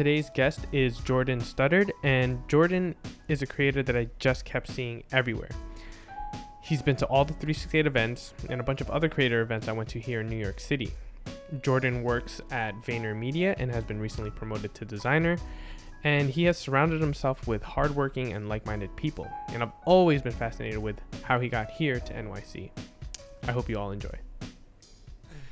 today's 0.00 0.30
guest 0.30 0.60
is 0.72 0.96
Jordan 0.96 1.42
Studdard, 1.42 1.90
and 2.02 2.42
Jordan 2.48 2.94
is 3.28 3.42
a 3.42 3.46
creator 3.46 3.82
that 3.82 3.94
I 3.94 4.08
just 4.18 4.46
kept 4.46 4.68
seeing 4.68 5.04
everywhere. 5.12 5.50
He's 6.62 6.80
been 6.80 6.96
to 6.96 7.06
all 7.08 7.26
the 7.26 7.34
368 7.34 7.86
events 7.86 8.32
and 8.48 8.62
a 8.62 8.64
bunch 8.64 8.80
of 8.80 8.88
other 8.88 9.10
creator 9.10 9.42
events 9.42 9.68
I 9.68 9.72
went 9.72 9.90
to 9.90 10.00
here 10.00 10.22
in 10.22 10.30
New 10.30 10.38
York 10.38 10.58
City. 10.58 10.90
Jordan 11.60 12.02
works 12.02 12.40
at 12.50 12.74
VaynerMedia 12.76 13.56
and 13.58 13.70
has 13.70 13.84
been 13.84 14.00
recently 14.00 14.30
promoted 14.30 14.72
to 14.76 14.86
designer, 14.86 15.36
and 16.02 16.30
he 16.30 16.44
has 16.44 16.56
surrounded 16.56 17.02
himself 17.02 17.46
with 17.46 17.62
hardworking 17.62 18.32
and 18.32 18.48
like 18.48 18.64
minded 18.64 18.96
people. 18.96 19.30
And 19.48 19.62
I've 19.62 19.72
always 19.84 20.22
been 20.22 20.32
fascinated 20.32 20.78
with 20.78 20.98
how 21.24 21.38
he 21.40 21.50
got 21.50 21.70
here 21.72 22.00
to 22.00 22.14
NYC. 22.14 22.70
I 23.46 23.52
hope 23.52 23.68
you 23.68 23.78
all 23.78 23.90
enjoy. 23.90 24.18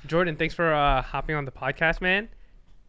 Jordan, 0.07 0.37
thanks 0.37 0.55
for 0.55 0.73
uh, 0.73 1.03
hopping 1.03 1.37
on 1.37 1.45
the 1.45 1.53
podcast, 1.53 2.01
man. 2.01 2.31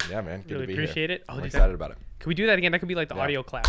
Yeah, 0.10 0.22
man. 0.22 0.42
Good 0.42 0.52
really 0.52 0.64
to 0.64 0.68
be 0.68 0.74
appreciate 0.74 1.10
here. 1.10 1.18
it. 1.18 1.26
Oh, 1.30 1.38
I'm 1.38 1.44
excited 1.44 1.70
that- 1.72 1.76
about 1.76 1.92
it. 1.92 1.98
Can 2.20 2.30
we 2.30 2.36
do 2.36 2.48
that 2.48 2.58
again? 2.58 2.72
That 2.72 2.80
could 2.80 2.88
be 2.88 2.96
like 2.96 3.08
the 3.10 3.16
Yeah. 3.16 3.22
audio 3.22 3.44
clap. 3.44 3.68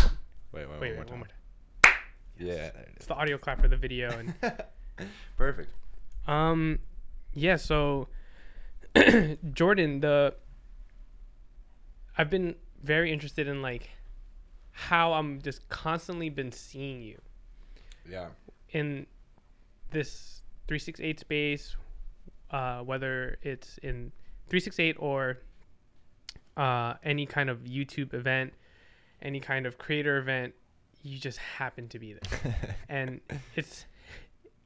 Wait, 0.51 0.67
wait, 0.67 0.79
Wait, 0.79 0.97
wait, 0.97 1.09
one 1.09 1.19
more 1.19 1.27
time. 1.27 1.93
Yeah, 2.37 2.53
it 2.67 2.89
It's 2.95 3.05
the 3.05 3.13
audio 3.13 3.37
clap 3.37 3.61
for 3.61 3.67
the 3.67 3.77
video 3.77 4.09
and. 4.17 4.33
Perfect. 5.37 5.69
Um, 6.27 6.79
yeah. 7.33 7.55
So, 7.55 8.07
Jordan, 9.53 9.99
the 10.01 10.35
I've 12.17 12.29
been 12.29 12.55
very 12.83 13.11
interested 13.11 13.47
in 13.47 13.61
like 13.61 13.89
how 14.71 15.13
I'm 15.13 15.41
just 15.41 15.67
constantly 15.69 16.29
been 16.29 16.51
seeing 16.51 17.01
you 17.01 17.19
Yeah. 18.09 18.29
in 18.71 19.05
this 19.91 20.41
368 20.67 21.19
space, 21.19 21.75
uh, 22.51 22.81
whether 22.81 23.37
it's 23.41 23.77
in 23.79 24.11
368 24.49 24.95
or 24.99 25.37
uh, 26.57 26.95
any 27.03 27.25
kind 27.25 27.49
of 27.49 27.59
YouTube 27.59 28.13
event, 28.13 28.53
any 29.21 29.39
kind 29.39 29.65
of 29.65 29.77
creator 29.77 30.17
event, 30.17 30.53
you 31.03 31.17
just 31.17 31.37
happen 31.37 31.87
to 31.89 31.99
be 31.99 32.13
there. 32.13 32.55
and 32.89 33.21
it's 33.55 33.85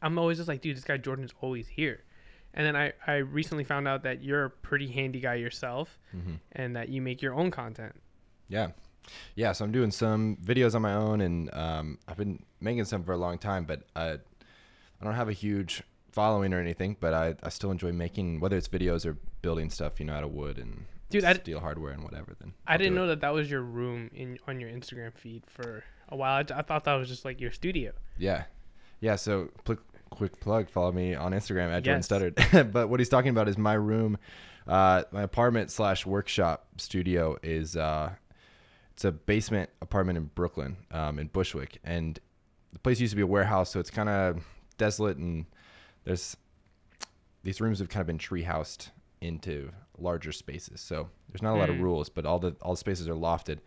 I'm 0.02 0.20
always 0.20 0.38
just 0.38 0.48
like, 0.48 0.62
dude, 0.62 0.78
this 0.78 0.84
guy 0.84 0.98
Jordan's 0.98 1.34
always 1.42 1.68
here. 1.68 2.04
And 2.54 2.66
then 2.66 2.76
I, 2.76 2.94
I 3.06 3.16
recently 3.18 3.64
found 3.64 3.88
out 3.88 4.04
that 4.04 4.24
you're 4.24 4.46
a 4.46 4.50
pretty 4.50 4.88
handy 4.88 5.20
guy 5.20 5.36
yourself 5.36 6.00
hmm 6.12 6.36
and 6.54 6.76
that 6.76 6.90
you 6.90 7.02
make 7.02 7.22
your 7.22 7.34
own 7.34 7.52
content. 7.52 7.96
Yeah. 8.48 8.70
Yeah. 9.36 9.52
So 9.52 9.66
I'm 9.66 9.72
doing 9.72 9.92
some 9.92 10.38
videos 10.44 10.74
on 10.76 10.82
my 10.82 10.94
own, 10.94 11.22
and 11.22 11.54
um, 11.54 12.00
I've 12.08 12.18
been 12.18 12.44
making 12.62 12.86
some 12.86 13.04
for 13.04 13.12
a 13.14 13.18
long 13.18 13.38
time, 13.38 13.66
but 13.66 13.84
I, 13.96 14.14
I 14.14 15.04
don't 15.04 15.16
have 15.16 15.30
a 15.30 15.34
huge 15.34 15.84
following 16.12 16.54
or 16.54 16.60
anything, 16.62 16.96
but 17.00 17.14
I, 17.14 17.36
I 17.44 17.50
still 17.50 17.72
enjoy 17.72 17.92
making 17.92 18.40
whether 18.40 18.56
it's 18.56 18.70
videos 18.70 19.06
or 19.06 19.18
building 19.42 19.70
stuff, 19.70 20.00
you 20.00 20.06
know, 20.06 20.14
out 20.14 20.24
of 20.24 20.32
wood 20.32 20.58
and 20.58 20.86
Dude, 21.10 21.24
I- 21.24 21.34
steel 21.34 21.60
hardware 21.60 21.92
and 21.94 22.04
whatever. 22.04 22.36
Then 22.40 22.54
I 22.68 22.74
I'll 22.74 22.78
didn't 22.78 22.96
know 22.96 23.08
that 23.08 23.22
that 23.22 23.34
was 23.34 23.50
your 23.50 23.62
room 23.62 24.10
in 24.14 24.38
on 24.48 24.60
your 24.60 24.70
Instagram 24.70 25.14
feed 25.14 25.44
for 25.48 25.84
a 26.10 26.16
while. 26.16 26.44
I, 26.50 26.60
I 26.60 26.62
thought 26.62 26.84
that 26.86 26.94
was 26.96 27.08
just 27.08 27.26
like 27.26 27.40
your 27.40 27.52
studio. 27.52 27.92
Yeah. 28.18 28.46
Yeah. 29.02 29.16
So 29.16 29.50
pl- 29.64 29.78
quick 30.10 30.40
plug, 30.40 30.70
follow 30.70 30.92
me 30.92 31.14
on 31.16 31.32
Instagram 31.32 31.72
at 31.72 31.84
Jordan 31.84 32.02
Yes. 32.02 32.08
Studdard. 32.08 32.72
but 32.74 32.90
what 32.90 33.00
he's 33.00 33.10
talking 33.10 33.30
about 33.30 33.48
is 33.50 33.58
my 33.58 33.74
room, 33.74 34.18
uh, 34.68 35.04
my 35.12 35.22
apartment 35.24 35.70
slash 35.72 36.06
workshop 36.06 36.68
studio 36.78 37.38
is, 37.44 37.76
uh, 37.76 38.12
it's 38.94 39.04
a 39.06 39.12
basement 39.12 39.70
apartment 39.82 40.18
in 40.18 40.26
Brooklyn, 40.36 40.78
um, 40.92 41.20
in 41.20 41.28
Bushwick. 41.28 41.80
And 41.84 42.18
the 42.74 42.80
place 42.80 43.00
used 43.00 43.12
to 43.12 43.16
be 43.18 43.22
a 43.22 43.28
warehouse. 43.28 43.70
So 43.72 43.80
it's 43.80 43.92
kind 43.92 44.10
of 44.10 44.44
desolate 44.78 45.18
and 45.18 45.46
there's, 46.06 46.36
these 47.44 47.60
rooms 47.62 47.80
have 47.80 47.90
kind 47.90 48.02
of 48.02 48.08
been 48.08 48.18
tree 48.18 48.44
housed 48.44 48.90
into 49.22 49.72
larger 50.00 50.32
spaces. 50.32 50.82
So 50.82 51.10
there's 51.30 51.42
not 51.42 51.56
a 51.56 51.58
lot 51.60 51.70
of 51.70 51.76
Mm. 51.78 51.82
rules, 51.82 52.10
but 52.10 52.26
all 52.26 52.40
the, 52.40 52.56
all 52.62 52.74
the 52.74 52.78
spaces 52.78 53.08
are 53.08 53.14
lofted. 53.16 53.60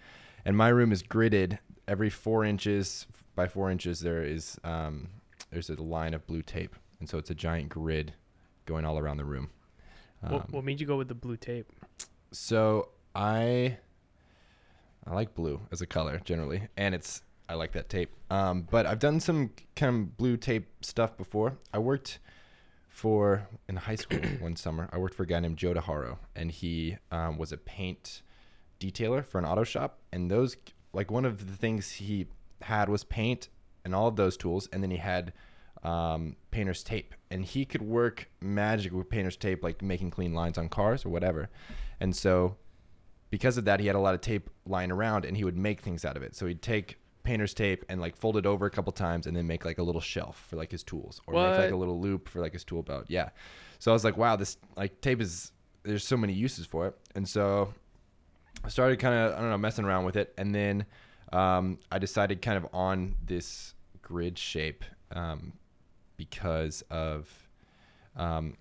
And 0.44 0.56
my 0.56 0.68
room 0.68 0.92
is 0.92 1.02
gridded. 1.02 1.58
Every 1.86 2.10
four 2.10 2.44
inches 2.44 3.06
by 3.34 3.46
four 3.48 3.70
inches 3.70 4.00
there 4.00 4.22
is 4.22 4.58
um, 4.64 5.08
there's 5.50 5.70
a 5.70 5.80
line 5.82 6.14
of 6.14 6.26
blue 6.26 6.42
tape. 6.42 6.74
And 7.00 7.08
so 7.08 7.18
it's 7.18 7.30
a 7.30 7.34
giant 7.34 7.68
grid 7.68 8.14
going 8.66 8.84
all 8.84 8.98
around 8.98 9.16
the 9.18 9.24
room. 9.24 9.50
Um, 10.22 10.32
what, 10.32 10.50
what 10.52 10.64
made 10.64 10.80
you 10.80 10.86
go 10.86 10.96
with 10.96 11.08
the 11.08 11.14
blue 11.14 11.36
tape? 11.36 11.70
so 12.30 12.90
i 13.14 13.78
i 15.06 15.14
like 15.14 15.34
blue 15.34 15.60
as 15.72 15.80
a 15.80 15.86
color 15.86 16.20
generally. 16.24 16.68
And 16.76 16.94
it's 16.94 17.22
i 17.48 17.54
like 17.54 17.72
that 17.72 17.88
tape. 17.88 18.10
Um, 18.30 18.66
but 18.70 18.84
i've 18.86 18.98
done 18.98 19.20
some 19.20 19.50
kind 19.76 19.94
of 19.96 20.16
blue 20.18 20.36
tape 20.36 20.66
stuff 20.82 21.16
before. 21.16 21.56
I 21.72 21.78
worked 21.78 22.18
for 22.88 23.46
in 23.68 23.76
high 23.76 23.94
school 23.94 24.18
one 24.40 24.56
summer 24.56 24.88
i 24.92 24.98
worked 24.98 25.14
for 25.14 25.22
a 25.22 25.26
guy 25.26 25.40
named 25.40 25.56
joe 25.56 25.74
DeHaro, 25.74 26.18
and 26.34 26.50
he 26.50 26.96
um, 27.10 27.38
was 27.38 27.52
a 27.52 27.56
paint 27.56 28.22
detailer 28.80 29.24
for 29.24 29.38
an 29.38 29.44
auto 29.44 29.64
shop 29.64 29.98
and 30.12 30.30
those 30.30 30.56
like 30.92 31.10
one 31.10 31.24
of 31.24 31.48
the 31.48 31.56
things 31.56 31.92
he 31.92 32.26
had 32.62 32.88
was 32.88 33.04
paint 33.04 33.48
and 33.84 33.94
all 33.94 34.08
of 34.08 34.16
those 34.16 34.36
tools 34.36 34.68
and 34.72 34.82
then 34.82 34.90
he 34.90 34.96
had 34.96 35.32
um, 35.82 36.36
painter's 36.50 36.82
tape 36.82 37.14
and 37.30 37.44
he 37.44 37.64
could 37.64 37.82
work 37.82 38.28
magic 38.40 38.92
with 38.92 39.08
painter's 39.08 39.36
tape 39.36 39.62
like 39.62 39.82
making 39.82 40.10
clean 40.10 40.34
lines 40.34 40.58
on 40.58 40.68
cars 40.68 41.04
or 41.04 41.10
whatever. 41.10 41.48
And 42.00 42.14
so 42.14 42.56
because 43.30 43.58
of 43.58 43.64
that 43.66 43.80
he 43.80 43.86
had 43.86 43.96
a 43.96 44.00
lot 44.00 44.14
of 44.14 44.20
tape 44.20 44.50
lying 44.66 44.90
around 44.90 45.24
and 45.24 45.36
he 45.36 45.44
would 45.44 45.56
make 45.56 45.80
things 45.80 46.04
out 46.04 46.16
of 46.16 46.22
it. 46.22 46.34
So 46.34 46.46
he'd 46.46 46.62
take 46.62 46.98
painter's 47.28 47.54
tape 47.54 47.84
and 47.88 48.00
like 48.00 48.16
fold 48.16 48.36
it 48.36 48.46
over 48.46 48.66
a 48.66 48.70
couple 48.70 48.92
times 48.92 49.26
and 49.26 49.36
then 49.36 49.46
make 49.46 49.64
like 49.64 49.78
a 49.78 49.82
little 49.82 50.00
shelf 50.00 50.46
for 50.48 50.56
like 50.56 50.70
his 50.70 50.82
tools 50.82 51.20
or 51.26 51.34
make 51.34 51.58
like 51.58 51.70
a 51.72 51.76
little 51.76 52.00
loop 52.00 52.28
for 52.28 52.40
like 52.40 52.52
his 52.52 52.64
tool 52.64 52.82
belt. 52.82 53.04
Yeah. 53.08 53.28
So 53.78 53.92
i 53.92 53.94
was 53.94 54.04
like 54.04 54.16
wow 54.16 54.34
this 54.34 54.56
like 54.76 55.00
tape 55.00 55.20
is 55.20 55.52
there's 55.82 56.06
so 56.06 56.16
many 56.16 56.32
uses 56.32 56.66
for 56.66 56.86
it. 56.86 56.96
And 57.14 57.28
so 57.28 57.72
I 58.64 58.68
started 58.68 58.98
kind 58.98 59.14
of 59.14 59.34
I 59.34 59.40
don't 59.40 59.50
know 59.50 59.58
messing 59.58 59.84
around 59.84 60.04
with 60.04 60.16
it, 60.16 60.34
and 60.36 60.54
then 60.54 60.86
um, 61.32 61.78
I 61.90 61.98
decided 61.98 62.42
kind 62.42 62.56
of 62.56 62.66
on 62.72 63.14
this 63.24 63.74
grid 64.02 64.38
shape 64.38 64.84
um, 65.12 65.52
because 66.16 66.82
of 66.90 67.30
um, 68.16 68.56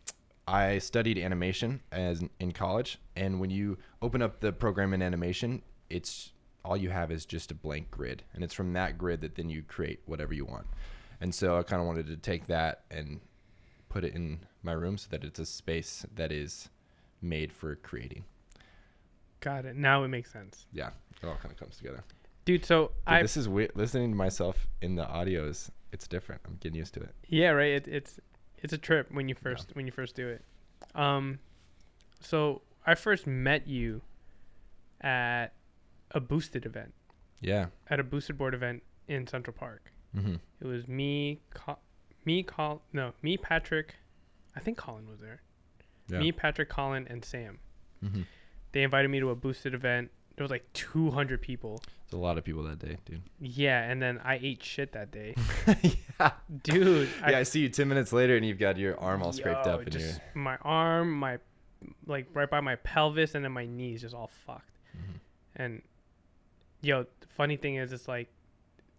I 0.48 0.78
studied 0.78 1.18
animation 1.18 1.82
as 1.92 2.24
in 2.40 2.52
college, 2.52 3.00
and 3.16 3.40
when 3.40 3.50
you 3.50 3.78
open 4.02 4.22
up 4.22 4.40
the 4.40 4.52
program 4.52 4.94
in 4.94 5.02
animation, 5.02 5.62
it's 5.90 6.32
all 6.68 6.78
you 6.78 6.90
have 6.90 7.12
is 7.12 7.26
just 7.26 7.50
a 7.52 7.56
blank 7.56 7.90
grid, 7.90 8.24
and 8.34 8.44
it's 8.44 8.54
from 8.54 8.74
that 8.74 8.98
grid 8.98 9.22
that 9.22 9.36
then 9.36 9.50
you 9.50 9.64
create 9.64 10.00
whatever 10.06 10.34
you 10.34 10.46
want. 10.46 10.68
And 11.22 11.34
so 11.34 11.58
I 11.58 11.64
kind 11.64 11.82
of 11.82 11.88
wanted 11.88 12.08
to 12.08 12.18
take 12.18 12.48
that 12.48 12.82
and 12.92 13.22
put 13.90 14.04
it 14.04 14.14
in 14.14 14.40
my 14.64 14.74
room 14.74 14.98
so 14.98 15.08
that 15.12 15.24
it's 15.24 15.40
a 15.40 15.46
space 15.46 16.06
that 16.16 16.32
is 16.32 16.70
made 17.22 17.52
for 17.52 17.76
creating. 17.76 18.26
Got 19.40 19.66
it. 19.66 19.76
Now 19.76 20.04
it 20.04 20.10
makes 20.10 20.32
sense, 20.32 20.66
Yeah, 20.74 20.90
it 21.22 21.26
all 21.28 21.36
kind 21.36 21.52
of 21.52 21.58
comes 21.58 21.78
together. 21.78 22.04
dude. 22.46 22.66
So 22.66 22.92
I 23.06 23.22
this 23.22 23.38
is 23.38 23.48
weird. 23.48 23.72
Listening 23.76 24.12
to 24.12 24.16
myself 24.18 24.68
in 24.82 24.96
the 24.96 25.08
audio 25.08 25.48
is 25.48 25.72
it's 25.92 26.08
different. 26.08 26.42
I'm 26.46 26.58
getting 26.60 26.78
used 26.78 26.94
to 26.96 27.00
it. 27.02 27.16
Yeah, 27.28 27.50
right. 27.50 27.72
It, 27.72 27.88
it's 27.88 28.20
it's 28.58 28.74
a 28.74 28.78
trip 28.78 29.08
when 29.12 29.30
you 29.30 29.36
first 29.36 29.70
when 29.76 29.86
you 29.86 29.92
first 29.92 30.16
do 30.16 30.28
it. 30.28 30.44
Um, 30.96 31.40
so 32.20 32.62
I 32.86 32.96
first 32.96 33.26
met 33.28 33.68
you 33.68 34.02
at 35.02 35.54
a 36.12 36.20
boosted 36.20 36.66
event, 36.66 36.94
Yeah. 37.42 37.68
at 37.90 38.00
a 38.00 38.04
boosted 38.04 38.38
board 38.38 38.54
event 38.54 38.84
in 39.08 39.28
Central 39.28 39.54
Park. 39.58 39.92
Mm-hmm. 40.16 40.36
It 40.62 40.68
was 40.68 40.88
me, 40.88 41.42
Co- 41.54 41.80
me, 42.26 42.44
Col, 42.44 42.82
no, 42.94 43.14
me, 43.22 43.38
Patrick. 43.38 43.96
I 44.56 44.60
think 44.60 44.78
Colin 44.78 45.08
was 45.10 45.20
there. 45.20 45.42
Yeah. 46.10 46.20
Me, 46.20 46.32
Patrick, 46.32 46.70
Colin, 46.70 47.06
and 47.10 47.24
Sam. 47.24 47.60
Mm-hmm. 48.04 48.22
They 48.72 48.84
invited 48.84 49.10
me 49.10 49.20
to 49.20 49.30
a 49.30 49.36
boosted 49.36 49.74
event. 49.74 50.10
There 50.36 50.44
was 50.44 50.52
like 50.52 50.72
200 50.74 51.42
people. 51.42 51.82
There's 52.10 52.20
a 52.20 52.24
lot 52.24 52.38
of 52.38 52.44
people 52.44 52.64
that 52.64 52.80
day, 52.80 52.98
dude. 53.06 53.22
Yeah, 53.40 53.82
and 53.84 54.02
then 54.02 54.20
I 54.24 54.40
ate 54.42 54.64
shit 54.64 54.94
that 54.94 55.12
day, 55.12 55.36
yeah. 56.20 56.32
dude. 56.64 57.10
yeah, 57.22 57.38
I 57.40 57.44
see 57.44 57.60
you 57.62 57.70
ten 57.70 57.90
minutes 57.90 58.14
later 58.14 58.38
and 58.38 58.46
you've 58.46 58.60
got 58.60 58.78
your 58.78 58.98
arm 59.00 59.22
all 59.22 59.34
scraped 59.34 59.68
up 59.68 59.82
and 59.82 59.92
just 59.92 60.06
you're. 60.34 60.44
my 60.44 60.56
arm, 60.62 61.12
my 61.12 61.40
like 62.06 62.28
right 62.34 62.50
by 62.50 62.62
my 62.62 62.76
pelvis, 62.78 63.36
and 63.36 63.44
then 63.44 63.52
my 63.52 63.66
knees 63.66 64.02
just 64.04 64.16
all 64.16 64.32
fucked. 64.46 64.70
Mhm. 64.96 65.20
And 65.58 65.82
yo, 66.82 67.06
funny 67.36 67.58
thing 67.58 67.76
is, 67.76 67.92
it's 67.94 68.08
like 68.08 68.30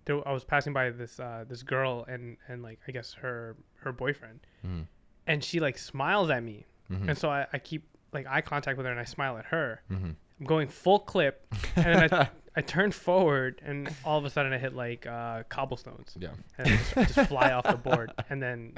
there, 0.05 0.27
I 0.27 0.33
was 0.33 0.45
passing 0.45 0.73
by 0.73 0.91
this 0.91 1.19
uh, 1.21 1.45
this 1.49 1.63
girl 1.63 2.05
and 2.09 2.37
and 2.49 2.63
like 2.63 2.81
I 2.89 2.93
guess 2.93 3.13
her 3.15 3.57
her 3.81 3.93
boyfriend, 3.93 4.41
Mhm. 4.67 4.87
and 5.27 5.43
she 5.45 5.61
like 5.61 5.79
smiles 5.79 6.31
at 6.31 6.43
me, 6.43 6.67
Mhm. 6.91 7.09
and 7.11 7.19
so 7.19 7.31
I, 7.31 7.47
I 7.53 7.59
keep 7.59 7.85
like 8.13 8.27
eye 8.27 8.41
contact 8.41 8.77
with 8.77 8.87
her, 8.87 8.93
and 8.93 9.01
I 9.01 9.05
smile 9.05 9.37
at 9.39 9.47
her. 9.47 9.83
Mhm. 9.91 10.15
I'm 10.41 10.47
going 10.47 10.69
full 10.69 11.01
clip, 11.01 11.47
and 11.77 11.85
then 11.85 12.15
I 12.15 12.29
I 12.57 12.61
turn 12.61 12.91
forward, 12.91 13.61
and 13.65 13.89
all 14.05 14.19
of 14.19 14.25
a 14.25 14.31
sudden 14.31 14.53
I 14.53 14.59
hit 14.59 14.75
like 14.75 15.07
uh, 15.07 15.45
cobblestones, 15.49 16.17
yeah. 16.19 16.31
and 16.57 16.67
I 16.67 16.77
just, 16.77 17.15
just 17.15 17.29
fly 17.29 17.53
off 17.53 17.65
the 17.65 17.77
board, 17.77 18.13
and 18.31 18.43
then 18.43 18.73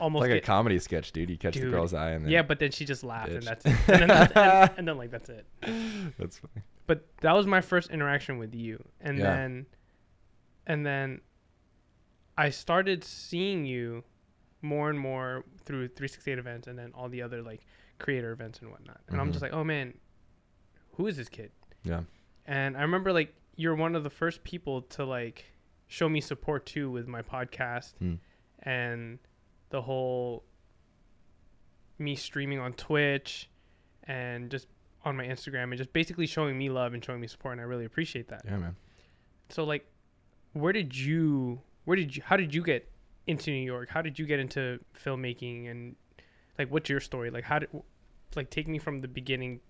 almost 0.00 0.22
like 0.22 0.32
a 0.32 0.40
comedy 0.40 0.78
sketch, 0.78 1.12
dude. 1.12 1.30
You 1.30 1.38
catch 1.38 1.54
the 1.54 1.70
girl's 1.70 1.94
eye 1.94 2.10
and 2.10 2.24
then 2.26 2.32
yeah, 2.32 2.42
but 2.42 2.58
then 2.58 2.72
she 2.72 2.84
just 2.84 3.04
laughed, 3.04 3.30
and 3.30 3.42
that's 3.42 3.64
it. 3.64 3.74
And 3.88 4.00
then, 4.00 4.08
that's, 4.08 4.32
and, 4.36 4.70
and 4.78 4.88
then 4.88 4.98
like 4.98 5.10
that's 5.10 5.30
it. 5.30 5.46
that's 6.18 6.38
funny. 6.38 6.62
But 6.86 7.06
that 7.20 7.32
was 7.34 7.46
my 7.46 7.60
first 7.60 7.90
interaction 7.90 8.38
with 8.38 8.54
you, 8.54 8.82
and 9.00 9.18
Yeah. 9.18 9.24
then, 9.24 9.66
and 10.66 10.84
then, 10.86 11.20
I 12.36 12.50
started 12.50 13.04
seeing 13.04 13.64
you 13.66 14.04
more 14.62 14.88
and 14.90 14.98
more 14.98 15.44
through 15.64 15.88
368 15.88 16.38
events, 16.38 16.66
and 16.66 16.78
then 16.78 16.92
all 16.94 17.08
the 17.08 17.22
other 17.22 17.42
like 17.42 17.60
creator 17.98 18.32
events 18.32 18.60
and 18.60 18.70
whatnot. 18.70 19.00
And 19.08 19.20
I'm 19.20 19.28
Mhm. 19.28 19.32
just 19.32 19.42
like, 19.42 19.52
oh 19.52 19.62
man, 19.64 19.98
who 20.94 21.06
is 21.06 21.16
this 21.16 21.28
kid? 21.28 21.52
Yeah. 21.84 22.04
and 22.44 22.76
I 22.76 22.82
remember 22.82 23.12
like 23.12 23.34
you're 23.54 23.74
one 23.76 23.94
of 23.94 24.02
the 24.02 24.10
first 24.10 24.42
people 24.42 24.82
to 24.82 25.04
like 25.04 25.44
show 25.86 26.08
me 26.08 26.20
support 26.20 26.66
too 26.66 26.90
with 26.90 27.06
my 27.06 27.22
podcast 27.22 27.96
Hmm. 27.98 28.14
and 28.60 29.20
the 29.70 29.82
whole 29.82 30.44
me 31.98 32.16
streaming 32.16 32.58
on 32.58 32.72
Twitch 32.72 33.48
and 34.04 34.50
just 34.50 34.66
on 35.04 35.16
my 35.16 35.24
Instagram 35.24 35.64
and 35.64 35.76
just 35.76 35.92
basically 35.92 36.26
showing 36.26 36.56
me 36.56 36.68
love 36.68 36.94
and 36.94 37.04
showing 37.04 37.20
me 37.20 37.26
support 37.26 37.52
and 37.52 37.60
I 37.60 37.64
really 37.64 37.84
appreciate 37.84 38.28
that. 38.28 38.42
Yeah, 38.44 38.56
man. 38.58 38.76
So 39.48 39.64
like 39.64 39.86
where 40.52 40.72
did 40.72 40.96
you 40.96 41.60
where 41.84 41.96
did 41.96 42.14
you 42.16 42.22
how 42.24 42.36
did 42.36 42.54
you 42.54 42.62
get 42.62 42.88
into 43.26 43.50
New 43.50 43.64
York? 43.64 43.88
How 43.88 44.02
did 44.02 44.18
you 44.18 44.26
get 44.26 44.38
into 44.40 44.78
filmmaking 45.04 45.70
and 45.70 45.96
like 46.58 46.70
what's 46.70 46.88
your 46.88 47.00
story? 47.00 47.30
Like 47.30 47.44
how 47.44 47.58
did 47.58 47.68
like 48.36 48.50
take 48.50 48.68
me 48.68 48.78
from 48.78 49.00
the 49.00 49.08
beginning 49.08 49.60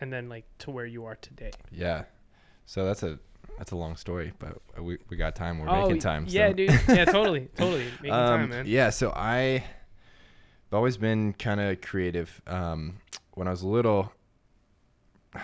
and 0.00 0.12
then 0.12 0.28
like 0.28 0.44
to 0.58 0.70
where 0.70 0.86
you 0.86 1.04
are 1.04 1.16
today. 1.16 1.52
Yeah. 1.70 2.04
So 2.66 2.84
that's 2.84 3.02
a 3.02 3.18
that's 3.58 3.70
a 3.70 3.76
long 3.76 3.96
story, 3.96 4.32
but 4.38 4.58
we 4.82 4.98
we 5.08 5.16
got 5.16 5.34
time. 5.36 5.58
We're 5.60 5.66
making 5.80 6.00
time. 6.00 6.24
Oh, 6.28 6.30
Yeah, 6.30 6.48
so. 6.48 6.52
dude. 6.54 6.70
Yeah, 6.88 7.04
totally. 7.06 7.48
Totally. 7.56 7.86
Making 8.02 8.10
Um, 8.12 8.26
time, 8.40 8.48
man. 8.50 8.64
Yeah, 8.66 8.90
so 8.90 9.12
I 9.14 9.64
I've 10.68 10.72
always 10.74 10.96
been 10.96 11.32
kind 11.34 11.60
of 11.60 11.80
creative. 11.80 12.42
Um, 12.46 12.98
when 13.34 13.46
I 13.46 13.50
was 13.52 13.62
little, 13.62 14.12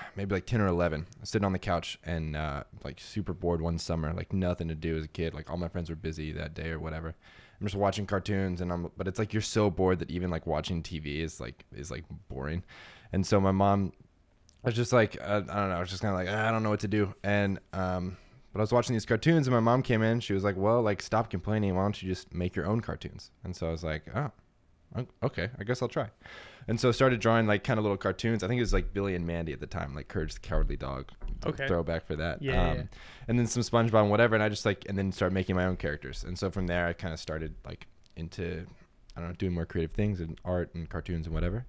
maybe 0.16 0.34
like 0.34 0.46
ten 0.46 0.60
or 0.60 0.66
eleven, 0.66 1.06
sitting 1.22 1.44
on 1.44 1.52
the 1.52 1.58
couch 1.58 1.98
and 2.04 2.36
uh, 2.36 2.64
like 2.84 3.00
super 3.00 3.32
bored 3.32 3.60
one 3.60 3.78
summer, 3.78 4.12
like 4.12 4.32
nothing 4.32 4.68
to 4.68 4.74
do 4.74 4.96
as 4.96 5.04
a 5.04 5.08
kid. 5.08 5.34
Like 5.34 5.50
all 5.50 5.56
my 5.56 5.68
friends 5.68 5.90
were 5.90 5.96
busy 5.96 6.32
that 6.32 6.54
day 6.54 6.70
or 6.70 6.78
whatever. 6.78 7.14
I'm 7.60 7.66
just 7.66 7.76
watching 7.76 8.06
cartoons 8.06 8.60
and 8.60 8.72
I'm, 8.72 8.90
but 8.96 9.06
it's 9.06 9.18
like 9.18 9.32
you're 9.32 9.40
so 9.42 9.70
bored 9.70 10.00
that 10.00 10.10
even 10.10 10.30
like 10.30 10.46
watching 10.46 10.82
TV 10.82 11.20
is 11.20 11.40
like 11.40 11.64
is 11.74 11.90
like 11.90 12.04
boring. 12.28 12.64
And 13.12 13.26
so 13.26 13.40
my 13.40 13.52
mom 13.52 13.92
was 14.64 14.74
just 14.74 14.92
like, 14.92 15.16
uh, 15.20 15.42
I 15.48 15.60
don't 15.60 15.68
know. 15.68 15.76
I 15.76 15.80
was 15.80 15.90
just 15.90 16.02
kind 16.02 16.14
of 16.14 16.18
like, 16.18 16.28
"Ah, 16.28 16.48
I 16.48 16.50
don't 16.50 16.62
know 16.62 16.70
what 16.70 16.80
to 16.80 16.88
do. 16.88 17.14
And, 17.22 17.58
um, 17.72 18.16
but 18.52 18.60
I 18.60 18.62
was 18.62 18.72
watching 18.72 18.94
these 18.94 19.06
cartoons 19.06 19.46
and 19.46 19.54
my 19.54 19.60
mom 19.60 19.82
came 19.82 20.02
in. 20.02 20.20
She 20.20 20.34
was 20.34 20.44
like, 20.44 20.56
well, 20.56 20.82
like, 20.82 21.02
stop 21.02 21.30
complaining. 21.30 21.74
Why 21.74 21.82
don't 21.82 22.02
you 22.02 22.08
just 22.08 22.34
make 22.34 22.54
your 22.54 22.66
own 22.66 22.80
cartoons? 22.80 23.30
And 23.44 23.56
so 23.56 23.66
I 23.66 23.70
was 23.70 23.82
like, 23.82 24.04
oh, 24.14 24.30
okay. 25.22 25.50
I 25.58 25.64
guess 25.64 25.82
I'll 25.82 25.88
try. 25.88 26.08
And 26.68 26.78
so 26.78 26.88
I 26.88 26.92
started 26.92 27.20
drawing 27.20 27.46
like 27.46 27.64
kind 27.64 27.78
of 27.78 27.84
little 27.84 27.96
cartoons. 27.96 28.42
I 28.42 28.48
think 28.48 28.58
it 28.58 28.62
was 28.62 28.72
like 28.72 28.92
Billy 28.92 29.14
and 29.14 29.26
Mandy 29.26 29.52
at 29.52 29.60
the 29.60 29.66
time, 29.66 29.94
like 29.94 30.08
Courage 30.08 30.34
the 30.34 30.40
Cowardly 30.40 30.76
Dog. 30.76 31.10
Okay. 31.44 31.66
Throwback 31.66 32.06
for 32.06 32.16
that. 32.16 32.40
Yeah, 32.40 32.52
yeah, 32.52 32.74
yeah. 32.74 32.82
And 33.28 33.38
then 33.38 33.46
some 33.46 33.62
SpongeBob 33.62 34.02
and 34.02 34.10
whatever. 34.10 34.34
And 34.34 34.44
I 34.44 34.48
just 34.48 34.64
like, 34.64 34.84
and 34.88 34.96
then 34.96 35.10
started 35.12 35.34
making 35.34 35.56
my 35.56 35.64
own 35.64 35.76
characters. 35.76 36.24
And 36.24 36.38
so 36.38 36.50
from 36.50 36.66
there, 36.66 36.86
I 36.86 36.92
kind 36.92 37.12
of 37.12 37.18
started 37.18 37.54
like 37.64 37.86
into, 38.16 38.64
I 39.16 39.20
don't 39.20 39.30
know, 39.30 39.34
doing 39.36 39.52
more 39.52 39.66
creative 39.66 39.92
things 39.92 40.20
and 40.20 40.40
art 40.44 40.74
and 40.74 40.88
cartoons 40.88 41.26
and 41.26 41.34
whatever. 41.34 41.66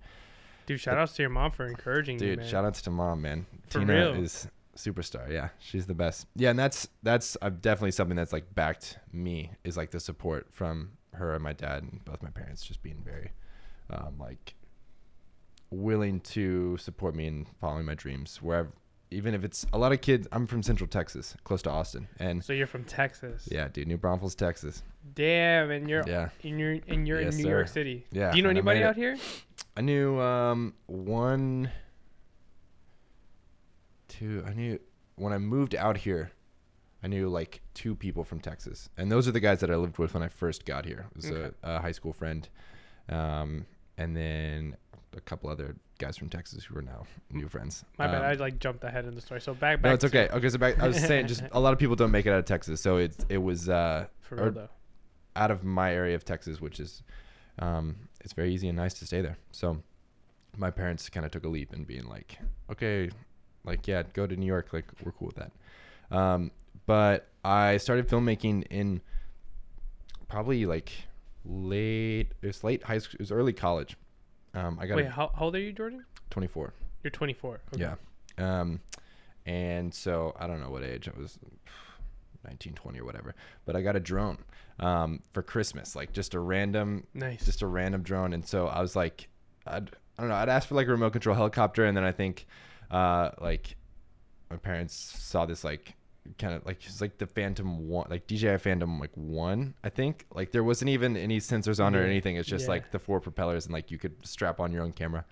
Dude, 0.66 0.80
shout 0.80 0.98
outs 0.98 1.14
to 1.14 1.24
your 1.24 1.30
mom 1.30 1.52
for 1.52 1.66
encouraging 1.66 2.20
you, 2.20 2.36
Dude, 2.38 2.46
shout 2.46 2.64
outs 2.64 2.82
to 2.84 2.92
mom, 2.92 3.22
man. 3.22 3.46
For 3.68 3.80
Tina 3.80 3.94
real. 3.94 4.14
is 4.14 4.48
superstar. 4.78 5.30
Yeah, 5.30 5.50
she's 5.60 5.86
the 5.88 5.94
best. 5.94 6.28
Yeah, 6.36 6.52
and 6.52 6.60
that's 6.60 6.88
that's 7.02 7.36
uh, 7.42 7.50
definitely 7.50 7.92
something 7.92 8.16
that's 8.16 8.32
like 8.32 8.54
backed 8.56 8.98
me 9.12 9.52
is 9.64 9.76
like 9.76 9.92
the 9.92 10.00
support 10.00 10.48
from 10.52 10.92
her 11.16 11.34
and 11.34 11.44
my 11.44 11.54
dad 11.54 11.84
and 11.84 12.04
both 12.06 12.22
my 12.24 12.30
parents 12.30 12.64
just 12.66 12.82
being 12.84 13.02
very 13.04 13.32
um, 13.90 14.16
like 14.20 14.56
willing 15.72 16.20
to 16.22 16.78
support 16.78 17.16
me 17.16 17.26
in 17.28 17.46
following 17.60 17.86
my 17.86 17.96
dreams 17.96 18.42
wherever 18.42 18.72
even 19.12 19.34
if 19.36 19.44
it's 19.44 19.66
a 19.74 19.78
lot 19.78 19.92
of 19.92 20.02
kids 20.02 20.28
i'm 20.32 20.46
from 20.48 20.62
central 20.64 20.88
texas 20.88 21.36
close 21.44 21.62
to 21.62 21.70
austin 21.70 22.08
and 22.20 22.44
So 22.44 22.54
you're 22.54 22.66
from 22.68 22.84
Texas. 22.84 23.48
yeah 23.52 23.68
dude 23.68 23.88
new 23.88 23.98
braunfels 23.98 24.36
texas 24.36 24.84
Damn, 25.16 25.70
and 25.72 25.90
you're 25.90 26.04
yeah 26.08 26.30
and 26.44 26.60
you're 26.60 26.78
and 26.88 27.06
you're 27.08 27.20
Yes, 27.22 27.36
in 27.36 27.44
New 27.44 27.50
York. 27.50 27.68
City. 27.68 28.06
Yeah, 28.12 28.32
Do 28.32 28.38
you 28.38 28.44
know 28.44 28.50
and 28.50 28.58
anybody 28.58 28.84
out 28.84 28.96
here? 28.96 29.18
I 29.76 29.82
knew 29.82 30.18
um 30.22 30.74
one 30.86 31.70
two 34.08 34.44
I 34.48 34.54
knew 34.54 34.80
when 35.16 35.34
I 35.34 35.38
moved 35.38 35.76
out 35.76 35.98
here 35.98 36.32
I 37.04 37.08
knew 37.08 37.28
like 37.30 37.62
two 37.74 37.96
people 37.96 38.24
from 38.24 38.40
Texas. 38.40 38.90
And 38.98 39.12
those 39.12 39.28
are 39.28 39.32
the 39.32 39.40
guys 39.42 39.60
that 39.60 39.70
I 39.70 39.76
lived 39.76 39.98
with 39.98 40.14
when 40.14 40.24
I 40.24 40.30
first 40.30 40.66
got 40.66 40.86
here. 40.86 41.06
It 41.12 41.16
was 41.18 41.26
Okay. 41.32 41.56
a, 41.64 41.76
a 41.76 41.80
high 41.82 41.92
school 41.92 42.14
friend. 42.14 42.48
Um 43.10 43.66
and 43.98 44.16
then 44.16 44.76
a 45.16 45.22
couple 45.22 45.50
other 45.50 45.76
guys 46.00 46.18
from 46.18 46.28
Texas 46.30 46.64
who 46.66 46.76
are 46.78 46.82
now 46.82 47.06
new 47.32 47.48
friends. 47.48 47.86
My 48.00 48.08
bad. 48.08 48.24
Um, 48.24 48.24
I 48.24 48.34
like 48.34 48.58
jumped 48.60 48.84
ahead 48.84 49.06
in 49.06 49.14
the 49.14 49.22
story. 49.22 49.42
So 49.42 49.54
back 49.54 49.82
back. 49.82 49.90
no, 49.90 49.94
it's 49.94 50.02
to- 50.02 50.08
okay. 50.08 50.30
Okay, 50.36 50.50
so 50.50 50.58
back 50.58 50.80
I 50.80 50.88
was 50.88 50.98
saying 51.00 51.28
just 51.28 51.44
a 51.52 51.60
lot 51.60 51.74
of 51.74 51.80
people 51.80 51.96
don't 51.96 52.12
make 52.12 52.26
it 52.26 52.32
out 52.32 52.40
of 52.40 52.46
Texas. 52.46 52.82
So 52.82 52.98
it's 52.98 53.18
it 53.30 53.38
was 53.38 53.70
uh 53.70 54.08
real 54.30 54.70
out 55.36 55.52
of 55.52 55.64
my 55.64 55.94
area 55.94 56.16
of 56.16 56.24
Texas, 56.26 56.62
which 56.62 56.80
is 56.80 57.04
um, 57.60 57.96
it's 58.22 58.34
very 58.34 58.54
easy 58.54 58.68
and 58.68 58.78
nice 58.78 58.94
to 58.96 59.06
stay 59.06 59.22
there. 59.22 59.38
So 59.52 59.82
my 60.58 60.72
parents 60.72 61.10
kind 61.10 61.26
of 61.26 61.32
took 61.32 61.44
a 61.44 61.48
leap 61.48 61.74
in 61.74 61.84
being 61.84 62.06
like, 62.08 62.38
okay, 62.72 63.10
like 63.64 63.88
yeah, 63.88 64.04
go 64.14 64.26
to 64.28 64.36
New 64.36 64.46
York, 64.46 64.74
like 64.74 64.86
we're 65.04 65.12
cool 65.12 65.28
with 65.28 65.36
that. 65.38 65.52
Um, 66.16 66.52
but 66.86 67.30
I 67.44 67.78
started 67.78 68.08
filmmaking 68.08 68.66
in 68.70 69.02
probably 70.28 70.66
like 70.66 70.92
late. 71.46 72.32
It 72.42 72.48
was 72.48 72.64
late 72.64 72.84
high 72.84 72.98
school. 73.00 73.16
It 73.16 73.20
was 73.22 73.32
early 73.32 73.54
college. 73.54 73.98
Um, 74.54 74.78
I 74.80 74.86
got 74.86 74.98
Wait, 74.98 75.06
a 75.08 75.10
how, 75.10 75.32
how 75.36 75.46
old 75.46 75.56
are 75.56 75.60
you, 75.60 75.72
Jordan? 75.72 76.06
24. 76.30 76.74
You're 77.04 77.12
24. 77.12 77.62
Okay. 77.74 77.82
Yeah. 77.84 77.96
Um, 78.38 78.80
and 79.46 79.94
so 79.94 80.36
I 80.40 80.48
don't 80.48 80.62
know 80.62 80.70
what 80.70 80.84
age 80.84 81.10
I 81.10 81.20
was, 81.20 81.38
19, 82.46 82.74
20 82.74 83.00
or 83.00 83.06
whatever. 83.06 83.36
But 83.66 83.76
I 83.76 83.82
got 83.82 83.96
a 83.96 84.00
drone 84.00 84.38
um, 84.80 85.22
for 85.34 85.42
Christmas, 85.42 85.96
like 85.96 86.14
just 86.14 86.34
a 86.34 86.40
random, 86.40 87.08
Nice. 87.14 87.46
just 87.46 87.62
a 87.62 87.68
random 87.68 88.04
drone. 88.04 88.34
And 88.34 88.46
so 88.46 88.68
I 88.68 88.82
was 88.82 88.96
like, 88.96 89.28
I'd, 89.66 89.90
I 90.18 90.22
don't 90.22 90.30
know, 90.30 90.36
I'd 90.36 90.50
ask 90.50 90.68
for 90.68 90.76
like 90.76 90.88
a 90.88 90.92
remote 90.92 91.12
control 91.14 91.36
helicopter, 91.36 91.86
and 91.86 91.98
then 91.98 92.04
I 92.04 92.12
think, 92.12 92.46
uh, 92.92 93.32
like, 93.42 93.76
my 94.50 94.58
parents 94.58 94.94
saw 94.96 95.46
this 95.46 95.64
like 95.64 95.96
kind 96.38 96.54
of 96.54 96.66
like 96.66 96.86
it's 96.86 97.02
like 97.02 97.18
the 97.18 97.28
Phantom 97.28 97.88
one, 97.88 98.08
like 98.10 98.28
DJI 98.28 98.58
Phantom 98.58 99.00
like 99.00 99.12
one, 99.16 99.74
I 99.84 99.90
think. 99.90 100.26
Like 100.34 100.52
there 100.52 100.64
wasn't 100.64 100.90
even 100.90 101.18
any 101.18 101.40
sensors 101.40 101.84
on 101.84 101.96
it 101.96 102.00
or 102.00 102.06
anything. 102.06 102.36
It's 102.38 102.48
just 102.48 102.66
Yeah. 102.66 102.72
like 102.72 102.92
the 102.92 103.00
four 103.00 103.20
propellers, 103.20 103.66
and 103.66 103.74
like 103.74 103.92
you 103.92 103.98
could 103.98 104.16
strap 104.26 104.60
on 104.60 104.72
your 104.72 104.84
own 104.84 104.92
camera. 104.94 105.26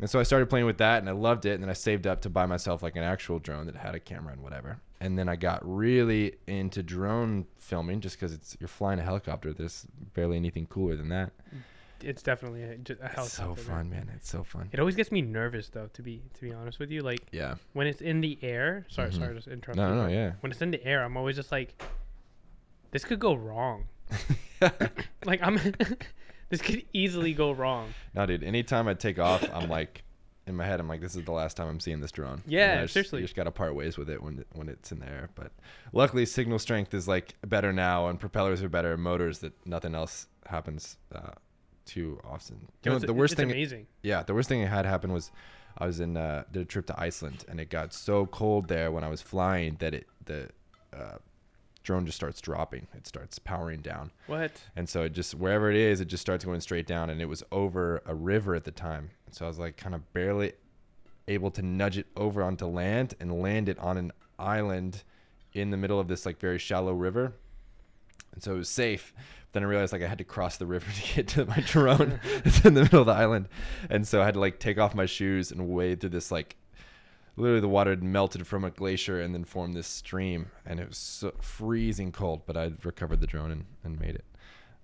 And 0.00 0.08
so 0.10 0.18
I 0.18 0.22
started 0.24 0.48
playing 0.50 0.66
with 0.66 0.78
that 0.78 0.98
and 0.98 1.08
I 1.08 1.12
loved 1.12 1.44
it. 1.46 1.52
And 1.52 1.62
then 1.62 1.70
I 1.70 1.74
saved 1.74 2.06
up 2.08 2.22
to 2.22 2.30
buy 2.30 2.44
myself 2.46 2.82
like 2.82 2.96
an 2.96 3.04
actual 3.04 3.38
drone 3.38 3.66
that 3.66 3.76
had 3.76 3.94
a 3.94 4.00
camera 4.00 4.32
and 4.32 4.42
whatever. 4.42 4.80
And 5.00 5.16
then 5.18 5.28
I 5.28 5.36
got 5.36 5.60
really 5.64 6.36
into 6.48 6.82
drone 6.82 7.46
filming 7.58 8.00
just 8.00 8.16
because 8.18 8.32
it's 8.32 8.56
you're 8.58 8.68
flying 8.68 8.98
a 8.98 9.02
helicopter. 9.02 9.52
There's 9.52 9.86
barely 10.14 10.36
anything 10.36 10.66
cooler 10.66 10.96
than 10.96 11.08
that. 11.10 11.30
Mm. 11.54 11.58
It's 12.04 12.22
definitely 12.22 12.62
a, 12.62 12.76
just 12.76 13.00
a. 13.00 13.10
It's 13.18 13.32
so 13.32 13.54
fun, 13.54 13.90
man. 13.90 14.10
It's 14.14 14.28
so 14.30 14.42
fun. 14.44 14.68
It 14.72 14.80
always 14.80 14.96
gets 14.96 15.10
me 15.12 15.22
nervous 15.22 15.68
though, 15.68 15.88
to 15.94 16.02
be 16.02 16.22
to 16.34 16.40
be 16.40 16.52
honest 16.52 16.78
with 16.78 16.90
you. 16.90 17.00
Like 17.02 17.20
Yeah. 17.32 17.56
when 17.72 17.86
it's 17.86 18.00
in 18.00 18.20
the 18.20 18.38
air. 18.42 18.86
Sorry, 18.88 19.10
Mhm. 19.10 19.18
sorry, 19.18 19.34
just 19.34 19.48
interrupt. 19.48 19.76
No, 19.76 19.88
you, 19.88 19.94
no, 19.94 20.06
yeah. 20.08 20.32
When 20.40 20.52
it's 20.52 20.62
in 20.62 20.70
the 20.70 20.84
air, 20.84 21.04
I'm 21.04 21.16
always 21.16 21.36
just 21.36 21.52
like, 21.52 21.80
this 22.90 23.04
could 23.04 23.20
go 23.20 23.34
wrong. 23.34 23.86
like 25.24 25.40
I'm, 25.42 25.58
this 26.50 26.60
could 26.62 26.84
easily 26.92 27.32
go 27.32 27.50
wrong. 27.52 27.94
No, 28.14 28.26
dude. 28.26 28.42
Anytime 28.44 28.86
I 28.88 28.94
take 28.94 29.18
off, 29.18 29.42
I'm 29.52 29.68
like, 29.68 30.04
in 30.46 30.56
my 30.56 30.66
head, 30.66 30.80
I'm 30.80 30.88
like, 30.88 31.00
this 31.00 31.14
is 31.16 31.24
the 31.24 31.32
last 31.32 31.56
time 31.56 31.68
I'm 31.68 31.80
seeing 31.80 32.00
this 32.00 32.10
drone. 32.12 32.42
Yeah, 32.46 32.78
I 32.78 32.82
just, 32.82 32.94
seriously. 32.94 33.20
You 33.20 33.24
just 33.26 33.36
got 33.36 33.44
to 33.44 33.50
part 33.52 33.74
ways 33.74 33.96
with 33.96 34.10
it 34.10 34.22
when 34.22 34.44
when 34.52 34.68
it's 34.68 34.90
in 34.92 34.98
the 35.00 35.06
air. 35.08 35.30
But 35.34 35.52
luckily, 35.92 36.26
signal 36.26 36.58
strength 36.58 36.94
is 36.94 37.06
like 37.08 37.34
better 37.46 37.72
now, 37.72 38.08
and 38.08 38.18
propellers 38.20 38.62
are 38.62 38.68
better, 38.68 38.96
motors 38.96 39.38
that 39.38 39.52
nothing 39.66 39.94
else 39.94 40.26
happens 40.46 40.96
uh, 41.14 41.30
too 41.84 42.20
often. 42.24 42.68
You 42.84 42.92
know, 42.92 42.98
the 42.98 43.12
worst 43.14 43.36
thing, 43.36 43.50
amazing. 43.50 43.86
yeah, 44.02 44.22
the 44.22 44.34
worst 44.34 44.48
thing 44.48 44.62
that 44.62 44.68
had 44.68 44.86
happened 44.86 45.12
was 45.12 45.30
I 45.78 45.86
was 45.86 46.00
in 46.00 46.16
uh, 46.16 46.44
did 46.50 46.62
a 46.62 46.64
trip 46.64 46.86
to 46.86 47.00
Iceland, 47.00 47.44
and 47.48 47.60
it 47.60 47.70
got 47.70 47.92
so 47.92 48.26
cold 48.26 48.68
there 48.68 48.90
when 48.90 49.04
I 49.04 49.08
was 49.08 49.22
flying 49.22 49.76
that 49.80 49.94
it 49.94 50.06
the 50.24 50.48
uh, 50.92 51.18
drone 51.82 52.06
just 52.06 52.16
starts 52.16 52.40
dropping. 52.40 52.86
It 52.94 53.06
starts 53.06 53.38
powering 53.38 53.80
down. 53.80 54.12
What? 54.26 54.52
And 54.76 54.88
so 54.88 55.02
it 55.02 55.12
just 55.12 55.34
wherever 55.34 55.70
it 55.70 55.76
is, 55.76 56.00
it 56.00 56.06
just 56.06 56.20
starts 56.20 56.44
going 56.44 56.60
straight 56.60 56.86
down. 56.86 57.10
And 57.10 57.20
it 57.20 57.26
was 57.26 57.42
over 57.52 58.02
a 58.06 58.14
river 58.14 58.54
at 58.54 58.64
the 58.64 58.70
time. 58.70 59.10
So 59.30 59.44
I 59.44 59.48
was 59.48 59.58
like 59.58 59.76
kind 59.76 59.94
of 59.94 60.12
barely 60.12 60.52
able 61.28 61.50
to 61.52 61.62
nudge 61.62 61.98
it 61.98 62.06
over 62.16 62.42
onto 62.42 62.66
land 62.66 63.14
and 63.20 63.40
land 63.40 63.68
it 63.68 63.78
on 63.78 63.96
an 63.96 64.12
island 64.38 65.04
in 65.54 65.70
the 65.70 65.76
middle 65.76 66.00
of 66.00 66.08
this 66.08 66.26
like 66.26 66.38
very 66.38 66.58
shallow 66.58 66.92
river. 66.92 67.34
And 68.32 68.42
so 68.42 68.54
it 68.54 68.58
was 68.58 68.68
safe. 68.68 69.12
Then 69.52 69.62
I 69.62 69.66
realized 69.66 69.92
like 69.92 70.02
I 70.02 70.06
had 70.08 70.18
to 70.18 70.24
cross 70.24 70.56
the 70.56 70.66
river 70.66 70.86
to 70.94 71.14
get 71.14 71.28
to 71.28 71.44
my 71.46 71.62
drone. 71.66 72.20
it's 72.44 72.64
in 72.64 72.74
the 72.74 72.82
middle 72.82 73.00
of 73.00 73.06
the 73.06 73.12
island. 73.12 73.48
And 73.90 74.06
so 74.08 74.22
I 74.22 74.24
had 74.24 74.34
to 74.34 74.40
like 74.40 74.58
take 74.58 74.78
off 74.78 74.94
my 74.94 75.06
shoes 75.06 75.50
and 75.52 75.68
wade 75.68 76.00
through 76.00 76.10
this 76.10 76.30
like 76.32 76.56
literally 77.36 77.60
the 77.60 77.68
water 77.68 77.90
had 77.90 78.02
melted 78.02 78.46
from 78.46 78.62
a 78.64 78.70
glacier 78.70 79.20
and 79.20 79.34
then 79.34 79.42
formed 79.44 79.74
this 79.74 79.86
stream 79.86 80.50
and 80.66 80.78
it 80.78 80.86
was 80.88 80.98
so 80.98 81.32
freezing 81.40 82.12
cold 82.12 82.42
but 82.44 82.58
i 82.58 82.70
recovered 82.84 83.20
the 83.22 83.26
drone 83.26 83.50
and, 83.50 83.64
and 83.84 83.98
made 83.98 84.14
it 84.14 84.24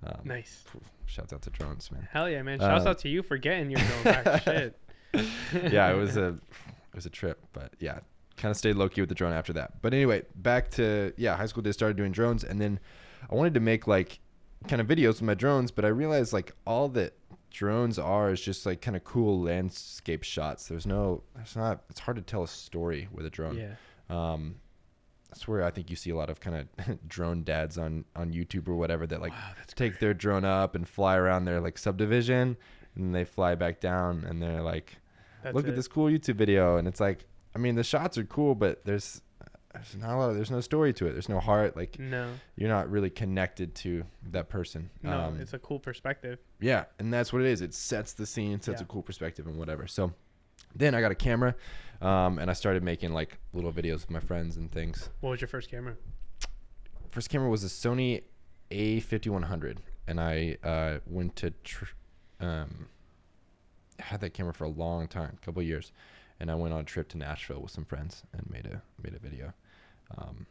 um, 0.07 0.21
Nice. 0.25 0.65
shouts 1.05 1.31
out 1.35 1.43
to 1.43 1.51
drones 1.51 1.93
man 1.93 2.09
Hell 2.11 2.31
yeah, 2.31 2.41
man! 2.41 2.59
Shouts 2.59 2.87
Uh, 2.87 2.91
out 2.91 2.99
to 3.01 3.09
you 3.11 3.23
for 3.23 3.37
getting 3.37 3.71
your 3.71 3.81
drone 3.81 4.03
back. 4.03 4.43
Shit. 4.45 4.79
yeah 5.71 5.91
it 5.91 5.97
was 5.99 6.17
a 6.17 6.29
it 6.29 6.95
was 6.95 7.05
a 7.05 7.11
trip 7.11 7.39
but 7.53 7.75
yeah 7.81 7.99
kind 8.39 8.51
of 8.51 8.57
stayed 8.57 8.77
low-key 8.77 9.03
with 9.03 9.11
the 9.11 9.15
drone 9.15 9.35
after 9.35 9.53
that 9.53 9.83
but 9.83 9.93
anyway 9.93 10.23
back 10.35 10.71
to 10.71 11.13
yeah 11.19 11.37
high 11.37 11.45
school 11.47 11.63
days 11.63 11.75
started 11.75 11.99
doing 11.99 12.13
drones 12.13 12.45
and 12.45 12.59
then 12.59 12.81
i 13.31 13.35
wanted 13.35 13.55
to 13.55 13.61
make 13.61 13.87
like 13.87 14.21
kind 14.67 14.81
of 14.81 14.87
videos 14.87 15.15
with 15.15 15.23
my 15.23 15.35
drones 15.35 15.71
but 15.71 15.85
i 15.85 15.89
realized 15.89 16.33
like 16.33 16.53
all 16.67 16.89
that 16.89 17.15
drones 17.51 17.99
are 17.99 18.31
is 18.31 18.41
just 18.41 18.67
like 18.67 18.81
kind 18.81 18.97
of 18.97 19.05
cool 19.05 19.41
landscape 19.41 20.23
shots 20.23 20.69
there's 20.69 20.87
no 20.87 21.23
it's 21.41 21.57
not 21.57 21.83
it's 21.89 22.01
hard 22.01 22.17
to 22.17 22.23
tell 22.23 22.43
a 22.43 22.49
story 22.49 23.09
with 23.13 23.25
a 23.25 23.31
drone 23.31 23.57
Yeah. 23.57 23.75
Um, 24.11 24.57
that's 25.31 25.47
where 25.47 25.63
I 25.63 25.71
think 25.71 25.91
you 25.91 25.97
see 25.97 26.11
a 26.11 26.17
lot 26.17 26.31
of 26.31 26.41
kind 26.41 26.57
of 26.57 26.99
drone 27.09 27.45
dads 27.45 27.77
on 27.77 28.07
on 28.17 28.33
YouTube 28.33 28.67
or 28.67 28.77
whatever 28.77 29.07
that 29.07 29.21
like 29.21 29.33
wow, 29.33 29.53
take 29.75 29.99
their 29.99 30.15
drone 30.15 30.45
up 30.45 30.75
and 30.75 30.89
fly 30.89 31.17
around 31.17 31.45
their 31.45 31.61
like 31.61 31.77
subdivision, 31.77 32.57
and 32.97 33.15
they 33.15 33.25
fly 33.25 33.55
back 33.55 33.81
down, 33.81 34.25
and 34.27 34.43
they're 34.43 34.63
like, 34.63 34.97
that's 35.43 35.55
look 35.55 35.67
it. 35.67 35.71
at 35.71 35.77
this 35.77 35.87
cool 35.87 36.07
YouTube 36.07 36.37
video, 36.37 36.79
and 36.79 36.89
it's 36.89 36.99
like, 37.01 37.27
I 37.55 37.59
mean, 37.59 37.75
the 37.75 37.85
shots 37.85 38.17
are 38.17 38.25
cool, 38.25 38.55
but 38.55 38.87
there's 38.87 39.21
there's 39.83 39.97
not 39.97 40.15
a 40.15 40.17
lot. 40.17 40.31
Of, 40.31 40.37
there's 40.37 40.51
no 40.51 40.61
story 40.61 40.93
to 40.95 41.07
it. 41.07 41.13
There's 41.13 41.29
no 41.29 41.41
heart. 41.41 41.77
Like 41.77 41.99
No, 41.99 42.31
you're 42.57 42.69
not 42.69 42.91
really 42.91 43.11
connected 43.11 43.75
to 43.77 44.05
that 44.31 44.49
person. 44.49 44.91
no, 45.03 45.19
Um, 45.21 45.41
it's 45.41 45.53
a 45.55 45.59
cool 45.59 45.79
perspective. 45.79 46.39
yeah, 46.61 46.85
and 46.99 47.13
that's 47.13 47.33
what 47.33 47.43
it 47.43 47.49
is. 47.49 47.61
It 47.63 47.75
sets 47.75 48.13
the 48.13 48.27
scene, 48.27 48.61
sets 48.61 48.81
Yeah. 48.81 48.85
a 48.85 48.89
cool 48.89 49.03
perspective, 49.03 49.47
and 49.47 49.57
whatever. 49.57 49.87
So 49.87 50.13
then 50.75 50.95
I 50.95 51.01
got 51.01 51.11
a 51.13 51.15
camera, 51.17 51.55
um, 52.01 52.39
and 52.39 52.51
I 52.51 52.53
started 52.55 52.83
making 52.83 53.13
like 53.13 53.39
little 53.53 53.73
videos 53.73 54.01
with 54.01 54.11
my 54.11 54.21
friends 54.21 54.57
and 54.57 54.71
things. 54.71 55.09
What 55.21 55.31
was 55.31 55.41
your 55.41 55.49
first 55.49 55.71
camera? 55.71 55.97
First 57.11 57.31
camera 57.31 57.49
was 57.49 57.65
a 57.65 57.69
Sony 57.69 58.23
A5100, 58.71 59.79
and 60.07 60.21
I 60.21 60.57
uh, 60.63 60.99
went 61.07 61.37
to 61.37 61.51
tr- 61.65 61.87
um, 62.41 62.89
had 63.99 64.21
that 64.21 64.31
camera 64.35 64.53
for 64.55 64.65
a 64.65 64.69
long 64.69 65.09
time, 65.09 65.37
a 65.41 65.45
couple 65.45 65.63
years, 65.63 65.91
and 66.39 66.51
I 66.51 66.55
went 66.55 66.73
on 66.75 66.81
a 66.81 66.85
trip 66.85 67.09
to 67.11 67.19
Nashville 67.19 67.61
with 67.61 67.71
some 67.73 67.85
friends 67.85 68.23
and 68.33 68.49
made 68.51 68.67
a 68.67 68.83
made 69.03 69.15
a 69.15 69.19
video. 69.19 69.53
Um, 70.17 70.47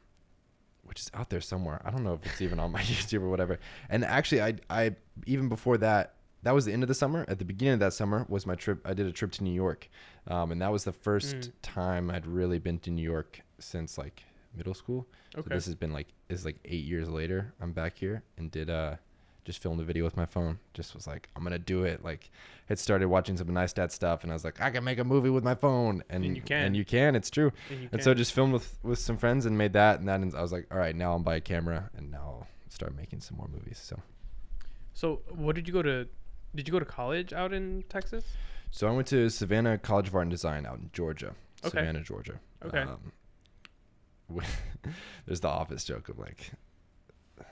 which 0.84 1.02
is 1.02 1.12
out 1.14 1.30
there 1.30 1.42
somewhere. 1.42 1.82
I 1.84 1.90
don't 1.92 2.04
know 2.04 2.14
if 2.14 2.26
it's 2.26 2.42
even 2.42 2.60
on 2.60 2.72
my 2.72 2.82
YouTube 2.84 3.22
or 3.22 3.30
whatever. 3.30 3.60
And 3.90 4.06
actually, 4.06 4.42
I 4.42 4.54
I 4.70 4.96
even 5.26 5.50
before 5.50 5.78
that, 5.80 6.14
that 6.44 6.54
was 6.54 6.66
the 6.66 6.72
end 6.74 6.84
of 6.84 6.88
the 6.88 6.94
summer. 6.96 7.26
At 7.28 7.40
the 7.40 7.46
beginning 7.46 7.76
of 7.76 7.80
that 7.82 7.94
summer 7.94 8.26
was 8.30 8.46
my 8.46 8.56
trip. 8.56 8.80
I 8.86 8.94
did 8.94 9.06
a 9.08 9.12
trip 9.12 9.32
to 9.34 9.44
New 9.44 9.54
York, 9.54 9.90
um, 10.28 10.52
and 10.52 10.62
that 10.62 10.72
was 10.72 10.84
the 10.86 10.94
first 10.94 11.36
Mm. 11.36 11.52
time 11.62 12.10
I'd 12.12 12.26
really 12.28 12.60
been 12.60 12.80
to 12.80 12.92
New 12.92 13.02
York 13.04 13.42
since 13.60 13.98
like 13.98 14.24
middle 14.56 14.74
school. 14.74 15.08
Okay. 15.36 15.50
So 15.50 15.56
this 15.56 15.66
has 15.66 15.76
been 15.76 15.92
like 15.92 16.08
is 16.30 16.46
like 16.46 16.58
eight 16.66 16.86
years 16.86 17.10
later. 17.10 17.54
I'm 17.60 17.74
back 17.74 17.98
here 17.98 18.24
and 18.38 18.50
did 18.50 18.70
uh 18.70 18.96
just 19.48 19.64
filmed 19.64 19.80
a 19.80 19.84
video 19.84 20.04
with 20.04 20.16
my 20.18 20.26
phone. 20.26 20.60
Just 20.76 20.94
was 20.94 21.08
like 21.08 21.30
I'm 21.36 21.42
gonna 21.42 21.58
do 21.58 21.84
it. 21.86 22.04
Like 22.04 22.30
had 22.68 22.78
started 22.78 23.08
watching 23.08 23.38
some 23.38 23.48
Neistat 23.48 23.92
stuff, 23.92 24.22
and 24.24 24.32
I 24.32 24.36
was 24.36 24.44
like 24.44 24.62
I 24.62 24.70
can 24.70 24.84
make 24.84 25.00
a 25.00 25.04
movie 25.04 25.30
with 25.32 25.44
my 25.44 25.56
phone, 25.56 26.04
and 26.10 26.24
And 26.26 26.36
you 26.36 26.44
can. 26.44 26.66
and 26.66 26.76
you 26.78 26.86
can. 26.86 27.16
It's 27.16 27.32
true. 27.32 27.52
and 27.72 27.80
And 27.84 27.92
can. 27.92 28.02
so 28.02 28.14
just 28.14 28.34
filmed 28.34 28.54
with 28.54 28.78
with 28.84 29.00
some 29.00 29.18
friends 29.18 29.46
and 29.48 29.58
made 29.58 29.74
that, 29.74 30.00
and 30.00 30.08
then 30.08 30.32
I 30.38 30.42
was 30.44 30.52
like, 30.52 30.68
all 30.72 30.78
right, 30.78 30.96
now 30.96 31.16
I'm 31.16 31.24
buy 31.24 31.38
a 31.38 31.42
camera, 31.42 31.90
and 31.96 32.12
now 32.12 32.20
I'll 32.20 32.48
start 32.70 32.96
making 32.96 33.22
some 33.22 33.38
more 33.38 33.48
movies. 33.48 33.80
So 33.82 34.00
so 34.94 35.22
what 35.30 35.56
did 35.56 35.66
you 35.68 35.74
go 35.74 35.82
to? 35.82 36.08
Did 36.54 36.68
you 36.68 36.72
go 36.72 36.80
to 36.80 36.86
college 36.86 37.34
out 37.34 37.54
in 37.54 37.84
Texas? 37.90 38.24
so 38.70 38.86
I 38.88 38.92
went 38.92 39.08
to 39.08 39.30
Savannah 39.30 39.78
College 39.78 40.10
of 40.10 40.16
Art 40.16 40.24
and 40.24 40.32
Design 40.32 40.66
out 40.66 40.78
in 40.80 40.90
Georgia, 40.92 41.34
Okay. 41.64 41.78
Savannah, 41.80 42.02
Georgia. 42.04 42.40
Okay. 42.66 42.80
Um, 42.82 43.14
there's 45.26 45.40
the 45.40 45.48
office 45.48 45.84
joke 45.86 46.10
of 46.10 46.20
like. 46.20 46.52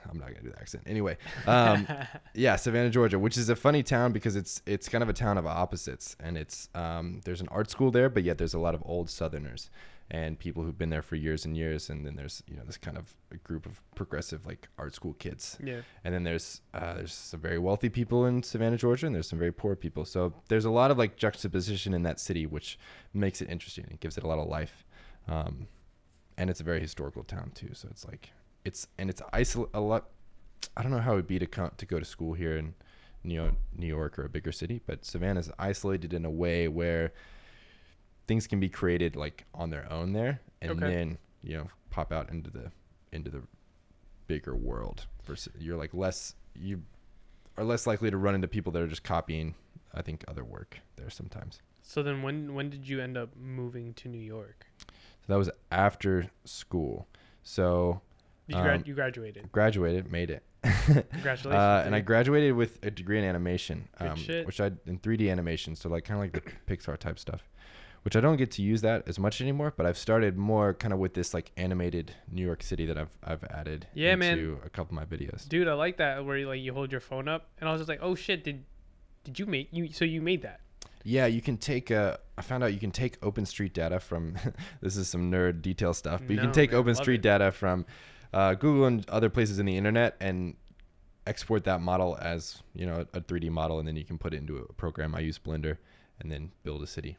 I'm 0.09 0.17
not 0.17 0.29
gonna 0.29 0.41
do 0.41 0.49
the 0.49 0.59
accent. 0.59 0.83
Anyway, 0.87 1.17
um, 1.47 1.87
yeah, 2.33 2.55
Savannah, 2.55 2.89
Georgia, 2.89 3.19
which 3.19 3.37
is 3.37 3.49
a 3.49 3.55
funny 3.55 3.83
town 3.83 4.11
because 4.11 4.35
it's 4.35 4.61
it's 4.65 4.89
kind 4.89 5.03
of 5.03 5.09
a 5.09 5.13
town 5.13 5.37
of 5.37 5.45
opposites, 5.45 6.15
and 6.19 6.37
it's 6.37 6.69
um, 6.75 7.21
there's 7.25 7.41
an 7.41 7.47
art 7.49 7.69
school 7.69 7.91
there, 7.91 8.09
but 8.09 8.23
yet 8.23 8.37
there's 8.37 8.53
a 8.53 8.59
lot 8.59 8.75
of 8.75 8.83
old 8.85 9.09
Southerners 9.09 9.69
and 10.11 10.37
people 10.37 10.63
who've 10.63 10.77
been 10.77 10.91
there 10.91 11.01
for 11.01 11.15
years 11.15 11.45
and 11.45 11.57
years, 11.57 11.89
and 11.89 12.05
then 12.05 12.15
there's 12.15 12.43
you 12.47 12.55
know 12.55 12.63
this 12.65 12.77
kind 12.77 12.97
of 12.97 13.13
a 13.31 13.37
group 13.37 13.65
of 13.65 13.81
progressive 13.95 14.45
like 14.45 14.67
art 14.77 14.93
school 14.93 15.13
kids, 15.13 15.57
yeah. 15.63 15.81
and 16.03 16.13
then 16.13 16.23
there's 16.23 16.61
uh, 16.73 16.95
there's 16.95 17.13
some 17.13 17.39
very 17.39 17.57
wealthy 17.57 17.89
people 17.89 18.25
in 18.25 18.43
Savannah, 18.43 18.77
Georgia, 18.77 19.07
and 19.07 19.15
there's 19.15 19.27
some 19.27 19.39
very 19.39 19.51
poor 19.51 19.75
people. 19.75 20.05
So 20.05 20.33
there's 20.47 20.65
a 20.65 20.69
lot 20.69 20.91
of 20.91 20.97
like 20.97 21.15
juxtaposition 21.15 21.93
in 21.93 22.03
that 22.03 22.19
city, 22.19 22.45
which 22.45 22.77
makes 23.13 23.41
it 23.41 23.49
interesting. 23.49 23.85
It 23.89 23.99
gives 23.99 24.17
it 24.17 24.23
a 24.23 24.27
lot 24.27 24.37
of 24.37 24.47
life, 24.47 24.85
um, 25.27 25.67
and 26.37 26.49
it's 26.49 26.59
a 26.59 26.63
very 26.63 26.79
historical 26.79 27.23
town 27.23 27.51
too. 27.55 27.69
So 27.73 27.87
it's 27.89 28.05
like 28.05 28.29
it's 28.65 28.87
and 28.97 29.09
it's 29.09 29.21
isol- 29.33 29.69
a 29.73 29.79
lot. 29.79 30.09
I 30.75 30.81
don't 30.81 30.91
know 30.91 30.99
how 30.99 31.13
it 31.13 31.17
would 31.17 31.27
be 31.27 31.39
to 31.39 31.45
come 31.45 31.71
to 31.77 31.85
go 31.85 31.99
to 31.99 32.05
school 32.05 32.33
here 32.33 32.57
in 32.57 32.73
New 33.23 33.35
York, 33.35 33.53
New 33.77 33.87
York 33.87 34.19
or 34.19 34.25
a 34.25 34.29
bigger 34.29 34.51
city, 34.51 34.81
but 34.85 35.05
Savannah's 35.05 35.49
isolated 35.57 36.13
in 36.13 36.25
a 36.25 36.29
way 36.31 36.67
where 36.67 37.13
things 38.27 38.47
can 38.47 38.59
be 38.59 38.69
created 38.69 39.15
like 39.15 39.45
on 39.53 39.69
their 39.69 39.91
own 39.91 40.13
there, 40.13 40.41
and 40.61 40.71
Okay. 40.71 40.81
then 40.89 41.17
you 41.43 41.57
know 41.57 41.67
pop 41.91 42.11
out 42.11 42.29
into 42.29 42.49
the 42.49 42.71
into 43.11 43.29
the 43.29 43.41
bigger 44.27 44.55
world. 44.55 45.05
Versus 45.25 45.53
you're 45.59 45.77
like 45.77 45.93
less 45.93 46.35
you 46.55 46.81
are 47.57 47.63
less 47.63 47.87
likely 47.87 48.11
to 48.11 48.17
run 48.17 48.35
into 48.35 48.47
people 48.47 48.71
that 48.73 48.81
are 48.81 48.87
just 48.87 49.03
copying. 49.03 49.55
I 49.93 50.01
think 50.01 50.25
other 50.27 50.43
work 50.43 50.79
there 50.97 51.09
sometimes. 51.09 51.59
So 51.81 52.03
then 52.03 52.21
when 52.23 52.53
when 52.55 52.69
did 52.69 52.87
you 52.87 52.99
end 52.99 53.17
up 53.17 53.35
moving 53.37 53.93
to 53.95 54.09
New 54.09 54.19
York? 54.19 54.65
So 54.79 55.33
that 55.33 55.37
was 55.37 55.49
after 55.71 56.29
school. 56.43 57.07
So 57.43 58.01
Did 58.47 58.57
you, 58.57 58.61
grad- 58.63 58.75
Um, 58.81 58.83
you 58.85 58.93
graduated. 58.93 59.51
graduated, 59.51 60.11
made 60.11 60.29
it. 60.29 60.43
Congratulations. 60.63 61.45
Uh, 61.45 61.83
and 61.85 61.95
I 61.95 61.99
graduated 62.01 62.53
with 62.55 62.79
a 62.83 62.91
degree 62.91 63.17
in 63.19 63.23
animation, 63.25 63.87
um, 63.99 64.15
shit. 64.15 64.45
which 64.45 64.59
I 64.61 64.71
in 64.85 64.99
3D 64.99 65.31
animation, 65.31 65.75
so 65.75 65.89
like 65.89 66.05
kind 66.05 66.17
of 66.17 66.23
like 66.33 66.43
the 66.43 66.51
Pixar 66.75 66.97
type 66.97 67.19
stuff, 67.19 67.47
which 68.03 68.15
I 68.15 68.19
don't 68.21 68.37
get 68.37 68.51
to 68.51 68.61
use 68.61 68.81
that 68.81 69.07
as 69.07 69.19
much 69.19 69.41
anymore. 69.41 69.73
But 69.75 69.85
I've 69.85 69.97
started 69.97 70.37
more 70.37 70.73
kind 70.73 70.93
of 70.93 70.99
with 70.99 71.13
this 71.13 71.33
like 71.33 71.51
animated 71.57 72.13
New 72.31 72.43
York 72.45 72.63
City 72.63 72.85
that 72.87 72.97
I've 72.97 73.15
I've 73.23 73.43
added 73.45 73.87
Yeah, 73.93 74.13
into 74.13 74.25
man. 74.25 74.57
a 74.65 74.69
couple 74.69 74.97
of 74.97 75.07
my 75.09 75.17
videos. 75.17 75.47
Dude, 75.47 75.67
I 75.67 75.73
like 75.73 75.97
that 75.97 76.25
where 76.25 76.37
you, 76.37 76.47
like 76.47 76.61
you 76.61 76.73
hold 76.73 76.91
your 76.91 77.01
phone 77.01 77.27
up 77.27 77.49
and 77.59 77.67
I 77.69 77.71
was 77.71 77.79
just 77.81 77.89
like, 77.89 77.99
"Oh 78.01 78.15
shit, 78.15 78.43
did 78.43 78.63
did 79.23 79.37
you 79.39 79.45
make 79.45 79.69
you 79.71 79.91
so 79.91 80.05
you 80.05 80.21
made 80.21 80.41
that?" 80.43 80.61
Yeah, 81.03 81.27
you 81.27 81.41
can 81.41 81.57
take. 81.57 81.91
Uh, 81.91 82.17
I 82.37 82.41
found 82.41 82.63
out 82.63 82.73
you 82.73 82.79
can 82.79 82.89
take 82.91 83.19
OpenStreet 83.21 83.73
data 83.73 83.99
from. 83.99 84.35
this 84.81 84.97
is 84.97 85.07
some 85.07 85.31
nerd 85.31 85.61
detail 85.61 85.93
stuff, 85.93 86.21
but 86.25 86.31
you 86.35 86.39
can 86.41 86.51
take 86.51 86.71
man, 86.71 86.83
OpenStreet 86.83 87.15
it. 87.15 87.21
data 87.21 87.51
from 87.51 87.85
uh, 88.33 88.53
Google 88.55 88.85
and 88.85 89.07
other 89.09 89.29
places 89.29 89.59
in 89.59 89.65
the 89.65 89.75
internet 89.77 90.15
and 90.19 90.55
export 91.27 91.63
that 91.63 91.81
model 91.81 92.17
as 92.21 92.61
you 92.73 92.85
know 92.85 93.05
a 93.13 93.21
3D 93.21 93.49
model, 93.49 93.79
and 93.79 93.87
then 93.87 93.95
you 93.95 94.05
can 94.05 94.17
put 94.17 94.33
it 94.33 94.37
into 94.37 94.57
a 94.57 94.73
program. 94.73 95.15
I 95.15 95.19
use 95.21 95.39
Blender, 95.39 95.77
and 96.19 96.31
then 96.31 96.51
build 96.63 96.81
a 96.83 96.87
city. 96.87 97.17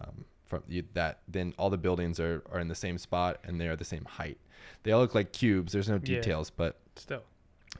Um, 0.00 0.24
from 0.46 0.62
you, 0.68 0.82
that, 0.92 1.20
then 1.28 1.54
all 1.58 1.70
the 1.70 1.78
buildings 1.78 2.20
are, 2.20 2.42
are 2.52 2.60
in 2.60 2.68
the 2.68 2.74
same 2.74 2.98
spot 2.98 3.38
and 3.44 3.58
they 3.58 3.66
are 3.66 3.76
the 3.76 3.84
same 3.84 4.04
height. 4.04 4.36
They 4.82 4.92
all 4.92 5.00
look 5.00 5.14
like 5.14 5.32
cubes. 5.32 5.72
There's 5.72 5.88
no 5.88 5.94
Yeah. 5.94 6.16
details, 6.16 6.50
but 6.50 6.78
Still. 6.96 7.22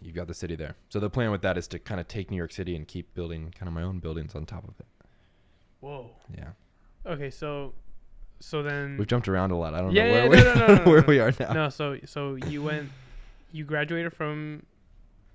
you've 0.01 0.15
got 0.15 0.29
the 0.29 0.35
city 0.35 0.57
there. 0.57 0.75
So 0.89 0.99
the 0.99 1.11
plan 1.11 1.31
with 1.31 1.43
that 1.43 1.59
is 1.59 1.69
to 1.69 1.79
kind 1.79 2.01
of 2.01 2.09
take 2.09 2.31
New 2.31 2.37
York 2.39 2.53
City 2.53 2.75
and 2.75 2.89
keep 2.89 3.13
building 3.15 3.53
kind 3.59 3.69
of 3.69 3.75
my 3.75 3.83
own 3.83 3.99
buildings 3.99 4.35
on 4.35 4.47
top 4.47 4.65
of 4.67 4.75
it. 4.81 4.87
Whoa. 5.81 6.11
Yeah. 6.35 6.53
Okay, 7.05 7.29
so 7.31 7.75
so 8.41 8.63
then 8.63 8.97
We've 8.99 9.07
jumped 9.07 9.29
around 9.29 9.51
a 9.51 9.57
lot. 9.57 9.75
I 9.75 9.81
don't 9.81 9.93
Yeah, 9.93 10.09
know 10.09 10.15
yeah, 10.15 10.29
where, 10.29 10.45
no, 10.45 10.55
no, 10.55 10.67
no, 10.67 10.75
no, 10.77 10.85
we, 10.85 10.91
where 10.93 11.01
no. 11.01 11.07
we 11.07 11.19
are 11.21 11.33
now. 11.41 11.53
no, 11.53 11.69
so 11.71 11.99
so 12.05 12.35
you 12.35 12.63
went 12.63 12.91
you 13.53 13.65
graduated 13.65 14.13
from 14.13 14.65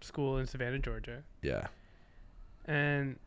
school 0.01 0.37
in 0.37 0.45
Savannah, 0.47 0.79
Georgia. 0.79 1.23
Yeah. 1.41 1.67
And 2.65 3.17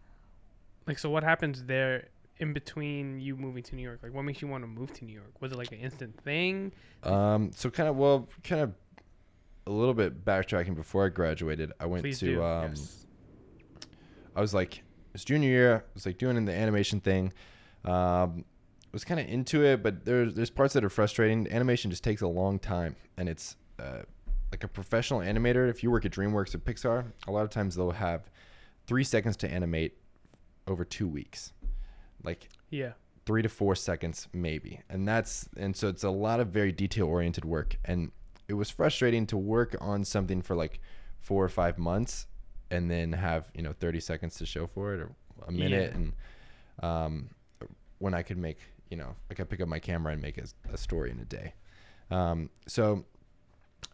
like 0.86 0.98
so 0.98 1.10
what 1.10 1.24
happens 1.24 1.64
there 1.64 2.08
in 2.38 2.52
between 2.52 3.20
you 3.20 3.36
moving 3.36 3.62
to 3.64 3.74
New 3.76 3.82
York? 3.82 4.00
Like 4.02 4.12
what 4.14 4.22
makes 4.22 4.42
you 4.42 4.48
want 4.48 4.62
to 4.64 4.68
move 4.68 4.92
to 4.94 5.04
New 5.04 5.14
York? 5.14 5.40
Was 5.40 5.52
it 5.52 5.58
like 5.58 5.72
an 5.72 5.78
instant 5.78 6.20
thing? 6.22 6.72
Um. 7.02 7.50
So 7.54 7.70
kind 7.70 7.88
of 7.88 7.96
well, 7.96 8.28
kind 8.44 8.62
of 8.62 8.72
a 9.66 9.70
little 9.70 9.94
bit 9.94 10.24
backtracking 10.24 10.74
before 10.74 11.06
I 11.06 11.08
graduated. 11.08 11.72
I 11.80 11.86
went 11.86 12.02
Please 12.02 12.18
to 12.20 12.26
do. 12.34 12.42
um. 12.44 12.70
yes. 12.70 13.06
I 14.34 14.40
was 14.40 14.54
like, 14.54 14.82
it's 15.14 15.24
junior 15.24 15.48
year. 15.48 15.76
I 15.76 15.90
was 15.94 16.06
like 16.06 16.16
doing 16.18 16.36
in 16.36 16.44
the 16.46 16.54
animation 16.54 17.00
thing. 17.00 17.32
Um, 17.84 18.44
was 18.92 19.04
kind 19.04 19.18
of 19.20 19.26
into 19.28 19.64
it, 19.64 19.82
but 19.82 20.04
there's 20.04 20.34
there's 20.34 20.50
parts 20.50 20.74
that 20.74 20.84
are 20.84 20.90
frustrating. 20.90 21.50
Animation 21.50 21.90
just 21.90 22.04
takes 22.04 22.22
a 22.22 22.28
long 22.28 22.58
time, 22.58 22.96
and 23.16 23.28
it's 23.28 23.56
uh, 23.78 24.02
like 24.50 24.64
a 24.64 24.68
professional 24.68 25.20
animator. 25.20 25.68
If 25.70 25.82
you 25.82 25.90
work 25.90 26.04
at 26.04 26.12
DreamWorks 26.12 26.54
or 26.54 26.58
Pixar, 26.58 27.04
a 27.26 27.32
lot 27.32 27.42
of 27.42 27.50
times 27.50 27.74
they'll 27.74 27.90
have 27.92 28.30
three 28.86 29.04
seconds 29.04 29.36
to 29.38 29.50
animate 29.50 29.96
over 30.66 30.84
two 30.84 31.08
weeks. 31.08 31.52
Like 32.22 32.48
Yeah. 32.70 32.92
three 33.26 33.42
to 33.42 33.48
four 33.48 33.74
seconds 33.76 34.28
maybe 34.32 34.80
and 34.90 35.06
that's 35.08 35.48
and 35.56 35.76
so 35.76 35.88
it's 35.88 36.02
a 36.04 36.10
lot 36.10 36.38
of 36.40 36.48
very 36.48 36.70
detail 36.72 37.06
oriented 37.06 37.44
work 37.44 37.76
and 37.84 38.10
it 38.48 38.54
was 38.54 38.68
frustrating 38.70 39.26
to 39.28 39.36
work 39.36 39.76
on 39.80 40.04
something 40.04 40.42
for 40.42 40.54
like 40.56 40.80
four 41.20 41.44
or 41.44 41.48
five 41.48 41.78
months 41.78 42.26
and 42.70 42.90
then 42.90 43.12
have 43.12 43.48
you 43.54 43.62
know 43.62 43.72
30 43.72 44.00
seconds 44.00 44.36
to 44.36 44.46
show 44.46 44.66
for 44.66 44.94
it 44.94 45.00
or 45.00 45.10
a 45.46 45.52
minute 45.52 45.92
Yeah. 45.92 45.96
and 45.98 46.12
um, 46.82 47.30
when 47.98 48.12
i 48.14 48.22
could 48.22 48.38
make 48.38 48.58
you 48.92 48.96
know 48.96 49.16
i 49.30 49.34
could 49.34 49.48
pick 49.48 49.60
up 49.60 49.68
my 49.68 49.78
camera 49.78 50.12
and 50.12 50.22
make 50.22 50.38
a, 50.38 50.44
a 50.72 50.76
story 50.76 51.10
in 51.10 51.18
a 51.18 51.24
day 51.24 51.54
um, 52.10 52.50
so 52.68 53.04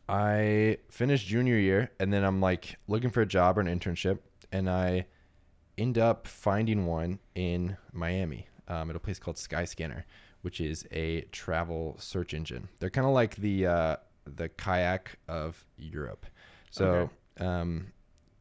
i 0.08 0.76
finished 0.90 1.26
junior 1.26 1.56
year 1.56 1.90
and 2.00 2.12
then 2.12 2.24
i'm 2.24 2.40
like 2.40 2.76
looking 2.88 3.10
for 3.10 3.22
a 3.22 3.26
job 3.26 3.56
or 3.56 3.60
an 3.60 3.68
internship 3.68 4.18
and 4.52 4.68
i 4.68 5.06
end 5.78 5.96
up 5.96 6.26
finding 6.26 6.84
one 6.84 7.18
in 7.34 7.76
Miami 7.92 8.48
um, 8.66 8.90
at 8.90 8.96
a 8.96 9.00
place 9.00 9.18
called 9.18 9.36
Skyscanner, 9.36 10.04
which 10.42 10.60
is 10.60 10.86
a 10.90 11.22
travel 11.32 11.96
search 11.98 12.34
engine. 12.34 12.68
They're 12.80 12.90
kind 12.90 13.06
of 13.06 13.14
like 13.14 13.36
the 13.36 13.66
uh, 13.66 13.96
the 14.26 14.48
kayak 14.50 15.18
of 15.28 15.64
Europe. 15.76 16.26
So 16.70 17.10
um, 17.38 17.92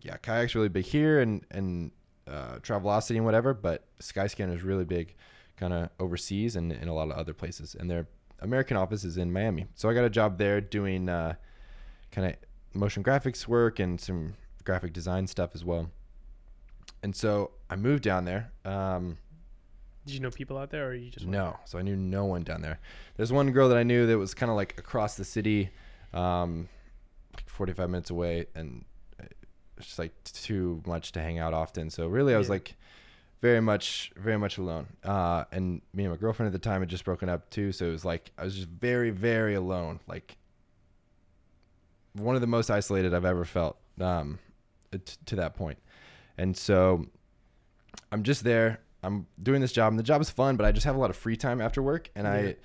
yeah, 0.01 0.17
kayak's 0.17 0.55
really 0.55 0.69
big 0.69 0.85
here 0.85 1.21
and 1.21 1.45
and 1.51 1.91
uh, 2.27 2.57
Travelocity 2.59 3.15
and 3.15 3.25
whatever, 3.25 3.53
but 3.53 3.85
Skyscanner 4.01 4.53
is 4.53 4.63
really 4.63 4.83
big, 4.83 5.15
kind 5.57 5.73
of 5.73 5.89
overseas 5.99 6.55
and 6.55 6.71
in 6.71 6.87
a 6.87 6.93
lot 6.93 7.09
of 7.09 7.17
other 7.17 7.33
places. 7.33 7.75
And 7.77 7.89
they're 7.89 8.07
American 8.39 8.77
office 8.77 9.03
is 9.03 9.17
in 9.17 9.31
Miami. 9.33 9.65
So 9.75 9.89
I 9.89 9.93
got 9.93 10.03
a 10.05 10.09
job 10.09 10.37
there 10.37 10.61
doing 10.61 11.09
uh, 11.09 11.35
kind 12.11 12.27
of 12.27 12.35
motion 12.79 13.03
graphics 13.03 13.47
work 13.47 13.79
and 13.79 13.99
some 13.99 14.35
graphic 14.63 14.93
design 14.93 15.25
stuff 15.27 15.51
as 15.55 15.65
well. 15.65 15.89
And 17.03 17.15
so 17.15 17.51
I 17.69 17.75
moved 17.75 18.03
down 18.03 18.25
there. 18.25 18.51
Um, 18.65 19.17
Did 20.05 20.13
you 20.15 20.19
know 20.19 20.29
people 20.29 20.57
out 20.57 20.69
there, 20.69 20.89
or 20.89 20.93
you 20.93 21.09
just 21.09 21.25
no, 21.25 21.57
so 21.65 21.77
I 21.77 21.81
knew 21.81 21.95
no 21.95 22.25
one 22.25 22.43
down 22.43 22.61
there. 22.61 22.79
There's 23.15 23.31
one 23.33 23.51
girl 23.51 23.69
that 23.69 23.77
I 23.77 23.83
knew 23.83 24.05
that 24.07 24.17
was 24.17 24.33
kind 24.33 24.49
of 24.49 24.55
like 24.55 24.77
across 24.79 25.15
the 25.15 25.25
city, 25.25 25.69
um, 26.13 26.69
like 27.33 27.49
45 27.49 27.89
minutes 27.89 28.09
away, 28.09 28.45
and 28.55 28.85
it's 29.77 29.87
just 29.87 29.99
like 29.99 30.11
too 30.23 30.81
much 30.85 31.11
to 31.13 31.21
hang 31.21 31.39
out 31.39 31.53
often. 31.53 31.89
So 31.89 32.07
really, 32.07 32.33
I 32.33 32.37
was 32.37 32.47
Yeah. 32.47 32.53
like 32.53 32.75
very 33.41 33.61
much, 33.61 34.11
very 34.15 34.37
much 34.37 34.57
alone. 34.57 34.87
Uh, 35.03 35.43
and 35.51 35.81
me 35.93 36.03
and 36.05 36.11
my 36.13 36.17
girlfriend 36.17 36.47
at 36.47 36.53
the 36.53 36.69
time 36.69 36.81
had 36.81 36.89
just 36.89 37.05
broken 37.05 37.29
up 37.29 37.49
too, 37.49 37.71
so 37.71 37.85
it 37.85 37.91
was 37.91 38.05
like 38.05 38.31
I 38.37 38.43
was 38.43 38.55
just 38.55 38.67
very, 38.67 39.09
very 39.11 39.53
alone. 39.55 39.99
Like 40.07 40.37
one 42.13 42.35
of 42.35 42.41
the 42.41 42.47
most 42.47 42.69
isolated 42.69 43.13
I've 43.13 43.25
ever 43.25 43.45
felt 43.45 43.77
um, 44.01 44.39
t- 44.91 44.99
to 45.27 45.35
that 45.35 45.55
point. 45.55 45.77
And 46.37 46.55
so 46.57 47.05
I'm 48.11 48.23
just 48.23 48.43
there. 48.43 48.79
I'm 49.03 49.27
doing 49.41 49.61
this 49.61 49.71
job, 49.71 49.91
and 49.93 49.99
the 49.99 50.03
job 50.03 50.21
is 50.21 50.29
fun, 50.29 50.57
but 50.57 50.65
I 50.65 50.71
just 50.71 50.85
have 50.85 50.95
a 50.95 50.99
lot 50.99 51.09
of 51.11 51.15
free 51.15 51.37
time 51.37 51.61
after 51.61 51.81
work. 51.81 52.09
And 52.15 52.25
Yeah. 52.25 52.33
I, 52.33 52.55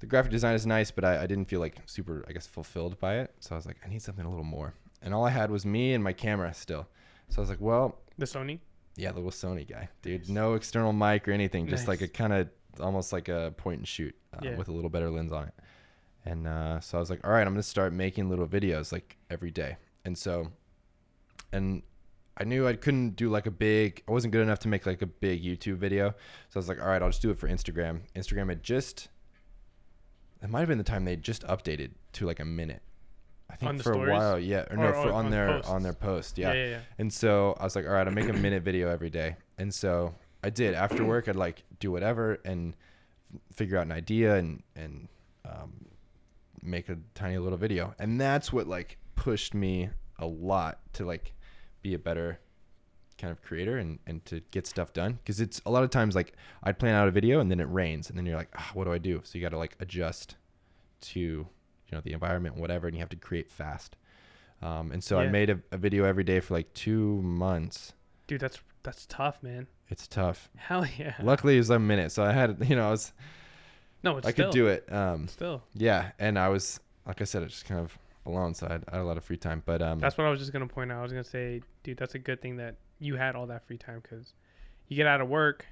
the 0.00 0.06
graphic 0.06 0.30
design 0.30 0.54
is 0.54 0.64
nice, 0.64 0.90
but 0.90 1.04
I, 1.04 1.22
I 1.24 1.26
didn't 1.26 1.46
feel 1.46 1.60
like 1.60 1.76
super, 1.86 2.24
I 2.28 2.32
guess, 2.32 2.46
fulfilled 2.46 2.98
by 3.00 3.18
it. 3.18 3.34
So 3.40 3.54
I 3.54 3.58
was 3.58 3.66
like, 3.66 3.76
I 3.84 3.88
need 3.88 4.00
something 4.00 4.24
a 4.24 4.28
little 4.30 4.44
more. 4.44 4.72
And 5.02 5.12
all 5.12 5.26
I 5.26 5.30
had 5.30 5.50
was 5.50 5.66
me 5.66 5.92
and 5.92 6.02
my 6.02 6.12
camera 6.12 6.54
still. 6.54 6.86
So 7.28 7.38
I 7.38 7.40
was 7.42 7.50
like, 7.50 7.60
well, 7.60 7.98
the 8.16 8.24
Sony. 8.24 8.60
Yeah, 8.98 9.10
the 9.12 9.20
little 9.20 9.30
Sony 9.30 9.66
guy, 9.68 9.88
dude. 10.02 10.28
No 10.28 10.54
external 10.54 10.92
mic 10.92 11.26
or 11.28 11.32
anything, 11.32 11.66
just 11.68 11.88
like 11.88 12.00
a 12.02 12.08
kind 12.08 12.32
of 12.32 12.48
almost 12.80 13.12
like 13.12 13.28
a 13.28 13.54
point 13.56 13.78
and 13.78 13.88
shoot 13.88 14.14
uh, 14.34 14.40
Yeah. 14.42 14.56
with 14.56 14.68
a 14.68 14.72
little 14.72 14.90
better 14.90 15.08
lens 15.10 15.32
on 15.32 15.48
it. 15.48 15.54
And 16.24 16.46
uh, 16.46 16.80
so 16.80 16.98
I 16.98 17.00
was 17.00 17.08
like, 17.08 17.26
all 17.26 17.32
right, 17.32 17.46
I'm 17.46 17.54
gonna 17.54 17.62
start 17.62 17.92
making 17.92 18.28
little 18.28 18.46
videos 18.46 18.92
like 18.92 19.16
every 19.30 19.50
day. 19.50 19.76
And 20.04 20.16
so, 20.18 20.48
and 21.52 21.82
I 22.36 22.44
knew 22.44 22.66
I 22.68 22.74
couldn't 22.74 23.16
do 23.16 23.30
like 23.30 23.46
a 23.46 23.50
big. 23.50 24.02
I 24.06 24.12
wasn't 24.12 24.32
good 24.32 24.42
enough 24.42 24.58
to 24.60 24.68
make 24.68 24.84
like 24.86 25.00
a 25.02 25.06
big 25.06 25.42
YouTube 25.42 25.76
video. 25.76 26.10
So 26.50 26.56
I 26.56 26.58
was 26.58 26.68
like, 26.68 26.80
all 26.82 26.88
right, 26.88 27.00
I'll 27.02 27.08
just 27.08 27.22
do 27.22 27.30
it 27.30 27.38
for 27.38 27.48
Instagram. 27.48 28.00
Instagram 28.14 28.48
had 28.48 28.62
just. 28.62 29.08
It 30.42 30.50
might 30.50 30.60
have 30.60 30.68
been 30.68 30.78
the 30.78 30.84
time 30.84 31.04
they 31.04 31.16
just 31.16 31.44
updated 31.46 31.90
to 32.14 32.26
like 32.26 32.38
a 32.40 32.44
minute. 32.44 32.82
I 33.50 33.56
think 33.56 33.68
On 33.70 33.78
for 33.78 33.92
a 33.92 34.10
while, 34.10 34.38
yeah, 34.38 34.66
or, 34.70 34.76
no, 34.76 34.88
Or 34.88 34.92
for 34.92 34.98
on- 35.12 35.26
on, 35.26 35.30
their 35.30 35.46
posts? 35.48 35.70
on 35.70 35.82
their 35.82 35.92
post, 35.94 36.38
Yeah, 36.38 36.52
yeah. 36.52 36.62
yeah, 36.64 36.70
yeah. 36.70 36.80
And 36.98 37.12
so 37.12 37.56
I 37.58 37.64
was 37.64 37.74
like, 37.74 37.86
all 37.86 37.92
right, 37.92 38.06
I'll 38.06 38.12
make 38.12 38.28
a 38.28 38.32
minute 38.34 38.62
video 38.62 38.88
every 38.90 39.10
day. 39.10 39.36
And 39.56 39.72
so 39.72 40.14
I 40.44 40.50
did. 40.50 40.74
After 40.74 41.04
work, 41.04 41.28
I'd 41.28 41.36
like 41.36 41.64
do 41.80 41.90
whatever 41.90 42.38
and 42.44 42.74
figure 43.52 43.78
out 43.78 43.86
an 43.86 43.92
idea 43.92 44.36
and 44.36 44.62
and 44.76 45.08
um, 45.44 45.86
make 46.62 46.88
a 46.88 46.98
tiny 47.14 47.38
little 47.38 47.58
video. 47.58 47.94
And 47.98 48.20
that's 48.20 48.52
what 48.52 48.66
like 48.68 48.98
pushed 49.16 49.54
me 49.54 49.90
a 50.18 50.26
lot 50.26 50.78
to 50.94 51.04
like 51.04 51.32
be 51.82 51.94
a 51.94 51.98
better 51.98 52.38
kind 53.16 53.32
of 53.32 53.42
creator 53.42 53.78
and, 53.78 53.98
and 54.06 54.24
to 54.26 54.40
get 54.52 54.66
stuff 54.66 54.92
done. 54.92 55.14
Because 55.22 55.40
it's 55.40 55.60
a 55.66 55.70
lot 55.70 55.82
of 55.82 55.90
times 55.90 56.14
like 56.14 56.34
I'd 56.62 56.78
plan 56.78 56.94
out 56.94 57.08
a 57.08 57.10
video 57.10 57.40
and 57.40 57.50
then 57.50 57.58
it 57.60 57.68
rains 57.70 58.08
and 58.10 58.16
then 58.18 58.26
you're 58.26 58.36
like, 58.36 58.50
ah, 58.56 58.70
what 58.74 58.84
do 58.84 58.92
I 58.92 58.98
do? 58.98 59.20
So 59.24 59.38
you 59.38 59.42
got 59.42 59.50
to 59.50 59.58
like 59.58 59.74
adjust 59.80 60.36
to 61.00 61.46
you 61.88 61.96
know 61.96 62.02
the 62.02 62.12
environment, 62.12 62.56
whatever, 62.56 62.86
and 62.86 62.96
you 62.96 63.00
have 63.00 63.08
to 63.10 63.16
create 63.16 63.50
fast. 63.50 63.96
Um, 64.60 64.90
and 64.90 65.02
so 65.02 65.18
I 65.18 65.28
made 65.28 65.50
a, 65.50 65.60
a 65.70 65.78
video 65.78 66.04
every 66.04 66.24
day 66.24 66.40
for 66.40 66.54
like 66.54 66.72
two 66.74 67.22
months. 67.22 67.92
Dude, 68.26 68.40
that's 68.40 68.58
that's 68.82 69.06
tough, 69.06 69.42
man. 69.42 69.66
It's 69.88 70.06
tough. 70.06 70.50
Hell 70.56 70.86
yeah. 70.98 71.14
Luckily, 71.22 71.54
it 71.54 71.58
was 71.58 71.70
a 71.70 71.78
minute, 71.78 72.12
so 72.12 72.24
I 72.24 72.32
had 72.32 72.56
you 72.68 72.76
know 72.76 72.88
I 72.88 72.90
was 72.90 73.12
no, 74.02 74.16
it's 74.16 74.26
I 74.26 74.30
still, 74.32 74.46
could 74.46 74.52
do 74.52 74.66
it. 74.68 74.92
Um, 74.92 75.28
Still, 75.28 75.62
yeah, 75.74 76.12
and 76.18 76.38
I 76.38 76.48
was 76.48 76.80
like 77.06 77.20
I 77.20 77.24
said, 77.24 77.42
it's 77.42 77.54
just 77.54 77.66
kind 77.66 77.80
of 77.80 77.98
alone, 78.26 78.54
so 78.54 78.66
I 78.68 78.72
had, 78.72 78.84
I 78.88 78.96
had 78.96 79.02
a 79.02 79.04
lot 79.04 79.16
of 79.16 79.24
free 79.24 79.36
time. 79.36 79.62
But 79.64 79.82
um, 79.82 79.98
that's 79.98 80.16
what 80.16 80.26
I 80.26 80.30
was 80.30 80.40
just 80.40 80.52
gonna 80.52 80.68
point 80.68 80.92
out. 80.92 80.98
I 80.98 81.02
was 81.02 81.12
gonna 81.12 81.24
say, 81.24 81.62
dude, 81.82 81.98
that's 81.98 82.14
a 82.14 82.18
good 82.18 82.40
thing 82.40 82.56
that 82.58 82.76
you 83.00 83.16
had 83.16 83.34
all 83.34 83.46
that 83.46 83.66
free 83.66 83.78
time 83.78 84.00
because 84.02 84.34
you 84.88 84.96
get 84.96 85.06
out 85.06 85.20
of 85.20 85.28
work, 85.28 85.66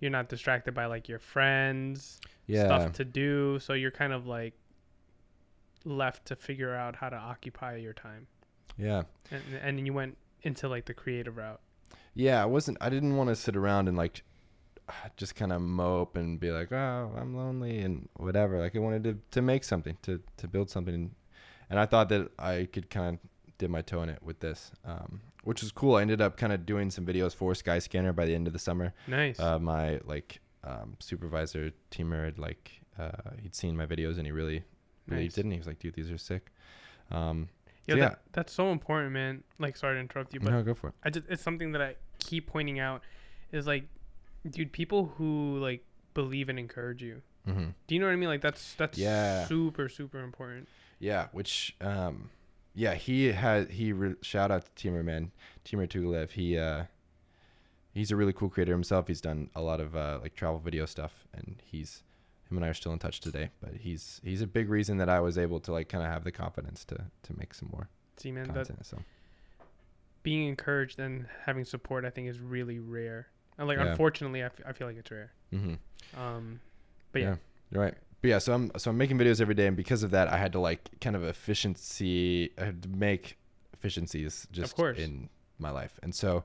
you're 0.00 0.10
not 0.10 0.28
distracted 0.28 0.74
by 0.74 0.86
like 0.86 1.08
your 1.08 1.18
friends, 1.18 2.20
yeah, 2.46 2.64
stuff 2.64 2.92
to 2.94 3.04
do, 3.04 3.58
so 3.58 3.72
you're 3.72 3.90
kind 3.90 4.12
of 4.12 4.26
like 4.26 4.54
left 5.86 6.26
to 6.26 6.36
figure 6.36 6.74
out 6.74 6.96
how 6.96 7.08
to 7.08 7.16
occupy 7.16 7.76
your 7.76 7.92
time, 7.94 8.26
yeah, 8.76 9.04
and 9.30 9.42
and 9.62 9.86
you 9.86 9.92
went 9.92 10.18
into 10.42 10.68
like 10.68 10.84
the 10.84 10.94
creative 10.94 11.36
route. 11.36 11.60
yeah. 12.14 12.42
I 12.42 12.46
wasn't. 12.46 12.78
I 12.80 12.88
didn't 12.90 13.16
want 13.16 13.28
to 13.30 13.36
sit 13.36 13.56
around 13.56 13.88
and 13.88 13.96
like 13.96 14.22
just 15.16 15.34
kind 15.34 15.52
of 15.52 15.60
mope 15.62 16.16
and 16.16 16.38
be 16.38 16.50
like, 16.50 16.72
oh, 16.72 17.12
I'm 17.16 17.36
lonely 17.36 17.78
and 17.78 18.08
whatever. 18.16 18.58
Like 18.60 18.76
I 18.76 18.80
wanted 18.80 19.04
to 19.04 19.18
to 19.30 19.42
make 19.42 19.64
something, 19.64 19.96
to 20.02 20.20
to 20.36 20.48
build 20.48 20.70
something, 20.70 21.14
and 21.70 21.78
I 21.78 21.86
thought 21.86 22.08
that 22.10 22.30
I 22.38 22.68
could 22.72 22.90
kind 22.90 23.14
of 23.14 23.20
dip 23.58 23.70
my 23.70 23.82
toe 23.82 24.02
in 24.02 24.08
it 24.10 24.22
with 24.22 24.40
this, 24.40 24.70
um, 24.84 25.20
which 25.44 25.62
was 25.62 25.72
cool. 25.72 25.96
I 25.96 26.02
ended 26.02 26.20
up 26.20 26.36
kind 26.36 26.52
of 26.52 26.66
doing 26.66 26.90
some 26.90 27.06
videos 27.06 27.34
for 27.34 27.52
Skyscanner 27.54 28.14
by 28.14 28.26
the 28.26 28.34
end 28.34 28.46
of 28.46 28.52
the 28.52 28.58
summer. 28.58 28.92
Nice. 29.06 29.40
uh, 29.40 29.58
my 29.58 30.00
like 30.04 30.40
um, 30.64 30.96
supervisor 31.00 31.70
teamer 31.90 32.24
had 32.26 32.38
like 32.38 32.82
uh, 32.98 33.30
he'd 33.42 33.54
seen 33.54 33.76
my 33.76 33.86
videos 33.86 34.16
and 34.18 34.26
he 34.26 34.32
really 34.32 34.62
Nice. 35.08 35.38
it 35.38 35.44
and 35.44 35.52
he 35.52 35.58
was 35.58 35.66
like 35.66 35.78
dude 35.78 35.94
these 35.94 36.10
are 36.10 36.18
sick 36.18 36.52
um 37.10 37.48
Yo, 37.86 37.94
so 37.94 37.98
yeah 38.00 38.08
that, 38.08 38.18
that's 38.32 38.52
so 38.52 38.72
important, 38.72 39.12
man. 39.12 39.44
Like, 39.60 39.76
sorry 39.76 39.94
to 39.94 40.00
interrupt 40.00 40.34
you, 40.34 40.40
but 40.40 40.50
no 40.50 40.60
go 40.64 40.74
for 40.74 40.88
it 40.88 40.94
I 41.04 41.10
just 41.10 41.26
it's 41.28 41.42
something 41.42 41.70
that 41.72 41.80
I 41.80 41.94
keep 42.18 42.48
pointing 42.48 42.80
out 42.80 43.02
is 43.52 43.68
like, 43.68 43.84
dude, 44.50 44.72
people 44.72 45.12
who 45.16 45.58
like 45.58 45.84
believe 46.12 46.48
and 46.48 46.58
encourage 46.58 47.00
you. 47.00 47.22
mm-hmm. 47.46 47.66
Do 47.86 47.94
you 47.94 48.00
know 48.00 48.06
what 48.06 48.12
I 48.12 48.16
mean? 48.16 48.28
Like 48.28 48.40
that's 48.40 48.74
that's 48.74 48.98
Yeah. 48.98 49.46
super 49.46 49.88
super 49.88 50.20
important. 50.20 50.66
yeah 50.98 51.28
which 51.30 51.76
um 51.80 52.30
yeah 52.74 52.94
he 52.94 53.26
had 53.32 53.70
he 53.70 53.92
re- 53.92 54.16
shout 54.20 54.50
out 54.50 54.64
to 54.64 54.70
teamer 54.90 55.04
man 55.04 55.30
teamer 55.64 55.86
Tugulev 55.86 56.30
he 56.32 56.58
uh 56.58 56.84
he's 57.94 58.10
a 58.10 58.16
really 58.16 58.32
cool 58.32 58.48
creator 58.48 58.72
himself 58.72 59.06
he's 59.06 59.20
done 59.20 59.48
a 59.54 59.62
lot 59.62 59.80
of 59.80 59.94
uh 59.94 60.18
like 60.22 60.34
travel 60.34 60.58
video 60.58 60.86
stuff 60.86 61.24
and 61.32 61.62
he's 61.64 62.02
him 62.50 62.56
and 62.58 62.64
I 62.64 62.68
are 62.68 62.74
still 62.74 62.92
in 62.92 62.98
touch 62.98 63.20
today 63.20 63.50
but 63.60 63.74
he's 63.80 64.20
he's 64.24 64.42
a 64.42 64.46
big 64.46 64.68
reason 64.68 64.98
that 64.98 65.08
I 65.08 65.20
was 65.20 65.36
able 65.38 65.60
to 65.60 65.72
like 65.72 65.88
kind 65.88 66.04
of 66.04 66.10
have 66.10 66.24
the 66.24 66.32
confidence 66.32 66.84
to 66.86 66.94
to 66.96 67.36
make 67.38 67.54
some 67.54 67.68
more 67.72 67.88
See, 68.16 68.32
man, 68.32 68.46
that 68.48 68.54
content 68.66 68.86
so 68.86 68.98
being 70.22 70.48
encouraged 70.48 70.98
and 70.98 71.26
having 71.44 71.64
support, 71.64 72.04
I 72.04 72.10
think, 72.10 72.26
is 72.28 72.40
really 72.40 72.80
rare. 72.80 73.28
And 73.58 73.68
like, 73.68 73.78
Yeah. 73.78 73.86
unfortunately, 73.86 74.42
I, 74.42 74.46
f- 74.46 74.60
I 74.66 74.72
feel 74.72 74.88
like 74.88 74.96
it's 74.96 75.10
rare. 75.10 75.30
mm-hmm. 75.52 76.20
Um, 76.20 76.60
but 77.12 77.22
yeah, 77.22 77.36
You're 77.70 77.82
right. 77.82 77.94
But 78.22 78.28
yeah, 78.30 78.38
so 78.38 78.52
I'm 78.54 78.72
so 78.76 78.90
I'm 78.90 78.98
making 78.98 79.18
videos 79.18 79.40
every 79.40 79.54
day, 79.54 79.66
and 79.68 79.76
because 79.76 80.02
of 80.02 80.10
that, 80.10 80.26
I 80.28 80.36
had 80.38 80.52
to 80.52 80.58
like 80.58 80.88
kind 81.00 81.14
of 81.14 81.22
efficiency. 81.22 82.50
I 82.58 82.64
had 82.64 82.82
to 82.82 82.88
make 82.88 83.38
efficiencies 83.72 84.48
just 84.50 84.74
course. 84.74 84.98
in 84.98 85.28
my 85.58 85.70
life, 85.70 85.98
and 86.02 86.12
so 86.14 86.44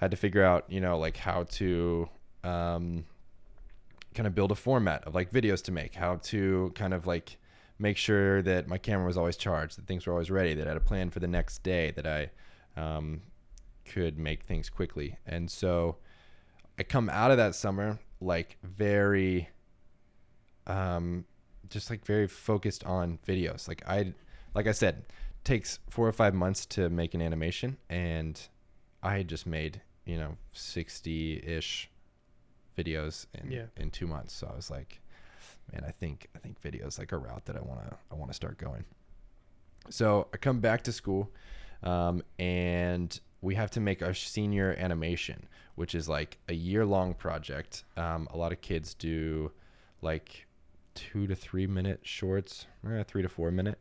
I 0.00 0.04
had 0.04 0.10
to 0.10 0.16
figure 0.16 0.42
out, 0.42 0.64
you 0.68 0.80
know, 0.80 0.98
like 0.98 1.16
how 1.18 1.44
to 1.44 2.08
um, 2.42 3.04
kind 4.14 4.26
of 4.26 4.34
build 4.34 4.52
a 4.52 4.54
format 4.56 5.04
of 5.04 5.14
like 5.14 5.30
videos 5.30 5.62
to 5.64 5.72
make, 5.72 5.94
how 5.94 6.16
to 6.16 6.72
kind 6.74 6.94
of 6.94 7.06
like 7.06 7.38
make 7.78 7.96
sure 7.96 8.42
that 8.42 8.68
my 8.68 8.78
camera 8.78 9.06
was 9.06 9.16
always 9.16 9.36
charged, 9.36 9.78
that 9.78 9.86
things 9.86 10.06
were 10.06 10.12
always 10.12 10.30
ready, 10.30 10.54
that 10.54 10.66
I 10.66 10.70
had 10.70 10.76
a 10.76 10.80
plan 10.80 11.10
for 11.10 11.20
the 11.20 11.26
next 11.26 11.62
day, 11.62 11.90
that 11.92 12.06
I 12.06 12.30
um, 12.80 13.22
could 13.84 14.18
make 14.18 14.44
things 14.44 14.70
quickly, 14.70 15.16
and 15.26 15.50
so 15.50 15.96
I 16.78 16.82
come 16.82 17.10
out 17.10 17.30
of 17.30 17.36
that 17.36 17.54
summer 17.54 17.98
like 18.20 18.56
very 18.62 19.48
um 20.66 21.24
just 21.68 21.90
like 21.90 22.04
very 22.04 22.28
focused 22.28 22.84
on 22.84 23.18
videos. 23.26 23.66
Like 23.66 23.82
i 23.86 24.12
like 24.54 24.66
i 24.66 24.72
said 24.72 25.04
takes 25.44 25.78
four 25.90 26.06
or 26.06 26.12
five 26.12 26.34
months 26.34 26.66
to 26.66 26.88
make 26.88 27.14
an 27.14 27.22
animation 27.22 27.76
and 27.90 28.40
i 29.02 29.22
just 29.24 29.44
made 29.44 29.80
you 30.04 30.16
know 30.16 30.36
60-ish 30.54 31.90
videos 32.76 33.26
in 33.34 33.50
Yeah. 33.50 33.66
in 33.76 33.90
two 33.90 34.06
months 34.06 34.32
so 34.34 34.48
i 34.52 34.56
was 34.56 34.70
like 34.70 35.00
man 35.72 35.84
i 35.86 35.90
think 35.90 36.28
i 36.34 36.38
think 36.38 36.60
videos 36.60 36.98
like 36.98 37.12
a 37.12 37.18
route 37.18 37.44
that 37.46 37.56
i 37.56 37.60
want 37.60 37.80
to 37.88 37.96
i 38.10 38.14
want 38.14 38.30
to 38.30 38.34
start 38.34 38.58
going 38.58 38.84
so 39.90 40.28
i 40.32 40.36
come 40.36 40.60
back 40.60 40.82
to 40.84 40.92
school 40.92 41.30
um, 41.82 42.22
and 42.38 43.20
we 43.40 43.56
have 43.56 43.70
to 43.72 43.80
make 43.80 44.02
our 44.02 44.14
senior 44.14 44.74
animation 44.78 45.48
which 45.74 45.94
is 45.94 46.08
like 46.08 46.38
a 46.48 46.54
year 46.54 46.84
long 46.86 47.14
project 47.14 47.84
um, 47.96 48.28
a 48.30 48.36
lot 48.36 48.52
of 48.52 48.60
kids 48.60 48.94
do 48.94 49.50
like 50.00 50.46
two 50.94 51.26
to 51.26 51.34
three 51.34 51.66
minute 51.66 52.00
shorts, 52.02 52.66
eh, 52.86 53.02
three 53.04 53.22
to 53.22 53.28
four 53.28 53.50
minute. 53.50 53.78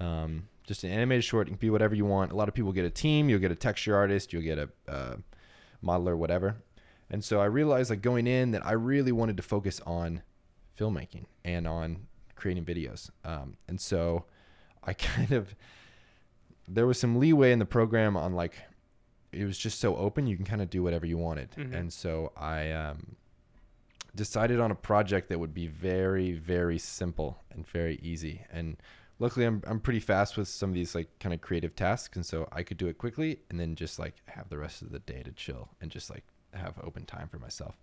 Um, 0.00 0.48
just 0.66 0.82
an 0.82 0.90
animated 0.90 1.22
short. 1.22 1.46
It 1.46 1.50
can 1.52 1.58
be 1.58 1.70
whatever 1.70 1.94
you 1.94 2.04
want. 2.04 2.32
A 2.32 2.34
lot 2.34 2.48
of 2.48 2.54
people 2.54 2.72
get 2.72 2.84
a 2.84 2.90
team. 2.90 3.28
You'll 3.28 3.38
get 3.38 3.52
a 3.52 3.54
texture 3.54 3.94
artist. 3.94 4.32
You'll 4.32 4.42
get 4.42 4.58
a 4.58 4.68
uh, 4.88 5.16
modeler, 5.84 6.16
whatever. 6.16 6.56
And 7.10 7.24
so 7.24 7.40
I 7.40 7.46
realized, 7.46 7.90
like 7.90 8.02
going 8.02 8.26
in, 8.26 8.50
that 8.50 8.66
I 8.66 8.72
really 8.72 9.12
wanted 9.12 9.36
to 9.38 9.42
focus 9.42 9.80
on 9.86 10.22
filmmaking 10.78 11.24
and 11.44 11.66
on 11.66 12.06
creating 12.34 12.64
videos. 12.64 13.10
Um, 13.24 13.56
and 13.66 13.80
so 13.80 14.24
I 14.84 14.92
kind 14.94 15.32
of 15.32 15.54
there 16.66 16.86
was 16.86 16.98
some 17.00 17.18
leeway 17.18 17.52
in 17.52 17.58
the 17.58 17.64
program 17.64 18.16
on 18.16 18.34
like 18.34 18.54
it 19.32 19.44
was 19.44 19.58
just 19.58 19.80
so 19.80 19.96
open 19.96 20.26
you 20.26 20.36
can 20.36 20.44
kind 20.44 20.60
of 20.62 20.70
do 20.70 20.82
whatever 20.82 21.06
you 21.06 21.18
wanted. 21.18 21.50
Mhm. 21.52 21.74
And 21.74 21.92
so 21.92 22.32
I 22.36 22.70
um, 22.72 23.16
decided 24.14 24.60
on 24.60 24.70
a 24.70 24.74
project 24.74 25.28
that 25.28 25.38
would 25.38 25.54
be 25.54 25.66
very, 25.66 26.32
very 26.32 26.78
simple 26.78 27.42
and 27.50 27.66
very 27.66 27.98
easy. 28.02 28.42
And 28.50 28.76
luckily, 29.18 29.46
I'm 29.46 29.62
I'm 29.66 29.80
pretty 29.80 30.00
fast 30.00 30.36
with 30.36 30.48
some 30.48 30.70
of 30.70 30.74
these 30.74 30.94
like 30.94 31.08
kind 31.20 31.34
of 31.34 31.40
creative 31.40 31.74
tasks, 31.74 32.16
and 32.16 32.24
so 32.24 32.48
I 32.52 32.62
could 32.62 32.76
do 32.78 32.86
it 32.88 32.98
quickly 32.98 33.40
and 33.50 33.58
then 33.58 33.74
just 33.74 33.98
like 33.98 34.14
have 34.26 34.48
the 34.48 34.58
rest 34.58 34.82
of 34.82 34.92
the 34.92 34.98
day 34.98 35.22
to 35.22 35.32
chill 35.32 35.68
and 35.80 35.90
just 35.90 36.10
like 36.10 36.24
have 36.54 36.74
open 36.82 37.04
time 37.04 37.28
for 37.28 37.38
myself. 37.38 37.76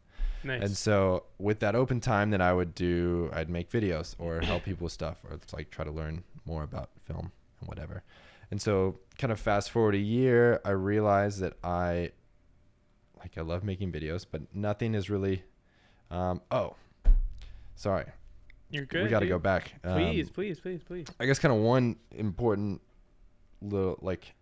Nice. 0.43 0.61
And 0.61 0.77
so 0.77 1.23
with 1.39 1.59
that 1.59 1.75
open 1.75 1.99
time, 1.99 2.29
then 2.29 2.41
I 2.41 2.53
would 2.53 2.75
do 2.75 3.29
I'd 3.33 3.49
make 3.49 3.69
videos 3.69 4.15
or 4.19 4.41
help 4.41 4.63
people 4.65 4.85
with 4.85 4.93
stuff 4.93 5.17
or 5.27 5.35
it's 5.35 5.53
like 5.53 5.69
try 5.71 5.85
to 5.85 5.91
learn 5.91 6.23
more 6.45 6.63
about 6.63 6.89
film 7.05 7.31
and 7.59 7.67
whatever. 7.67 8.03
And 8.51 8.61
so 8.61 8.99
kind 9.17 9.31
of 9.33 9.39
fast 9.39 9.71
forward 9.71 9.95
a 9.95 9.99
year, 9.99 10.61
I 10.63 10.71
realized 10.71 11.39
that 11.39 11.53
I 11.63 12.11
like 13.19 13.37
I 13.37 13.41
love 13.41 13.63
making 13.63 13.91
videos, 13.91 14.25
but 14.29 14.41
nothing 14.53 14.93
is 14.93 15.09
really 15.09 15.43
um 16.11 16.41
oh 16.51 16.75
sorry. 17.75 18.05
You're 18.69 18.85
good. 18.85 19.03
we 19.03 19.09
got 19.09 19.19
to 19.19 19.27
go 19.27 19.37
back. 19.39 19.73
Um, 19.83 19.93
Please, 19.93 20.29
please, 20.29 20.59
please, 20.59 20.81
please. 20.83 21.05
I 21.19 21.27
guess 21.27 21.37
kind 21.37 21.53
of 21.53 21.61
one 21.61 21.97
important 22.11 22.81
little 23.61 23.97
like 24.01 24.33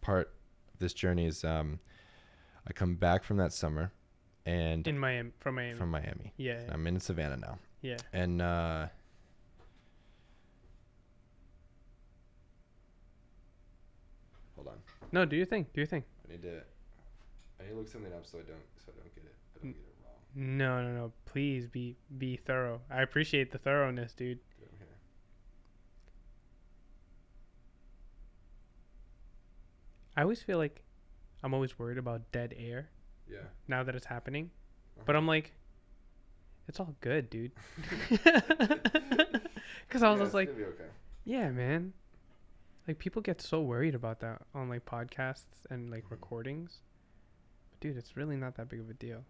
part 0.00 0.32
of 0.72 0.78
this 0.78 0.92
journey 0.92 1.26
is 1.26 1.42
um 1.44 1.80
I 2.66 2.72
come 2.72 2.94
back 2.94 3.24
from 3.24 3.36
that 3.38 3.52
summer 3.52 3.92
and 4.46 4.86
In 4.86 4.98
Miami, 4.98 5.30
from 5.40 5.54
Miami. 5.56 5.74
from 5.78 5.90
Miami. 5.90 6.32
yeah, 6.36 6.62
I'm 6.70 6.86
in 6.86 7.00
Savannah 7.00 7.36
now. 7.36 7.58
yeah. 7.80 7.96
And 8.12 8.40
uh 8.42 8.86
Hold 14.56 14.68
on. 14.68 14.74
No, 15.12 15.24
do 15.24 15.36
your 15.36 15.46
thing. 15.46 15.66
Do 15.74 15.80
your 15.80 15.86
thing. 15.86 16.04
I 16.28 16.32
need 16.32 16.42
to 16.42 16.60
I 17.60 17.64
need 17.64 17.70
to 17.70 17.76
look 17.76 17.88
something 17.88 18.12
up 18.12 18.26
so 18.26 18.38
I 18.38 18.42
don't 18.42 18.58
so 18.84 18.92
I 18.92 19.00
don't 19.00 19.14
get 19.14 19.24
it. 19.24 19.34
I 19.56 19.58
don't 19.64 19.72
get 19.72 19.82
it 19.82 19.96
wrong. 20.04 20.56
No, 20.58 20.82
no, 20.82 20.92
no. 20.96 21.12
Please 21.24 21.66
be 21.66 21.96
be 22.18 22.36
thorough. 22.36 22.80
I 22.90 23.02
appreciate 23.02 23.50
the 23.52 23.58
thoroughness, 23.58 24.12
dude. 24.14 24.38
Get 24.58 24.68
over 24.68 24.76
here. 24.78 24.86
I 30.16 30.22
always 30.22 30.42
feel 30.42 30.58
like 30.58 30.82
I'm 31.42 31.54
always 31.54 31.78
worried 31.78 31.98
about 31.98 32.30
dead 32.32 32.54
air 32.56 32.88
Yeah. 33.28 33.38
now 33.68 33.82
that 33.82 33.94
it's 33.94 34.06
happening, 34.06 34.50
Uh-huh. 34.96 35.04
but 35.06 35.16
I'm 35.16 35.26
like, 35.26 35.52
it's 36.68 36.78
all 36.80 36.94
good, 37.00 37.28
dude. 37.30 37.52
Because 39.88 40.02
I 40.02 40.10
was 40.10 40.18
Yeah, 40.20 40.24
just 40.24 40.34
like, 40.34 40.48
okay. 40.48 40.90
yeah, 41.24 41.50
man. 41.50 41.92
Like 42.88 42.98
people 42.98 43.20
get 43.22 43.40
so 43.40 43.60
worried 43.60 43.94
about 43.94 44.20
that 44.20 44.42
on 44.54 44.68
like 44.68 44.84
podcasts 44.84 45.66
and 45.70 45.90
like 45.90 46.10
recordings, 46.10 46.80
but 47.70 47.80
dude, 47.80 47.96
it's 47.96 48.16
really 48.16 48.36
not 48.36 48.56
that 48.56 48.68
big 48.68 48.80
of 48.80 48.88
a 48.90 48.94
deal. 48.94 49.24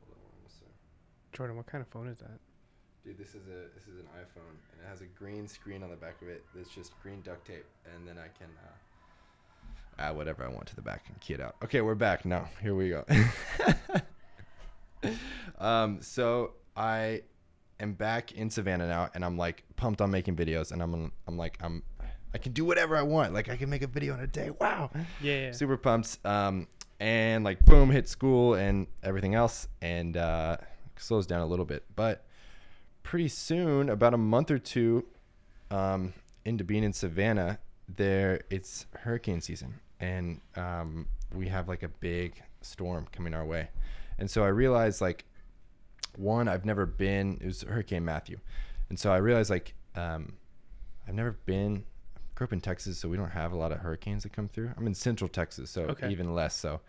Hold 0.00 0.16
on 0.16 0.22
one 0.40 0.48
sec. 0.48 0.68
Jordan, 1.32 1.56
what 1.56 1.66
kind 1.66 1.82
of 1.82 1.88
phone 1.88 2.08
is 2.08 2.18
that? 2.18 2.40
Dude, 3.04 3.16
this 3.16 3.28
is 3.28 3.46
a 3.48 3.74
this 3.74 3.84
is 3.88 3.98
an 3.98 4.06
iPhone 4.18 4.56
and 4.72 4.80
it 4.84 4.88
has 4.88 5.00
a 5.00 5.06
green 5.06 5.48
screen 5.48 5.82
on 5.82 5.88
the 5.88 5.96
back 5.96 6.20
of 6.20 6.28
it 6.28 6.44
that's 6.54 6.68
just 6.68 6.92
green 7.02 7.22
duct 7.22 7.46
tape 7.46 7.64
and 7.94 8.06
then 8.06 8.16
I 8.18 8.28
can 8.38 8.48
uh, 8.62 10.02
add 10.02 10.16
whatever 10.16 10.44
I 10.44 10.48
want 10.48 10.66
to 10.66 10.76
the 10.76 10.82
back 10.82 11.04
and 11.08 11.18
key 11.20 11.34
it 11.34 11.40
out. 11.40 11.56
Okay, 11.64 11.80
we're 11.80 11.94
back 11.94 12.26
now. 12.26 12.48
Here 12.60 12.74
we 12.74 12.90
go. 12.90 13.04
um, 15.58 16.02
so 16.02 16.52
I 16.76 17.22
am 17.78 17.94
back 17.94 18.32
in 18.32 18.50
Savannah 18.50 18.86
now 18.86 19.08
and 19.14 19.24
I'm 19.24 19.38
like 19.38 19.64
pumped 19.76 20.02
on 20.02 20.10
making 20.10 20.36
videos 20.36 20.70
and 20.70 20.82
I'm 20.82 21.10
I'm 21.26 21.38
like 21.38 21.56
I'm 21.62 21.82
I 22.34 22.38
can 22.38 22.52
do 22.52 22.66
whatever 22.66 22.96
I 22.96 23.02
want. 23.02 23.32
Like 23.32 23.48
I 23.48 23.56
can 23.56 23.70
make 23.70 23.82
a 23.82 23.86
video 23.86 24.12
in 24.12 24.20
a 24.20 24.26
day. 24.26 24.50
Wow 24.60 24.90
Yeah, 25.22 25.46
yeah. 25.46 25.52
super 25.52 25.78
pumped. 25.78 26.18
Um, 26.26 26.68
and 27.00 27.44
like 27.44 27.64
boom, 27.64 27.90
hit 27.90 28.10
school 28.10 28.54
and 28.54 28.86
everything 29.02 29.34
else, 29.34 29.68
and 29.80 30.18
uh, 30.18 30.58
slows 30.96 31.26
down 31.26 31.40
a 31.40 31.46
little 31.46 31.64
bit. 31.64 31.84
But 31.96 32.26
pretty 33.10 33.26
soon, 33.26 33.88
about 33.88 34.14
a 34.14 34.16
month 34.16 34.52
or 34.52 34.58
two 34.58 35.04
um, 35.72 36.12
into 36.44 36.62
being 36.62 36.84
in 36.84 36.92
Savannah, 36.92 37.58
there 37.88 38.40
it's 38.50 38.86
hurricane 39.00 39.40
season, 39.40 39.80
and 39.98 40.40
um, 40.54 41.08
we 41.34 41.48
have 41.48 41.66
like 41.66 41.82
a 41.82 41.88
big 41.88 42.40
storm 42.60 43.08
coming 43.10 43.34
our 43.34 43.44
way. 43.44 43.68
And 44.20 44.30
so 44.30 44.44
I 44.44 44.48
realized 44.48 45.00
like 45.00 45.24
one, 46.16 46.46
I've 46.46 46.64
never 46.64 46.86
been. 46.86 47.36
It 47.40 47.46
was 47.46 47.62
Hurricane 47.62 48.04
Matthew, 48.04 48.38
and 48.90 48.96
so 48.96 49.10
I 49.12 49.16
realized 49.16 49.50
like 49.50 49.74
um, 49.96 50.34
I've 51.08 51.14
never 51.14 51.32
been. 51.32 51.84
Grew 52.36 52.44
up 52.44 52.52
in 52.52 52.60
Texas, 52.60 52.96
so 52.96 53.08
we 53.08 53.16
don't 53.16 53.30
have 53.30 53.50
a 53.50 53.56
lot 53.56 53.72
of 53.72 53.78
hurricanes 53.78 54.22
that 54.22 54.32
come 54.32 54.46
through. 54.46 54.70
I'm 54.78 54.86
in 54.86 54.94
Central 54.94 55.26
Texas, 55.28 55.68
so 55.68 55.82
Okay. 55.82 56.10
even 56.10 56.32
less. 56.32 56.54
So 56.54 56.80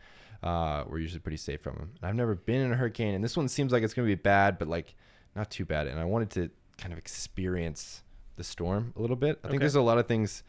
uh, 0.44 0.84
we're 0.88 1.00
usually 1.00 1.20
pretty 1.20 1.38
safe 1.38 1.62
from 1.62 1.78
them. 1.78 1.90
And 2.00 2.08
I've 2.08 2.16
never 2.16 2.36
been 2.36 2.62
in 2.62 2.72
a 2.72 2.76
hurricane, 2.76 3.16
and 3.16 3.24
this 3.24 3.36
one 3.36 3.48
seems 3.48 3.72
like 3.72 3.82
it's 3.82 3.96
gonna 3.96 4.06
be 4.06 4.14
bad, 4.14 4.60
but 4.60 4.68
like 4.68 4.94
not 5.36 5.50
too 5.50 5.66
bad. 5.66 5.88
And 5.88 6.00
I 6.00 6.06
wanted 6.06 6.30
to 6.32 6.50
kind 6.78 6.92
of 6.94 7.00
experience 7.00 8.04
the 8.36 8.44
storm 8.44 8.94
a 8.96 9.02
little 9.02 9.16
bit. 9.16 9.40
I 9.44 9.48
think 9.48 9.56
Okay. 9.56 9.58
there's 9.60 9.76
a 9.76 9.82
lot 9.82 9.98
of 9.98 10.08
things, 10.08 10.44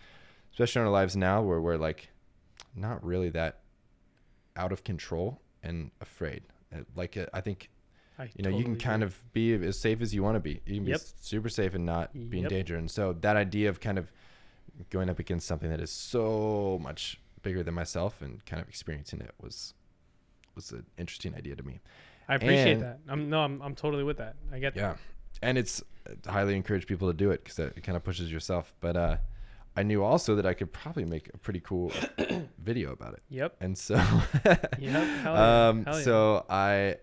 especially 0.53 0.81
in 0.81 0.87
our 0.87 0.93
lives 0.93 1.17
now, 1.17 1.43
where 1.43 1.61
we're 1.61 1.77
like 1.77 2.09
not 2.75 3.05
really 3.05 3.31
that 3.31 3.61
out 4.57 4.73
of 4.73 4.85
control 4.85 5.41
and 5.63 5.91
afraid. 6.01 6.43
Uh, 6.75 6.79
Like 6.97 7.17
uh, 7.17 7.27
I 7.35 7.41
think 7.41 7.71
I 8.19 8.25
you 8.37 8.43
know 8.45 8.51
you 8.51 8.65
can 8.65 8.77
kind 8.77 9.03
agree. 9.03 9.15
of 9.17 9.33
be 9.33 9.55
as 9.67 9.79
safe 9.79 10.01
as 10.01 10.15
you 10.15 10.23
want 10.23 10.37
to 10.37 10.41
be. 10.41 10.61
You 10.67 10.77
can 10.77 10.87
Yep. 10.87 11.01
be 11.01 11.07
super 11.21 11.49
safe 11.49 11.75
and 11.75 11.85
not 11.87 12.13
be 12.31 12.39
in 12.41 12.49
danger. 12.49 12.77
And 12.77 12.91
so 12.91 13.13
that 13.15 13.37
idea 13.37 13.69
of 13.69 13.81
kind 13.81 13.99
of 13.99 14.11
going 14.91 15.11
up 15.11 15.19
against 15.19 15.47
something 15.47 15.69
that 15.71 15.81
is 15.81 15.91
so 15.91 16.79
much 16.83 17.21
bigger 17.43 17.63
than 17.63 17.75
myself 17.75 18.23
and 18.23 18.45
kind 18.47 18.63
of 18.63 18.69
experiencing 18.69 19.21
it 19.21 19.33
was 19.41 19.75
was 20.55 20.71
an 20.73 20.85
interesting 20.99 21.35
idea 21.35 21.57
to 21.57 21.63
me. 21.63 21.81
I 22.29 22.35
appreciate 22.37 22.73
and- 22.75 22.83
that. 22.83 22.99
I'm 23.09 23.29
no, 23.31 23.41
I'm 23.41 23.61
I'm 23.63 23.75
totally 23.75 24.05
with 24.05 24.19
that. 24.19 24.37
I 24.53 24.59
get 24.59 24.77
Yeah, 24.77 24.97
and 25.43 25.57
it's 25.59 25.83
I 26.29 26.33
highly 26.33 26.57
encourage 26.57 26.87
people 26.87 27.09
to 27.09 27.15
do 27.17 27.31
it 27.31 27.45
because 27.45 27.59
it 27.59 27.83
kind 27.83 27.97
of 27.97 28.05
pushes 28.05 28.31
yourself. 28.33 28.73
But 28.81 28.97
uh, 28.97 29.17
I 29.77 29.83
knew 29.83 30.03
also 30.03 30.35
that 30.37 30.47
I 30.47 30.55
could 30.55 30.73
probably 30.73 31.05
make 31.05 31.31
a 31.35 31.39
pretty 31.39 31.61
cool 31.61 31.93
video 32.59 32.93
about 32.93 33.15
it, 33.15 33.23
Yep. 33.31 33.57
and 33.61 33.77
so 33.79 33.95
Yep. 34.45 34.79
Yeah. 34.79 35.69
um, 35.69 35.85
yeah. 35.87 35.93
so 35.93 36.45
I 36.49 36.97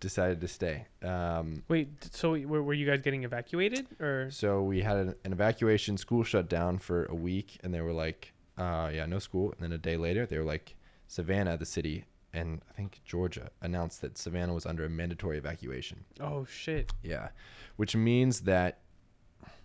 decided 0.00 0.40
to 0.42 0.46
stay. 0.48 0.86
Um, 1.02 1.64
Wait, 1.68 1.88
so 2.12 2.30
were, 2.38 2.62
were 2.62 2.74
you 2.74 2.86
guys 2.86 3.00
getting 3.00 3.24
evacuated 3.24 3.86
or? 4.00 4.30
So 4.30 4.62
we 4.62 4.80
had 4.82 4.96
an, 4.96 5.14
an 5.24 5.32
evacuation. 5.32 5.96
School 5.96 6.22
shut 6.22 6.48
down 6.48 6.78
for 6.78 7.06
a 7.06 7.14
week, 7.14 7.58
and 7.64 7.74
they 7.74 7.80
were 7.80 7.92
like, 7.92 8.32
uh, 8.56 8.90
"Yeah, 8.94 9.06
no 9.06 9.18
school." 9.18 9.52
And 9.52 9.60
then 9.62 9.72
a 9.72 9.78
day 9.78 9.96
later, 9.96 10.24
they 10.26 10.38
were 10.38 10.44
like, 10.44 10.76
"Savannah, 11.08 11.56
the 11.56 11.66
city, 11.66 12.04
and 12.32 12.60
I 12.68 12.72
think 12.72 13.00
Georgia 13.04 13.50
announced 13.62 14.00
that 14.02 14.18
Savannah 14.18 14.54
was 14.54 14.66
under 14.66 14.84
a 14.84 14.88
mandatory 14.88 15.38
evacuation." 15.38 16.04
Oh 16.20 16.44
shit. 16.44 16.92
Yeah, 17.02 17.30
which 17.76 17.94
means 17.96 18.40
that 18.42 18.80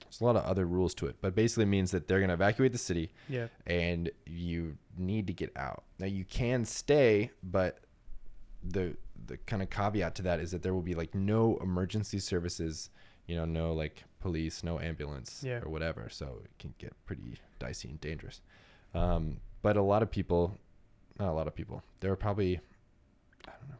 there's 0.01 0.21
a 0.21 0.25
lot 0.25 0.35
of 0.35 0.43
other 0.43 0.65
rules 0.65 0.93
to 0.95 1.07
it, 1.07 1.15
but 1.21 1.33
basically 1.35 1.65
means 1.65 1.91
that 1.91 2.07
they're 2.07 2.19
gonna 2.21 2.33
evacuate 2.33 2.71
the 2.71 2.77
city, 2.77 3.11
Yeah. 3.27 3.47
and 3.65 4.11
you 4.25 4.77
need 4.97 5.25
to 5.27 5.33
get 5.33 5.51
out. 5.57 5.83
Now 5.99 6.05
you 6.05 6.23
can 6.25 6.65
stay, 6.65 7.31
but 7.41 7.79
the 8.63 8.95
the 9.25 9.37
kind 9.37 9.61
of 9.61 9.69
caveat 9.69 10.15
to 10.15 10.21
that 10.23 10.39
is 10.39 10.51
that 10.51 10.63
there 10.63 10.73
will 10.73 10.81
be 10.81 10.95
like 10.95 11.15
no 11.15 11.57
emergency 11.57 12.19
services, 12.19 12.89
you 13.25 13.35
know, 13.35 13.45
no 13.45 13.73
like 13.73 14.03
police, 14.19 14.63
no 14.63 14.79
ambulance 14.79 15.43
Yeah. 15.45 15.59
or 15.63 15.69
whatever. 15.69 16.09
So 16.09 16.41
it 16.43 16.51
can 16.59 16.73
get 16.77 16.93
pretty 17.05 17.35
dicey 17.59 17.89
and 17.89 18.01
dangerous. 18.01 18.41
Um, 18.93 19.39
but 19.61 19.77
a 19.77 19.81
lot 19.81 20.03
of 20.03 20.11
people, 20.11 20.59
not 21.19 21.29
a 21.29 21.33
lot 21.33 21.47
of 21.47 21.55
people, 21.55 21.83
there 21.99 22.09
were 22.09 22.15
probably 22.15 22.59
I 23.47 23.51
don't 23.59 23.69
know, 23.69 23.77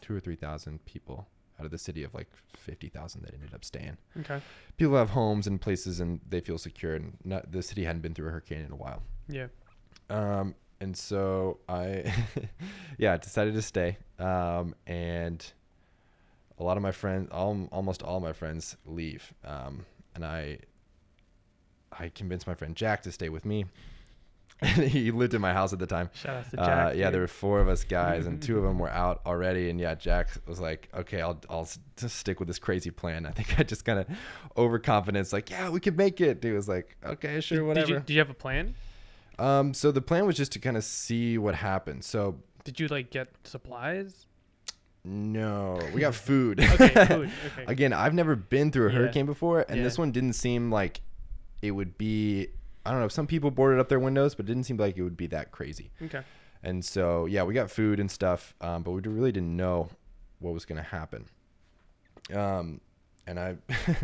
two 0.00 0.14
or 0.14 0.20
three 0.20 0.36
thousand 0.36 0.84
people 0.84 1.28
out 1.58 1.64
of 1.64 1.70
the 1.70 1.78
city 1.78 2.02
of 2.02 2.14
like 2.14 2.28
fifty 2.56 2.88
thousand 2.88 3.22
that 3.22 3.34
ended 3.34 3.54
up 3.54 3.64
staying. 3.64 3.96
Okay. 4.20 4.40
People 4.76 4.96
have 4.96 5.10
homes 5.10 5.46
and 5.46 5.60
places 5.60 6.00
and 6.00 6.20
they 6.28 6.40
feel 6.40 6.58
secure, 6.58 6.94
and 6.94 7.16
not, 7.24 7.52
the 7.52 7.62
city 7.62 7.84
hadn't 7.84 8.02
been 8.02 8.14
through 8.14 8.28
a 8.28 8.30
hurricane 8.30 8.64
in 8.64 8.72
a 8.72 8.76
while. 8.76 9.02
Yeah. 9.28 9.46
Um, 10.10 10.54
and 10.80 10.96
so 10.96 11.58
I, 11.68 12.12
yeah, 12.98 13.16
decided 13.16 13.54
to 13.54 13.62
stay. 13.62 13.96
Um, 14.18 14.74
and 14.86 15.44
a 16.58 16.64
lot 16.64 16.76
of 16.76 16.82
my 16.82 16.92
friends, 16.92 17.28
all, 17.32 17.68
almost 17.72 18.02
all 18.02 18.20
my 18.20 18.32
friends 18.32 18.76
leave. 18.84 19.32
Um, 19.44 19.86
and 20.14 20.24
I, 20.24 20.58
I 21.92 22.10
convinced 22.10 22.46
my 22.46 22.54
friend 22.54 22.76
Jack 22.76 23.02
to 23.02 23.12
stay 23.12 23.28
with 23.28 23.44
me. 23.44 23.64
And 24.60 24.84
he 24.88 25.10
lived 25.10 25.34
in 25.34 25.40
my 25.40 25.52
house 25.52 25.72
at 25.72 25.78
the 25.78 25.86
time. 25.86 26.10
Shout 26.14 26.36
out 26.36 26.50
to 26.52 26.60
Uh, 26.62 26.92
yeah, 26.94 27.06
dude. 27.06 27.14
there 27.14 27.20
were 27.22 27.26
four 27.26 27.60
of 27.60 27.68
us 27.68 27.84
guys, 27.84 28.26
and 28.26 28.40
two 28.40 28.56
of 28.56 28.62
them 28.64 28.78
were 28.78 28.88
out 29.04 29.20
already. 29.26 29.68
And 29.68 29.78
yeah, 29.80 29.94
Jack 29.94 30.28
was 30.46 30.60
like, 30.60 30.88
"Okay, 30.94 31.20
I'll 31.20 31.40
I'll 31.50 31.68
just 31.96 32.16
stick 32.16 32.38
with 32.38 32.46
this 32.48 32.58
crazy 32.58 32.90
plan." 32.90 33.26
I 33.26 33.30
think 33.32 33.58
I 33.58 33.62
just 33.64 33.84
kind 33.84 33.98
of 33.98 34.06
overconfidence, 34.56 35.32
like, 35.32 35.50
"Yeah, 35.50 35.68
we 35.70 35.80
could 35.80 35.96
make 35.96 36.20
it." 36.20 36.42
He 36.42 36.52
was 36.52 36.68
like, 36.68 36.96
"Okay, 37.04 37.40
sure, 37.40 37.58
Did- 37.58 37.66
whatever." 37.66 37.86
Did 37.86 37.92
you, 37.94 38.00
did 38.00 38.12
you 38.14 38.18
have 38.20 38.30
a 38.30 38.34
plan? 38.34 38.74
Um, 39.38 39.74
so 39.74 39.90
the 39.90 40.00
plan 40.00 40.26
was 40.26 40.36
just 40.36 40.52
to 40.52 40.58
kind 40.60 40.76
of 40.76 40.84
see 40.84 41.36
what 41.38 41.56
happened. 41.56 42.04
So 42.04 42.38
Did 42.62 42.78
you 42.78 42.86
like 42.88 43.10
get 43.10 43.28
supplies? 43.42 44.26
no, 45.04 45.78
we 45.92 46.00
got 46.00 46.14
food. 46.14 46.60
Okay, 46.60 46.88
food. 47.06 47.30
Okay. 47.46 47.64
Again, 47.66 47.92
I've 47.92 48.14
never 48.14 48.36
been 48.36 48.70
through 48.70 48.88
a 48.88 48.92
Yeah. 48.92 48.98
hurricane 49.00 49.26
before, 49.26 49.64
and 49.68 49.84
this 49.84 49.98
one 49.98 50.12
didn't 50.12 50.32
seem 50.34 50.70
like 50.70 51.00
it 51.60 51.72
would 51.72 51.98
be. 51.98 52.48
I 52.86 52.90
don't 52.90 53.00
know. 53.00 53.08
Some 53.08 53.26
people 53.26 53.50
boarded 53.50 53.80
up 53.80 53.88
their 53.88 54.00
windows, 54.00 54.34
but 54.34 54.44
it 54.44 54.48
didn't 54.48 54.64
seem 54.64 54.76
like 54.76 54.96
it 54.96 55.02
would 55.02 55.16
be 55.16 55.26
that 55.28 55.52
crazy. 55.52 55.90
Okay. 56.02 56.22
And 56.62 56.84
so 56.84 57.26
yeah, 57.26 57.42
we 57.42 57.54
got 57.54 57.70
food 57.70 58.00
and 58.00 58.10
stuff, 58.10 58.54
um, 58.60 58.82
but 58.82 58.92
we 58.92 59.00
really 59.02 59.32
didn't 59.32 59.56
know 59.56 59.88
what 60.38 60.54
was 60.54 60.64
gonna 60.64 60.82
happen. 60.82 61.26
Um, 62.32 62.80
and 63.26 63.38
I 63.38 63.56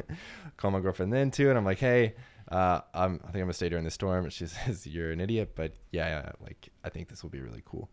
called 0.57 0.75
my 0.75 0.81
girlfriend 0.81 1.13
then 1.13 1.31
too, 1.31 1.49
and 1.49 1.59
I'm 1.59 1.65
like, 1.65 1.79
hey, 1.79 2.15
uh, 2.51 2.81
I'm, 2.95 3.21
I 3.23 3.27
think 3.27 3.37
I'm 3.37 3.43
gonna 3.43 3.53
stay 3.53 3.69
during 3.69 3.85
the 3.85 3.91
storm. 3.91 4.25
And 4.25 4.33
she 4.33 4.47
says, 4.67 4.87
you're 4.87 5.11
an 5.11 5.21
idiot, 5.21 5.53
but 5.55 5.73
yeah, 5.93 6.09
yeah, 6.09 6.33
like 6.41 6.69
I 6.85 6.89
think 6.89 7.09
this 7.09 7.23
will 7.23 7.31
be 7.31 7.41
really 7.41 7.63
cool. 7.65 7.91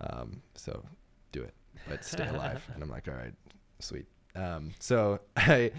Um, 0.00 0.42
so 0.54 0.84
do 1.32 1.42
it, 1.42 1.54
but 1.88 2.04
stay 2.04 2.28
alive. 2.28 2.66
and 2.74 2.82
I'm 2.82 2.90
like, 2.90 3.08
all 3.08 3.14
right, 3.14 3.34
sweet. 3.78 4.06
Um, 4.36 4.72
so 4.78 5.20
I, 5.36 5.72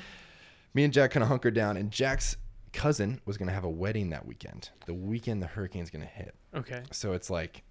me 0.74 0.84
and 0.84 0.93
Jack 0.93 1.12
kind 1.12 1.24
of 1.24 1.30
hunkered 1.30 1.54
down, 1.54 1.78
and 1.78 1.91
Jack's 1.91 2.38
cousin 2.74 3.22
was 3.26 3.38
gonna 3.38 3.52
have 3.52 3.64
a 3.64 3.70
wedding 3.70 4.10
that 4.10 4.26
weekend. 4.26 4.70
The 4.86 4.94
weekend 4.94 5.42
the 5.42 5.48
hurricane's 5.48 5.90
gonna 5.90 6.06
hit. 6.06 6.36
Okay. 6.56 6.84
So 6.92 7.14
it's 7.14 7.30
like, 7.30 7.64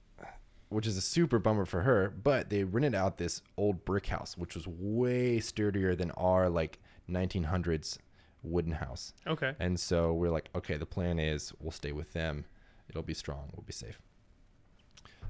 which 0.69 0.87
is 0.87 0.97
a 0.97 1.01
super 1.01 1.39
bummer 1.39 1.65
for 1.65 1.83
her. 1.83 2.11
But 2.11 2.51
they 2.51 2.65
rented 2.65 2.95
out 2.95 3.19
this 3.19 3.43
old 3.57 3.85
brick 3.85 4.07
house, 4.07 4.37
which 4.37 4.55
was 4.55 4.67
way 4.67 5.41
sturdier 5.41 5.95
than 5.95 6.11
our 6.13 6.49
like 6.49 6.79
1900s 7.09 7.99
wooden 8.43 8.73
house. 8.73 9.13
Okay. 9.27 9.55
And 9.59 9.79
so 9.79 10.13
we're 10.13 10.31
like, 10.31 10.49
okay, 10.55 10.77
the 10.77 10.87
plan 10.87 11.19
is 11.19 11.53
we'll 11.61 11.73
stay 11.73 11.93
with 11.93 12.13
them. 12.13 12.45
It'll 12.89 13.03
be 13.03 13.15
strong. 13.15 13.51
We'll 13.55 13.65
be 13.65 13.73
safe. 13.73 14.01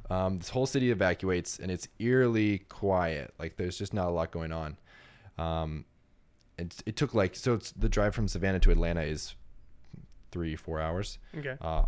Um, 0.09 0.39
this 0.39 0.49
whole 0.49 0.67
city 0.67 0.91
evacuates, 0.91 1.59
and 1.61 1.71
it's 1.71 1.87
eerily 1.99 2.59
quiet. 2.59 3.33
Like 3.39 3.57
there's 3.57 3.79
just 3.79 3.95
not 3.95 4.09
a 4.09 4.11
lot 4.11 4.33
going 4.33 4.53
on. 4.53 4.77
Um, 5.39 5.85
it, 6.59 6.75
it 6.85 6.97
took 6.97 7.15
like 7.15 7.37
so. 7.37 7.55
It's 7.55 7.71
the 7.73 7.89
drive 7.89 8.15
from 8.15 8.27
Savannah 8.27 8.59
to 8.61 8.71
Atlanta 8.71 9.03
is 9.03 9.35
three 10.31 10.57
four 10.57 10.81
hours. 10.81 11.19
Okay. 11.37 11.57
Uh, 11.61 11.85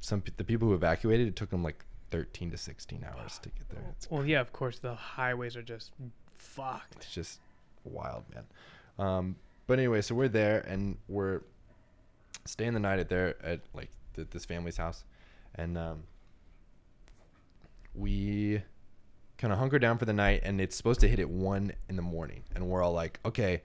some 0.00 0.22
the 0.36 0.44
people 0.44 0.68
who 0.68 0.74
evacuated 0.74 1.26
it 1.28 1.36
took 1.36 1.50
them 1.50 1.62
like 1.62 1.84
13 2.10 2.50
to 2.52 2.56
16 2.56 3.04
hours 3.04 3.38
to 3.42 3.48
get 3.48 3.68
there. 3.70 3.82
It's, 3.90 4.10
Well, 4.10 4.24
yeah, 4.24 4.40
of 4.40 4.52
course 4.52 4.78
the 4.78 4.94
highways 4.94 5.56
are 5.56 5.62
just 5.62 5.92
fucked. 6.38 6.96
it's 6.96 7.12
just 7.12 7.40
wild, 7.84 8.24
man. 8.34 8.44
Um, 8.98 9.36
but 9.66 9.78
anyway, 9.78 10.00
so 10.02 10.14
we're 10.14 10.28
there 10.28 10.60
and 10.60 10.96
we're 11.08 11.40
staying 12.44 12.74
the 12.74 12.80
night 12.80 12.98
at 13.00 13.08
there 13.08 13.34
at 13.44 13.60
like 13.74 13.90
th- 14.14 14.28
this 14.30 14.44
family's 14.44 14.76
house, 14.76 15.04
and 15.56 15.76
um, 15.76 16.04
we 17.94 18.62
kind 19.38 19.52
of 19.52 19.58
hunker 19.58 19.78
down 19.78 19.98
for 19.98 20.04
the 20.04 20.12
night, 20.12 20.40
and 20.44 20.60
it's 20.60 20.76
supposed 20.76 21.00
to 21.00 21.08
hit 21.08 21.18
at 21.18 21.28
one 21.28 21.72
in 21.88 21.96
the 21.96 22.02
morning, 22.02 22.44
and 22.54 22.68
we're 22.68 22.82
all 22.82 22.92
like, 22.92 23.18
okay, 23.24 23.62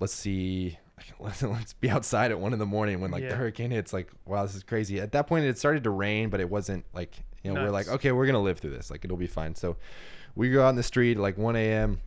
let's 0.00 0.12
see. 0.14 0.78
Let's, 1.20 1.72
be 1.74 1.90
outside 1.90 2.30
at 2.30 2.38
one 2.40 2.52
in 2.52 2.58
the 2.58 2.66
morning 2.66 3.00
when 3.00 3.10
like 3.10 3.22
Yeah. 3.22 3.30
the 3.30 3.36
hurricane 3.36 3.70
hits. 3.70 3.92
Like, 3.92 4.10
wow, 4.26 4.44
this 4.44 4.54
is 4.54 4.62
crazy. 4.62 5.00
At 5.00 5.12
that 5.12 5.26
point, 5.26 5.44
it 5.44 5.58
started 5.58 5.84
to 5.84 5.90
rain, 5.90 6.28
but 6.28 6.40
it 6.40 6.48
wasn't 6.50 6.84
like 6.94 7.16
you 7.42 7.52
know 7.52 7.62
we're 7.62 7.70
like, 7.70 7.88
okay, 7.88 8.12
we're 8.12 8.26
gonna 8.26 8.40
live 8.40 8.58
through 8.58 8.70
this. 8.70 8.90
Like, 8.90 9.04
it'll 9.04 9.16
be 9.16 9.26
fine. 9.26 9.54
So 9.54 9.76
we 10.34 10.50
go 10.50 10.64
out 10.64 10.70
in 10.70 10.76
the 10.76 10.82
street 10.82 11.18
like 11.18 11.36
1 11.38 11.56
a.m. 11.56 12.00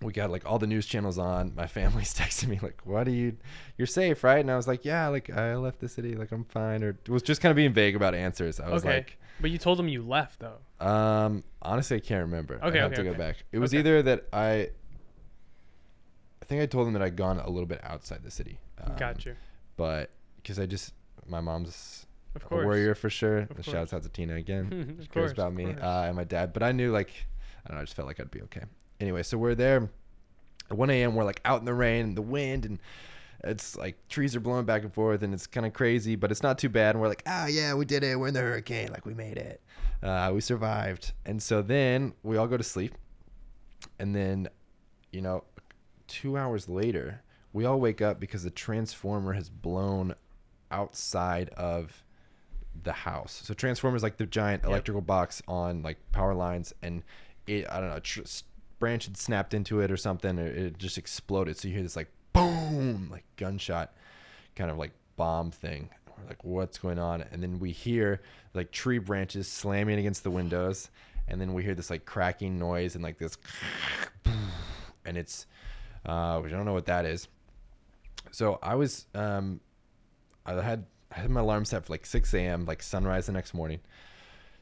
We 0.00 0.12
got 0.12 0.30
like 0.30 0.44
all 0.46 0.58
the 0.60 0.66
news 0.68 0.86
channels 0.86 1.18
on. 1.18 1.54
My 1.56 1.66
family's 1.66 2.14
texting 2.18 2.48
me 2.48 2.60
like, 2.62 2.86
"What 2.86 3.08
are 3.08 3.12
you? 3.12 3.36
You're 3.76 3.86
safe, 3.86 4.22
right?" 4.22 4.38
And 4.38 4.50
I 4.50 4.56
was 4.56 4.68
like, 4.68 4.84
"Yeah, 4.84 5.08
like 5.08 5.28
I 5.30 5.56
left 5.56 5.80
the 5.80 5.88
city, 5.88 6.14
like 6.14 6.30
I'm 6.30 6.44
fine." 6.44 6.84
Or 6.84 6.96
was 7.08 7.22
just 7.22 7.40
kind 7.40 7.50
of 7.50 7.56
being 7.56 7.72
vague 7.72 7.96
about 7.96 8.14
answers. 8.14 8.60
I 8.60 8.68
was 8.70 8.84
Okay. 8.84 8.94
like, 8.96 9.18
But 9.40 9.50
you 9.50 9.58
told 9.58 9.78
them 9.78 9.88
you 9.88 10.02
left 10.02 10.38
though. 10.40 10.58
um, 10.86 11.42
honestly, 11.62 11.96
I 11.96 12.00
can't 12.00 12.20
remember. 12.26 12.60
Okay, 12.62 12.78
I 12.78 12.82
have 12.82 12.92
okay, 12.92 12.96
to 12.96 13.02
go 13.04 13.10
okay. 13.10 13.18
back. 13.18 13.36
It 13.50 13.58
was 13.58 13.74
either 13.74 14.00
that 14.02 14.26
I 14.32 14.68
think 16.48 16.62
I 16.62 16.66
told 16.66 16.86
them 16.86 16.94
that 16.94 17.02
I'd 17.02 17.16
gone 17.16 17.38
a 17.38 17.48
little 17.50 17.66
bit 17.66 17.80
outside 17.84 18.22
the 18.22 18.30
city. 18.30 18.58
Um, 18.82 18.96
Got 18.96 19.24
you. 19.26 19.34
But 19.76 20.10
because 20.36 20.58
I 20.58 20.66
just, 20.66 20.92
my 21.26 21.40
mom's 21.40 22.06
Of 22.34 22.42
a 22.42 22.46
course. 22.46 22.64
warrior 22.64 22.94
for 22.94 23.10
sure. 23.10 23.46
Of 23.56 23.64
Shouts 23.64 23.92
out 23.92 24.02
to 24.02 24.08
Tina 24.08 24.34
again. 24.34 24.96
of 24.98 25.02
She 25.04 25.08
course. 25.08 25.08
cares 25.12 25.32
about 25.32 25.54
me 25.54 25.72
uh, 25.74 26.02
and 26.04 26.16
my 26.16 26.24
dad. 26.24 26.52
But 26.52 26.62
I 26.62 26.72
knew 26.72 26.90
like, 26.92 27.10
I 27.64 27.68
don't 27.68 27.76
know. 27.76 27.82
I 27.82 27.84
just 27.84 27.94
felt 27.96 28.08
like 28.08 28.18
I'd 28.20 28.30
be 28.30 28.42
okay. 28.42 28.62
Anyway, 29.00 29.22
so 29.22 29.36
we're 29.38 29.54
there. 29.54 29.88
At 30.70 30.76
1 30.76 30.90
a.m. 30.90 31.14
We're 31.14 31.24
like 31.24 31.40
out 31.44 31.60
in 31.60 31.64
the 31.66 31.74
rain 31.74 32.04
and 32.06 32.16
the 32.16 32.22
wind 32.22 32.64
and. 32.64 32.78
It's 33.44 33.76
like 33.76 33.96
trees 34.08 34.34
are 34.34 34.40
blowing 34.40 34.64
back 34.64 34.82
and 34.82 34.92
forth, 34.92 35.22
and 35.22 35.32
it's 35.32 35.46
kind 35.46 35.64
of 35.64 35.72
crazy, 35.72 36.16
but 36.16 36.32
it's 36.32 36.42
not 36.42 36.58
too 36.58 36.68
bad. 36.68 36.96
And 36.96 37.00
we're 37.00 37.06
like, 37.06 37.22
ah, 37.24 37.46
yeah, 37.46 37.72
we 37.72 37.84
did 37.84 38.02
it. 38.02 38.18
We're 38.18 38.26
in 38.26 38.34
the 38.34 38.40
hurricane. 38.40 38.88
Like, 38.90 39.06
we 39.06 39.14
made 39.14 39.36
it. 39.36 39.62
Uh, 40.02 40.32
we 40.34 40.40
survived. 40.40 41.12
And 41.24 41.40
so 41.40 41.62
then 41.62 42.14
we 42.24 42.36
all 42.36 42.48
go 42.48 42.56
to 42.56 42.64
sleep. 42.64 42.96
And 44.00 44.12
then, 44.12 44.48
you 45.12 45.20
know, 45.22 45.44
two 46.08 46.36
hours 46.36 46.68
later, 46.68 47.22
we 47.52 47.64
all 47.64 47.78
wake 47.78 48.02
up 48.02 48.18
because 48.18 48.42
the 48.42 48.50
transformer 48.50 49.32
has 49.34 49.48
blown 49.48 50.14
outside 50.70 51.48
of 51.50 52.02
the 52.82 52.92
house. 52.92 53.40
So 53.44 53.54
transformer 53.54 53.96
is 53.96 54.02
like 54.02 54.16
the 54.18 54.26
giant 54.26 54.62
Yep. 54.62 54.68
electrical 54.70 55.00
box 55.00 55.42
on 55.48 55.82
like 55.82 55.98
power 56.12 56.34
lines, 56.34 56.74
and 56.82 57.02
it 57.46 57.66
I 57.70 57.80
don't 57.80 57.88
know, 57.90 57.96
a 57.96 58.00
tr- 58.00 58.20
branch 58.78 59.06
had 59.06 59.16
snapped 59.16 59.54
into 59.54 59.80
it 59.80 59.90
or 59.90 59.96
something, 59.96 60.38
or 60.38 60.46
it 60.46 60.78
just 60.78 60.98
exploded. 60.98 61.56
So 61.56 61.68
you 61.68 61.74
hear 61.74 61.82
this 61.82 61.96
like 61.96 62.10
boom, 62.32 63.08
like 63.10 63.24
gunshot, 63.36 63.92
kind 64.54 64.70
of 64.70 64.76
like 64.78 64.92
bomb 65.16 65.50
thing. 65.50 65.88
We're 66.18 66.28
like, 66.28 66.44
what's 66.44 66.78
going 66.78 66.98
on? 66.98 67.22
And 67.32 67.42
then 67.42 67.58
we 67.58 67.70
hear 67.72 68.20
like 68.54 68.70
tree 68.70 68.98
branches 68.98 69.48
slamming 69.48 69.98
against 69.98 70.22
the 70.22 70.30
windows, 70.30 70.90
and 71.26 71.40
then 71.40 71.54
we 71.54 71.62
hear 71.64 71.74
this 71.74 71.90
like 71.90 72.04
cracking 72.04 72.58
noise 72.58 72.94
and 72.94 73.02
like 73.02 73.18
this, 73.18 73.36
and 75.04 75.16
it's 75.16 75.46
uh, 76.06 76.40
I 76.40 76.48
don't 76.48 76.64
know 76.64 76.72
what 76.72 76.86
that 76.86 77.04
is. 77.04 77.28
So 78.30 78.58
I 78.62 78.74
was 78.74 79.06
um, 79.14 79.60
I 80.44 80.60
had 80.60 80.86
I 81.10 81.20
had 81.20 81.30
my 81.30 81.40
alarm 81.40 81.64
set 81.64 81.86
for 81.86 81.92
like 81.92 82.04
6 82.04 82.34
a.m. 82.34 82.66
like 82.66 82.82
sunrise 82.82 83.26
the 83.26 83.32
next 83.32 83.54
morning. 83.54 83.80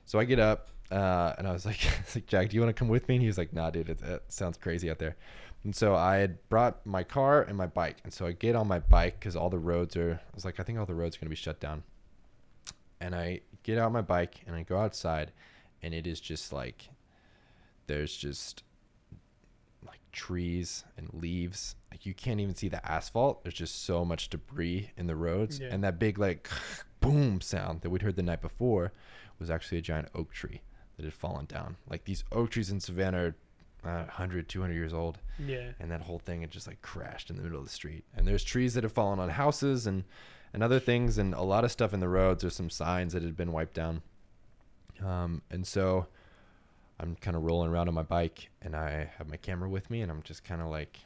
So 0.05 0.18
I 0.18 0.25
get 0.25 0.38
up 0.38 0.70
uh, 0.90 1.35
and 1.38 1.49
I 1.49 1.53
was 1.53 1.66
like, 1.66 1.81
like, 2.14 2.27
Jack, 2.27 2.51
do 2.51 2.57
you 2.57 2.61
want 2.61 2.75
to 2.75 2.79
come 2.79 2.88
with 2.88 3.09
me? 3.09 3.16
And 3.16 3.22
he 3.22 3.27
was 3.27 3.38
like, 3.38 3.53
Nah, 3.53 3.70
dude, 3.70 3.88
it, 3.88 4.03
it 4.03 4.22
sounds 4.29 4.57
crazy 4.57 4.90
out 4.90 4.99
there. 4.99 5.16
And 5.64 5.75
so 5.75 5.96
I 5.96 6.18
had 6.18 6.49
brought 6.49 6.87
my 6.87 7.03
car 7.03 7.42
and 7.42 7.57
my 7.57 7.66
bike, 7.66 7.96
and 8.05 8.12
so 8.12 8.25
I 8.25 8.31
get 8.31 8.55
on 8.55 8.68
my 8.68 8.79
bike 8.79 9.18
because 9.18 9.35
all 9.35 9.51
the 9.51 9.59
roads 9.59 9.96
are. 9.96 10.12
I 10.12 10.35
was 10.35 10.44
like, 10.44 10.61
I 10.61 10.62
think 10.62 10.79
all 10.79 10.87
the 10.87 10.94
roads 10.94 11.16
are 11.16 11.20
gonna 11.20 11.31
be 11.31 11.35
shut 11.35 11.59
down. 11.59 11.83
And 13.01 13.16
I 13.16 13.40
get 13.64 13.77
out 13.77 13.90
my 13.90 14.01
bike 14.01 14.42
and 14.46 14.55
I 14.55 14.62
go 14.62 14.79
outside, 14.79 15.33
and 15.83 15.92
it 15.92 16.07
is 16.07 16.20
just 16.20 16.53
like, 16.53 16.90
there's 17.88 18.16
just 18.16 18.62
trees 20.16 20.85
and 20.96 21.09
leaves. 21.12 21.76
Like 21.90 22.07
you 22.07 22.14
can't 22.14 22.40
even 22.40 22.55
see 22.55 22.68
the 22.68 22.85
asphalt. 22.90 23.42
There's 23.44 23.55
just 23.55 23.85
so 23.85 24.05
much 24.05 24.29
debris 24.31 24.90
in 24.96 25.07
the 25.07 25.14
roads, 25.16 25.59
Yeah. 25.61 25.68
and 25.70 25.85
that 25.85 25.98
big 25.98 26.18
like 26.18 26.48
boom 27.00 27.40
sound 27.40 27.83
that 27.83 27.90
we'd 27.90 28.02
heard 28.02 28.16
the 28.16 28.22
night 28.22 28.40
before 28.40 28.92
was 29.38 29.50
actually 29.50 29.79
a 29.79 29.83
giant 29.83 30.09
oak 30.14 30.33
tree 30.33 30.62
that 30.96 31.05
had 31.05 31.12
fallen 31.14 31.44
down. 31.46 31.76
Like 31.88 32.05
these 32.05 32.24
oak 32.33 32.50
trees 32.50 32.70
in 32.70 32.81
Savannah 32.81 33.18
are 33.18 33.37
uh, 33.85 34.05
100, 34.05 34.48
200 34.48 34.72
years 34.74 34.94
old, 34.94 35.18
Yeah. 35.38 35.72
and 35.79 35.90
that 35.92 36.00
whole 36.00 36.18
thing 36.18 36.40
had 36.40 36.50
just 36.50 36.66
like 36.66 36.81
crashed 36.83 37.29
in 37.31 37.37
the 37.37 37.42
middle 37.42 37.59
of 37.59 37.64
the 37.64 37.70
street. 37.70 38.05
And 38.16 38.26
there's 38.26 38.42
trees 38.42 38.72
that 38.74 38.83
have 38.85 38.92
fallen 38.92 39.18
on 39.20 39.29
houses 39.29 39.87
and 39.87 40.05
and 40.55 40.62
other 40.62 40.81
things, 40.81 41.18
and 41.18 41.35
a 41.35 41.42
lot 41.42 41.64
of 41.64 41.70
stuff 41.70 41.92
in 41.92 42.00
the 42.00 42.09
roads. 42.09 42.40
There's 42.40 42.57
some 42.57 42.70
signs 42.70 43.12
that 43.12 43.22
had 43.22 43.37
been 43.37 43.52
wiped 43.52 43.74
down. 43.74 44.00
Um, 45.05 45.42
and 45.50 45.66
so 45.66 46.07
I'm 46.98 47.14
kind 47.16 47.37
of 47.37 47.42
rolling 47.42 47.68
around 47.70 47.88
on 47.88 47.94
my 47.94 48.02
bike, 48.02 48.50
and 48.62 48.74
I 48.74 49.11
have 49.18 49.28
my 49.28 49.37
camera 49.37 49.68
with 49.68 49.90
me, 49.90 50.00
and 50.00 50.11
I'm 50.11 50.22
just 50.22 50.44
kind 50.44 50.61
of 50.62 50.68
like 50.68 50.98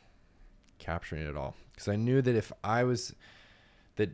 capturing 0.79 1.23
it 1.27 1.37
all 1.37 1.55
because 1.73 1.89
I 1.89 1.97
knew 1.97 2.23
that 2.23 2.35
if 2.35 2.53
I 2.65 2.85
was 2.85 3.15
that 3.97 4.11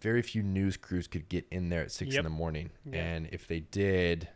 very 0.00 0.22
few 0.22 0.42
news 0.42 0.76
crews 0.76 1.06
could 1.06 1.28
get 1.28 1.46
in 1.50 1.68
there 1.68 1.82
at 1.82 1.92
six 1.92 2.12
Yep. 2.14 2.18
in 2.20 2.24
the 2.24 2.30
morning, 2.30 2.70
Yeah. 2.84 3.04
and 3.04 3.28
if 3.30 3.46
they 3.46 3.60
did, 3.60 4.28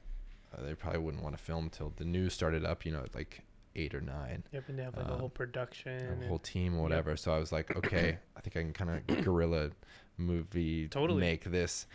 uh, 0.57 0.63
they 0.63 0.75
probably 0.75 1.01
wouldn't 1.01 1.23
want 1.25 1.37
to 1.37 1.43
film 1.43 1.71
till 1.71 1.93
the 1.97 2.05
news 2.05 2.33
started 2.35 2.65
up. 2.65 2.85
You 2.87 2.93
know, 2.93 3.01
at 3.03 3.15
like 3.15 3.43
eight 3.75 3.95
or 3.95 4.01
nine 4.01 4.43
Yep. 4.53 4.69
And 4.71 4.79
they 4.79 4.83
have 4.85 4.97
like 4.97 5.07
a 5.09 5.13
Um, 5.13 5.19
whole 5.21 5.29
production. 5.29 6.23
a 6.23 6.27
whole 6.29 6.39
team 6.39 6.75
or 6.75 6.77
Yep. 6.77 6.83
whatever. 6.83 7.17
So 7.17 7.35
I 7.35 7.39
was 7.39 7.51
like, 7.53 7.77
okay, 7.77 8.19
I 8.37 8.41
think 8.41 8.57
I 8.57 8.61
can 8.63 8.73
kind 8.73 8.91
of 8.91 9.07
guerrilla 9.25 9.71
movie 10.17 10.89
Totally. 10.89 11.21
make 11.21 11.45
this. 11.45 11.87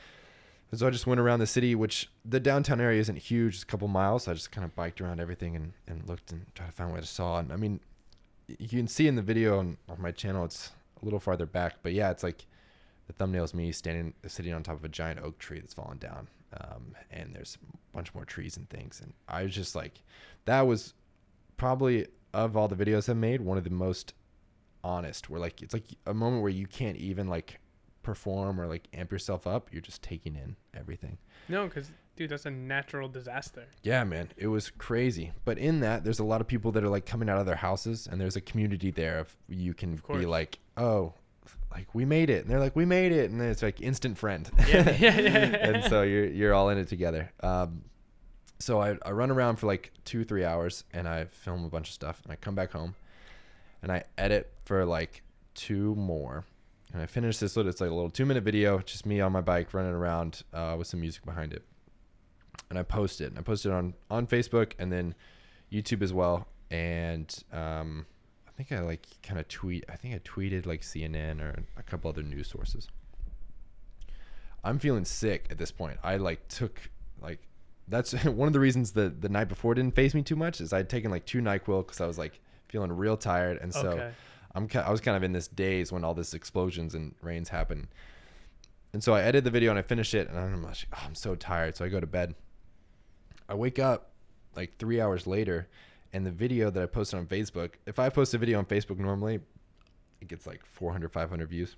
And 0.71 0.79
so 0.79 0.87
I 0.87 0.89
just 0.89 1.05
went 1.05 1.19
around 1.19 1.39
the 1.39 1.47
city, 1.47 1.75
which 1.75 2.09
the 2.23 2.39
downtown 2.39 2.79
area 2.79 2.99
isn't 3.01 3.17
huge, 3.17 3.55
it's 3.55 3.63
a 3.63 3.65
couple 3.65 3.87
miles. 3.89 4.23
So 4.23 4.31
I 4.31 4.33
just 4.33 4.51
kind 4.51 4.63
of 4.63 4.73
biked 4.73 5.01
around 5.01 5.19
everything 5.19 5.55
and, 5.55 5.73
and 5.85 6.07
looked 6.07 6.31
and 6.31 6.45
tried 6.55 6.67
to 6.67 6.71
find 6.71 6.91
what 6.91 7.01
I 7.01 7.05
saw. 7.05 7.39
And 7.39 7.51
I 7.51 7.57
mean, 7.57 7.81
you 8.47 8.67
can 8.69 8.87
see 8.87 9.07
in 9.07 9.15
the 9.15 9.21
video 9.21 9.59
on, 9.59 9.77
on 9.89 10.01
my 10.01 10.11
channel, 10.11 10.45
it's 10.45 10.71
a 11.01 11.05
little 11.05 11.19
farther 11.19 11.45
back, 11.45 11.75
but 11.83 11.93
yeah, 11.93 12.09
it's 12.09 12.23
like 12.23 12.45
the 13.07 13.13
thumbnail's 13.13 13.53
me 13.53 13.71
standing, 13.71 14.13
sitting 14.27 14.53
on 14.53 14.63
top 14.63 14.75
of 14.75 14.85
a 14.85 14.89
giant 14.89 15.19
oak 15.21 15.37
tree 15.39 15.59
that's 15.59 15.73
fallen 15.73 15.97
down. 15.97 16.27
Um, 16.59 16.95
and 17.11 17.35
there's 17.35 17.57
a 17.61 17.95
bunch 17.95 18.13
more 18.13 18.25
trees 18.25 18.57
and 18.57 18.69
things. 18.69 19.01
And 19.01 19.13
I 19.27 19.43
was 19.43 19.53
just 19.53 19.75
like, 19.75 20.01
that 20.45 20.61
was 20.61 20.93
probably 21.57 22.07
of 22.33 22.57
all 22.57 22.67
the 22.67 22.75
videos 22.75 23.07
I've 23.09 23.17
made, 23.17 23.41
one 23.41 23.57
of 23.57 23.63
the 23.63 23.69
most 23.69 24.13
honest. 24.83 25.29
Where 25.29 25.39
like 25.39 25.61
it's 25.61 25.73
like 25.73 25.85
a 26.05 26.13
moment 26.13 26.41
where 26.41 26.51
you 26.51 26.67
can't 26.67 26.97
even 26.97 27.27
like 27.27 27.59
perform 28.03 28.59
or 28.59 28.67
like 28.67 28.87
amp 28.93 29.11
yourself 29.11 29.45
up. 29.47 29.69
You're 29.71 29.81
just 29.81 30.01
taking 30.01 30.35
in 30.35 30.55
everything. 30.73 31.17
No, 31.47 31.65
because 31.65 31.89
dude, 32.15 32.29
that's 32.29 32.45
a 32.45 32.51
natural 32.51 33.07
disaster. 33.09 33.65
Yeah, 33.83 34.03
man, 34.03 34.29
it 34.37 34.47
was 34.47 34.69
crazy. 34.69 35.31
But 35.45 35.57
in 35.57 35.79
that, 35.81 36.03
there's 36.03 36.19
a 36.19 36.23
lot 36.23 36.41
of 36.41 36.47
people 36.47 36.71
that 36.73 36.83
are 36.83 36.89
like 36.89 37.05
coming 37.05 37.29
out 37.29 37.39
of 37.39 37.45
their 37.45 37.55
houses, 37.55 38.07
and 38.09 38.19
there's 38.19 38.35
a 38.35 38.41
community 38.41 38.91
there 38.91 39.19
of 39.19 39.35
you 39.47 39.73
can 39.73 39.95
be 40.19 40.25
like, 40.25 40.59
oh, 40.77 41.13
like 41.71 41.93
we 41.95 42.05
made 42.05 42.29
it, 42.29 42.43
and 42.43 42.49
they're 42.51 42.59
like, 42.59 42.75
we 42.75 42.85
made 42.85 43.11
it, 43.11 43.31
and 43.31 43.39
then 43.39 43.49
it's 43.49 43.61
like 43.63 43.81
instant 43.81 44.17
friend. 44.17 44.49
Yeah, 44.67 44.95
yeah, 44.99 45.19
yeah. 45.19 45.29
and 45.61 45.83
so 45.85 46.01
you're 46.03 46.25
you're 46.25 46.53
all 46.53 46.69
in 46.69 46.77
it 46.77 46.87
together. 46.87 47.31
Um, 47.41 47.83
So 48.59 48.79
I, 48.79 48.97
I 49.03 49.11
run 49.11 49.31
around 49.31 49.55
for 49.57 49.65
like 49.67 49.91
two, 50.05 50.23
three 50.23 50.45
hours 50.45 50.83
and 50.93 51.07
I 51.07 51.25
film 51.25 51.65
a 51.65 51.69
bunch 51.69 51.87
of 51.87 51.93
stuff 51.95 52.21
and 52.23 52.31
I 52.31 52.35
come 52.35 52.53
back 52.53 52.71
home 52.73 52.93
and 53.81 53.91
I 53.91 54.03
edit 54.19 54.51
for 54.65 54.85
like 54.85 55.23
two 55.55 55.95
more. 55.95 56.45
And 56.93 57.01
I 57.01 57.05
finish 57.05 57.37
this 57.37 57.55
little, 57.55 57.69
it's 57.69 57.81
like 57.81 57.89
a 57.89 57.93
little 57.93 58.09
two 58.09 58.25
minute 58.25 58.43
video, 58.43 58.79
just 58.79 59.05
me 59.05 59.21
on 59.21 59.31
my 59.31 59.41
bike 59.41 59.73
running 59.73 59.93
around 59.93 60.43
uh, 60.53 60.75
with 60.77 60.87
some 60.87 60.99
music 60.99 61.23
behind 61.25 61.53
it. 61.53 61.63
And 62.69 62.77
I 62.77 62.83
post 62.83 63.21
it. 63.21 63.27
And 63.27 63.39
I 63.39 63.41
post 63.41 63.65
it 63.65 63.71
on, 63.71 63.93
on 64.09 64.27
Facebook 64.27 64.73
and 64.77 64.91
then 64.91 65.15
YouTube 65.71 66.01
as 66.01 66.11
well. 66.11 66.47
And 66.69 67.33
um, 67.51 68.05
I 68.47 68.51
think 68.51 68.71
I 68.71 68.81
like 68.81 69.05
kind 69.23 69.39
of 69.39 69.47
tweet, 69.47 69.85
I 69.89 69.95
think 69.95 70.15
I 70.15 70.19
tweeted 70.19 70.65
like 70.65 70.81
CNN 70.81 71.41
or 71.41 71.63
a 71.77 71.83
couple 71.83 72.09
other 72.09 72.23
news 72.23 72.49
sources. 72.49 72.87
I'm 74.63 74.79
feeling 74.79 75.05
sick 75.05 75.47
at 75.49 75.57
this 75.57 75.71
point. 75.71 75.97
I 76.03 76.17
like 76.17 76.47
took 76.47 76.89
like 77.21 77.39
that's 77.87 78.13
one 78.25 78.47
of 78.47 78.53
the 78.53 78.59
reasons 78.59 78.91
that 78.91 79.21
the 79.21 79.29
night 79.29 79.47
before 79.47 79.73
didn't 79.73 79.95
phase 79.95 80.13
me 80.13 80.23
too 80.23 80.35
much 80.35 80.61
is 80.61 80.73
I'd 80.73 80.89
taken 80.89 81.11
like 81.11 81.25
two 81.25 81.41
Nyquil 81.41 81.85
because 81.85 82.01
I 82.01 82.07
was 82.07 82.17
like 82.17 82.39
feeling 82.67 82.91
real 82.91 83.17
tired, 83.17 83.59
and 83.61 83.73
so 83.73 83.89
okay. 83.89 84.11
I'm 84.53 84.67
I 84.73 84.91
was 84.91 85.01
kind 85.01 85.15
of 85.17 85.23
in 85.23 85.31
this 85.31 85.47
daze 85.47 85.91
when 85.91 86.03
all 86.03 86.13
this 86.13 86.33
explosions 86.33 86.93
and 86.95 87.15
rains 87.21 87.49
happen. 87.49 87.87
And 88.93 89.03
so 89.03 89.13
I 89.13 89.21
edited 89.21 89.45
the 89.45 89.51
video 89.51 89.69
and 89.69 89.79
I 89.79 89.83
finished 89.83 90.13
it, 90.13 90.27
and 90.29 90.37
I'm 90.37 90.63
like, 90.63 90.75
oh, 90.93 91.03
I'm 91.05 91.15
so 91.15 91.35
tired, 91.35 91.77
so 91.77 91.85
I 91.85 91.89
go 91.89 91.99
to 92.01 92.07
bed. 92.07 92.35
I 93.47 93.53
wake 93.53 93.79
up 93.79 94.11
like 94.55 94.77
three 94.77 94.99
hours 94.99 95.25
later, 95.25 95.67
and 96.11 96.25
the 96.25 96.31
video 96.31 96.69
that 96.69 96.83
I 96.83 96.85
posted 96.87 97.19
on 97.19 97.25
Facebook. 97.25 97.71
If 97.85 97.99
I 97.99 98.09
post 98.09 98.33
a 98.33 98.37
video 98.37 98.57
on 98.59 98.65
Facebook 98.65 98.99
normally, 98.99 99.39
it 100.19 100.27
gets 100.27 100.45
like 100.45 100.65
400, 100.65 101.11
500 101.11 101.49
views. 101.49 101.77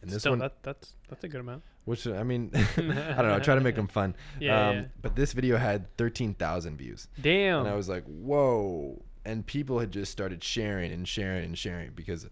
And 0.00 0.10
this 0.10 0.22
Still, 0.22 0.32
one, 0.32 0.38
that, 0.38 0.62
that's 0.62 0.94
that's 1.08 1.24
a 1.24 1.28
good 1.28 1.40
amount. 1.40 1.62
which 1.84 2.06
I 2.06 2.22
mean, 2.22 2.50
I 2.54 2.80
don't 2.80 2.86
know. 2.86 3.34
I 3.34 3.40
try 3.40 3.54
to 3.56 3.60
make 3.60 3.74
them 3.74 3.88
fun. 3.88 4.14
Yeah, 4.40 4.68
um, 4.68 4.76
yeah. 4.76 4.84
But 5.02 5.16
this 5.16 5.32
video 5.32 5.56
had 5.56 5.94
13,000 5.98 6.76
views. 6.78 7.08
Damn. 7.20 7.60
And 7.60 7.68
I 7.68 7.74
was 7.74 7.88
like, 7.88 8.04
whoa. 8.04 9.02
And 9.28 9.46
people 9.46 9.78
had 9.78 9.90
just 9.90 10.10
started 10.10 10.42
sharing 10.42 10.90
and 10.90 11.06
sharing 11.06 11.44
and 11.44 11.58
sharing 11.58 11.90
because 11.92 12.26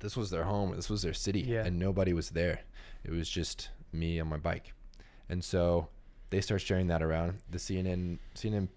this 0.00 0.16
was 0.16 0.30
their 0.30 0.44
home. 0.44 0.74
This 0.74 0.88
was 0.88 1.02
their 1.02 1.12
city. 1.12 1.40
Yeah. 1.40 1.64
And 1.64 1.78
nobody 1.78 2.12
was 2.12 2.30
there. 2.30 2.60
It 3.04 3.10
was 3.10 3.28
just 3.28 3.68
me 3.92 4.18
on 4.18 4.28
my 4.28 4.38
bike. 4.38 4.72
And 5.28 5.44
so 5.44 5.88
they 6.30 6.40
start 6.40 6.62
sharing 6.62 6.86
that 6.86 7.02
around. 7.02 7.40
The 7.50 7.58
CNN, 7.58 8.18
CNN, 8.34 8.68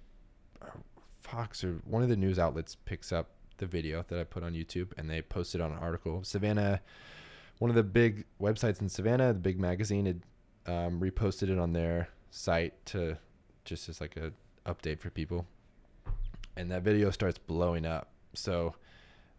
Fox, 1.21 1.63
or 1.63 1.81
one 1.85 2.03
of 2.03 2.09
the 2.09 2.17
news 2.17 2.37
outlets 2.37 2.75
picks 2.75 3.11
up 3.11 3.29
the 3.57 3.65
video 3.65 4.05
that 4.07 4.19
I 4.19 4.23
put 4.23 4.43
on 4.43 4.53
YouTube 4.53 4.91
and 4.97 5.09
they 5.09 5.21
posted 5.21 5.61
on 5.61 5.71
an 5.71 5.79
article. 5.79 6.23
Savannah, 6.23 6.81
one 7.59 7.69
of 7.69 7.75
the 7.75 7.83
big 7.83 8.25
websites 8.41 8.81
in 8.81 8.89
Savannah, 8.89 9.33
the 9.33 9.39
big 9.39 9.59
magazine, 9.59 10.05
had 10.05 10.21
um, 10.65 10.99
reposted 10.99 11.49
it 11.49 11.57
on 11.57 11.73
their 11.73 12.09
site 12.29 12.85
to 12.87 13.17
just 13.65 13.89
as 13.89 13.99
like 13.99 14.17
a 14.17 14.31
update 14.69 14.99
for 14.99 15.09
people. 15.09 15.45
And 16.57 16.71
that 16.71 16.81
video 16.83 17.11
starts 17.11 17.37
blowing 17.37 17.85
up. 17.85 18.09
So 18.33 18.75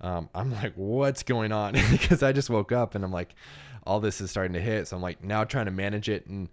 um, 0.00 0.28
I'm 0.34 0.52
like, 0.52 0.72
what's 0.76 1.22
going 1.22 1.52
on? 1.52 1.72
because 1.90 2.22
I 2.22 2.32
just 2.32 2.50
woke 2.50 2.72
up 2.72 2.94
and 2.94 3.04
I'm 3.04 3.12
like, 3.12 3.34
all 3.86 4.00
this 4.00 4.20
is 4.20 4.30
starting 4.30 4.52
to 4.54 4.60
hit. 4.60 4.88
So 4.88 4.96
I'm 4.96 5.02
like 5.02 5.22
now 5.24 5.44
trying 5.44 5.66
to 5.66 5.70
manage 5.72 6.08
it 6.08 6.26
and 6.26 6.48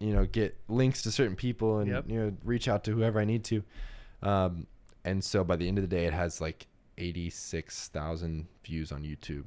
you 0.00 0.12
know 0.12 0.24
get 0.26 0.56
links 0.68 1.02
to 1.02 1.10
certain 1.10 1.36
people 1.36 1.78
and 1.78 1.90
Yep. 1.90 2.04
you 2.08 2.18
know 2.20 2.32
reach 2.44 2.68
out 2.68 2.84
to 2.84 2.92
whoever 2.92 3.20
I 3.20 3.24
need 3.24 3.44
to. 3.44 3.62
Um, 4.22 4.66
and 5.04 5.22
so 5.22 5.44
by 5.44 5.56
the 5.56 5.68
end 5.68 5.78
of 5.78 5.82
the 5.82 5.88
day, 5.96 6.06
it 6.06 6.12
has 6.12 6.40
like 6.40 6.66
86,000 6.98 8.46
views 8.64 8.92
on 8.92 9.02
YouTube. 9.02 9.44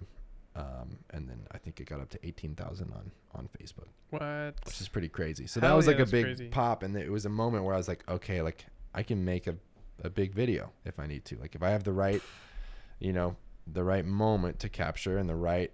Um, 0.55 0.97
and 1.11 1.29
then 1.29 1.39
I 1.51 1.57
think 1.59 1.79
it 1.79 1.85
got 1.87 1.99
up 2.01 2.09
to 2.09 2.19
18,000 2.25 2.91
on, 2.91 3.11
on 3.35 3.47
Facebook, 3.59 3.87
what? 4.09 4.55
which 4.65 4.81
is 4.81 4.87
pretty 4.87 5.07
crazy. 5.09 5.45
So 5.45 5.59
Hell 5.59 5.69
that 5.69 5.75
was 5.75 5.85
yeah, 5.85 5.91
like 5.93 5.99
a 5.99 6.05
big 6.11 6.25
crazy. 6.25 6.47
pop. 6.49 6.81
And 6.83 6.95
it 6.95 7.11
was 7.11 7.25
a 7.25 7.29
moment 7.29 7.63
where 7.63 7.73
I 7.75 7.77
was 7.77 7.87
like, 7.87 8.03
okay, 8.09 8.41
like 8.41 8.65
I 8.93 9.03
can 9.03 9.23
make 9.23 9.45
a, 9.47 9.55
a 10.03 10.09
big 10.09 10.33
video 10.33 10.71
if 10.85 10.99
I 10.99 11.07
need 11.07 11.25
to. 11.25 11.37
Like 11.37 11.55
if 11.55 11.63
I 11.63 11.69
have 11.69 11.83
the 11.83 11.93
right, 11.93 12.21
you 12.99 13.13
know, 13.13 13.35
the 13.65 13.83
right 13.83 14.05
moment 14.05 14.59
to 14.59 14.69
capture 14.69 15.17
and 15.17 15.27
the 15.27 15.35
right 15.35 15.71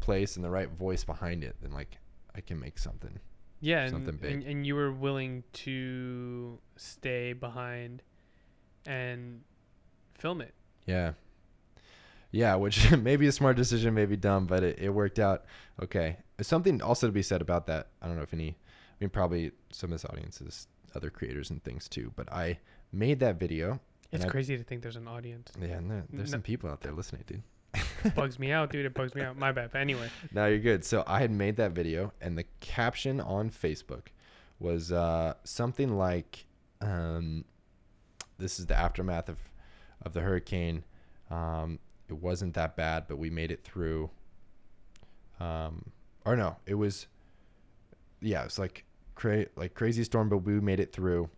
place 0.00 0.36
and 0.36 0.44
the 0.44 0.50
right 0.50 0.70
voice 0.70 1.04
behind 1.04 1.44
it, 1.44 1.56
then 1.60 1.72
like 1.72 1.98
I 2.34 2.40
can 2.40 2.58
make 2.60 2.78
something. 2.78 3.18
Yeah, 3.60 3.82
and, 3.82 3.90
something 3.90 4.16
big. 4.16 4.32
and 4.32 4.42
and 4.42 4.66
you 4.66 4.74
were 4.74 4.92
willing 4.92 5.44
to 5.52 6.58
stay 6.76 7.32
behind 7.32 8.02
and 8.86 9.42
film 10.14 10.40
it. 10.40 10.54
Yeah. 10.86 11.12
Yeah, 12.30 12.56
which 12.56 12.90
may 12.96 13.16
be 13.16 13.26
a 13.26 13.32
smart 13.32 13.56
decision, 13.56 13.94
maybe 13.94 14.16
dumb, 14.16 14.46
but 14.46 14.62
it, 14.62 14.78
it 14.78 14.90
worked 14.90 15.18
out 15.18 15.44
okay. 15.82 16.18
There's 16.36 16.46
something 16.46 16.82
also 16.82 17.06
to 17.06 17.12
be 17.12 17.22
said 17.22 17.40
about 17.40 17.66
that. 17.66 17.88
I 18.02 18.06
don't 18.06 18.16
know 18.16 18.22
if 18.22 18.34
any, 18.34 18.48
I 18.50 18.94
mean, 19.00 19.10
probably 19.10 19.52
some 19.72 19.92
of 19.92 20.00
this 20.00 20.04
audience 20.04 20.40
is 20.40 20.68
other 20.94 21.10
creators 21.10 21.50
and 21.50 21.62
things 21.64 21.88
too, 21.88 22.12
but 22.16 22.30
I 22.32 22.58
made 22.96 23.20
that 23.20 23.38
video. 23.38 23.80
It's 24.12 24.24
I- 24.24 24.28
crazy 24.28 24.56
to 24.56 24.64
think 24.64 24.82
there's 24.82 24.96
an 24.96 25.08
audience. 25.08 25.50
Yeah, 25.60 25.68
and 25.76 25.90
there, 25.90 26.04
there's 26.10 26.30
No- 26.30 26.34
some 26.36 26.42
people 26.42 26.70
out 26.70 26.80
there 26.80 26.92
listening, 26.92 27.24
dude. 27.26 27.42
bugs 28.14 28.38
me 28.38 28.52
out, 28.52 28.70
dude. 28.70 28.86
It 28.86 28.94
bugs 28.94 29.14
me 29.14 29.20
out. 29.22 29.36
My 29.36 29.52
bad. 29.52 29.70
But 29.72 29.80
anyway, 29.82 30.08
No, 30.32 30.46
you're 30.46 30.58
good. 30.58 30.84
So 30.84 31.04
I 31.06 31.20
had 31.20 31.30
made 31.30 31.56
that 31.56 31.72
video, 31.72 32.12
and 32.20 32.38
the 32.38 32.44
caption 32.60 33.20
on 33.20 33.50
Facebook 33.50 34.06
was 34.58 34.90
uh, 34.92 35.34
something 35.44 35.96
like, 35.98 36.46
um, 36.80 37.44
"This 38.38 38.58
is 38.58 38.66
the 38.66 38.74
aftermath 38.78 39.28
of 39.28 39.36
of 40.02 40.14
the 40.14 40.20
hurricane. 40.22 40.84
Um, 41.30 41.78
it 42.08 42.14
wasn't 42.14 42.54
that 42.54 42.76
bad, 42.76 43.04
but 43.08 43.18
we 43.18 43.28
made 43.28 43.50
it 43.50 43.62
through." 43.64 44.08
Um, 45.38 45.90
or 46.24 46.34
no, 46.36 46.56
it 46.66 46.74
was, 46.74 47.08
yeah, 48.20 48.44
it's 48.44 48.58
like 48.58 48.84
cra- 49.14 49.46
like 49.56 49.74
crazy 49.74 50.04
storm, 50.04 50.28
but 50.30 50.38
we 50.38 50.60
made 50.60 50.80
it 50.80 50.92
through. 50.92 51.28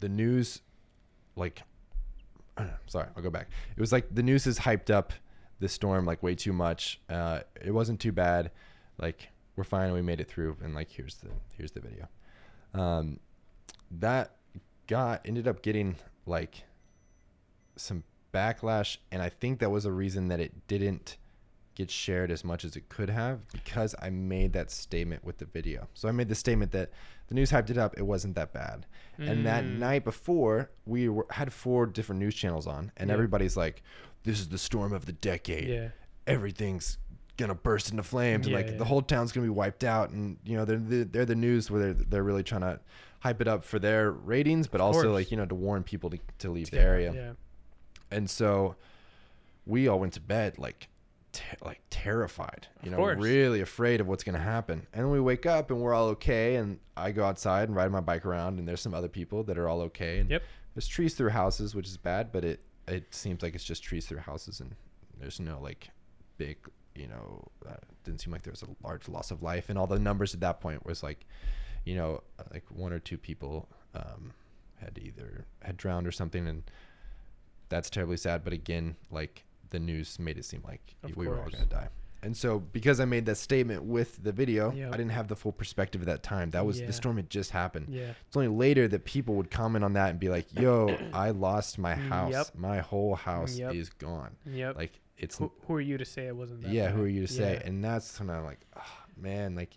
The 0.00 0.08
news, 0.08 0.60
like, 1.36 1.62
sorry, 2.86 3.08
I'll 3.16 3.22
go 3.22 3.30
back. 3.30 3.48
It 3.76 3.80
was 3.80 3.92
like 3.92 4.14
the 4.14 4.22
news 4.22 4.44
has 4.44 4.58
hyped 4.58 4.90
up 4.90 5.12
the 5.58 5.68
storm 5.68 6.04
like 6.04 6.22
way 6.22 6.34
too 6.34 6.52
much. 6.52 7.00
Uh, 7.08 7.40
it 7.64 7.72
wasn't 7.72 8.00
too 8.00 8.12
bad. 8.12 8.50
Like 8.98 9.28
we're 9.56 9.64
fine. 9.64 9.92
We 9.92 10.02
made 10.02 10.20
it 10.20 10.28
through. 10.28 10.56
And 10.62 10.74
like 10.74 10.90
here's 10.90 11.16
the 11.16 11.30
here's 11.56 11.72
the 11.72 11.80
video. 11.80 12.08
Um, 12.74 13.20
that 13.90 14.36
got 14.86 15.22
ended 15.24 15.48
up 15.48 15.62
getting 15.62 15.96
like 16.26 16.64
some 17.76 18.04
backlash, 18.32 18.98
and 19.10 19.22
I 19.22 19.28
think 19.28 19.60
that 19.60 19.70
was 19.70 19.84
a 19.84 19.92
reason 19.92 20.28
that 20.28 20.40
it 20.40 20.66
didn't 20.66 21.16
get 21.74 21.90
shared 21.90 22.30
as 22.30 22.42
much 22.42 22.64
as 22.64 22.74
it 22.74 22.88
could 22.88 23.10
have 23.10 23.46
because 23.52 23.94
I 24.00 24.08
made 24.08 24.54
that 24.54 24.70
statement 24.70 25.24
with 25.24 25.38
the 25.38 25.44
video. 25.44 25.88
So 25.94 26.08
I 26.08 26.12
made 26.12 26.28
the 26.28 26.34
statement 26.34 26.72
that 26.72 26.90
the 27.28 27.34
news 27.34 27.50
hyped 27.50 27.70
it 27.70 27.78
up. 27.78 27.96
It 27.98 28.02
wasn't 28.02 28.34
that 28.36 28.52
bad. 28.52 28.86
And 29.18 29.46
that 29.46 29.64
Mm. 29.64 29.78
night 29.78 30.04
before, 30.04 30.70
we 30.84 31.08
were, 31.08 31.26
had 31.30 31.52
four 31.52 31.86
different 31.86 32.20
news 32.20 32.34
channels 32.34 32.66
on, 32.66 32.92
and 32.96 33.08
Yeah. 33.08 33.14
everybody's 33.14 33.56
like, 33.56 33.82
"This 34.24 34.38
is 34.40 34.48
the 34.50 34.58
storm 34.58 34.92
of 34.92 35.06
the 35.06 35.12
decade. 35.12 35.68
yeah, 35.68 35.88
Everything's 36.26 36.98
gonna 37.38 37.54
burst 37.54 37.90
into 37.90 38.02
flames, 38.02 38.46
and 38.46 38.54
like 38.54 38.66
yeah. 38.68 38.76
the 38.76 38.84
whole 38.84 39.00
town's 39.02 39.32
gonna 39.32 39.46
be 39.46 39.50
wiped 39.50 39.84
out." 39.84 40.10
And 40.10 40.36
you 40.44 40.56
know, 40.56 40.64
they're 40.64 40.78
the, 40.78 41.04
they're 41.04 41.24
the 41.26 41.34
news 41.34 41.70
where 41.70 41.80
they're 41.80 42.04
they're 42.04 42.22
really 42.22 42.42
trying 42.42 42.60
to 42.62 42.80
hype 43.20 43.40
it 43.40 43.48
up 43.48 43.64
for 43.64 43.78
their 43.78 44.10
ratings, 44.12 44.66
but 44.68 44.80
Of 44.80 44.88
also 44.88 45.02
course. 45.04 45.12
like 45.14 45.30
you 45.30 45.36
know 45.36 45.46
to 45.46 45.54
warn 45.54 45.82
people 45.82 46.10
to 46.10 46.18
to 46.38 46.50
leave 46.50 46.70
the 46.70 46.80
area. 46.80 47.12
Yeah, 47.14 47.32
And 48.10 48.28
so 48.28 48.76
we 49.66 49.88
all 49.88 49.98
went 49.98 50.12
to 50.14 50.20
bed 50.20 50.58
like 50.58 50.88
te- 51.36 51.56
like 51.64 51.80
terrified, 51.90 52.66
you 52.82 52.86
Of 52.88 52.92
know, 52.92 52.96
course. 52.98 53.18
really 53.22 53.60
afraid 53.60 54.00
of 54.00 54.06
what's 54.06 54.24
going 54.24 54.34
to 54.36 54.40
happen. 54.42 54.86
And 54.92 55.10
we 55.10 55.20
wake 55.20 55.46
up 55.46 55.70
and 55.70 55.80
we're 55.80 55.94
all 55.94 56.08
okay 56.08 56.56
and 56.56 56.78
I 56.96 57.12
go 57.12 57.24
outside 57.24 57.68
and 57.68 57.76
ride 57.76 57.90
my 57.90 58.00
bike 58.00 58.24
around 58.26 58.58
and 58.58 58.66
there's 58.68 58.80
some 58.80 58.94
other 58.94 59.08
people 59.08 59.42
that 59.44 59.58
are 59.58 59.68
all 59.68 59.80
okay 59.82 60.18
and 60.18 60.30
Yep. 60.30 60.42
there's 60.74 60.86
trees 60.88 61.14
through 61.14 61.30
houses, 61.30 61.74
which 61.74 61.86
is 61.86 61.96
bad, 61.96 62.32
but 62.32 62.44
it 62.44 62.60
it 62.88 63.12
seems 63.14 63.42
like 63.42 63.54
it's 63.54 63.64
just 63.64 63.82
trees 63.82 64.06
through 64.06 64.18
houses 64.20 64.60
and 64.60 64.74
there's 65.18 65.40
no 65.40 65.58
like 65.60 65.90
big, 66.38 66.56
you 66.94 67.08
know, 67.08 67.42
uh, 67.68 67.74
didn't 68.04 68.20
seem 68.20 68.32
like 68.32 68.42
there 68.42 68.52
was 68.52 68.62
a 68.62 68.68
large 68.86 69.08
loss 69.08 69.30
of 69.32 69.42
life 69.42 69.68
and 69.68 69.78
all 69.78 69.86
the 69.88 69.98
numbers 69.98 70.34
at 70.34 70.40
that 70.40 70.60
point 70.60 70.84
was 70.86 71.02
like, 71.02 71.26
you 71.84 71.96
know, 71.96 72.22
uh, 72.38 72.44
like 72.52 72.64
one 72.70 72.92
or 72.92 72.98
two 73.00 73.18
people 73.18 73.68
um 73.94 74.32
had 74.80 74.98
either 75.02 75.46
had 75.62 75.76
drowned 75.76 76.06
or 76.06 76.12
something 76.12 76.46
and 76.46 76.62
that's 77.68 77.88
terribly 77.90 78.16
sad 78.16 78.44
but 78.44 78.52
again 78.52 78.94
like 79.10 79.42
the 79.70 79.78
news 79.78 80.18
made 80.18 80.38
it 80.38 80.44
seem 80.44 80.62
like 80.66 80.94
Of 81.02 81.16
we 81.16 81.26
were 81.28 81.36
all 81.40 81.48
going 81.48 81.62
to 81.64 81.68
die 81.68 81.88
and 82.22 82.34
so 82.36 82.58
because 82.58 82.98
i 82.98 83.04
made 83.04 83.26
that 83.26 83.36
statement 83.36 83.82
with 83.84 84.22
the 84.22 84.32
video 84.32 84.72
Yep. 84.72 84.88
i 84.94 84.96
didn't 84.96 85.12
have 85.12 85.28
the 85.28 85.36
full 85.36 85.52
perspective 85.52 86.00
at 86.00 86.06
that 86.06 86.22
time 86.22 86.50
that 86.50 86.64
was 86.64 86.80
Yeah. 86.80 86.86
the 86.86 86.92
storm 86.94 87.16
had 87.16 87.28
just 87.28 87.50
happened 87.50 87.88
yeah. 87.90 88.12
it's 88.26 88.36
only 88.36 88.48
later 88.48 88.88
that 88.88 89.04
people 89.04 89.34
would 89.34 89.50
comment 89.50 89.84
on 89.84 89.92
that 89.94 90.10
and 90.10 90.18
be 90.18 90.28
like 90.28 90.46
yo 90.58 90.96
i 91.12 91.30
lost 91.30 91.78
my 91.78 91.94
mm, 91.94 92.08
house 92.08 92.32
Yep. 92.32 92.46
my 92.56 92.78
whole 92.78 93.14
house 93.14 93.56
Yep. 93.58 93.74
is 93.74 93.90
gone 93.90 94.34
Yep. 94.46 94.76
like 94.76 94.98
it's 95.18 95.36
who, 95.38 95.52
who 95.66 95.74
are 95.74 95.80
you 95.80 95.98
to 95.98 96.04
say 96.04 96.26
it 96.26 96.34
wasn't 96.36 96.62
that 96.62 96.72
yeah 96.72 96.88
who 96.90 97.02
are 97.02 97.08
you 97.08 97.26
to 97.26 97.32
say 97.32 97.60
Yeah. 97.60 97.68
and 97.68 97.84
that's 97.84 98.18
when 98.18 98.30
i'm 98.30 98.44
like 98.44 98.60
oh, 98.76 98.82
man 99.18 99.54
like 99.54 99.76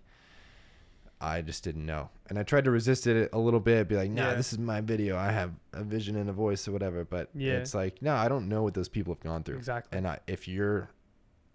i 1.21 1.41
just 1.41 1.63
didn't 1.63 1.85
know 1.85 2.09
and 2.29 2.39
i 2.39 2.43
tried 2.43 2.63
to 2.63 2.71
resist 2.71 3.05
it 3.07 3.29
a 3.33 3.37
little 3.39 3.59
bit 3.59 3.87
be 3.87 3.95
like 3.95 4.09
nah 4.09 4.29
Yeah. 4.29 4.35
this 4.35 4.53
is 4.53 4.59
my 4.59 4.79
video 4.81 5.17
i 5.17 5.31
have 5.31 5.51
a 5.73 5.83
vision 5.83 6.15
and 6.15 6.29
a 6.29 6.33
voice 6.33 6.67
or 6.67 6.71
whatever 6.71 7.03
but 7.03 7.29
Yeah. 7.35 7.53
it's 7.53 7.73
like 7.73 8.01
no 8.01 8.15
i 8.15 8.27
don't 8.29 8.47
know 8.47 8.63
what 8.63 8.73
those 8.73 8.87
people 8.89 9.13
have 9.13 9.21
gone 9.23 9.43
through 9.43 9.57
Exactly. 9.57 9.97
and 9.97 10.07
I, 10.07 10.19
if 10.27 10.47
you're 10.47 10.89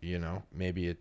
you 0.01 0.19
know 0.19 0.43
maybe 0.53 0.89
it 0.89 0.99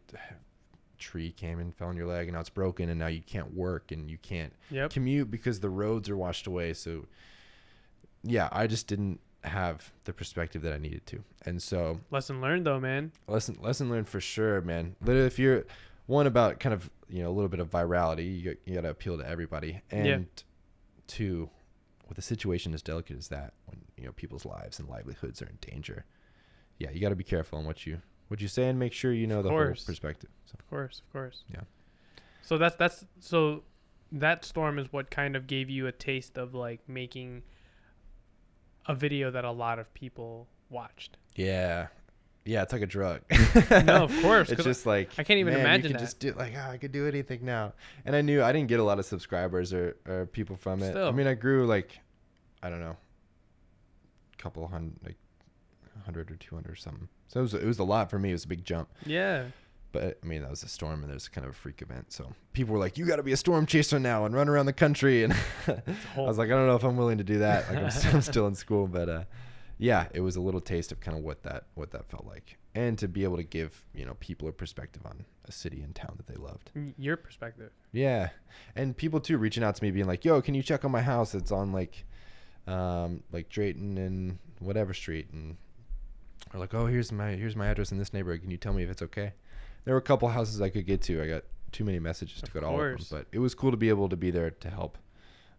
tree 0.97 1.32
came 1.34 1.59
and 1.59 1.76
fell 1.76 1.89
on 1.89 1.97
your 1.97 2.07
leg 2.07 2.28
and 2.28 2.36
now 2.36 2.39
it's 2.39 2.49
broken 2.49 2.88
and 2.89 2.97
now 2.97 3.07
you 3.07 3.20
can't 3.22 3.53
work 3.53 3.91
and 3.91 4.09
you 4.09 4.18
can't 4.20 4.53
Yep. 4.72 4.91
commute 4.91 5.30
because 5.30 5.59
the 5.59 5.70
roads 5.70 6.09
are 6.09 6.16
washed 6.16 6.47
away. 6.47 6.72
So 6.74 7.05
yeah, 8.24 8.47
I 8.53 8.68
just 8.68 8.88
didn't 8.88 9.20
have 9.43 9.91
the 10.05 10.14
perspective 10.14 10.61
that 10.61 10.72
I 10.72 10.78
needed 10.78 11.05
to. 11.07 11.22
And 11.45 11.61
so 11.61 11.99
Lesson 12.09 12.39
learned 12.39 12.66
though, 12.66 12.80
man. 12.80 13.11
lesson 13.28 13.57
lesson 13.61 13.89
learned 13.89 14.07
for 14.07 14.22
sure, 14.22 14.61
man. 14.61 14.95
Literally, 15.01 15.28
if 15.28 15.38
you're 15.38 15.66
one 16.05 16.27
about 16.27 16.59
kind 16.59 16.73
of 16.73 16.89
you 17.09 17.23
know 17.23 17.29
a 17.29 17.33
little 17.33 17.49
bit 17.49 17.59
of 17.59 17.69
virality, 17.69 18.41
you, 18.41 18.57
you 18.65 18.75
got 18.75 18.81
to 18.81 18.89
appeal 18.89 19.17
to 19.17 19.27
everybody, 19.27 19.81
and 19.91 20.05
Yeah. 20.07 20.17
two, 21.07 21.49
with 22.09 22.17
a 22.17 22.21
situation 22.21 22.73
as 22.73 22.81
delicate 22.81 23.17
as 23.17 23.27
that, 23.29 23.53
when 23.65 23.81
you 23.97 24.05
know 24.05 24.11
people's 24.13 24.45
lives 24.45 24.79
and 24.79 24.89
livelihoods 24.89 25.41
are 25.41 25.47
in 25.47 25.57
danger, 25.61 26.05
yeah, 26.79 26.89
you 26.91 26.99
got 26.99 27.09
to 27.09 27.15
be 27.15 27.23
careful 27.23 27.59
on 27.59 27.65
what 27.65 27.85
you 27.85 28.01
what 28.29 28.41
you 28.41 28.47
say 28.47 28.67
and 28.67 28.79
make 28.79 28.93
sure 28.93 29.13
you 29.13 29.27
know 29.27 29.39
Of 29.39 29.43
the 29.43 29.49
course. 29.49 29.79
whole 29.81 29.85
perspective. 29.93 30.29
So 30.45 30.55
Of 30.59 30.69
course, 30.69 31.01
of 31.05 31.11
course. 31.11 31.43
Yeah. 31.53 31.61
So 32.41 32.57
that's 32.57 32.75
that's 32.75 33.05
so 33.19 33.63
that 34.11 34.43
storm 34.45 34.77
is 34.79 34.91
what 34.91 35.09
kind 35.09 35.35
of 35.35 35.47
gave 35.47 35.69
you 35.69 35.87
a 35.87 35.91
taste 35.91 36.37
of 36.37 36.53
like 36.53 36.81
making 36.87 37.43
a 38.85 38.93
video 38.95 39.31
that 39.31 39.45
a 39.45 39.51
lot 39.51 39.79
of 39.79 39.93
people 39.93 40.47
watched. 40.69 41.17
yeah, 41.35 41.87
yeah, 42.45 42.63
it's 42.63 42.73
like 42.73 42.81
a 42.81 42.87
drug. 42.87 43.21
No, 43.85 44.03
of 44.03 44.21
course, 44.21 44.49
It's 44.49 44.63
just 44.63 44.85
like 44.85 45.11
I 45.17 45.23
can't 45.23 45.39
even 45.39 45.53
man, 45.53 45.61
imagine 45.61 45.85
You 45.85 45.89
could 45.93 45.99
just 45.99 46.19
do 46.19 46.33
like, 46.33 46.53
oh, 46.57 46.71
I 46.71 46.77
could 46.77 46.91
do 46.91 47.07
anything 47.07 47.45
now. 47.45 47.73
And 48.05 48.15
I 48.15 48.21
knew 48.21 48.43
I 48.43 48.51
didn't 48.51 48.67
get 48.67 48.79
a 48.79 48.83
lot 48.83 48.99
of 48.99 49.05
subscribers 49.05 49.73
or, 49.73 49.95
or 50.07 50.25
people 50.25 50.55
from 50.55 50.83
it. 50.83 50.95
I 50.95 51.11
mean, 51.11 51.27
I 51.27 51.33
grew 51.33 51.65
like, 51.65 51.99
I 52.61 52.69
don't 52.69 52.79
know, 52.81 52.97
a 54.33 54.41
couple 54.41 54.67
hundred, 54.67 54.95
like, 55.03 55.17
hundred 56.05 56.31
or 56.31 56.35
two 56.35 56.55
hundred 56.55 56.73
or 56.73 56.75
something. 56.75 57.07
So 57.27 57.39
it 57.39 57.43
was 57.43 57.53
it 57.53 57.65
was 57.65 57.79
a 57.79 57.83
lot 57.83 58.09
for 58.09 58.19
me. 58.19 58.29
It 58.29 58.33
was 58.33 58.45
a 58.45 58.47
big 58.47 58.63
jump. 58.63 58.89
Yeah. 59.05 59.45
But 59.91 60.19
I 60.23 60.25
mean, 60.25 60.41
that 60.41 60.49
was 60.49 60.63
a 60.63 60.67
storm, 60.67 61.03
and 61.03 61.11
there's 61.11 61.27
kind 61.27 61.45
of 61.45 61.51
a 61.51 61.55
freak 61.55 61.81
event. 61.81 62.11
So 62.11 62.33
people 62.51 62.73
were 62.73 62.79
like, 62.79 62.97
"You 62.97 63.05
got 63.05 63.17
to 63.17 63.23
be 63.23 63.31
a 63.31 63.37
storm 63.37 63.65
chaser 63.65 63.99
now 63.99 64.25
and 64.25 64.35
run 64.35 64.49
around 64.49 64.65
the 64.65 64.73
country." 64.73 65.23
And 65.23 65.33
I 66.17 66.21
was 66.21 66.37
like, 66.37 66.47
"I 66.47 66.51
don't 66.51 66.67
know 66.67 66.75
if 66.75 66.83
I'm 66.83 66.97
willing 66.97 67.19
to 67.19 67.23
do 67.23 67.39
that. 67.39 67.69
Like, 67.69 67.77
I'm, 67.77 67.91
still, 67.99 68.11
I'm 68.15 68.21
still 68.21 68.47
in 68.47 68.55
school." 68.55 68.87
But 68.87 69.07
uh, 69.07 69.23
yeah, 69.78 70.07
it 70.13 70.21
was 70.21 70.36
a 70.36 70.41
little 70.41 70.61
taste 70.61 70.91
of 70.91 70.99
kind 70.99 71.17
of 71.17 71.24
what 71.24 71.43
that 71.43 71.65
what 71.76 71.91
that 71.91 72.09
felt 72.09 72.26
like, 72.26 72.57
and 72.76 72.97
to 72.99 73.07
be 73.07 73.24
able 73.24 73.38
to 73.38 73.43
give 73.43 73.84
you 73.93 74.05
know 74.05 74.15
people 74.19 74.47
a 74.47 74.51
perspective 74.51 75.05
on 75.05 75.26
a 75.45 75.51
city 75.51 75.82
and 75.82 75.93
town 75.95 76.15
that 76.17 76.28
they 76.28 76.36
loved. 76.36 76.71
Your 76.97 77.17
perspective. 77.17 77.71
Yeah, 77.91 78.30
and 78.76 78.95
people 78.95 79.19
too 79.19 79.38
reaching 79.38 79.63
out 79.63 79.76
to 79.76 79.84
me, 79.84 79.91
being 79.91 80.07
like, 80.07 80.24
"Yo, 80.26 80.41
can 80.41 80.53
you 80.53 80.63
check 80.63 80.86
on 80.86 80.91
my 80.91 81.01
house? 81.01 81.36
It's 81.36 81.51
on 81.51 81.71
like, 81.71 82.05
um, 82.67 83.24
like 83.32 83.49
Drayton 83.49 83.97
and 83.97 84.39
whatever 84.59 84.93
street," 84.93 85.30
and 85.32 85.57
or 86.53 86.59
like, 86.59 86.74
"Oh, 86.74 86.86
here's 86.86 87.11
my 87.11 87.32
here's 87.32 87.55
my 87.55 87.67
address 87.67 87.91
in 87.91 87.97
this 87.97 88.13
neighborhood. 88.13 88.41
Can 88.41 88.51
you 88.51 88.57
tell 88.57 88.74
me 88.74 88.84
if 88.84 88.89
it's 88.89 89.01
okay?" 89.01 89.34
There 89.86 89.93
were 89.93 89.99
a 89.99 90.03
couple 90.03 90.30
houses 90.30 90.61
I 90.61 90.69
could 90.69 90.86
get 90.86 91.01
to. 91.03 91.21
I 91.21 91.28
got 91.28 91.43
too 91.74 91.84
many 91.84 91.99
messages 91.99 92.39
to 92.41 92.47
Of 92.47 92.53
go 92.53 92.59
to 92.61 92.67
all 92.67 92.82
of 92.82 93.09
them, 93.09 93.19
but 93.19 93.28
it 93.32 93.39
was 93.39 93.53
cool 93.55 93.71
to 93.71 93.78
be 93.78 93.89
able 93.89 94.07
to 94.07 94.15
be 94.15 94.32
there 94.32 94.51
to 94.51 94.69
help, 94.69 94.97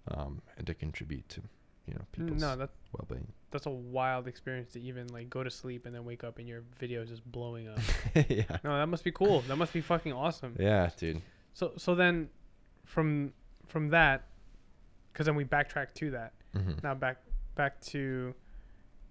um, 0.09 0.41
and 0.57 0.67
to 0.67 0.73
contribute 0.75 1.29
to, 1.31 1.43
you 1.87 1.95
know, 1.95 2.01
people's 2.12 2.41
No, 2.41 2.57
that 2.57 2.70
well-being. 2.93 3.26
that's 3.51 3.66
a 3.66 3.70
wild 3.70 4.26
experience 4.26 4.72
to 4.72 4.80
even 4.80 5.09
like 5.09 5.28
go 5.28 5.43
to 5.45 5.51
sleep 5.51 5.85
and 5.87 5.95
then 5.95 6.05
wake 6.05 6.24
up 6.24 6.39
and 6.39 6.49
your 6.49 6.62
video 6.78 7.03
is 7.03 7.09
just 7.11 7.24
blowing 7.30 7.68
up. 7.68 7.78
yeah, 8.28 8.45
no, 8.64 8.76
that 8.78 8.87
must 8.89 9.05
be 9.05 9.12
cool. 9.12 9.43
That 9.43 9.57
must 9.57 9.72
be 9.72 9.80
fucking 9.80 10.12
awesome. 10.12 10.57
yeah, 10.59 10.91
dude. 10.97 11.20
So 11.53 11.72
so 11.76 11.95
then 11.95 12.28
from 12.85 13.32
from 13.66 13.89
that 13.91 14.24
cuz 15.12 15.26
then 15.26 15.35
we 15.37 15.45
backtrack 15.45 15.95
to 15.95 16.11
that. 16.12 16.32
hmm 16.55 16.72
Now 16.82 16.95
back 16.95 17.18
back 17.55 17.80
to 17.93 18.35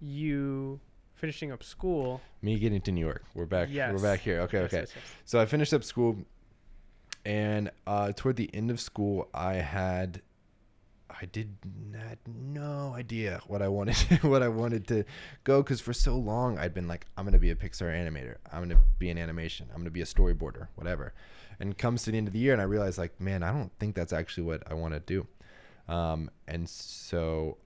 you 0.00 0.80
finishing 1.14 1.52
up 1.52 1.62
school. 1.62 2.20
Me 2.42 2.58
getting 2.58 2.80
to 2.82 2.92
New 2.92 3.00
York. 3.04 3.24
We're 3.34 3.46
back. 3.46 3.68
Yes. 3.70 3.92
We're 3.92 4.02
back 4.02 4.20
here. 4.20 4.40
Okay, 4.42 4.58
Yes, 4.62 4.66
okay. 4.66 4.76
yes, 4.80 4.92
yes. 4.94 5.04
So 5.24 5.40
I 5.40 5.46
finished 5.46 5.72
up 5.72 5.84
school, 5.84 6.18
and 7.24 7.70
uh, 7.86 8.12
toward 8.12 8.36
the 8.36 8.50
end 8.52 8.70
of 8.70 8.80
school, 8.80 9.28
I 9.32 9.54
had, 9.54 10.20
I 11.20 11.26
did 11.26 11.56
not 11.90 12.18
no 12.26 12.94
idea 12.96 13.40
what 13.46 13.62
I 13.62 13.68
wanted, 13.68 13.96
what 14.22 14.42
I 14.42 14.48
wanted 14.48 14.86
to 14.88 15.04
go, 15.44 15.62
because 15.62 15.80
for 15.80 15.92
so 15.92 16.16
long 16.16 16.58
I'd 16.58 16.74
been 16.74 16.88
like, 16.88 17.06
I'm 17.16 17.24
gonna 17.24 17.38
be 17.38 17.50
a 17.50 17.54
Pixar 17.54 17.92
animator, 17.94 18.36
I'm 18.52 18.62
gonna 18.68 18.80
be 18.98 19.10
an 19.10 19.18
animation, 19.18 19.68
I'm 19.72 19.78
gonna 19.80 19.90
be 19.90 20.02
a 20.02 20.06
storyboarder, 20.06 20.68
whatever. 20.74 21.14
And 21.60 21.76
comes 21.78 22.02
to 22.04 22.10
the 22.10 22.18
end 22.18 22.26
of 22.26 22.32
the 22.32 22.40
year, 22.40 22.52
and 22.52 22.60
I 22.60 22.64
realized 22.64 22.98
like, 22.98 23.20
man, 23.20 23.42
I 23.42 23.52
don't 23.52 23.70
think 23.78 23.94
that's 23.94 24.12
actually 24.12 24.44
what 24.44 24.62
I 24.68 24.74
want 24.74 24.94
to 24.94 25.00
do. 25.00 25.26
Um, 25.88 26.30
and 26.48 26.68
so 26.68 27.58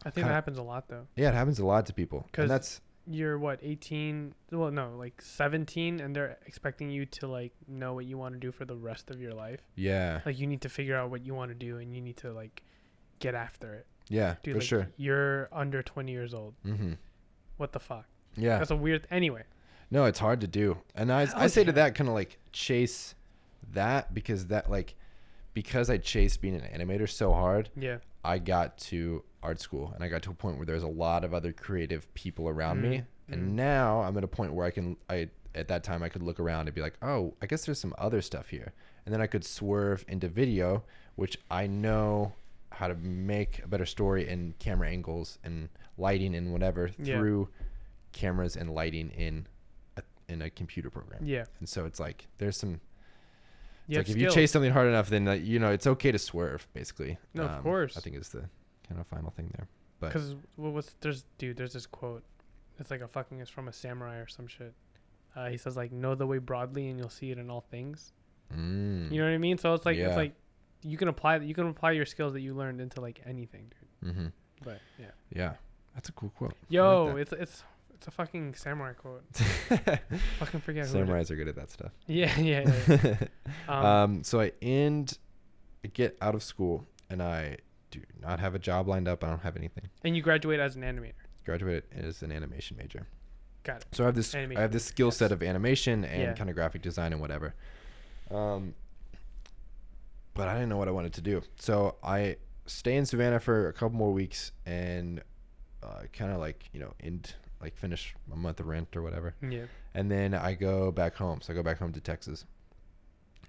I 0.00 0.04
think 0.10 0.14
Kinda- 0.14 0.28
that 0.30 0.34
happens 0.34 0.58
a 0.58 0.62
lot 0.62 0.88
though. 0.88 1.06
yeah, 1.14 1.28
it 1.28 1.34
happens 1.34 1.58
a 1.60 1.64
lot 1.64 1.86
to 1.86 1.92
people, 1.92 2.26
and 2.34 2.50
that's 2.50 2.80
You're 3.06 3.38
what 3.38 3.58
18? 3.62 4.34
Well, 4.52 4.70
no, 4.70 4.94
like 4.96 5.20
17, 5.20 6.00
and 6.00 6.14
they're 6.14 6.38
expecting 6.46 6.88
you 6.90 7.04
to 7.06 7.26
like 7.26 7.52
know 7.66 7.94
what 7.94 8.04
you 8.06 8.16
want 8.16 8.34
to 8.34 8.40
do 8.40 8.52
for 8.52 8.64
the 8.64 8.76
rest 8.76 9.10
of 9.10 9.20
your 9.20 9.32
life. 9.34 9.60
yeah, 9.74 10.20
Like 10.24 10.38
you 10.38 10.46
need 10.46 10.60
to 10.62 10.68
figure 10.68 10.96
out 10.96 11.10
what 11.10 11.24
you 11.26 11.34
want 11.34 11.50
to 11.50 11.54
do, 11.54 11.78
and 11.78 11.94
you 11.94 12.00
need 12.00 12.16
to 12.18 12.32
like 12.32 12.62
get 13.18 13.34
after 13.34 13.74
it. 13.74 13.86
yeah, 14.08 14.36
Dude, 14.42 14.54
for 14.54 14.58
like, 14.60 14.68
sure. 14.68 14.88
You're 14.96 15.48
under 15.52 15.82
20 15.82 16.12
years 16.12 16.32
old. 16.34 16.54
Mm-hmm. 16.64 16.92
What 17.56 17.72
the 17.72 17.80
fuck? 17.80 18.06
Yeah. 18.36 18.58
That's 18.58 18.70
a 18.70 18.76
weird. 18.76 19.06
Anyway. 19.10 19.42
No, 19.90 20.04
it's 20.06 20.18
hard 20.18 20.40
to 20.40 20.46
do. 20.46 20.78
And 20.94 21.12
I, 21.12 21.22
I 21.22 21.26
Hell 21.26 21.48
say 21.48 21.64
to 21.64 21.72
that 21.72 21.94
kind 21.94 22.08
of 22.08 22.14
like 22.14 22.38
chase 22.52 23.14
that 23.72 24.14
because 24.14 24.46
that 24.46 24.70
like 24.70 24.94
because 25.54 25.90
I 25.90 25.98
chased 25.98 26.40
being 26.40 26.54
an 26.54 26.62
animator 26.62 27.08
so 27.08 27.32
hard, 27.32 27.68
Yeah. 27.76 27.98
I 28.24 28.38
got 28.38 28.78
to 28.78 29.24
art 29.42 29.60
school 29.60 29.92
and 29.94 30.04
I 30.04 30.08
got 30.08 30.22
to 30.22 30.30
a 30.30 30.34
point 30.34 30.56
where 30.56 30.66
there's 30.66 30.82
a 30.84 30.88
lot 30.88 31.24
of 31.24 31.34
other 31.34 31.52
creative 31.52 32.12
people 32.14 32.48
around 32.48 32.80
me. 32.82 32.98
Mm, 32.98 33.00
mm. 33.00 33.32
And 33.32 33.56
now 33.56 34.00
I'm 34.02 34.16
at 34.16 34.24
a 34.24 34.28
point 34.28 34.54
where 34.54 34.66
I 34.66 34.70
can 34.70 34.96
I 35.10 35.28
at 35.54 35.68
that 35.68 35.82
time 35.84 36.02
I 36.02 36.08
could 36.08 36.22
look 36.22 36.38
around 36.40 36.68
and 36.68 36.74
be 36.74 36.80
like, 36.80 36.94
"Oh, 37.02 37.34
I 37.42 37.46
guess 37.46 37.64
there's 37.66 37.80
some 37.80 37.94
other 37.98 38.22
stuff 38.22 38.48
here." 38.48 38.72
And 39.04 39.12
then 39.12 39.20
I 39.20 39.26
could 39.26 39.44
swerve 39.44 40.04
into 40.08 40.28
video, 40.28 40.84
which 41.16 41.36
I 41.50 41.66
know 41.66 42.32
how 42.70 42.88
to 42.88 42.94
make 42.94 43.62
a 43.64 43.66
better 43.66 43.84
story 43.84 44.28
in 44.28 44.54
camera 44.58 44.88
angles 44.88 45.38
and 45.44 45.68
lighting 45.98 46.34
and 46.34 46.52
whatever 46.52 46.90
Yeah. 46.98 47.18
through 47.18 47.48
cameras 48.12 48.56
and 48.56 48.70
lighting 48.70 49.10
in 49.10 49.46
a, 49.96 50.02
in 50.28 50.40
a 50.42 50.48
computer 50.50 50.88
program. 50.88 51.24
Yeah. 51.24 51.44
And 51.58 51.68
so 51.68 51.84
it's 51.84 52.00
like 52.00 52.28
there's 52.38 52.56
some 52.56 52.80
You 53.88 53.98
like 53.98 54.08
if 54.08 54.16
you 54.16 54.30
chase 54.30 54.50
something 54.52 54.72
hard 54.72 54.88
enough, 54.88 55.08
then 55.08 55.26
uh, 55.28 55.32
you 55.32 55.58
know 55.58 55.70
it's 55.70 55.86
okay 55.86 56.12
to 56.12 56.18
swerve. 56.18 56.66
Basically, 56.72 57.18
No, 57.34 57.44
of 57.44 57.50
Um, 57.50 57.62
course. 57.62 57.96
I 57.96 58.00
think 58.00 58.16
is 58.16 58.28
the 58.30 58.48
kind 58.88 59.00
of 59.00 59.06
final 59.06 59.30
thing 59.30 59.50
there. 59.56 59.68
but- 60.00 60.08
Because 60.08 60.36
what 60.56 60.72
was 60.72 60.94
there's 61.00 61.24
dude 61.38 61.56
there's 61.56 61.72
this 61.72 61.86
quote. 61.86 62.22
It's 62.78 62.90
like 62.90 63.00
a 63.02 63.08
fucking 63.08 63.40
it's 63.40 63.50
from 63.50 63.68
a 63.68 63.72
samurai 63.72 64.16
or 64.18 64.26
some 64.26 64.46
shit. 64.46 64.74
Uh, 65.36 65.48
he 65.48 65.56
says 65.56 65.76
like 65.76 65.92
know 65.92 66.14
the 66.14 66.26
way 66.26 66.38
broadly 66.38 66.88
and 66.88 66.98
you'll 66.98 67.08
see 67.08 67.30
it 67.30 67.38
in 67.38 67.50
all 67.50 67.60
things. 67.70 68.12
Mm. 68.54 69.10
You 69.10 69.18
know 69.20 69.24
what 69.28 69.34
I 69.34 69.38
mean? 69.38 69.58
So 69.58 69.74
it's 69.74 69.86
like 69.86 69.96
Yeah. 69.96 70.08
it's 70.08 70.16
like 70.16 70.34
you 70.82 70.96
can 70.96 71.08
apply 71.08 71.36
you 71.38 71.54
can 71.54 71.68
apply 71.68 71.92
your 71.92 72.06
skills 72.06 72.32
that 72.34 72.40
you 72.40 72.54
learned 72.54 72.80
into 72.80 73.00
like 73.00 73.20
anything, 73.26 73.70
dude. 74.02 74.12
Mm-hmm. 74.12 74.26
But 74.64 74.80
yeah. 74.98 75.06
Yeah, 75.30 75.52
that's 75.94 76.08
a 76.08 76.12
cool 76.12 76.30
quote. 76.30 76.54
Yo, 76.68 77.06
like 77.06 77.16
it's 77.18 77.32
it's 77.32 77.62
it's 78.02 78.08
a 78.08 78.10
fucking 78.10 78.52
samurai 78.54 78.94
quote. 78.94 79.22
fucking 80.40 80.60
forget 80.60 80.88
who 80.88 80.98
it 80.98 81.02
is. 81.02 81.08
Samurais 81.08 81.30
are 81.30 81.36
good 81.36 81.46
at 81.46 81.54
that 81.54 81.70
stuff. 81.70 81.92
Yeah, 82.08 82.36
yeah, 82.40 82.68
yeah. 82.88 83.16
um, 83.68 83.84
Um, 83.86 84.24
so 84.24 84.40
I 84.40 84.50
end, 84.60 85.18
I 85.84 85.88
get 85.88 86.18
out 86.20 86.34
of 86.34 86.42
school, 86.42 86.84
and 87.10 87.22
I 87.22 87.58
do 87.92 88.00
not 88.20 88.40
have 88.40 88.56
a 88.56 88.58
job 88.58 88.88
lined 88.88 89.06
up. 89.06 89.22
I 89.22 89.28
don't 89.28 89.42
have 89.42 89.56
anything. 89.56 89.84
and 90.02 90.16
you 90.16 90.22
graduate 90.22 90.58
as 90.58 90.74
an 90.74 90.82
animator. 90.82 91.12
Graduated 91.44 91.84
as 91.96 92.22
an 92.24 92.32
animation 92.32 92.76
major. 92.76 93.06
Got 93.62 93.82
it. 93.82 93.86
So 93.92 94.02
I 94.02 94.06
have 94.06 94.16
this 94.16 94.34
I 94.34 94.48
have 94.60 94.72
this 94.72 94.84
skill 94.84 95.12
set 95.12 95.30
of 95.30 95.40
animation 95.40 96.04
and 96.04 96.22
Yeah. 96.22 96.32
kind 96.32 96.50
of 96.50 96.56
graphic 96.56 96.82
design 96.82 97.12
and 97.12 97.20
whatever. 97.20 97.54
Um, 98.32 98.74
but 100.34 100.48
I 100.48 100.54
didn't 100.54 100.70
know 100.70 100.76
what 100.76 100.88
I 100.88 100.90
wanted 100.90 101.12
to 101.14 101.20
do. 101.20 101.40
So 101.60 101.94
I 102.02 102.38
stay 102.66 102.96
in 102.96 103.06
Savannah 103.06 103.38
for 103.38 103.68
a 103.68 103.72
couple 103.72 103.96
more 103.96 104.12
weeks 104.12 104.50
and 104.66 105.22
uh, 105.84 106.02
kind 106.12 106.32
of 106.32 106.38
like 106.40 106.64
you 106.72 106.80
know 106.80 106.94
end 107.00 107.34
like 107.62 107.76
finish 107.76 108.14
a 108.32 108.36
month 108.36 108.60
of 108.60 108.66
rent 108.66 108.94
or 108.96 109.02
whatever, 109.02 109.34
Yeah. 109.40 109.66
and 109.94 110.10
then 110.10 110.34
I 110.34 110.54
go 110.54 110.90
back 110.92 111.14
home. 111.14 111.40
So 111.40 111.52
I 111.52 111.56
go 111.56 111.62
back 111.62 111.78
home 111.78 111.92
to 111.92 112.00
Texas, 112.00 112.44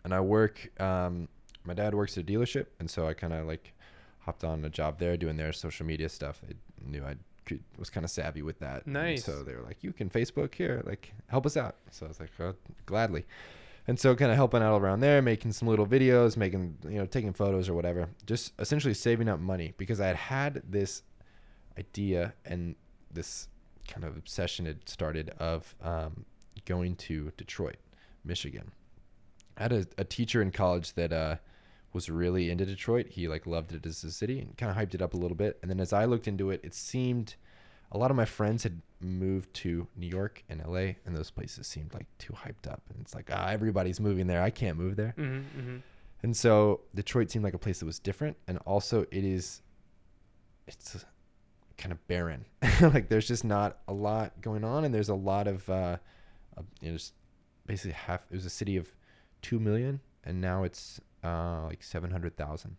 and 0.03 0.13
I 0.13 0.19
work. 0.21 0.69
Um, 0.81 1.27
my 1.65 1.73
dad 1.73 1.95
works 1.95 2.17
at 2.17 2.23
a 2.23 2.25
dealership, 2.27 2.67
and 2.79 2.89
so 2.89 3.07
I 3.07 3.13
kind 3.13 3.33
of 3.33 3.47
like 3.47 3.73
hopped 4.19 4.43
on 4.43 4.63
a 4.65 4.69
job 4.69 4.99
there 4.99 5.17
doing 5.17 5.35
their 5.37 5.51
social 5.53 5.85
media 5.85 6.07
stuff. 6.09 6.41
I 6.49 6.53
knew 6.85 7.03
I 7.03 7.15
could 7.45 7.61
was 7.77 7.89
kind 7.89 8.03
of 8.05 8.09
savvy 8.11 8.41
with 8.41 8.59
that. 8.59 8.85
and 8.85 8.93
Nice. 8.93 9.25
so 9.25 9.43
they 9.43 9.55
were 9.55 9.63
like, 9.63 9.83
"You 9.83 9.91
can 9.93 10.09
Facebook 10.09 10.53
here, 10.55 10.81
like 10.85 11.13
help 11.27 11.45
us 11.45 11.57
out." 11.57 11.75
So 11.91 12.05
I 12.05 12.09
was 12.09 12.19
like, 12.19 12.29
oh, 12.39 12.53
"Gladly." 12.85 13.25
And 13.85 13.99
so 13.99 14.15
kind 14.15 14.31
of 14.31 14.37
helping 14.37 14.61
out 14.63 14.81
around 14.81 15.01
there, 15.01 15.21
making 15.21 15.51
some 15.51 15.67
little 15.67 15.85
videos, 15.85 16.37
making 16.37 16.77
you 16.85 16.99
know 16.99 17.05
taking 17.05 17.33
photos 17.33 17.67
or 17.67 17.73
whatever, 17.73 18.07
just 18.25 18.53
essentially 18.59 18.93
saving 18.93 19.27
up 19.27 19.39
money 19.41 19.73
because 19.77 19.99
I 19.99 20.07
had 20.07 20.15
had 20.15 20.63
this 20.69 21.03
idea 21.77 22.33
and 22.45 22.75
this 23.11 23.47
kind 23.87 24.03
of 24.03 24.17
obsession 24.17 24.65
had 24.65 24.87
started 24.87 25.29
of 25.39 25.75
um, 25.81 26.25
going 26.65 26.95
to 26.95 27.31
Detroit, 27.37 27.77
Michigan. 28.23 28.71
I 29.57 29.63
had 29.63 29.73
a, 29.73 29.85
a 29.97 30.03
teacher 30.03 30.41
in 30.41 30.51
college 30.51 30.93
that 30.93 31.13
uh, 31.13 31.35
was 31.93 32.09
really 32.09 32.49
into 32.49 32.65
Detroit. 32.65 33.07
He 33.09 33.27
like 33.27 33.45
loved 33.45 33.73
it 33.73 33.85
as 33.85 34.03
a 34.03 34.11
city 34.11 34.39
and 34.39 34.57
kind 34.57 34.71
of 34.71 34.77
hyped 34.77 34.95
it 34.95 35.01
up 35.01 35.13
a 35.13 35.17
little 35.17 35.37
bit. 35.37 35.59
And 35.61 35.69
then 35.69 35.79
as 35.79 35.93
I 35.93 36.05
looked 36.05 36.27
into 36.27 36.49
it, 36.49 36.61
it 36.63 36.73
seemed 36.73 37.35
a 37.91 37.97
lot 37.97 38.09
of 38.09 38.17
my 38.17 38.25
friends 38.25 38.63
had 38.63 38.81
moved 38.99 39.53
to 39.53 39.87
New 39.95 40.07
York 40.07 40.43
and 40.49 40.63
LA, 40.65 40.95
and 41.05 41.15
those 41.15 41.29
places 41.29 41.67
seemed 41.67 41.93
like 41.93 42.07
too 42.17 42.33
hyped 42.33 42.69
up. 42.69 42.81
And 42.89 42.99
it's 42.99 43.13
like, 43.13 43.29
ah, 43.31 43.49
everybody's 43.49 43.99
moving 43.99 44.27
there. 44.27 44.41
I 44.41 44.49
can't 44.49 44.77
move 44.77 44.95
there. 44.95 45.13
Mm-hmm, 45.17 45.59
mm-hmm. 45.59 45.77
And 46.23 46.35
so 46.35 46.81
Detroit 46.95 47.29
seemed 47.29 47.43
like 47.43 47.53
a 47.53 47.59
place 47.59 47.79
that 47.79 47.85
was 47.85 47.99
different, 47.99 48.37
and 48.47 48.57
also 48.59 49.01
it 49.11 49.23
is, 49.23 49.61
it's 50.67 51.05
kind 51.83 51.91
of 51.91 52.07
barren. 52.07 52.45
like 52.81 53.09
there's 53.09 53.27
just 53.27 53.43
not 53.43 53.79
a 53.89 53.93
lot 53.93 54.39
going 54.41 54.63
on, 54.63 54.85
and 54.85 54.93
there's 54.95 55.09
a 55.09 55.13
lot 55.15 55.47
of, 55.47 55.69
uh, 55.69 55.97
you 56.81 56.89
know, 56.91 56.97
just 56.97 57.13
basically 57.65 57.91
half. 57.91 58.25
It 58.31 58.35
was 58.35 58.45
a 58.45 58.49
city 58.49 58.77
of 58.77 58.89
two 59.41 59.59
million, 59.59 59.99
and 60.23 60.39
now 60.39 60.63
it's 60.63 61.01
uh, 61.23 61.65
like 61.65 61.83
seven 61.83 62.09
hundred 62.11 62.37
thousand. 62.37 62.77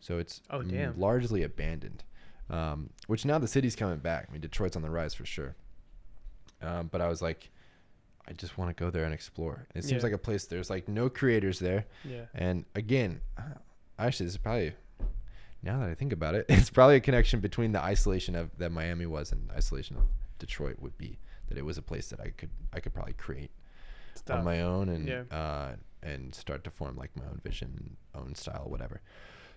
So 0.00 0.18
it's 0.18 0.40
Oh, 0.50 0.62
damn. 0.62 0.98
largely 0.98 1.42
abandoned. 1.42 2.02
Um, 2.48 2.90
which 3.08 3.24
now 3.24 3.38
the 3.38 3.48
city's 3.48 3.74
coming 3.76 3.98
back. 3.98 4.26
I 4.28 4.32
mean, 4.32 4.40
Detroit's 4.40 4.76
on 4.76 4.82
the 4.82 4.90
rise 4.90 5.14
for 5.14 5.26
sure. 5.26 5.54
Um, 6.62 6.88
but 6.92 7.00
I 7.00 7.08
was 7.08 7.20
like, 7.20 7.50
I 8.28 8.32
just 8.32 8.56
want 8.56 8.74
to 8.74 8.84
go 8.84 8.88
there 8.90 9.04
and 9.04 9.12
explore. 9.12 9.66
And 9.74 9.82
it 9.84 9.86
seems 9.86 10.00
Yeah. 10.02 10.06
like 10.06 10.12
a 10.12 10.18
place. 10.18 10.44
There's 10.46 10.70
like 10.70 10.86
no 10.88 11.08
creators 11.10 11.58
there. 11.58 11.86
Yeah. 12.04 12.26
And 12.34 12.64
again, 12.74 13.20
actually, 13.98 14.26
this 14.26 14.34
is 14.34 14.38
probably 14.38 14.72
now 15.66 15.80
that 15.80 15.88
I 15.90 15.94
think 15.94 16.12
about 16.12 16.34
it, 16.34 16.46
it's 16.48 16.70
probably 16.70 16.96
a 16.96 17.00
connection 17.00 17.40
between 17.40 17.72
the 17.72 17.82
isolation 17.82 18.34
of 18.34 18.56
that 18.58 18.70
Miami 18.72 19.06
was 19.06 19.32
and 19.32 19.50
isolation 19.52 19.96
of 19.96 20.04
Detroit 20.38 20.76
would 20.80 20.96
be 20.96 21.18
that 21.48 21.58
it 21.58 21.64
was 21.64 21.76
a 21.78 21.82
place 21.82 22.08
that 22.08 22.20
I 22.20 22.30
could 22.30 22.50
I 22.72 22.80
could 22.80 22.94
probably 22.94 23.14
create 23.14 23.50
Stuff. 24.14 24.38
on 24.38 24.44
my 24.44 24.62
own 24.62 24.88
and 24.88 25.08
Yeah. 25.08 25.22
uh, 25.30 25.72
and 26.02 26.34
start 26.34 26.64
to 26.64 26.70
form 26.70 26.96
like 26.96 27.10
my 27.16 27.24
own 27.24 27.40
vision, 27.42 27.96
own 28.14 28.34
style, 28.34 28.66
whatever. 28.68 29.00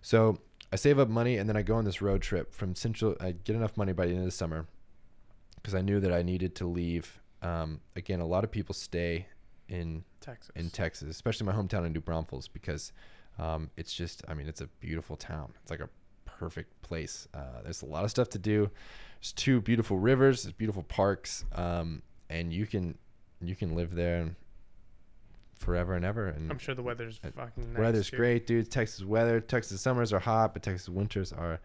So 0.01 0.39
I 0.72 0.76
save 0.78 0.99
up 0.99 1.10
money 1.10 1.38
and 1.38 1.47
then 1.47 1.55
I 1.57 1.62
go 1.62 1.76
on 1.76 1.86
this 1.86 2.01
road 2.01 2.22
trip 2.22 2.53
from 2.53 2.76
Central. 2.76 3.16
I 3.20 3.32
get 3.32 3.55
enough 3.55 3.78
money 3.78 3.93
by 3.93 4.05
the 4.05 4.12
end 4.12 4.20
of 4.20 4.26
the 4.26 4.32
summer 4.32 4.68
because 5.55 5.76
I 5.76 5.82
knew 5.82 5.99
that 5.99 6.12
I 6.14 6.22
needed 6.24 6.55
to 6.55 6.66
leave. 6.68 7.20
Um, 7.41 7.82
again, 7.95 8.20
a 8.20 8.26
lot 8.26 8.43
of 8.43 8.51
people 8.51 8.74
stay 8.74 9.28
in 9.68 10.03
Texas. 10.22 10.51
in 10.55 10.70
Texas, 10.70 11.10
especially 11.10 11.45
my 11.45 11.53
hometown 11.53 11.86
in 11.86 11.93
New 11.93 12.01
Braunfels, 12.01 12.47
because 12.47 12.91
um, 13.38 13.70
it's 13.78 13.93
just, 13.93 14.24
I 14.28 14.34
mean, 14.34 14.47
it's 14.47 14.62
a 14.62 14.68
beautiful 14.80 15.16
town. 15.16 15.53
It's 15.62 15.72
like 15.72 15.80
a 15.80 15.89
perfect 16.40 16.82
place. 16.82 17.28
Uh, 17.34 17.62
there's 17.64 17.82
a 17.82 17.86
lot 17.86 18.04
of 18.06 18.10
stuff 18.10 18.30
to 18.30 18.40
do. 18.40 18.70
There's 19.20 19.34
two 19.34 19.60
beautiful 19.62 20.00
rivers, 20.00 20.44
there's 20.44 20.54
beautiful 20.54 20.84
parks, 20.84 21.44
um, 21.54 22.02
and 22.30 22.54
you 22.54 22.66
can 22.66 22.98
you 23.42 23.56
can 23.56 23.76
live 23.76 23.94
there 23.96 24.30
forever 25.58 25.94
and 25.96 26.06
ever. 26.06 26.28
And 26.28 26.50
I'm 26.52 26.58
sure 26.58 26.74
the 26.76 26.84
weather's 26.84 27.20
Uh, 27.24 27.32
fucking 27.32 27.74
nice. 27.74 27.80
weather's 27.80 28.10
too. 28.10 28.18
great, 28.18 28.48
dude. 28.48 28.72
Texas 28.72 29.04
weather, 29.04 29.40
Texas 29.42 29.82
summers 29.82 30.14
are 30.14 30.20
hot, 30.20 30.54
but 30.54 30.64
Texas 30.64 30.88
winters 30.90 31.34
are 31.34 31.60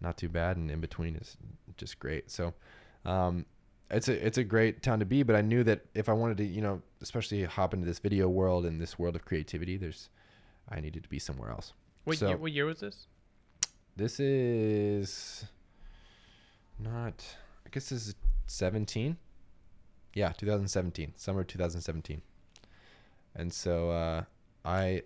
not 0.00 0.16
too 0.18 0.28
bad, 0.28 0.56
and 0.58 0.70
in 0.70 0.80
between 0.80 1.16
is 1.16 1.36
just 1.76 1.98
great. 1.98 2.30
So, 2.30 2.52
um, 3.04 3.46
it's 3.90 4.08
a 4.08 4.26
it's 4.26 4.36
a 4.38 4.44
great 4.44 4.82
town 4.82 4.98
to 4.98 5.06
be. 5.06 5.22
But 5.22 5.34
I 5.36 5.40
knew 5.40 5.64
that 5.64 5.86
if 5.94 6.08
I 6.10 6.12
wanted 6.12 6.36
to, 6.38 6.44
you 6.44 6.60
know, 6.60 6.82
especially 7.00 7.42
hop 7.44 7.72
into 7.72 7.86
this 7.86 7.98
video 7.98 8.28
world 8.28 8.66
and 8.66 8.80
this 8.80 8.98
world 8.98 9.16
of 9.16 9.24
creativity, 9.24 9.76
there's 9.78 10.10
I 10.68 10.80
needed 10.80 11.02
to 11.04 11.08
be 11.08 11.18
somewhere 11.18 11.50
else. 11.50 11.72
What, 12.04 12.18
So- 12.18 12.28
year, 12.28 12.36
what 12.36 12.52
year 12.52 12.66
was 12.66 12.80
this? 12.80 13.06
This 13.98 14.20
is 14.20 15.44
not. 16.78 17.24
I 17.66 17.68
guess 17.72 17.88
this 17.88 18.06
is 18.06 18.14
17. 18.46 19.16
Yeah, 20.14 20.30
2017, 20.30 21.14
summer 21.16 21.42
2017. 21.42 22.22
And 23.34 23.52
so 23.52 23.90
uh, 23.90 24.22
I 24.64 25.02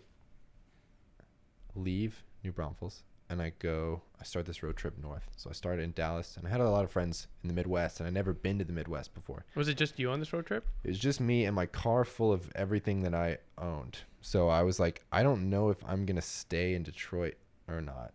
leave 1.75 2.23
New 2.45 2.53
Braunfels 2.53 3.03
and 3.31 3.41
I 3.41 3.55
go. 3.61 4.03
I 4.21 4.25
start 4.25 4.45
this 4.45 4.63
road 4.63 4.77
trip 4.77 4.99
north. 4.99 5.27
So 5.39 5.49
I 5.49 5.55
started 5.55 5.85
in 5.85 5.93
Dallas, 5.93 6.37
and 6.37 6.47
I 6.47 6.51
had 6.51 6.61
a 6.61 6.69
lot 6.69 6.85
of 6.85 6.91
friends 6.91 7.29
in 7.43 7.49
the 7.49 7.55
Midwest, 7.55 7.99
and 7.99 8.07
I 8.07 8.11
never 8.11 8.35
been 8.35 8.59
to 8.59 8.65
the 8.67 8.75
Midwest 8.75 9.15
before. 9.15 9.47
Was 9.55 9.69
it 9.69 9.79
just 9.79 9.99
you 9.99 10.11
on 10.11 10.19
this 10.19 10.35
road 10.35 10.45
trip? 10.45 10.67
It 10.85 10.89
was 10.89 10.99
just 10.99 11.19
me 11.19 11.47
and 11.47 11.57
my 11.57 11.65
car 11.65 12.05
full 12.05 12.31
of 12.31 12.53
everything 12.55 13.05
that 13.05 13.15
I 13.15 13.39
owned. 13.57 14.01
So 14.21 14.51
I 14.51 14.63
was 14.63 14.79
like, 14.79 15.03
I 15.11 15.23
don't 15.23 15.49
know 15.49 15.71
if 15.71 15.83
I'm 15.87 16.05
gonna 16.05 16.21
stay 16.21 16.75
in 16.75 16.83
Detroit 16.83 17.37
or 17.67 17.81
not. 17.81 18.13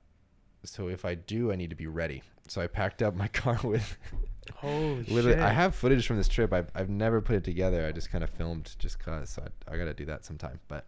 So 0.63 0.89
if 0.89 1.05
I 1.05 1.15
do, 1.15 1.51
I 1.51 1.55
need 1.55 1.69
to 1.69 1.75
be 1.75 1.87
ready. 1.87 2.23
So 2.47 2.61
I 2.61 2.67
packed 2.67 3.01
up 3.01 3.15
my 3.15 3.27
car 3.43 3.59
with 3.63 3.97
Holy 4.55 5.03
shit. 5.03 5.39
I 5.39 5.51
have 5.51 5.75
footage 5.75 6.07
from 6.07 6.17
this 6.17 6.27
trip. 6.27 6.53
I've 6.53 6.71
I've 6.73 6.89
never 6.89 7.21
put 7.21 7.35
it 7.35 7.43
together. 7.43 7.85
I 7.85 7.91
just 7.91 8.09
kind 8.11 8.23
of 8.23 8.29
filmed 8.29 8.75
just 8.79 8.99
cause. 8.99 9.29
So 9.29 9.43
I, 9.43 9.73
I 9.73 9.77
gotta 9.77 9.93
do 9.93 10.05
that 10.05 10.25
sometime. 10.25 10.59
But 10.67 10.85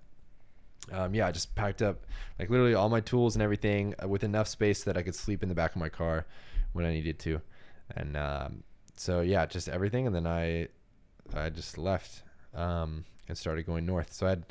um, 0.91 1.13
yeah, 1.13 1.27
I 1.27 1.31
just 1.31 1.55
packed 1.55 1.81
up 1.81 2.05
like 2.39 2.49
literally 2.49 2.73
all 2.73 2.89
my 2.89 3.01
tools 3.01 3.35
and 3.35 3.43
everything 3.43 3.93
uh, 4.01 4.07
with 4.07 4.23
enough 4.23 4.47
space 4.47 4.83
that 4.83 4.97
I 4.97 5.01
could 5.01 5.15
sleep 5.15 5.43
in 5.43 5.49
the 5.49 5.55
back 5.55 5.71
of 5.71 5.77
my 5.77 5.89
car 5.89 6.25
when 6.73 6.85
I 6.85 6.91
needed 6.93 7.19
to. 7.19 7.41
And 7.95 8.17
um, 8.17 8.63
so 8.95 9.21
yeah, 9.21 9.45
just 9.45 9.69
everything. 9.69 10.07
And 10.07 10.15
then 10.15 10.27
I 10.27 10.67
I 11.33 11.49
just 11.49 11.77
left 11.77 12.23
um, 12.55 13.05
and 13.27 13.37
started 13.37 13.65
going 13.65 13.85
north. 13.85 14.13
So 14.13 14.25
I 14.25 14.31
had 14.31 14.45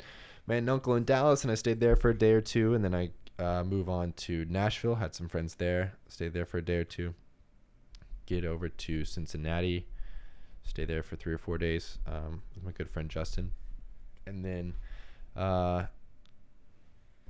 my 0.45 0.55
aunt 0.55 0.63
and 0.63 0.69
uncle 0.69 0.95
in 0.95 1.03
Dallas, 1.05 1.43
and 1.43 1.51
I 1.51 1.55
stayed 1.55 1.79
there 1.79 1.95
for 1.95 2.09
a 2.09 2.17
day 2.17 2.31
or 2.31 2.41
two, 2.41 2.73
and 2.73 2.83
then 2.83 2.95
I 2.95 3.11
uh, 3.39 3.63
move 3.63 3.89
on 3.89 4.13
to 4.13 4.45
Nashville. 4.49 4.95
Had 4.95 5.15
some 5.15 5.27
friends 5.27 5.55
there, 5.55 5.93
stayed 6.07 6.33
there 6.33 6.45
for 6.45 6.57
a 6.57 6.61
day 6.61 6.77
or 6.77 6.83
two. 6.83 7.13
Get 8.25 8.45
over 8.45 8.69
to 8.69 9.05
Cincinnati, 9.05 9.87
stay 10.63 10.85
there 10.85 11.01
for 11.01 11.15
three 11.15 11.33
or 11.33 11.37
four 11.37 11.57
days 11.57 11.97
um, 12.05 12.43
with 12.53 12.63
my 12.63 12.71
good 12.71 12.89
friend 12.89 13.09
Justin, 13.09 13.51
and 14.27 14.45
then 14.45 14.73
uh, 15.35 15.85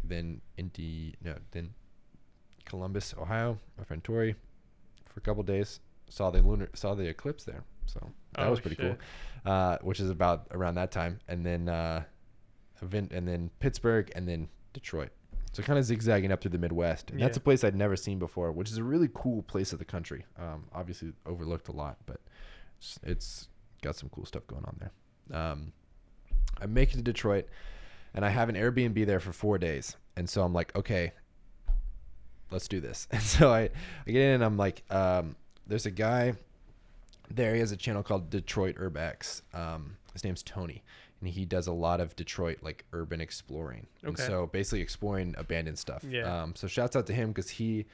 then 0.04 0.42
Indy 0.58 1.16
no 1.24 1.36
then 1.52 1.74
Columbus, 2.66 3.14
Ohio. 3.18 3.58
My 3.78 3.86
friend 3.86 4.04
Tori 4.04 4.36
for 5.06 5.20
a 5.20 5.22
couple 5.22 5.44
days 5.44 5.80
saw 6.10 6.30
the 6.32 6.42
lunar 6.42 6.70
saw 6.74 6.96
the 6.96 7.08
eclipse 7.08 7.46
there, 7.46 7.64
so 7.86 8.00
that 8.34 8.48
Oh, 8.48 8.50
was 8.52 8.60
pretty 8.60 8.76
cool 8.76 8.98
uh, 9.46 9.78
which 9.82 10.00
is 10.00 10.10
about 10.10 10.48
around 10.52 10.76
that 10.76 10.92
time, 10.92 11.20
and 11.28 11.46
then 11.46 11.70
uh, 11.70 12.04
event, 12.82 13.12
and 13.12 13.28
then 13.28 13.50
Pittsburgh, 13.60 14.12
and 14.16 14.28
then 14.28 14.50
Detroit. 14.74 15.10
So 15.52 15.64
kind 15.64 15.80
of 15.80 15.86
zigzagging 15.86 16.32
up 16.32 16.42
through 16.42 16.52
the 16.52 16.60
Midwest, 16.60 17.10
and 17.10 17.20
that's 17.20 17.38
a 17.38 17.40
place 17.42 17.64
I'd 17.64 17.76
never 17.76 17.96
seen 17.96 18.20
before, 18.20 18.52
which 18.52 18.70
is 18.70 18.78
a 18.78 18.84
really 18.84 19.10
cool 19.14 19.42
place 19.42 19.74
of 19.74 19.80
the 19.80 19.86
country. 19.86 20.26
Um, 20.38 20.66
obviously 20.74 21.14
overlooked 21.26 21.70
a 21.70 21.72
lot, 21.72 21.98
but 22.06 22.20
it's, 22.78 23.00
it's 23.02 23.48
got 23.82 23.96
some 23.96 24.10
cool 24.10 24.26
stuff 24.26 24.46
going 24.46 24.64
on 24.66 24.78
there. 24.80 25.40
Um, 25.40 25.74
I 26.62 26.68
make 26.68 26.94
it 26.94 26.98
to 26.98 27.02
Detroit, 27.02 27.48
and 28.14 28.24
I 28.24 28.30
have 28.30 28.50
an 28.50 28.56
Airbnb 28.56 29.06
there 29.08 29.20
for 29.20 29.32
four 29.34 29.58
days, 29.58 29.96
and 30.16 30.30
so 30.30 30.44
I'm 30.44 30.54
like, 30.54 30.76
okay, 30.76 31.14
let's 32.52 32.68
do 32.68 32.80
this. 32.80 33.08
And 33.12 33.22
so 33.22 33.52
I, 33.52 33.70
I 34.08 34.12
get 34.12 34.22
in, 34.22 34.36
and 34.36 34.44
I'm 34.44 34.58
like, 34.58 34.84
um, 34.92 35.36
there's 35.66 35.86
a 35.86 35.92
guy 35.92 36.34
there. 37.30 37.54
He 37.54 37.60
has 37.60 37.72
a 37.72 37.78
channel 37.78 38.04
called 38.04 38.30
Detroit 38.30 38.76
Urbex. 38.76 39.42
Um, 39.54 39.98
his 40.14 40.24
name's 40.24 40.44
Tony, 40.44 40.84
and 41.20 41.30
he 41.30 41.46
does 41.46 41.68
a 41.68 41.74
lot 41.74 42.00
of 42.00 42.16
Detroit 42.16 42.60
like 42.62 42.86
urban 42.94 43.22
exploring. 43.22 43.88
And 44.04 44.18
so 44.28 44.48
basically 44.48 44.82
exploring 44.82 45.36
abandoned 45.38 45.78
stuff. 45.80 46.04
Yeah. 46.08 46.44
Um, 46.44 46.56
so 46.56 46.68
shouts 46.68 46.96
out 46.96 47.08
to 47.08 47.14
him 47.14 47.30
because 47.30 47.50
he 47.50 47.86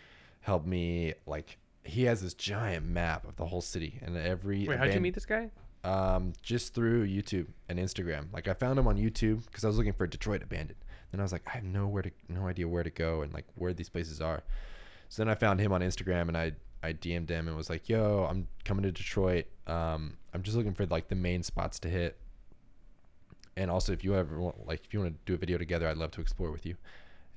helped 0.41 0.67
me 0.67 1.13
like. 1.25 1.57
He 1.83 2.05
has 2.05 2.19
this 2.19 2.33
giant 2.33 2.83
map 2.87 3.27
of 3.27 3.35
the 3.35 3.45
whole 3.45 3.61
city 3.61 3.99
and 4.01 4.17
every. 4.17 4.67
Wait, 4.67 4.79
how'd 4.79 4.93
you 4.93 4.99
meet 4.99 5.13
this 5.13 5.27
guy? 5.27 5.51
um, 5.85 6.33
just 6.41 6.73
through 6.73 7.07
YouTube 7.07 7.47
and 7.69 7.77
Instagram. 7.77 8.33
Like 8.33 8.47
I 8.47 8.53
found 8.53 8.79
him 8.79 8.87
on 8.87 8.97
YouTube 8.97 9.45
because 9.45 9.63
I 9.63 9.67
was 9.67 9.77
looking 9.77 9.93
for 9.93 10.07
Detroit 10.07 10.41
abandoned. 10.41 10.79
Then 11.11 11.19
I 11.19 11.23
was 11.23 11.31
like, 11.31 11.43
I 11.47 11.51
have 11.51 11.63
nowhere 11.63 12.01
to, 12.01 12.11
no 12.27 12.47
idea 12.47 12.67
where 12.67 12.83
to 12.83 12.89
go 12.89 13.21
and 13.21 13.31
like 13.33 13.45
where 13.55 13.73
these 13.73 13.89
places 13.89 14.19
are. 14.19 14.43
So 15.09 15.23
then 15.23 15.29
I 15.29 15.35
found 15.35 15.59
him 15.59 15.71
on 15.71 15.81
Instagram 15.81 16.27
and 16.27 16.35
I, 16.35 16.53
I 16.81 16.93
DM'd 16.93 17.29
him 17.29 17.47
and 17.47 17.55
was 17.55 17.69
like, 17.69 17.87
Yo, 17.87 18.27
I'm 18.29 18.47
coming 18.63 18.83
to 18.83 18.91
Detroit. 18.91 19.45
Um, 19.67 20.17
I'm 20.33 20.41
just 20.41 20.57
looking 20.57 20.73
for 20.73 20.87
like 20.87 21.07
the 21.07 21.15
main 21.15 21.43
spots 21.43 21.79
to 21.79 21.89
hit. 21.89 22.17
And 23.57 23.71
also, 23.71 23.93
if 23.93 24.03
you 24.03 24.15
ever 24.15 24.39
want, 24.39 24.67
like, 24.67 24.83
if 24.85 24.93
you 24.93 24.99
want 24.99 25.13
to 25.13 25.19
do 25.25 25.35
a 25.35 25.37
video 25.37 25.57
together, 25.57 25.87
I'd 25.87 25.97
love 25.97 26.11
to 26.11 26.21
explore 26.21 26.51
with 26.51 26.65
you. 26.65 26.75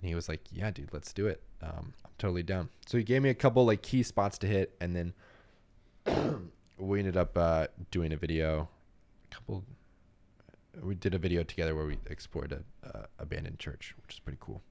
And 0.00 0.08
he 0.08 0.14
was 0.14 0.28
like, 0.28 0.40
Yeah, 0.50 0.70
dude, 0.70 0.92
let's 0.92 1.12
do 1.12 1.26
it. 1.26 1.42
Um, 1.62 1.92
I'm 2.04 2.10
totally 2.18 2.42
down. 2.42 2.68
So 2.86 2.98
he 2.98 3.04
gave 3.04 3.22
me 3.22 3.30
a 3.30 3.34
couple 3.34 3.64
like 3.64 3.82
key 3.82 4.02
spots 4.02 4.38
to 4.38 4.46
hit, 4.46 4.76
and 4.80 4.94
then 4.94 5.12
we 6.78 6.98
ended 6.98 7.16
up 7.16 7.36
uh, 7.36 7.68
doing 7.90 8.12
a 8.12 8.16
video. 8.16 8.68
A 9.30 9.34
couple. 9.34 9.64
We 10.82 10.94
did 10.94 11.14
a 11.14 11.18
video 11.18 11.42
together 11.42 11.74
where 11.74 11.86
we 11.86 11.98
explored 12.06 12.52
a 12.52 12.88
uh, 12.88 13.06
abandoned 13.18 13.58
church, 13.58 13.94
which 14.02 14.14
is 14.14 14.20
pretty 14.20 14.38
cool. 14.40 14.62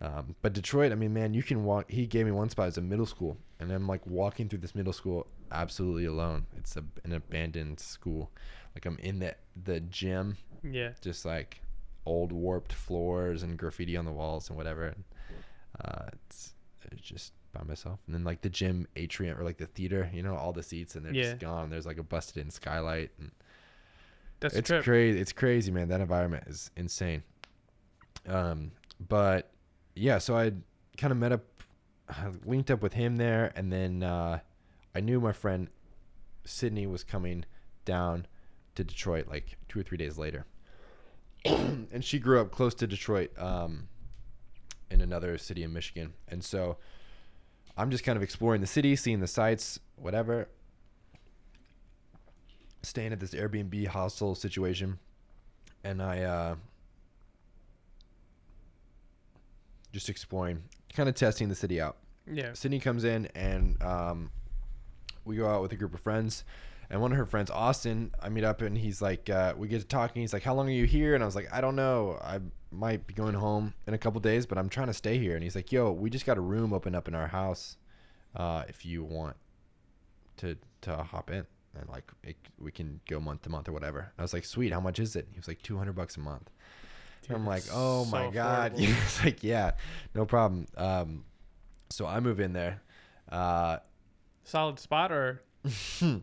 Um, 0.00 0.34
but 0.42 0.52
Detroit, 0.52 0.92
I 0.92 0.96
mean, 0.96 1.12
man, 1.12 1.34
you 1.34 1.42
can 1.42 1.64
walk. 1.64 1.90
He 1.90 2.06
gave 2.06 2.26
me 2.26 2.32
one 2.32 2.50
spot 2.50 2.68
as 2.68 2.78
a 2.78 2.82
middle 2.82 3.06
school, 3.06 3.36
and 3.58 3.70
I'm 3.72 3.86
like 3.86 4.06
walking 4.06 4.48
through 4.48 4.60
this 4.60 4.74
middle 4.74 4.92
school 4.92 5.26
absolutely 5.50 6.04
alone. 6.04 6.46
It's 6.56 6.76
a, 6.76 6.84
an 7.04 7.12
abandoned 7.12 7.80
school. 7.80 8.30
Like 8.74 8.86
I'm 8.86 8.98
in 8.98 9.20
the 9.20 9.34
the 9.64 9.80
gym, 9.80 10.36
Yeah. 10.64 10.90
just 11.00 11.24
like 11.24 11.60
old 12.06 12.32
warped 12.32 12.72
floors 12.72 13.42
and 13.42 13.56
graffiti 13.58 13.96
on 13.96 14.04
the 14.04 14.12
walls 14.12 14.48
and 14.48 14.56
whatever. 14.56 14.86
And, 14.88 15.04
uh, 15.84 16.06
it's, 16.12 16.54
it's 16.90 17.02
just 17.02 17.32
by 17.52 17.62
myself. 17.62 17.98
And 18.06 18.14
then 18.14 18.24
like 18.24 18.40
the 18.42 18.48
gym 18.50 18.86
atrium 18.96 19.38
or 19.38 19.44
like 19.44 19.58
the 19.58 19.66
theater, 19.66 20.10
you 20.12 20.22
know, 20.22 20.34
all 20.36 20.52
the 20.52 20.62
seats 20.62 20.94
and 20.96 21.04
they're 21.04 21.14
Yeah. 21.14 21.22
just 21.30 21.38
gone. 21.40 21.70
There's 21.70 21.86
like 21.86 21.98
a 21.98 22.02
busted 22.02 22.38
in 22.44 22.50
skylight 22.50 23.10
and 23.18 23.30
That's 24.40 24.54
it's 24.56 24.70
crazy. 24.84 25.20
It's 25.20 25.32
crazy, 25.32 25.70
man. 25.70 25.88
That 25.88 26.00
environment 26.00 26.44
is 26.48 26.70
insane. 26.76 27.22
Um, 28.26 28.72
but 29.08 29.50
yeah, 29.94 30.18
so 30.18 30.36
I 30.36 30.52
kind 30.96 31.10
of 31.12 31.16
met 31.18 31.32
up, 31.32 31.44
I 32.08 32.26
linked 32.44 32.70
up 32.70 32.82
with 32.82 32.92
him 32.94 33.16
there, 33.16 33.52
and 33.56 33.72
then 33.72 34.02
uh, 34.02 34.40
I 34.94 35.00
knew 35.00 35.20
my 35.20 35.32
friend 35.32 35.68
Sydney 36.44 36.86
was 36.86 37.04
coming 37.04 37.44
down 37.84 38.26
to 38.74 38.84
Detroit 38.84 39.28
like 39.28 39.56
two 39.68 39.80
or 39.80 39.82
three 39.82 39.98
days 39.98 40.18
later, 40.18 40.44
and 41.92 42.04
she 42.04 42.18
grew 42.18 42.40
up 42.40 42.50
close 42.50 42.74
to 42.76 42.86
Detroit, 42.86 43.30
um, 43.38 43.88
in 44.90 45.00
another 45.00 45.36
city 45.38 45.62
in 45.62 45.72
Michigan, 45.72 46.12
and 46.28 46.44
so 46.44 46.76
I'm 47.76 47.90
just 47.90 48.04
kind 48.04 48.16
of 48.16 48.22
exploring 48.22 48.60
the 48.60 48.66
city, 48.66 48.94
seeing 48.96 49.20
the 49.20 49.26
sights, 49.26 49.80
whatever. 49.96 50.48
Staying 52.82 53.12
at 53.12 53.20
this 53.20 53.32
Airbnb 53.32 53.86
hostel 53.86 54.34
situation, 54.34 54.98
and 55.82 56.02
I 56.02 56.22
uh, 56.22 56.54
just 59.92 60.08
exploring, 60.08 60.62
kind 60.92 61.08
of 61.08 61.14
testing 61.14 61.48
the 61.48 61.54
city 61.54 61.80
out. 61.80 61.96
Yeah. 62.30 62.52
Sydney 62.52 62.80
comes 62.80 63.04
in 63.04 63.28
and 63.34 63.80
um, 63.82 64.30
we 65.24 65.36
go 65.36 65.46
out 65.48 65.62
with 65.62 65.72
a 65.72 65.76
group 65.76 65.94
of 65.94 66.00
friends. 66.00 66.44
And 66.94 67.02
one 67.02 67.10
of 67.10 67.18
her 67.18 67.26
friends, 67.26 67.50
Austin, 67.50 68.12
I 68.22 68.28
meet 68.28 68.44
up 68.44 68.62
and 68.62 68.78
he's 68.78 69.02
like, 69.02 69.28
uh, 69.28 69.54
we 69.56 69.66
get 69.66 69.80
to 69.80 69.84
talking. 69.84 70.22
He's 70.22 70.32
like, 70.32 70.44
how 70.44 70.54
long 70.54 70.68
are 70.68 70.72
you 70.72 70.84
here? 70.84 71.16
And 71.16 71.24
I 71.24 71.26
was 71.26 71.34
like, 71.34 71.52
I 71.52 71.60
don't 71.60 71.74
know. 71.74 72.20
I 72.22 72.38
might 72.70 73.04
be 73.08 73.14
going 73.14 73.34
home 73.34 73.74
in 73.88 73.94
a 73.94 73.98
couple 73.98 74.20
days, 74.20 74.46
but 74.46 74.58
I'm 74.58 74.68
trying 74.68 74.86
to 74.86 74.94
stay 74.94 75.18
here. 75.18 75.34
And 75.34 75.42
he's 75.42 75.56
like, 75.56 75.72
yo, 75.72 75.90
we 75.90 76.08
just 76.08 76.24
got 76.24 76.38
a 76.38 76.40
room 76.40 76.72
open 76.72 76.94
up 76.94 77.08
in 77.08 77.16
our 77.16 77.26
house 77.26 77.78
uh, 78.36 78.62
if 78.68 78.86
you 78.86 79.02
want 79.02 79.36
to 80.36 80.56
to 80.82 80.98
hop 80.98 81.30
in. 81.30 81.44
And 81.76 81.88
like, 81.88 82.04
it, 82.22 82.36
we 82.60 82.70
can 82.70 83.00
go 83.08 83.18
month 83.18 83.42
to 83.42 83.50
month 83.50 83.68
or 83.68 83.72
whatever. 83.72 83.98
And 83.98 84.12
I 84.16 84.22
was 84.22 84.32
like, 84.32 84.44
sweet. 84.44 84.72
How 84.72 84.78
much 84.78 85.00
is 85.00 85.16
it? 85.16 85.26
He 85.32 85.36
was 85.36 85.48
like, 85.48 85.62
200 85.62 85.94
bucks 85.94 86.16
a 86.16 86.20
month. 86.20 86.48
Dude, 87.22 87.36
I'm 87.36 87.44
like, 87.44 87.64
oh 87.72 88.04
so 88.04 88.10
my 88.12 88.30
god. 88.30 88.74
He's 88.78 89.24
like, 89.24 89.42
yeah, 89.42 89.72
no 90.14 90.26
problem. 90.26 90.66
Um, 90.76 91.24
so 91.90 92.06
I 92.06 92.20
move 92.20 92.38
in 92.38 92.52
there. 92.52 92.82
Uh, 93.32 93.78
Solid 94.44 94.78
spot 94.78 95.10
or 95.10 95.42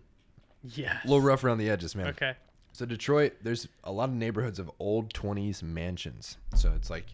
a 0.63 1.01
little 1.05 1.21
rough 1.21 1.43
around 1.43 1.57
the 1.57 1.69
edges, 1.69 1.95
man. 1.95 2.07
Okay. 2.07 2.35
So 2.73 2.85
Detroit, 2.85 3.33
there's 3.41 3.67
a 3.83 3.91
lot 3.91 4.09
of 4.09 4.15
neighborhoods 4.15 4.59
of 4.59 4.71
old 4.79 5.13
20s 5.13 5.61
mansions. 5.61 6.37
So 6.55 6.71
it's 6.75 6.89
like 6.89 7.07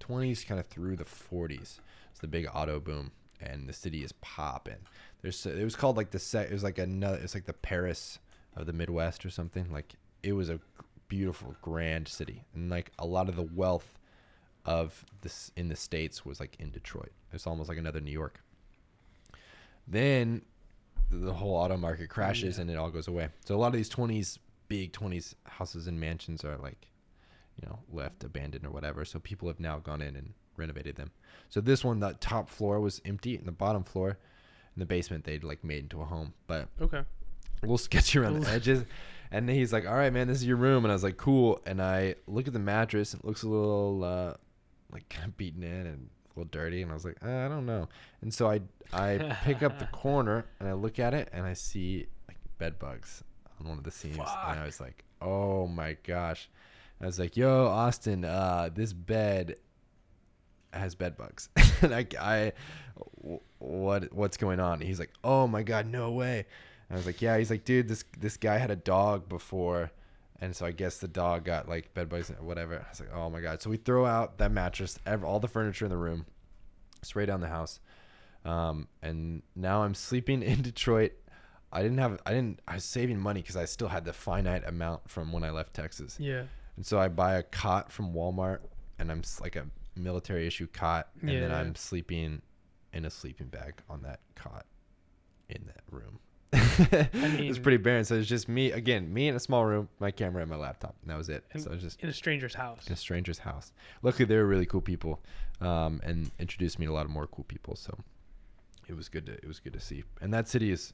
20s 0.00 0.46
kind 0.46 0.58
of 0.58 0.66
through 0.66 0.96
the 0.96 1.04
40s. 1.04 1.80
It's 2.10 2.20
the 2.20 2.26
big 2.26 2.48
auto 2.52 2.80
boom, 2.80 3.12
and 3.40 3.68
the 3.68 3.72
city 3.72 4.02
is 4.02 4.12
popping. 4.12 4.86
There's 5.22 5.44
it 5.44 5.62
was 5.64 5.76
called 5.76 5.96
like 5.96 6.10
the 6.10 6.18
set. 6.18 6.46
It 6.50 6.52
was 6.52 6.64
like 6.64 6.78
another. 6.78 7.18
It's 7.18 7.34
like 7.34 7.46
the 7.46 7.52
Paris 7.52 8.18
of 8.56 8.66
the 8.66 8.72
Midwest 8.72 9.24
or 9.24 9.30
something. 9.30 9.70
Like 9.70 9.94
it 10.22 10.32
was 10.32 10.48
a 10.48 10.60
beautiful, 11.08 11.56
grand 11.62 12.08
city, 12.08 12.44
and 12.54 12.70
like 12.70 12.92
a 12.98 13.06
lot 13.06 13.28
of 13.28 13.36
the 13.36 13.42
wealth 13.42 13.98
of 14.64 15.04
this 15.22 15.50
in 15.56 15.68
the 15.68 15.76
states 15.76 16.24
was 16.24 16.40
like 16.40 16.56
in 16.58 16.70
Detroit. 16.70 17.12
It's 17.32 17.46
almost 17.46 17.68
like 17.68 17.78
another 17.78 18.00
New 18.00 18.12
York. 18.12 18.40
Then 19.86 20.42
the 21.10 21.32
whole 21.32 21.54
auto 21.56 21.76
market 21.76 22.08
crashes 22.08 22.56
Yeah. 22.56 22.62
and 22.62 22.70
it 22.70 22.76
all 22.76 22.90
goes 22.90 23.08
away. 23.08 23.28
So 23.44 23.54
a 23.54 23.58
lot 23.58 23.68
of 23.68 23.72
these 23.74 23.88
20s 23.90 24.38
big 24.68 24.92
20s 24.92 25.34
houses 25.44 25.86
and 25.86 25.98
mansions 25.98 26.44
are 26.44 26.58
like 26.58 26.88
you 27.60 27.66
know 27.66 27.78
left 27.90 28.22
abandoned 28.24 28.66
or 28.66 28.70
whatever. 28.70 29.04
So 29.04 29.18
people 29.18 29.48
have 29.48 29.58
now 29.60 29.78
gone 29.78 30.02
in 30.02 30.14
and 30.16 30.34
renovated 30.56 30.96
them. 30.96 31.10
So 31.48 31.60
this 31.60 31.84
one 31.84 32.00
the 32.00 32.14
top 32.20 32.48
floor 32.48 32.80
was 32.80 33.00
empty 33.04 33.36
and 33.36 33.46
the 33.46 33.52
bottom 33.52 33.84
floor 33.84 34.08
and 34.74 34.82
the 34.82 34.86
basement 34.86 35.24
they'd 35.24 35.42
like 35.44 35.64
made 35.64 35.84
into 35.84 36.00
a 36.02 36.04
home. 36.04 36.34
But 36.46 36.68
Okay. 36.80 36.98
a 36.98 37.06
little 37.62 37.78
sketchy 37.78 38.18
around 38.18 38.40
the 38.40 38.50
edges. 38.50 38.84
And 39.30 39.48
he's 39.50 39.72
like, 39.74 39.86
"All 39.86 39.94
right, 39.94 40.10
man, 40.12 40.26
this 40.26 40.38
is 40.38 40.46
your 40.46 40.56
room." 40.56 40.84
And 40.86 40.92
I 40.92 40.94
was 40.94 41.02
like, 41.02 41.18
"Cool." 41.18 41.60
And 41.66 41.82
I 41.82 42.14
look 42.26 42.46
at 42.46 42.54
the 42.54 42.58
mattress, 42.58 43.12
and 43.12 43.22
it 43.22 43.26
looks 43.26 43.42
a 43.42 43.48
little 43.48 44.02
uh, 44.02 44.34
like 44.90 45.06
kind 45.10 45.26
of 45.26 45.36
beaten 45.36 45.62
in 45.62 45.86
and 45.86 46.08
little 46.38 46.50
dirty. 46.50 46.82
And 46.82 46.90
I 46.90 46.94
was 46.94 47.04
like, 47.04 47.18
uh, 47.24 47.28
"I 47.28 47.48
don't 47.48 47.66
know." 47.66 47.88
And 48.22 48.32
so 48.32 48.48
I 48.48 48.60
I 48.92 49.36
pick 49.44 49.62
up 49.62 49.78
the 49.78 49.86
corner 49.92 50.46
and 50.60 50.68
I 50.68 50.72
look 50.72 50.98
at 50.98 51.14
it, 51.14 51.28
and 51.32 51.46
I 51.46 51.52
see 51.52 52.06
like 52.28 52.38
bed 52.58 52.78
bugs 52.78 53.22
on 53.60 53.68
one 53.68 53.78
of 53.78 53.84
the 53.84 53.90
seams, 53.90 54.16
and 54.18 54.60
I 54.60 54.64
was 54.64 54.80
like, 54.80 55.04
"Oh 55.20 55.66
my 55.66 55.96
gosh!" 56.04 56.48
I 57.00 57.06
was 57.06 57.18
like, 57.18 57.36
"Yo, 57.36 57.66
Austin, 57.66 58.24
uh, 58.24 58.70
this 58.72 58.92
bed 58.92 59.56
has 60.72 60.94
bed 60.94 61.16
bugs." 61.16 61.48
and 61.82 61.94
I, 61.94 62.06
I 62.20 62.52
what 63.58 64.12
what's 64.12 64.36
going 64.36 64.60
on? 64.60 64.80
He's 64.80 64.98
like, 64.98 65.12
"Oh 65.24 65.46
my 65.46 65.62
god, 65.62 65.86
no 65.86 66.12
way." 66.12 66.46
And 66.88 66.96
I 66.96 66.96
was 66.96 67.06
like, 67.06 67.20
"Yeah." 67.20 67.36
He's 67.38 67.50
like, 67.50 67.64
"Dude, 67.64 67.88
this 67.88 68.04
this 68.18 68.36
guy 68.36 68.58
had 68.58 68.70
a 68.70 68.76
dog 68.76 69.28
before." 69.28 69.90
And 70.40 70.54
so 70.54 70.64
I 70.66 70.70
guess 70.70 70.98
the 70.98 71.08
dog 71.08 71.44
got 71.44 71.68
like 71.68 71.94
bed 71.94 72.08
bugs 72.08 72.30
or 72.30 72.34
whatever. 72.44 72.76
I 72.76 72.88
was 72.88 73.00
like, 73.00 73.12
"Oh 73.12 73.28
my 73.28 73.40
god!" 73.40 73.60
So 73.60 73.70
we 73.70 73.76
throw 73.76 74.06
out 74.06 74.38
that 74.38 74.52
mattress, 74.52 74.98
all 75.24 75.40
the 75.40 75.48
furniture 75.48 75.84
in 75.84 75.90
the 75.90 75.96
room, 75.96 76.26
spray 77.02 77.26
down 77.26 77.40
the 77.40 77.48
house, 77.48 77.80
um, 78.44 78.88
and 79.02 79.42
now 79.56 79.82
I'm 79.82 79.94
sleeping 79.94 80.42
in 80.44 80.62
Detroit. 80.62 81.12
I 81.70 81.82
didn't 81.82 81.98
have, 81.98 82.18
I 82.24 82.30
didn't, 82.32 82.60
I 82.66 82.76
was 82.76 82.84
saving 82.84 83.18
money 83.18 83.42
because 83.42 83.56
I 83.56 83.66
still 83.66 83.88
had 83.88 84.06
the 84.06 84.14
finite 84.14 84.66
amount 84.66 85.10
from 85.10 85.32
when 85.32 85.44
I 85.44 85.50
left 85.50 85.74
Texas. 85.74 86.16
Yeah. 86.18 86.44
And 86.76 86.86
so 86.86 86.98
I 86.98 87.08
buy 87.08 87.34
a 87.34 87.42
cot 87.42 87.92
from 87.92 88.14
Walmart, 88.14 88.60
and 88.98 89.10
I'm 89.12 89.22
like 89.40 89.56
a 89.56 89.66
military 89.94 90.46
issue 90.46 90.66
cot, 90.66 91.08
and 91.20 91.28
then 91.42 91.52
I'm 91.52 91.74
sleeping 91.74 92.40
in 92.92 93.04
a 93.04 93.10
sleeping 93.10 93.48
bag 93.48 93.82
on 93.90 94.02
that 94.02 94.20
cot 94.34 94.64
in 95.50 95.66
that 95.66 95.82
room. 95.90 96.20
mean- 96.52 97.44
it's 97.50 97.58
pretty 97.58 97.76
barren. 97.76 98.04
So 98.04 98.14
it's 98.16 98.28
just 98.28 98.48
me 98.48 98.72
again, 98.72 99.12
me 99.12 99.28
in 99.28 99.36
a 99.36 99.40
small 99.40 99.64
room, 99.64 99.88
my 100.00 100.10
camera 100.10 100.42
and 100.42 100.50
my 100.50 100.56
laptop, 100.56 100.94
and 101.02 101.10
that 101.10 101.18
was 101.18 101.28
it. 101.28 101.44
So 101.56 101.70
it 101.70 101.74
was 101.74 101.82
just 101.82 102.00
In 102.02 102.08
a 102.08 102.12
stranger's 102.12 102.54
house. 102.54 102.86
in 102.86 102.92
a 102.92 102.96
stranger's 102.96 103.38
house. 103.38 103.72
Luckily, 104.02 104.24
they 104.24 104.36
were 104.36 104.46
really 104.46 104.66
cool 104.66 104.80
people, 104.80 105.20
um, 105.60 106.00
and 106.04 106.30
introduced 106.38 106.78
me 106.78 106.86
to 106.86 106.92
a 106.92 106.94
lot 106.94 107.04
of 107.04 107.10
more 107.10 107.26
cool 107.26 107.44
people. 107.44 107.76
So 107.76 107.96
it 108.88 108.96
was 108.96 109.08
good 109.08 109.26
to 109.26 109.32
it 109.32 109.46
was 109.46 109.60
good 109.60 109.72
to 109.74 109.80
see. 109.80 110.04
And 110.20 110.32
that 110.32 110.48
city 110.48 110.70
is 110.70 110.92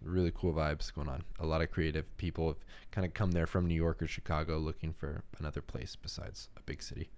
really 0.00 0.32
cool 0.34 0.52
vibes 0.54 0.94
going 0.94 1.08
on. 1.08 1.22
A 1.40 1.46
lot 1.46 1.60
of 1.60 1.70
creative 1.70 2.04
people 2.16 2.46
have 2.48 2.64
kind 2.92 3.04
of 3.04 3.12
come 3.14 3.32
there 3.32 3.46
from 3.46 3.66
New 3.66 3.74
York 3.74 4.00
or 4.02 4.06
Chicago 4.06 4.56
looking 4.58 4.92
for 4.92 5.22
another 5.38 5.60
place 5.60 5.96
besides 5.96 6.48
a 6.56 6.60
big 6.62 6.82
city. 6.82 7.10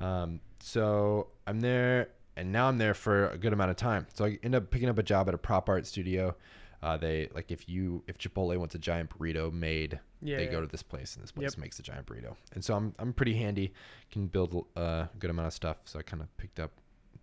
Um, 0.00 0.40
so 0.60 1.28
I'm 1.46 1.60
there, 1.60 2.08
and 2.36 2.52
now 2.52 2.68
I'm 2.68 2.78
there 2.78 2.94
for 2.94 3.28
a 3.30 3.38
good 3.38 3.52
amount 3.52 3.70
of 3.70 3.76
time. 3.76 4.06
So 4.14 4.26
I 4.26 4.38
end 4.42 4.54
up 4.54 4.70
picking 4.70 4.88
up 4.88 4.98
a 4.98 5.02
job 5.02 5.28
at 5.28 5.34
a 5.34 5.38
prop 5.38 5.68
art 5.68 5.86
studio. 5.86 6.36
Uh, 6.84 6.98
they 6.98 7.28
like 7.34 7.50
if 7.50 7.66
you 7.66 8.02
if 8.06 8.18
Chipotle 8.18 8.58
wants 8.58 8.74
a 8.74 8.78
giant 8.78 9.08
burrito 9.10 9.50
made, 9.50 9.98
Yeah. 10.20 10.36
they 10.36 10.44
yeah. 10.44 10.50
go 10.50 10.60
to 10.60 10.66
this 10.66 10.82
place 10.82 11.14
and 11.14 11.22
this 11.22 11.32
place 11.32 11.52
Yep. 11.52 11.58
makes 11.58 11.78
a 11.78 11.82
giant 11.82 12.04
burrito. 12.06 12.36
And 12.52 12.62
so 12.62 12.74
I'm 12.74 12.94
I'm 12.98 13.14
pretty 13.14 13.34
handy, 13.34 13.72
can 14.10 14.26
build 14.26 14.66
uh, 14.76 14.80
a 14.80 15.10
good 15.18 15.30
amount 15.30 15.46
of 15.46 15.54
stuff. 15.54 15.78
So 15.86 15.98
I 15.98 16.02
kind 16.02 16.20
of 16.22 16.28
picked 16.36 16.60
up 16.60 16.72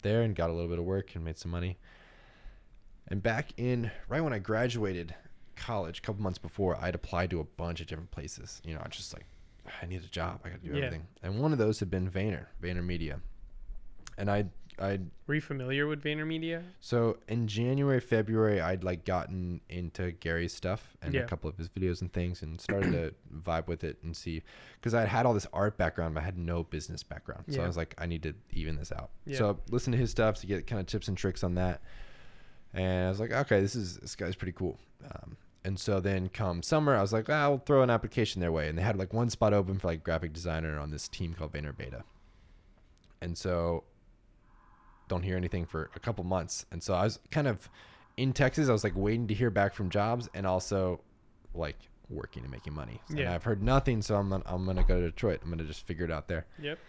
there 0.02 0.24
and 0.24 0.36
got 0.36 0.50
a 0.50 0.54
little 0.54 0.68
bit 0.70 0.80
of 0.80 0.86
work 0.86 1.14
and 1.14 1.24
made 1.24 1.38
some 1.38 1.52
money. 1.52 1.78
And 3.08 3.22
back 3.22 3.50
in 3.58 3.92
right 4.10 4.22
when 4.22 4.34
I 4.34 4.40
graduated 4.40 5.14
college, 5.56 6.00
a 6.00 6.02
couple 6.02 6.24
months 6.24 6.40
before, 6.40 6.76
I'd 6.82 6.96
applied 6.96 7.30
to 7.30 7.40
a 7.40 7.44
bunch 7.44 7.82
of 7.82 7.88
different 7.88 8.10
places. 8.10 8.62
You 8.66 8.74
know, 8.74 8.82
I 8.84 8.88
just 8.90 9.14
like 9.14 9.26
I 9.82 9.86
need 9.86 10.04
a 10.04 10.08
job. 10.08 10.40
I 10.44 10.50
got 10.50 10.64
to 10.64 10.68
do 10.68 10.72
Yeah. 10.76 10.86
everything. 10.86 11.08
And 11.22 11.40
one 11.40 11.52
of 11.52 11.60
those 11.60 11.80
had 11.80 11.92
been 11.92 12.10
Vayner, 12.10 12.48
Vayner 12.64 12.84
Media. 12.84 13.20
And 14.18 14.30
I 14.32 14.46
I 14.80 15.00
Were 15.28 15.36
you 15.36 15.42
familiar 15.42 15.86
with 15.86 16.02
VaynerMedia? 16.04 16.64
so 16.80 17.18
in 17.28 17.48
January, 17.48 18.00
February, 18.00 18.62
I'd 18.62 18.84
like 18.84 19.06
gotten 19.06 19.62
into 19.70 20.12
Gary's 20.12 20.54
stuff 20.54 20.96
and 21.02 21.14
Yeah. 21.14 21.22
a 21.22 21.28
couple 21.28 21.50
of 21.50 21.58
his 21.58 21.70
videos 21.70 22.02
and 22.02 22.12
things, 22.12 22.42
and 22.42 22.60
started 22.60 22.92
to 22.94 23.14
vibe 23.44 23.68
with 23.68 23.84
it 23.84 23.98
and 24.04 24.16
see, 24.16 24.42
because 24.80 24.94
I 24.94 25.06
had 25.06 25.26
all 25.26 25.34
this 25.34 25.48
art 25.54 25.78
background, 25.78 26.16
but 26.16 26.22
I 26.22 26.24
had 26.24 26.38
no 26.38 26.64
business 26.64 27.04
background. 27.04 27.46
So 27.50 27.58
Yeah. 27.58 27.64
I 27.64 27.68
was 27.68 27.78
like, 27.78 27.94
I 27.98 28.06
need 28.06 28.24
to 28.24 28.34
even 28.52 28.76
this 28.78 28.92
out. 28.92 29.12
Yeah. 29.26 29.38
So 29.38 29.60
listen 29.70 29.92
to 29.92 29.98
his 29.98 30.10
stuff 30.12 30.40
to 30.42 30.48
get 30.48 30.66
kind 30.68 30.80
of 30.80 30.86
tips 30.88 31.08
and 31.08 31.18
tricks 31.18 31.44
on 31.44 31.56
that, 31.56 31.82
and 32.74 33.06
I 33.08 33.10
was 33.10 33.20
like, 33.20 33.32
okay, 33.34 33.60
this 33.62 33.76
is 33.76 33.98
this 33.98 34.16
guy's 34.16 34.36
pretty 34.36 34.54
cool. 34.54 34.80
Um, 35.04 35.38
and 35.64 35.80
so 35.80 36.00
then 36.00 36.30
come 36.30 36.64
summer, 36.64 36.96
I 36.96 37.02
was 37.02 37.14
like, 37.14 37.30
ah, 37.30 37.42
I'll 37.44 37.58
throw 37.60 37.84
an 37.84 37.90
application 37.92 38.40
their 38.42 38.52
way, 38.52 38.68
and 38.70 38.78
they 38.78 38.82
had 38.82 38.96
like 38.98 39.14
one 39.14 39.30
spot 39.30 39.54
open 39.54 39.78
for 39.80 39.88
like 39.88 40.04
graphic 40.04 40.34
designer 40.34 40.80
on 40.80 40.90
this 40.92 41.08
team 41.08 41.34
called 41.34 41.52
Vayner 41.54 41.76
Beta. 41.78 42.04
And 43.22 43.38
so 43.38 43.84
don't 45.12 45.24
hear 45.24 45.36
anything 45.36 45.66
for 45.66 45.90
a 45.94 46.00
couple 46.00 46.24
months. 46.24 46.66
And 46.72 46.82
so 46.82 46.94
I 46.94 47.04
was 47.04 47.20
kind 47.32 47.46
of 47.46 47.70
in 48.16 48.32
Texas. 48.32 48.70
I 48.70 48.72
was 48.72 48.86
like 48.86 48.94
waiting 48.96 49.28
to 49.28 49.34
hear 49.34 49.50
back 49.50 49.74
from 49.74 49.90
jobs 49.90 50.30
and 50.34 50.48
also 50.48 51.02
like 51.54 51.76
working 52.10 52.44
and 52.44 52.52
making 52.52 52.74
money. 52.74 53.02
And 53.10 53.20
Yeah. 53.20 53.34
I've 53.36 53.44
heard 53.44 53.62
nothing, 53.62 54.02
so 54.02 54.16
I'm 54.16 54.32
I'm 54.32 54.66
gonna 54.66 54.84
go 54.86 55.02
to 55.02 55.08
Detroit. 55.12 55.42
I'm 55.44 55.50
gonna 55.50 55.66
just 55.66 55.86
figure 55.86 56.06
it 56.06 56.12
out 56.12 56.30
there. 56.30 56.46
Yep. 56.62 56.80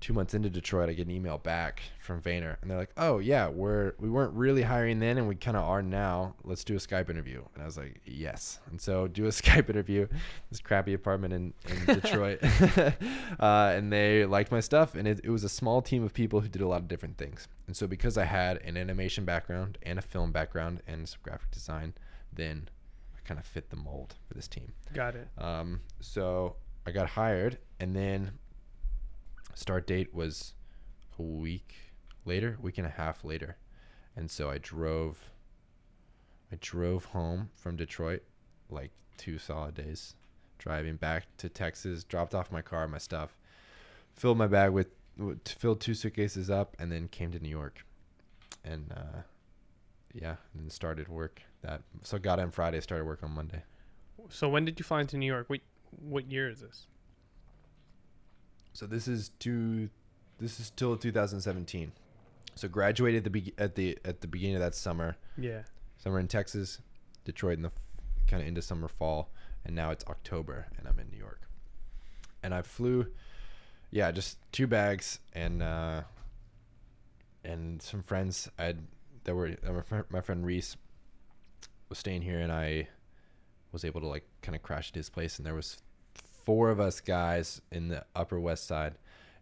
Two 0.00 0.12
months 0.12 0.32
into 0.32 0.48
Detroit, 0.48 0.88
I 0.88 0.92
get 0.92 1.06
an 1.06 1.12
email 1.12 1.38
back 1.38 1.82
from 1.98 2.22
Vayner, 2.22 2.56
and 2.60 2.70
they're 2.70 2.78
like, 2.78 2.92
"Oh 2.96 3.18
yeah, 3.18 3.48
we're 3.48 3.94
we 3.98 4.08
weren't 4.08 4.32
really 4.32 4.62
hiring 4.62 5.00
then, 5.00 5.18
and 5.18 5.26
we 5.26 5.34
kind 5.34 5.56
of 5.56 5.64
are 5.64 5.82
now. 5.82 6.36
Let's 6.44 6.62
do 6.62 6.74
a 6.74 6.78
Skype 6.78 7.10
interview." 7.10 7.42
And 7.54 7.62
I 7.62 7.66
was 7.66 7.76
like, 7.76 8.00
"Yes." 8.04 8.60
And 8.70 8.80
so 8.80 9.08
do 9.08 9.24
a 9.26 9.28
Skype 9.30 9.68
interview, 9.68 10.06
this 10.50 10.60
crappy 10.60 10.94
apartment 10.94 11.34
in, 11.34 11.52
in 11.68 11.84
Detroit, 12.00 12.38
uh, 13.40 13.72
and 13.74 13.92
they 13.92 14.24
liked 14.24 14.52
my 14.52 14.60
stuff, 14.60 14.94
and 14.94 15.08
it, 15.08 15.20
it 15.24 15.30
was 15.30 15.42
a 15.42 15.48
small 15.48 15.82
team 15.82 16.04
of 16.04 16.14
people 16.14 16.40
who 16.40 16.48
did 16.48 16.62
a 16.62 16.68
lot 16.68 16.80
of 16.80 16.88
different 16.88 17.18
things. 17.18 17.48
And 17.66 17.76
so 17.76 17.86
because 17.86 18.16
I 18.16 18.24
had 18.24 18.58
an 18.58 18.76
animation 18.76 19.24
background 19.24 19.78
and 19.82 19.98
a 19.98 20.02
film 20.02 20.30
background 20.30 20.80
and 20.86 21.08
some 21.08 21.18
graphic 21.22 21.50
design, 21.50 21.94
then 22.32 22.68
I 23.16 23.26
kind 23.26 23.40
of 23.40 23.46
fit 23.46 23.70
the 23.70 23.76
mold 23.76 24.14
for 24.28 24.34
this 24.34 24.46
team. 24.46 24.72
Got 24.94 25.16
it. 25.16 25.28
Um, 25.38 25.80
so 26.00 26.56
I 26.86 26.92
got 26.92 27.08
hired, 27.08 27.58
and 27.80 27.94
then 27.94 28.30
start 29.58 29.88
date 29.88 30.14
was 30.14 30.54
a 31.18 31.22
week 31.22 31.74
later, 32.24 32.56
week 32.62 32.78
and 32.78 32.86
a 32.86 32.90
half 32.90 33.24
later, 33.24 33.56
and 34.14 34.30
so 34.30 34.48
I 34.48 34.58
drove 34.58 35.30
I 36.52 36.56
drove 36.60 37.06
home 37.06 37.50
from 37.56 37.76
Detroit, 37.76 38.22
like 38.70 38.92
two 39.16 39.36
solid 39.36 39.74
days, 39.74 40.14
driving 40.58 40.96
back 40.96 41.24
to 41.38 41.48
Texas. 41.48 42.04
Dropped 42.04 42.34
off 42.34 42.52
my 42.52 42.62
car, 42.62 42.86
my 42.86 42.98
stuff, 42.98 43.36
filled 44.14 44.38
my 44.38 44.46
bag 44.46 44.70
with, 44.70 44.88
filled 45.44 45.80
two 45.80 45.94
suitcases 45.94 46.48
up, 46.48 46.76
and 46.78 46.90
then 46.90 47.08
came 47.08 47.32
to 47.32 47.40
New 47.40 47.50
York, 47.50 47.84
and 48.64 48.92
uh, 48.96 49.22
yeah, 50.14 50.36
and 50.54 50.70
started 50.70 51.08
work 51.08 51.42
that. 51.62 51.82
So 52.02 52.18
got 52.18 52.38
in 52.38 52.52
Friday, 52.52 52.80
started 52.80 53.04
work 53.04 53.24
on 53.24 53.32
Monday. 53.32 53.64
So 54.30 54.48
when 54.48 54.64
did 54.64 54.78
you 54.78 54.84
fly 54.84 55.00
into 55.00 55.18
New 55.18 55.26
York? 55.26 55.50
What 55.50 55.60
what 55.90 56.30
year 56.30 56.48
is 56.48 56.60
this? 56.60 56.86
So 58.78 58.86
this 58.86 59.08
is 59.08 59.30
two. 59.40 59.90
This 60.38 60.60
is 60.60 60.70
till 60.70 60.96
2017. 60.96 61.90
So 62.54 62.68
graduated 62.68 63.24
the 63.24 63.30
be- 63.30 63.52
at 63.58 63.74
the 63.74 63.98
at 64.04 64.20
the 64.20 64.28
beginning 64.28 64.54
of 64.54 64.60
that 64.60 64.76
summer. 64.76 65.16
Yeah. 65.36 65.62
Summer 65.96 66.20
in 66.20 66.28
Texas, 66.28 66.78
Detroit 67.24 67.56
in 67.56 67.62
the 67.62 67.72
kind 68.28 68.40
of 68.40 68.46
into 68.46 68.62
summer 68.62 68.86
fall, 68.86 69.32
and 69.64 69.74
now 69.74 69.90
it's 69.90 70.04
October 70.04 70.68
and 70.78 70.86
I'm 70.86 71.00
in 71.00 71.10
New 71.10 71.18
York. 71.18 71.40
And 72.40 72.54
I 72.54 72.62
flew, 72.62 73.08
yeah, 73.90 74.12
just 74.12 74.38
two 74.52 74.68
bags 74.68 75.18
and 75.32 75.60
uh, 75.60 76.02
and 77.42 77.82
some 77.82 78.04
friends. 78.04 78.48
I 78.60 78.66
had 78.66 78.86
that 79.24 79.34
were 79.34 79.56
uh, 79.66 79.72
my 79.72 79.82
friend, 79.82 80.04
my 80.08 80.20
friend 80.20 80.46
Reese 80.46 80.76
was 81.88 81.98
staying 81.98 82.22
here, 82.22 82.38
and 82.38 82.52
I 82.52 82.86
was 83.72 83.84
able 83.84 84.00
to 84.02 84.06
like 84.06 84.28
kind 84.40 84.54
of 84.54 84.62
crash 84.62 84.90
at 84.90 84.94
his 84.94 85.10
place, 85.10 85.36
and 85.36 85.44
there 85.44 85.56
was 85.56 85.78
four 86.48 86.70
of 86.70 86.80
us 86.80 87.02
guys 87.02 87.60
in 87.70 87.88
the 87.88 88.02
Upper 88.16 88.40
West 88.40 88.66
Side 88.66 88.94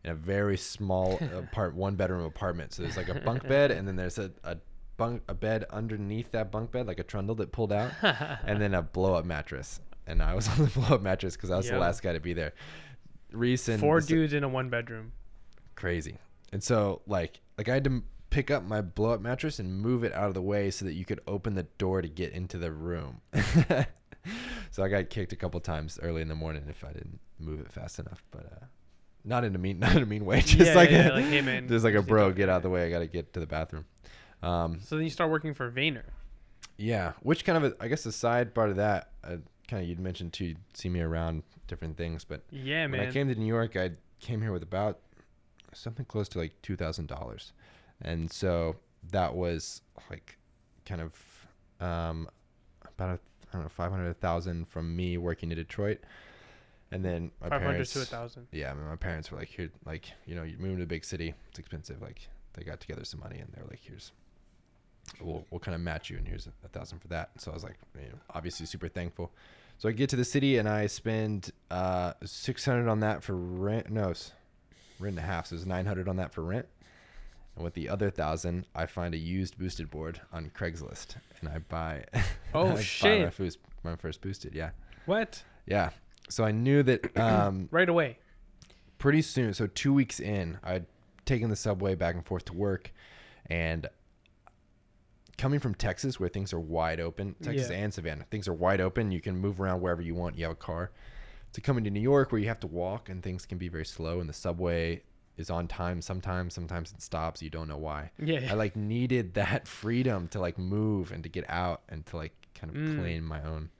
in 0.03 0.11
a 0.11 0.15
very 0.17 0.57
small 0.57 1.21
apart 1.33 1.77
one 1.77 1.95
bedroom 1.95 2.25
apartment. 2.25 2.73
So 2.73 2.83
there's 2.83 2.97
like 2.97 3.09
a 3.09 3.15
bunk 3.25 3.47
bed, 3.47 3.71
and 3.71 3.87
then 3.87 3.95
there's 3.95 4.19
a, 4.19 4.33
a 4.43 4.57
bunk 4.97 5.23
a 5.29 5.35
bed 5.35 5.67
underneath 5.71 6.33
that 6.33 6.51
bunk 6.51 6.73
bed, 6.73 6.89
like 6.89 6.99
a 6.99 7.05
trundle 7.05 7.37
that 7.37 7.53
pulled 7.53 7.73
out, 7.73 7.93
and 8.03 8.61
then 8.61 8.75
a 8.75 8.83
blow 8.97 9.15
up 9.15 9.25
mattress. 9.25 9.81
And 10.09 10.21
I 10.21 10.35
was 10.35 10.49
on 10.49 10.65
the 10.65 10.71
blow 10.71 10.97
up 10.97 11.01
mattress 11.03 11.37
because 11.37 11.53
I 11.53 11.57
was 11.57 11.69
the 11.69 11.79
last 11.79 12.03
guy 12.03 12.13
to 12.13 12.21
be 12.21 12.33
there. 12.33 12.55
Reese 13.31 13.69
and 13.69 13.79
Four 13.79 14.01
dudes 14.01 14.33
in 14.33 14.43
a 14.43 14.49
one 14.49 14.69
bedroom. 14.69 15.13
crazy. 15.77 16.19
And 16.53 16.63
so 16.63 17.03
like 17.07 17.41
like 17.57 17.69
I 17.69 17.75
had 17.75 17.85
to 17.85 18.03
pick 18.31 18.51
up 18.51 18.65
my 18.65 18.81
blow 18.81 19.11
up 19.11 19.21
mattress 19.21 19.61
and 19.61 19.81
move 19.81 20.03
it 20.03 20.13
out 20.13 20.27
of 20.27 20.35
the 20.35 20.43
way 20.43 20.73
so 20.73 20.85
that 20.85 20.95
you 20.95 21.05
could 21.05 21.21
open 21.29 21.55
the 21.55 21.65
door 21.79 22.03
to 22.03 22.09
get 22.09 22.33
into 22.33 22.59
the 22.59 22.73
room. 22.73 23.21
so 24.70 24.83
I 24.83 24.89
got 24.89 25.11
kicked 25.11 25.33
a 25.33 25.37
couple 25.37 25.61
times 25.61 25.99
early 26.03 26.22
in 26.22 26.29
the 26.29 26.35
morning 26.35 26.64
if 26.68 26.85
I 26.85 26.93
didn't 26.93 27.20
move 27.39 27.61
it 27.61 27.70
fast 27.72 27.99
enough, 27.99 28.22
but 28.31 28.47
uh 28.47 28.64
not 29.24 29.45
in 29.45 29.55
a 29.55 29.59
mean 29.59 29.79
not 29.87 29.97
in 29.97 30.03
a 30.03 30.07
mean 30.07 30.24
way, 30.24 30.41
just 30.41 30.70
Yeah, 30.70 30.74
like 30.74 30.91
yeah, 30.91 31.11
a, 31.12 31.14
like, 31.14 31.24
hey, 31.27 31.41
man, 31.43 31.68
just 31.74 31.85
like 31.85 31.95
a 31.95 32.03
bro, 32.03 32.33
get 32.33 32.49
out 32.49 32.59
of 32.59 32.62
the 32.62 32.70
way. 32.70 32.87
I 32.87 32.91
got 32.91 33.01
to 33.01 33.07
get 33.07 33.33
to 33.35 33.41
the 33.41 33.47
bathroom. 33.47 33.85
Um 34.43 34.81
So 34.81 34.97
then 34.97 35.05
you 35.05 35.11
start 35.11 35.31
working 35.31 35.55
for 35.55 35.70
Vayner. 35.70 36.03
yeah, 36.79 37.12
which 37.22 37.45
kind 37.45 37.64
of 37.64 37.72
a, 37.72 37.77
I 37.83 37.89
guess 37.89 38.05
the 38.05 38.12
side 38.12 38.55
part 38.55 38.70
of 38.70 38.77
that 38.77 39.11
uh, 39.24 39.37
kind 39.68 39.83
of 39.83 39.89
you'd 39.89 39.99
mentioned 40.01 40.33
too, 40.33 40.45
you'd 40.47 40.59
see 40.74 40.89
me 40.89 41.01
around 41.01 41.43
different 41.66 41.97
things, 41.97 42.24
but 42.24 42.43
Yeah, 42.51 42.83
when 42.83 42.93
man. 42.93 43.09
I 43.09 43.12
came 43.12 43.29
to 43.29 43.35
New 43.35 43.47
York, 43.47 43.77
I 43.77 43.93
came 44.20 44.41
here 44.43 44.53
with 44.53 44.62
about 44.62 45.01
something 45.72 46.07
close 46.07 46.29
to 46.31 46.39
like 46.39 46.53
two 46.62 46.77
thousand 46.77 47.07
dollars, 47.09 47.53
and 48.01 48.31
so 48.33 48.77
that 49.11 49.35
was 49.35 49.83
like 50.11 50.39
kind 50.85 51.01
of 51.01 51.12
um, 51.87 52.29
about 52.97 53.18
a, 53.18 53.18
I 53.57 53.59
don't 53.61 53.65
know 53.65 53.69
five 53.71 53.91
hundred 53.91 54.21
thousand 54.21 54.69
from 54.69 54.95
me 54.95 55.17
working 55.19 55.51
in 55.51 55.57
Detroit, 55.57 56.01
and 56.91 57.05
then 57.05 57.31
my 57.41 57.49
Five 57.49 57.63
hundred 57.63 57.73
parents. 57.73 57.93
to 57.95 58.03
a 58.03 58.05
thousand. 58.05 58.47
Yeah, 58.53 58.71
I 58.71 58.75
mean, 58.75 58.87
my 58.87 58.97
parents 58.97 59.31
were 59.31 59.39
like, 59.39 59.49
"Here, 59.49 59.71
like 59.85 60.11
you 60.27 60.35
know, 60.35 60.43
you're 60.43 60.59
moving 60.59 60.77
to 60.79 60.83
a 60.83 60.87
big 60.87 61.05
city. 61.05 61.35
It's 61.49 61.59
expensive. 61.59 62.03
Like 62.03 62.29
they 62.53 62.63
got 62.65 62.81
together 62.81 63.05
some 63.05 63.21
money, 63.21 63.39
and 63.39 63.51
they're 63.55 63.65
like, 63.69 63.81
here's." 63.83 64.13
We'll, 65.21 65.45
we'll 65.53 65.61
kind 65.61 65.77
of 65.77 65.81
match 65.81 66.11
you, 66.11 66.17
and 66.19 66.27
here's 66.27 66.49
a, 66.49 66.53
a 66.65 66.69
thousand 66.69 66.99
for 66.99 67.07
that. 67.09 67.31
So 67.39 67.53
I 67.53 67.55
was 67.55 67.63
like, 67.63 67.77
you 67.95 68.09
know, 68.09 68.19
obviously 68.35 68.67
super 68.67 68.89
thankful. 68.89 69.31
So 69.79 69.89
I 69.89 69.93
get 69.93 70.11
to 70.11 70.17
the 70.17 70.25
city 70.25 70.59
and 70.59 70.69
I 70.69 70.89
spend 70.89 71.53
uh, 71.71 72.15
600 72.25 72.89
on 72.91 72.99
that 73.01 73.23
for 73.23 73.37
rent. 73.37 73.89
No, 73.89 74.07
rent 74.99 75.17
and 75.17 75.19
a 75.19 75.23
half. 75.23 75.47
So 75.47 75.55
it's 75.55 75.65
900 75.65 76.09
on 76.09 76.17
that 76.17 76.33
for 76.33 76.43
rent. 76.43 76.67
And 77.57 77.65
with 77.65 77.75
the 77.75 77.89
other 77.89 78.11
thousand, 78.11 78.67
I 78.75 78.87
find 78.87 79.15
a 79.15 79.19
used 79.19 79.59
boosted 79.59 79.91
board 79.91 80.21
on 80.33 80.51
Craigslist 80.51 81.17
and 81.41 81.49
I 81.49 81.59
buy. 81.59 82.05
Oh, 82.55 82.67
I 82.67 82.69
buy 82.69 82.75
My, 82.75 82.81
shit. 82.83 83.35
first, 83.35 83.59
my 83.83 83.97
first 83.97 84.21
boosted. 84.21 84.55
Yeah. 84.55 84.71
What? 85.07 85.43
Yeah. 85.67 85.91
So 86.29 86.45
I 86.45 86.53
knew 86.53 86.83
that 86.83 87.17
um, 87.19 87.69
Right 87.71 87.89
away. 87.89 88.19
pretty 88.99 89.23
soon. 89.23 89.53
So 89.55 89.67
two 89.67 89.93
weeks 89.95 90.21
in, 90.21 90.59
I'd 90.63 90.87
taken 91.25 91.51
the 91.51 91.57
subway 91.57 91.95
back 91.95 92.15
and 92.15 92.25
forth 92.25 92.45
to 92.47 92.53
work, 92.53 92.93
and 93.47 93.89
coming 95.39 95.61
from 95.61 95.75
Texas, 95.75 96.19
where 96.21 96.29
things 96.29 96.53
are 96.53 96.61
wide 96.61 97.01
open, 97.01 97.35
Texas 97.43 97.69
Yeah. 97.71 97.77
and 97.77 97.93
Savannah, 97.93 98.25
things 98.31 98.49
are 98.49 98.55
wide 98.55 98.81
open. 98.81 99.11
You 99.11 99.21
can 99.21 99.37
move 99.37 99.61
around 99.61 99.81
wherever 99.81 100.01
you 100.03 100.15
want. 100.15 100.39
You 100.39 100.45
have 100.45 100.53
a 100.53 100.57
car. 100.57 100.91
To 101.53 101.61
coming 101.61 101.85
to 101.85 101.91
New 101.91 102.01
York, 102.01 102.33
where 102.33 102.41
you 102.41 102.49
have 102.49 102.61
to 102.61 102.67
walk 102.67 103.09
and 103.09 103.23
things 103.23 103.45
can 103.47 103.59
be 103.59 103.69
very 103.69 103.85
slow, 103.87 104.21
and 104.21 104.29
the 104.29 104.33
subway 104.35 105.03
is 105.37 105.51
on 105.51 105.68
time 105.68 106.01
sometimes. 106.01 106.55
Sometimes 106.55 106.93
it 106.93 107.03
stops. 107.03 107.43
You 107.43 107.51
don't 107.51 107.68
know 107.68 107.76
why. 107.78 108.11
Yeah. 108.18 108.49
I 108.51 108.55
like 108.55 108.76
needed 108.76 109.34
that 109.34 109.68
freedom 109.82 110.28
to 110.28 110.41
like 110.41 110.59
move 110.59 111.12
and 111.12 111.22
to 111.24 111.28
get 111.28 111.45
out 111.49 111.82
and 111.89 112.05
to 112.07 112.16
like 112.16 112.32
kind 112.55 112.70
of 112.74 112.76
Mm. 112.80 112.99
claim 113.01 113.24
my 113.24 113.43
own. 113.43 113.70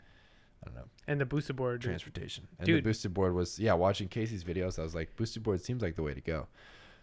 I 0.62 0.66
don't 0.68 0.74
know 0.74 0.84
and 1.09 1.20
the 1.20 1.24
booster 1.26 1.52
board. 1.52 1.80
transportation. 1.80 2.48
And 2.59 2.66
the 2.66 2.72
Dude. 2.72 2.84
boosted 2.84 3.14
board 3.14 3.32
was 3.34 3.59
yeah, 3.59 3.74
watching 3.74 4.09
Casey's 4.09 4.42
videos, 4.44 4.78
I 4.78 4.82
was 4.82 4.94
like, 4.94 5.14
boosted 5.16 5.42
board 5.44 5.62
seems 5.62 5.80
like 5.82 5.94
the 5.96 6.02
way 6.02 6.12
to 6.14 6.20
go. 6.20 6.48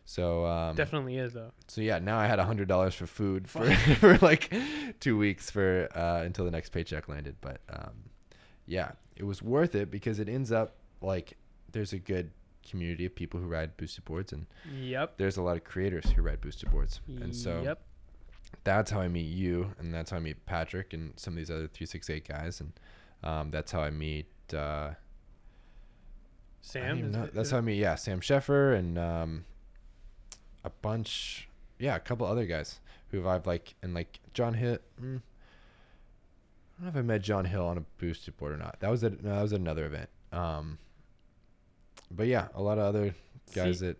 So 0.05 0.45
um 0.45 0.75
Definitely 0.75 1.17
is 1.17 1.31
though. 1.33 1.51
so 1.67 1.79
yeah, 1.81 1.99
now 1.99 2.17
I 2.19 2.27
had 2.27 2.37
a 2.39 2.43
hundred 2.45 2.67
dollars 2.67 2.93
for 2.93 3.07
food 3.07 3.47
for, 3.49 3.73
for 4.01 4.17
like 4.17 4.53
two 4.99 5.17
weeks 5.17 5.49
for 5.49 5.87
uh 5.95 6.21
until 6.23 6.43
the 6.45 6.51
next 6.51 6.69
paycheck 6.69 7.07
landed. 7.07 7.37
But 7.41 7.61
um 7.69 7.93
yeah, 8.67 8.91
it 9.15 9.23
was 9.23 9.41
worth 9.41 9.75
it 9.75 9.89
because 9.89 10.19
it 10.19 10.27
ends 10.27 10.51
up 10.51 10.75
like 11.01 11.37
there's 11.71 11.93
a 11.93 11.99
good 11.99 12.31
community 12.69 13.05
of 13.05 13.13
people 13.15 13.39
who 13.39 13.47
ride 13.47 13.75
boosted 13.77 14.05
boards 14.05 14.31
and 14.33 14.45
Yep. 14.79 15.17
there's 15.17 15.37
a 15.37 15.41
lot 15.41 15.57
of 15.57 15.63
creators 15.63 16.09
who 16.11 16.21
ride 16.21 16.41
boosted 16.41 16.71
boards. 16.71 17.01
And 17.07 17.35
so 17.35 17.61
Yep. 17.63 17.81
that's 18.63 18.91
how 18.91 18.99
I 19.01 19.07
meet 19.07 19.27
you, 19.27 19.73
and 19.79 19.93
that's 19.93 20.11
how 20.11 20.17
I 20.17 20.19
meet 20.19 20.45
Patrick 20.45 20.93
and 20.93 21.17
some 21.19 21.33
of 21.33 21.37
these 21.37 21.51
other 21.51 21.67
three 21.67 21.85
six 21.87 22.09
eight 22.09 22.27
guys, 22.27 22.59
and 22.61 22.73
um, 23.23 23.51
that's 23.51 23.71
how 23.71 23.81
I 23.81 23.89
meet. 23.89 24.27
Uh, 24.53 24.93
Sam. 26.61 27.11
know- 27.11 27.23
it- 27.23 27.33
that's 27.33 27.51
how 27.51 27.57
I 27.57 27.61
meet. 27.61 27.77
Yeah, 27.77 27.95
Sam 27.95 28.19
Sheffer 28.21 28.75
and 28.77 28.97
um, 28.97 29.45
a 30.63 30.69
bunch. 30.69 31.49
Yeah, 31.79 31.95
a 31.95 31.99
couple 31.99 32.25
other 32.25 32.45
guys 32.45 32.79
who 33.11 33.27
I've 33.27 33.45
like 33.45 33.75
and 33.81 33.93
like 33.93 34.19
John 34.33 34.53
hit 34.53 34.81
Mm, 35.01 35.21
I 36.79 36.83
don't 36.83 36.83
know 36.85 36.89
if 36.89 36.95
I 36.95 37.01
met 37.01 37.21
John 37.21 37.45
Hill 37.45 37.65
on 37.65 37.77
a 37.77 37.81
boosted 37.99 38.37
board 38.37 38.53
or 38.53 38.57
not. 38.57 38.79
That 38.79 38.89
was 38.89 39.03
at 39.03 39.21
no, 39.23 39.35
that 39.35 39.41
was 39.41 39.53
at 39.53 39.59
another 39.59 39.85
event. 39.85 40.09
Um, 40.31 40.77
but 42.15 42.27
yeah, 42.27 42.47
a 42.55 42.61
lot 42.61 42.77
of 42.77 42.85
other 42.85 43.15
guys 43.53 43.79
See- 43.79 43.87
that 43.87 43.97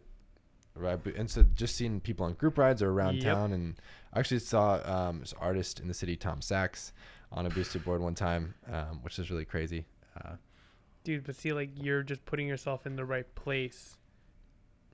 ride. 0.75 1.05
And 1.15 1.29
so 1.29 1.43
just 1.43 1.75
seeing 1.75 1.99
people 1.99 2.25
on 2.25 2.33
group 2.33 2.57
rides 2.57 2.81
or 2.81 2.89
around 2.91 3.15
Yep. 3.15 3.23
town, 3.23 3.53
and 3.53 3.75
I 4.13 4.19
actually 4.19 4.39
saw 4.39 4.81
um, 4.85 5.19
this 5.19 5.33
artist 5.39 5.79
in 5.79 5.87
the 5.87 5.93
city, 5.93 6.15
Tom 6.15 6.41
Sachs, 6.41 6.93
on 7.31 7.45
a 7.45 7.49
boosted 7.49 7.83
board 7.83 8.01
one 8.01 8.15
time, 8.15 8.53
um, 8.71 8.99
which 9.01 9.17
is 9.19 9.29
really 9.31 9.45
crazy. 9.45 9.85
Uh, 10.23 10.35
Dude, 11.03 11.25
but 11.25 11.35
see, 11.35 11.51
like 11.51 11.69
you're 11.75 12.01
just 12.03 12.23
putting 12.25 12.47
yourself 12.47 12.85
in 12.87 12.95
the 12.95 13.03
right 13.03 13.25
place 13.35 13.97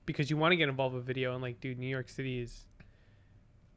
because 0.06 0.28
you 0.28 0.36
want 0.36 0.50
to 0.52 0.56
get 0.56 0.68
involved 0.68 0.94
with 0.94 1.04
video, 1.04 1.32
and 1.34 1.42
like, 1.42 1.60
dude, 1.60 1.78
New 1.78 1.86
York 1.86 2.08
City 2.08 2.40
is 2.40 2.64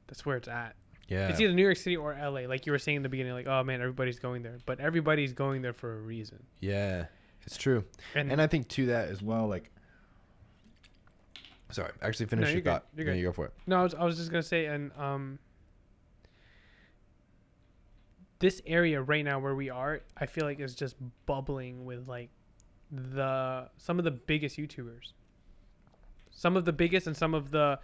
that's 0.07 0.25
where 0.25 0.37
it's 0.37 0.47
at. 0.47 0.75
yeah, 1.07 1.27
It's 1.27 1.39
either 1.39 1.53
New 1.53 1.61
York 1.63 1.77
City 1.77 1.95
or 1.95 2.13
LA. 2.13 2.41
Like 2.47 2.65
you 2.65 2.71
were 2.71 2.79
saying 2.79 2.97
in 2.97 3.03
the 3.03 3.09
beginning, 3.09 3.33
like, 3.33 3.47
oh 3.47 3.63
man, 3.63 3.81
everybody's 3.81 4.19
going 4.19 4.41
there, 4.41 4.57
but 4.65 4.79
everybody's 4.79 5.33
going 5.33 5.61
there 5.61 5.73
for 5.73 5.93
a 5.97 6.01
reason. 6.01 6.43
yeah, 6.59 7.05
it's 7.45 7.57
true. 7.57 7.83
And, 8.15 8.31
And 8.31 8.41
I 8.41 8.47
think 8.47 8.67
to 8.69 8.85
that 8.87 9.09
as 9.09 9.21
well, 9.21 9.47
like. 9.47 9.69
Sorry, 11.71 11.91
actually 12.03 12.27
finish 12.27 12.45
No, 12.49 12.51
your 12.51 12.61
good. 12.61 12.69
thought. 12.69 12.85
You're 12.95 13.05
No, 13.07 13.11
good. 13.13 13.17
you 13.19 13.25
go 13.25 13.31
for 13.31 13.45
it. 13.47 13.53
no, 13.65 13.79
I 13.79 13.83
was, 13.83 13.95
I 13.95 14.03
was 14.05 14.17
just 14.17 14.29
gonna 14.29 14.43
say, 14.43 14.65
and 14.67 14.91
um, 14.95 15.39
this 18.39 18.61
area 18.65 19.01
right 19.01 19.23
now 19.23 19.39
where 19.39 19.55
we 19.55 19.69
are, 19.69 20.01
I 20.17 20.25
feel 20.25 20.45
like 20.45 20.59
is 20.59 20.75
just 20.75 20.95
bubbling 21.25 21.85
with 21.85 22.07
like 22.07 22.29
the 22.91 23.69
some 23.77 23.97
of 23.97 24.05
the 24.05 24.11
biggest 24.11 24.57
YouTubers, 24.57 25.13
some 26.31 26.55
of 26.57 26.65
the 26.65 26.73
biggest 26.73 27.07
and 27.07 27.15
some 27.17 27.33
of 27.33 27.51
the 27.51 27.79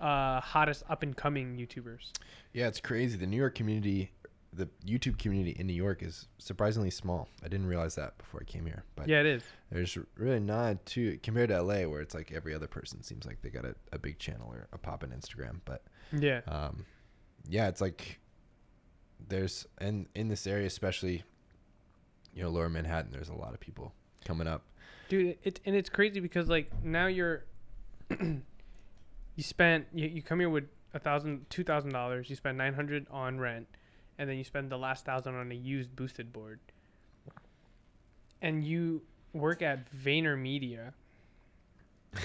uh, 0.00 0.40
hottest 0.40 0.84
up 0.88 1.02
and 1.02 1.16
coming 1.16 1.56
YouTubers. 1.56 2.12
Yeah, 2.52 2.68
it's 2.68 2.80
crazy. 2.80 3.16
The 3.18 3.26
New 3.26 3.36
York 3.36 3.54
community, 3.54 4.10
the 4.56 4.68
YouTube 4.86 5.18
community 5.18 5.54
in 5.58 5.66
New 5.66 5.72
York 5.74 6.02
is 6.02 6.28
surprisingly 6.38 6.90
small. 6.90 7.28
I 7.44 7.48
didn't 7.48 7.66
realize 7.66 7.94
that 7.96 8.16
before 8.18 8.40
I 8.40 8.44
came 8.44 8.64
here. 8.66 8.84
But 8.96 9.08
Yeah, 9.08 9.20
it 9.20 9.26
is. 9.26 9.42
there's 9.70 9.98
really 10.16 10.40
not 10.40 10.84
too 10.86 11.18
compared 11.22 11.50
to 11.50 11.60
LA, 11.62 11.82
where 11.86 12.00
it's 12.00 12.14
like 12.14 12.32
every 12.32 12.54
other 12.54 12.66
person 12.66 13.02
seems 13.02 13.26
like 13.26 13.42
they 13.42 13.50
got 13.50 13.64
a, 13.64 13.74
a 13.92 13.98
big 13.98 14.18
channel 14.18 14.48
or 14.50 14.66
a 14.72 14.78
pop 14.78 15.04
in 15.04 15.10
Instagram. 15.10 15.60
But 15.64 15.82
Yeah. 16.12 16.40
um, 16.48 16.86
yeah, 17.48 17.68
it's 17.68 17.80
like 17.80 18.18
there's 19.28 19.66
and 19.78 20.06
in 20.14 20.28
this 20.28 20.46
area, 20.46 20.66
especially, 20.66 21.22
you 22.34 22.42
know, 22.42 22.48
Lower 22.48 22.68
Manhattan, 22.68 23.12
there's 23.12 23.28
a 23.28 23.34
lot 23.34 23.54
of 23.54 23.60
people 23.60 23.92
coming 24.24 24.46
up. 24.46 24.62
dude 25.08 25.36
it 25.44 25.60
and 25.64 25.76
it's 25.76 25.88
crazy 25.88 26.20
because 26.20 26.48
like 26.48 26.70
now 26.82 27.06
you're 27.06 27.44
you 28.20 29.42
spent 29.42 29.86
you, 29.92 30.08
you 30.08 30.22
come 30.22 30.40
here 30.40 30.48
with 30.50 30.64
a 30.94 30.98
thousand 30.98 31.46
two 31.50 31.62
thousand 31.64 31.92
dollars 31.92 32.28
you 32.30 32.36
spend 32.36 32.56
900 32.58 33.06
on 33.10 33.38
rent 33.38 33.66
and 34.18 34.28
then 34.28 34.36
you 34.38 34.44
spend 34.44 34.70
the 34.70 34.78
last 34.78 35.04
thousand 35.04 35.34
on 35.34 35.50
a 35.50 35.54
used 35.54 35.94
boosted 35.96 36.32
board. 36.32 36.58
And 38.42 38.64
you 38.64 39.02
work 39.32 39.62
at 39.62 39.90
VaynerMedia. 39.94 40.92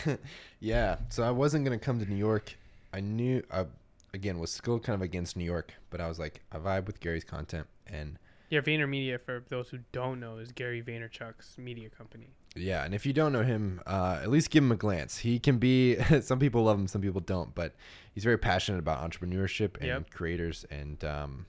yeah. 0.59 0.97
So 1.09 1.23
I 1.23 1.31
wasn't 1.31 1.63
gonna 1.65 1.79
come 1.79 1.99
to 1.99 2.05
New 2.05 2.15
York. 2.15 2.57
I 2.93 2.99
knew 2.99 3.43
I 3.51 3.65
again 4.13 4.39
was 4.39 4.51
still 4.51 4.79
kind 4.79 4.95
of 4.95 5.01
against 5.01 5.35
New 5.37 5.45
York, 5.45 5.73
but 5.89 6.01
I 6.01 6.07
was 6.07 6.19
like 6.19 6.41
I 6.51 6.57
vibe 6.57 6.85
with 6.85 6.99
Gary's 6.99 7.23
content 7.23 7.67
and 7.87 8.17
Yeah, 8.49 8.59
VaynerMedia, 8.61 9.19
for 9.21 9.43
those 9.49 9.69
who 9.69 9.79
don't 9.91 10.19
know, 10.19 10.37
is 10.37 10.51
Gary 10.51 10.81
Vaynerchuk's 10.81 11.57
media 11.57 11.89
company. 11.89 12.27
yeah. 12.55 12.83
And 12.83 12.93
if 12.93 13.05
you 13.05 13.13
don't 13.13 13.31
know 13.31 13.43
him, 13.43 13.81
uh, 13.87 14.19
at 14.21 14.29
least 14.29 14.49
give 14.49 14.63
him 14.63 14.71
a 14.71 14.75
glance. 14.77 15.17
He 15.19 15.39
can 15.39 15.57
be. 15.57 15.95
some 16.21 16.39
people 16.39 16.63
love 16.63 16.77
him, 16.77 16.87
some 16.87 17.01
people 17.01 17.21
don't, 17.21 17.55
but 17.55 17.73
he's 18.13 18.23
very 18.25 18.37
passionate 18.37 18.79
about 18.79 19.09
entrepreneurship 19.09 19.75
and 19.77 19.85
Yep. 19.87 20.09
creators 20.11 20.65
and 20.69 21.03
um, 21.05 21.45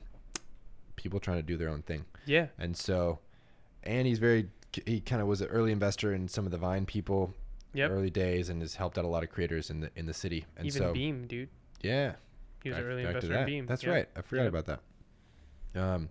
people 0.97 1.20
trying 1.20 1.38
to 1.38 1.43
do 1.43 1.57
their 1.57 1.68
own 1.68 1.82
thing. 1.82 2.05
Yeah. 2.26 2.47
And 2.59 2.76
so, 2.76 3.18
and 3.82 4.07
he's 4.07 4.18
very. 4.18 4.49
He 4.86 5.01
kind 5.01 5.20
of 5.20 5.28
was 5.28 5.40
an 5.43 5.49
early 5.49 5.70
investor 5.72 6.14
in 6.14 6.28
some 6.28 6.47
of 6.47 6.51
the 6.53 6.57
Vine 6.59 6.86
people 6.86 7.34
Yep. 7.74 7.90
early 7.90 8.11
days 8.11 8.49
and 8.49 8.61
has 8.62 8.74
helped 8.76 8.97
out 8.99 9.05
a 9.05 9.09
lot 9.09 9.22
of 9.22 9.30
creators 9.30 9.68
in 9.70 9.80
the 9.80 9.90
in 9.97 10.07
the 10.07 10.14
city. 10.14 10.45
And 10.57 10.66
Even 10.66 10.78
so 10.82 10.93
Beam, 10.93 11.26
dude. 11.26 11.49
yeah, 11.82 12.14
He 12.62 12.68
was 12.70 12.76
back- 12.76 12.84
an 12.84 12.90
early 12.90 13.05
investor 13.05 13.34
in. 13.34 13.47
Beam. 13.47 13.66
That's 13.66 13.82
Yeah. 13.82 13.90
right. 13.90 14.09
I 14.16 14.22
forgot 14.22 14.45
Yep. 14.45 14.55
about 14.55 14.80
that. 15.74 15.80
Um, 15.80 16.09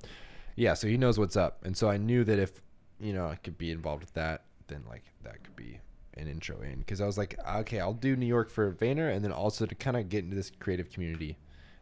yeah, 0.55 0.73
so 0.73 0.87
he 0.87 0.97
knows 0.97 1.17
what's 1.19 1.35
up, 1.35 1.63
and 1.65 1.75
so 1.77 1.89
I 1.89 1.97
knew 1.97 2.23
that 2.23 2.39
if 2.39 2.61
you 2.99 3.13
know 3.13 3.27
I 3.27 3.35
could 3.35 3.57
be 3.57 3.71
involved 3.71 4.03
with 4.03 4.13
that, 4.13 4.43
then 4.67 4.83
like 4.89 5.03
that 5.23 5.43
could 5.43 5.55
be 5.55 5.79
an 6.15 6.27
intro 6.27 6.59
in 6.61 6.79
because 6.79 6.99
I 7.01 7.05
was 7.05 7.17
like, 7.17 7.35
okay, 7.47 7.79
I'll 7.79 7.93
do 7.93 8.15
New 8.15 8.25
York 8.25 8.49
for 8.49 8.71
Vayner, 8.73 9.11
and 9.15 9.23
then 9.23 9.31
also 9.31 9.65
to 9.65 9.75
kind 9.75 9.97
of 9.97 10.09
get 10.09 10.23
into 10.23 10.35
this 10.35 10.51
creative 10.59 10.91
community 10.91 11.37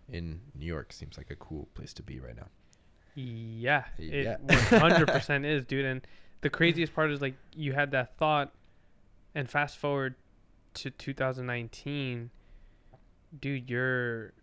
in 0.07 0.39
New 0.55 0.65
York 0.65 0.91
seems 0.93 1.17
like 1.17 1.29
a 1.31 1.35
cool 1.35 1.67
place 1.73 1.93
to 1.95 2.03
be 2.03 2.19
right 2.19 2.35
now. 2.35 2.47
Yeah, 3.19 3.85
Yeah. 3.97 4.37
it 4.47 4.47
100% 4.47 5.45
is, 5.45 5.65
dude. 5.65 5.85
And 5.85 6.01
the 6.41 6.49
craziest 6.49 6.93
part 6.93 7.11
is 7.11 7.21
like 7.21 7.35
you 7.55 7.73
had 7.73 7.91
that 7.91 8.17
thought, 8.17 8.53
and 9.35 9.49
fast 9.49 9.77
forward 9.77 10.15
to 10.75 10.89
2019, 10.89 12.29
dude, 13.39 13.69
you're 13.69 14.33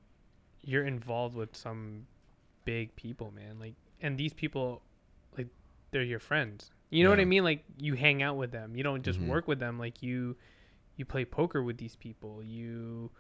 you're 0.63 0.85
involved 0.85 1.37
with 1.37 1.55
some 1.57 2.07
big 2.65 2.95
people, 2.97 3.31
man. 3.31 3.59
Like, 3.61 3.75
and 4.01 4.19
these 4.19 4.33
people, 4.33 4.83
like, 5.39 5.47
they're 5.93 6.03
your 6.03 6.19
friends. 6.19 6.73
You 6.91 7.05
know 7.05 7.11
what 7.11 7.21
I 7.21 7.25
mean? 7.25 7.45
Like, 7.45 7.63
you 7.79 7.95
hang 7.95 8.21
out 8.21 8.37
with 8.37 8.51
them. 8.51 8.75
You 8.77 8.83
don't 8.83 9.05
just 9.05 9.21
Mhm. 9.21 9.29
work 9.29 9.47
with 9.47 9.61
them. 9.61 9.79
Like, 9.79 10.03
you 10.03 10.37
you 10.97 11.05
play 11.05 11.25
poker 11.25 11.63
with 11.63 11.77
these 11.79 11.95
people. 11.95 12.43
You 12.43 13.11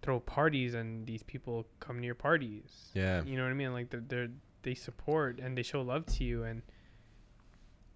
throw 0.00 0.20
parties, 0.20 0.72
and 0.74 1.06
these 1.06 1.22
people 1.22 1.66
come 1.80 1.98
to 2.00 2.06
your 2.06 2.14
parties. 2.14 2.90
Yeah, 2.94 3.22
You 3.24 3.36
know 3.36 3.42
what 3.42 3.50
I 3.50 3.54
mean? 3.54 3.72
Like 3.74 3.90
they're, 3.90 4.00
they're 4.06 4.28
they 4.62 4.74
support 4.74 5.38
and 5.38 5.56
they 5.56 5.62
show 5.62 5.82
love 5.82 6.06
to 6.06 6.24
you, 6.24 6.44
and 6.44 6.62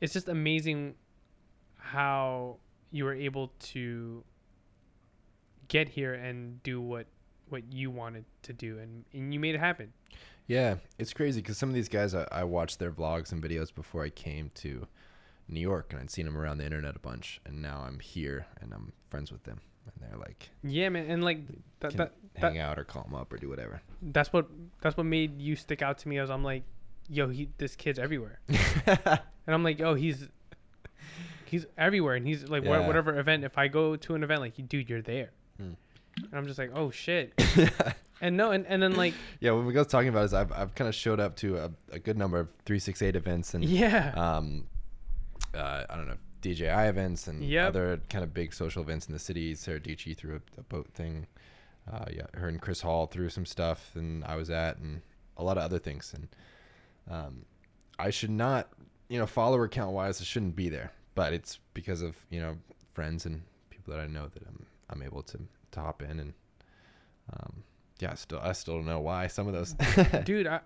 it's 0.01 0.13
just 0.13 0.29
amazing 0.29 0.95
how 1.77 2.57
you 2.91 3.05
were 3.05 3.15
able 3.15 3.53
to 3.59 4.25
get 5.69 5.89
here 5.89 6.15
and 6.15 6.63
do 6.63 6.81
what 6.81 7.07
what 7.49 7.73
you 7.73 7.91
wanted 7.91 8.25
to 8.43 8.53
do, 8.53 8.79
and 8.79 9.05
and 9.13 9.33
you 9.35 9.41
made 9.41 9.55
it 9.55 9.61
happen. 9.61 9.93
yeah, 10.47 10.77
it's 10.99 11.13
crazy 11.13 11.41
because 11.41 11.57
some 11.59 11.69
of 11.69 11.75
these 11.75 11.89
guys 11.89 12.15
I, 12.15 12.27
I 12.31 12.45
watched 12.45 12.79
their 12.79 12.91
vlogs 12.93 13.33
and 13.33 13.43
videos 13.43 13.75
before 13.75 14.05
I 14.05 14.11
came 14.11 14.51
to 14.57 14.87
New 15.49 15.61
York, 15.61 15.93
and 15.93 16.01
I'd 16.01 16.11
seen 16.11 16.25
them 16.27 16.37
around 16.37 16.59
the 16.59 16.65
internet 16.65 16.97
a 16.97 16.99
bunch, 16.99 17.41
and 17.47 17.61
now 17.63 17.85
I'm 17.87 18.01
here 18.01 18.47
and 18.61 18.73
I'm 18.73 18.93
friends 19.11 19.31
with 19.33 19.45
them, 19.45 19.61
and 19.87 20.11
they're 20.11 20.19
like 20.19 20.51
Yeah, 20.63 20.89
man, 20.89 21.07
and 21.11 21.23
like 21.25 21.41
that, 21.81 21.97
that 21.97 22.13
hang 22.37 22.59
out 22.59 22.79
or 22.79 22.85
call 22.85 23.03
them 23.05 23.15
up 23.15 23.33
or 23.33 23.37
do 23.37 23.49
whatever. 23.49 23.81
that's 24.03 24.33
what 24.33 24.47
that's 24.81 24.97
what 24.97 25.05
made 25.07 25.41
you 25.41 25.57
stick 25.57 25.83
out 25.83 25.99
to 25.99 26.09
me. 26.09 26.19
As 26.19 26.31
I'm 26.31 26.43
like, 26.45 26.63
yo, 27.09 27.29
he 27.29 27.49
this 27.59 27.77
kid's 27.77 27.99
everywhere, 27.99 28.41
and 28.49 29.21
I'm 29.47 29.63
like, 29.63 29.81
oh, 29.81 29.95
he's 29.95 30.29
he's 31.45 31.67
everywhere, 31.79 32.15
and 32.15 32.27
he's 32.27 32.49
like, 32.49 32.65
Yeah. 32.65 32.87
whatever 32.87 33.19
event. 33.19 33.45
If 33.45 33.59
I 33.59 33.69
go 33.69 33.97
to 33.97 34.15
an 34.15 34.23
event, 34.25 34.41
like, 34.41 34.69
dude, 34.69 34.89
you're 34.89 35.03
there, 35.03 35.31
Hmm. 35.59 35.73
and 36.17 36.35
I'm 36.35 36.47
just 36.47 36.59
like, 36.59 36.71
oh 36.75 36.91
shit, 36.91 37.33
and 38.21 38.37
no, 38.37 38.51
and, 38.51 38.67
and 38.67 38.83
then 38.83 38.97
like, 38.97 39.15
yeah, 39.41 39.53
what 39.53 39.65
Miguel's 39.65 39.87
talking 39.89 40.09
about 40.09 40.25
is 40.25 40.35
I've, 40.35 40.51
I've 40.53 40.75
kind 40.75 40.89
of 40.89 40.95
showed 40.95 41.21
up 41.21 41.37
to 41.37 41.59
a, 41.59 41.71
a 41.93 41.99
good 41.99 42.17
number 42.19 42.39
of 42.41 42.49
368 42.65 43.15
events 43.17 43.55
and 43.55 43.65
yeah, 43.65 44.13
um, 44.17 44.67
uh, 45.55 45.85
I 45.89 45.97
don't 45.97 46.09
know 46.09 46.17
DJI 46.45 46.67
events 46.89 47.27
and 47.27 47.43
Yep. 47.43 47.69
other 47.69 48.01
kind 48.11 48.23
of 48.23 48.33
big 48.35 48.53
social 48.53 48.83
events 48.83 49.07
in 49.07 49.13
the 49.13 49.19
city. 49.19 49.55
Sara 49.55 49.81
Dietschy 49.81 50.17
threw 50.17 50.37
a, 50.37 50.61
a 50.61 50.63
boat 50.63 50.89
thing. 50.95 51.27
Uh, 51.91 52.05
yeah, 52.13 52.27
her 52.35 52.49
and 52.49 52.61
Chris 52.61 52.81
Hau 52.83 53.07
threw 53.07 53.29
some 53.29 53.45
stuff, 53.47 53.91
and 53.95 54.25
I 54.25 54.37
was 54.37 54.51
at, 54.51 54.79
and 54.79 55.03
a 55.37 55.45
lot 55.45 55.59
of 55.59 55.65
other 55.65 55.79
things. 55.79 56.15
And 56.15 56.29
um, 57.11 57.45
I 57.99 58.11
should 58.11 58.31
not, 58.31 58.69
you 59.09 59.19
know, 59.19 59.27
follower 59.27 59.69
count 59.69 59.93
wise, 59.93 60.21
I 60.21 60.25
shouldn't 60.25 60.57
be 60.57 60.69
there, 60.69 60.93
but 61.15 61.33
it's 61.33 61.59
because 61.75 62.01
of 62.03 62.17
you 62.31 62.41
know 62.41 62.57
friends 62.95 63.27
and 63.27 63.43
people 63.71 63.93
that 63.95 64.01
I 64.01 64.07
know 64.07 64.29
that 64.33 64.43
I'm 64.47 64.67
I'm 64.91 65.03
able 65.03 65.23
to 65.25 65.39
to 65.73 65.81
hop 65.81 66.03
in 66.03 66.21
and 66.21 66.33
um, 67.33 67.63
yeah, 67.99 68.13
I 68.13 68.15
still 68.15 68.41
I 68.43 68.53
still 68.53 68.75
don't 68.75 68.87
know 68.87 69.01
why 69.01 69.27
some 69.29 69.47
of 69.47 69.55
those. 69.55 69.73
dude, 70.25 70.47
I, 70.47 70.61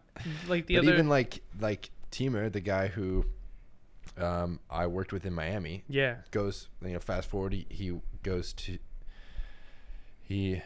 like 0.48 0.66
the 0.66 0.76
but 0.76 0.84
other, 0.84 0.92
even 0.94 1.08
like 1.08 1.42
like 1.60 1.90
Teamer, 2.10 2.50
the 2.50 2.60
guy 2.60 2.86
who 2.88 3.24
um, 4.20 4.60
I 4.70 4.86
worked 4.86 5.12
with 5.12 5.24
in 5.26 5.32
Miami, 5.34 5.84
yeah, 5.88 6.16
goes 6.30 6.68
you 6.82 6.92
know 6.92 6.98
fast 7.00 7.28
forward 7.28 7.52
he, 7.52 7.66
he 7.70 8.00
goes 8.22 8.52
to 8.54 8.78
he 10.22 10.60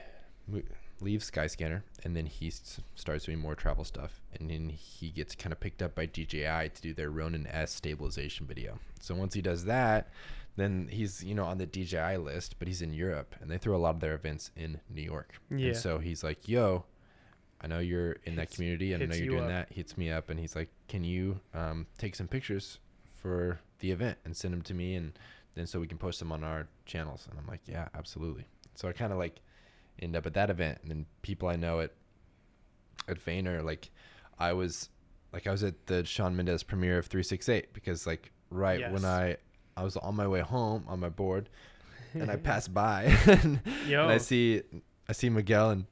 mo- 0.48 0.62
leaves 1.00 1.30
Skyscanner 1.30 1.82
and 2.04 2.16
then 2.16 2.26
he 2.26 2.48
s- 2.48 2.80
starts 2.94 3.24
doing 3.26 3.38
more 3.38 3.54
travel 3.54 3.84
stuff 3.84 4.20
and 4.38 4.50
then 4.50 4.68
he 4.68 5.10
gets 5.10 5.34
kind 5.34 5.52
of 5.52 5.60
picked 5.60 5.82
up 5.82 5.94
by 5.94 6.06
DJI 6.06 6.70
to 6.74 6.80
do 6.82 6.94
their 6.94 7.10
Ronin 7.10 7.46
S 7.48 7.72
stabilization 7.72 8.46
video. 8.46 8.78
So 9.00 9.14
once 9.14 9.34
he 9.34 9.42
does 9.42 9.64
that, 9.64 10.08
then 10.56 10.88
he's 10.90 11.22
you 11.24 11.34
know 11.34 11.44
on 11.44 11.58
the 11.58 11.66
DJI 11.66 12.16
list, 12.18 12.56
but 12.58 12.68
he's 12.68 12.82
in 12.82 12.92
Europe 12.92 13.34
and 13.40 13.50
they 13.50 13.58
throw 13.58 13.76
a 13.76 13.78
lot 13.78 13.94
of 13.94 14.00
their 14.00 14.14
events 14.14 14.50
in 14.56 14.80
New 14.90 15.02
York. 15.02 15.34
Yeah. 15.50 15.68
And 15.68 15.76
so 15.76 15.98
he's 15.98 16.22
like, 16.22 16.46
"Yo, 16.48 16.84
I 17.60 17.66
know 17.68 17.78
you're 17.78 18.16
in 18.24 18.36
that 18.36 18.50
community 18.50 18.92
and 18.92 19.02
I 19.02 19.06
know 19.06 19.14
you're 19.14 19.24
you 19.24 19.30
doing 19.30 19.44
up. 19.44 19.48
that." 19.68 19.72
Hits 19.72 19.96
me 19.96 20.10
up 20.10 20.28
and 20.30 20.38
he's 20.38 20.54
like, 20.54 20.68
"Can 20.88 21.04
you 21.04 21.40
um, 21.54 21.86
take 21.98 22.14
some 22.14 22.28
pictures 22.28 22.78
for 23.22 23.60
the 23.78 23.90
event 23.90 24.18
and 24.24 24.36
send 24.36 24.52
them 24.52 24.62
to 24.62 24.74
me 24.74 24.94
and 24.96 25.12
then 25.54 25.66
so 25.66 25.78
we 25.80 25.86
can 25.86 25.98
post 25.98 26.18
them 26.18 26.32
on 26.32 26.42
our 26.44 26.66
channels?" 26.86 27.26
And 27.30 27.38
I'm 27.38 27.46
like, 27.46 27.60
"Yeah, 27.66 27.88
absolutely." 27.94 28.46
So 28.74 28.88
I 28.88 28.92
kind 28.92 29.12
of 29.12 29.18
like 29.18 29.40
end 30.00 30.16
up 30.16 30.26
at 30.26 30.34
that 30.34 30.50
event 30.50 30.78
and 30.82 30.90
then 30.90 31.06
people 31.22 31.48
I 31.48 31.56
know 31.56 31.80
at 31.80 31.92
at 33.08 33.18
Vayner 33.24 33.62
like 33.64 33.90
I 34.38 34.52
was 34.52 34.88
like 35.32 35.46
I 35.46 35.50
was 35.50 35.62
at 35.62 35.86
the 35.86 36.04
Shawn 36.04 36.34
Mendes 36.36 36.62
premiere 36.62 36.98
of 36.98 37.06
368 37.06 37.72
because 37.72 38.06
like 38.06 38.32
right 38.50 38.80
Yes. 38.80 38.92
when 38.92 39.04
I 39.04 39.36
I 39.76 39.84
was 39.84 39.96
on 39.96 40.14
my 40.16 40.26
way 40.26 40.40
home 40.40 40.84
on 40.88 41.00
my 41.00 41.08
board 41.08 41.48
and 42.14 42.30
I 42.30 42.36
passed 42.50 42.72
by 42.72 43.04
and, 43.26 43.60
and 44.04 44.12
I 44.12 44.18
see 44.18 44.62
I 45.08 45.12
see 45.12 45.28
Miguel 45.28 45.70
and 45.70 45.86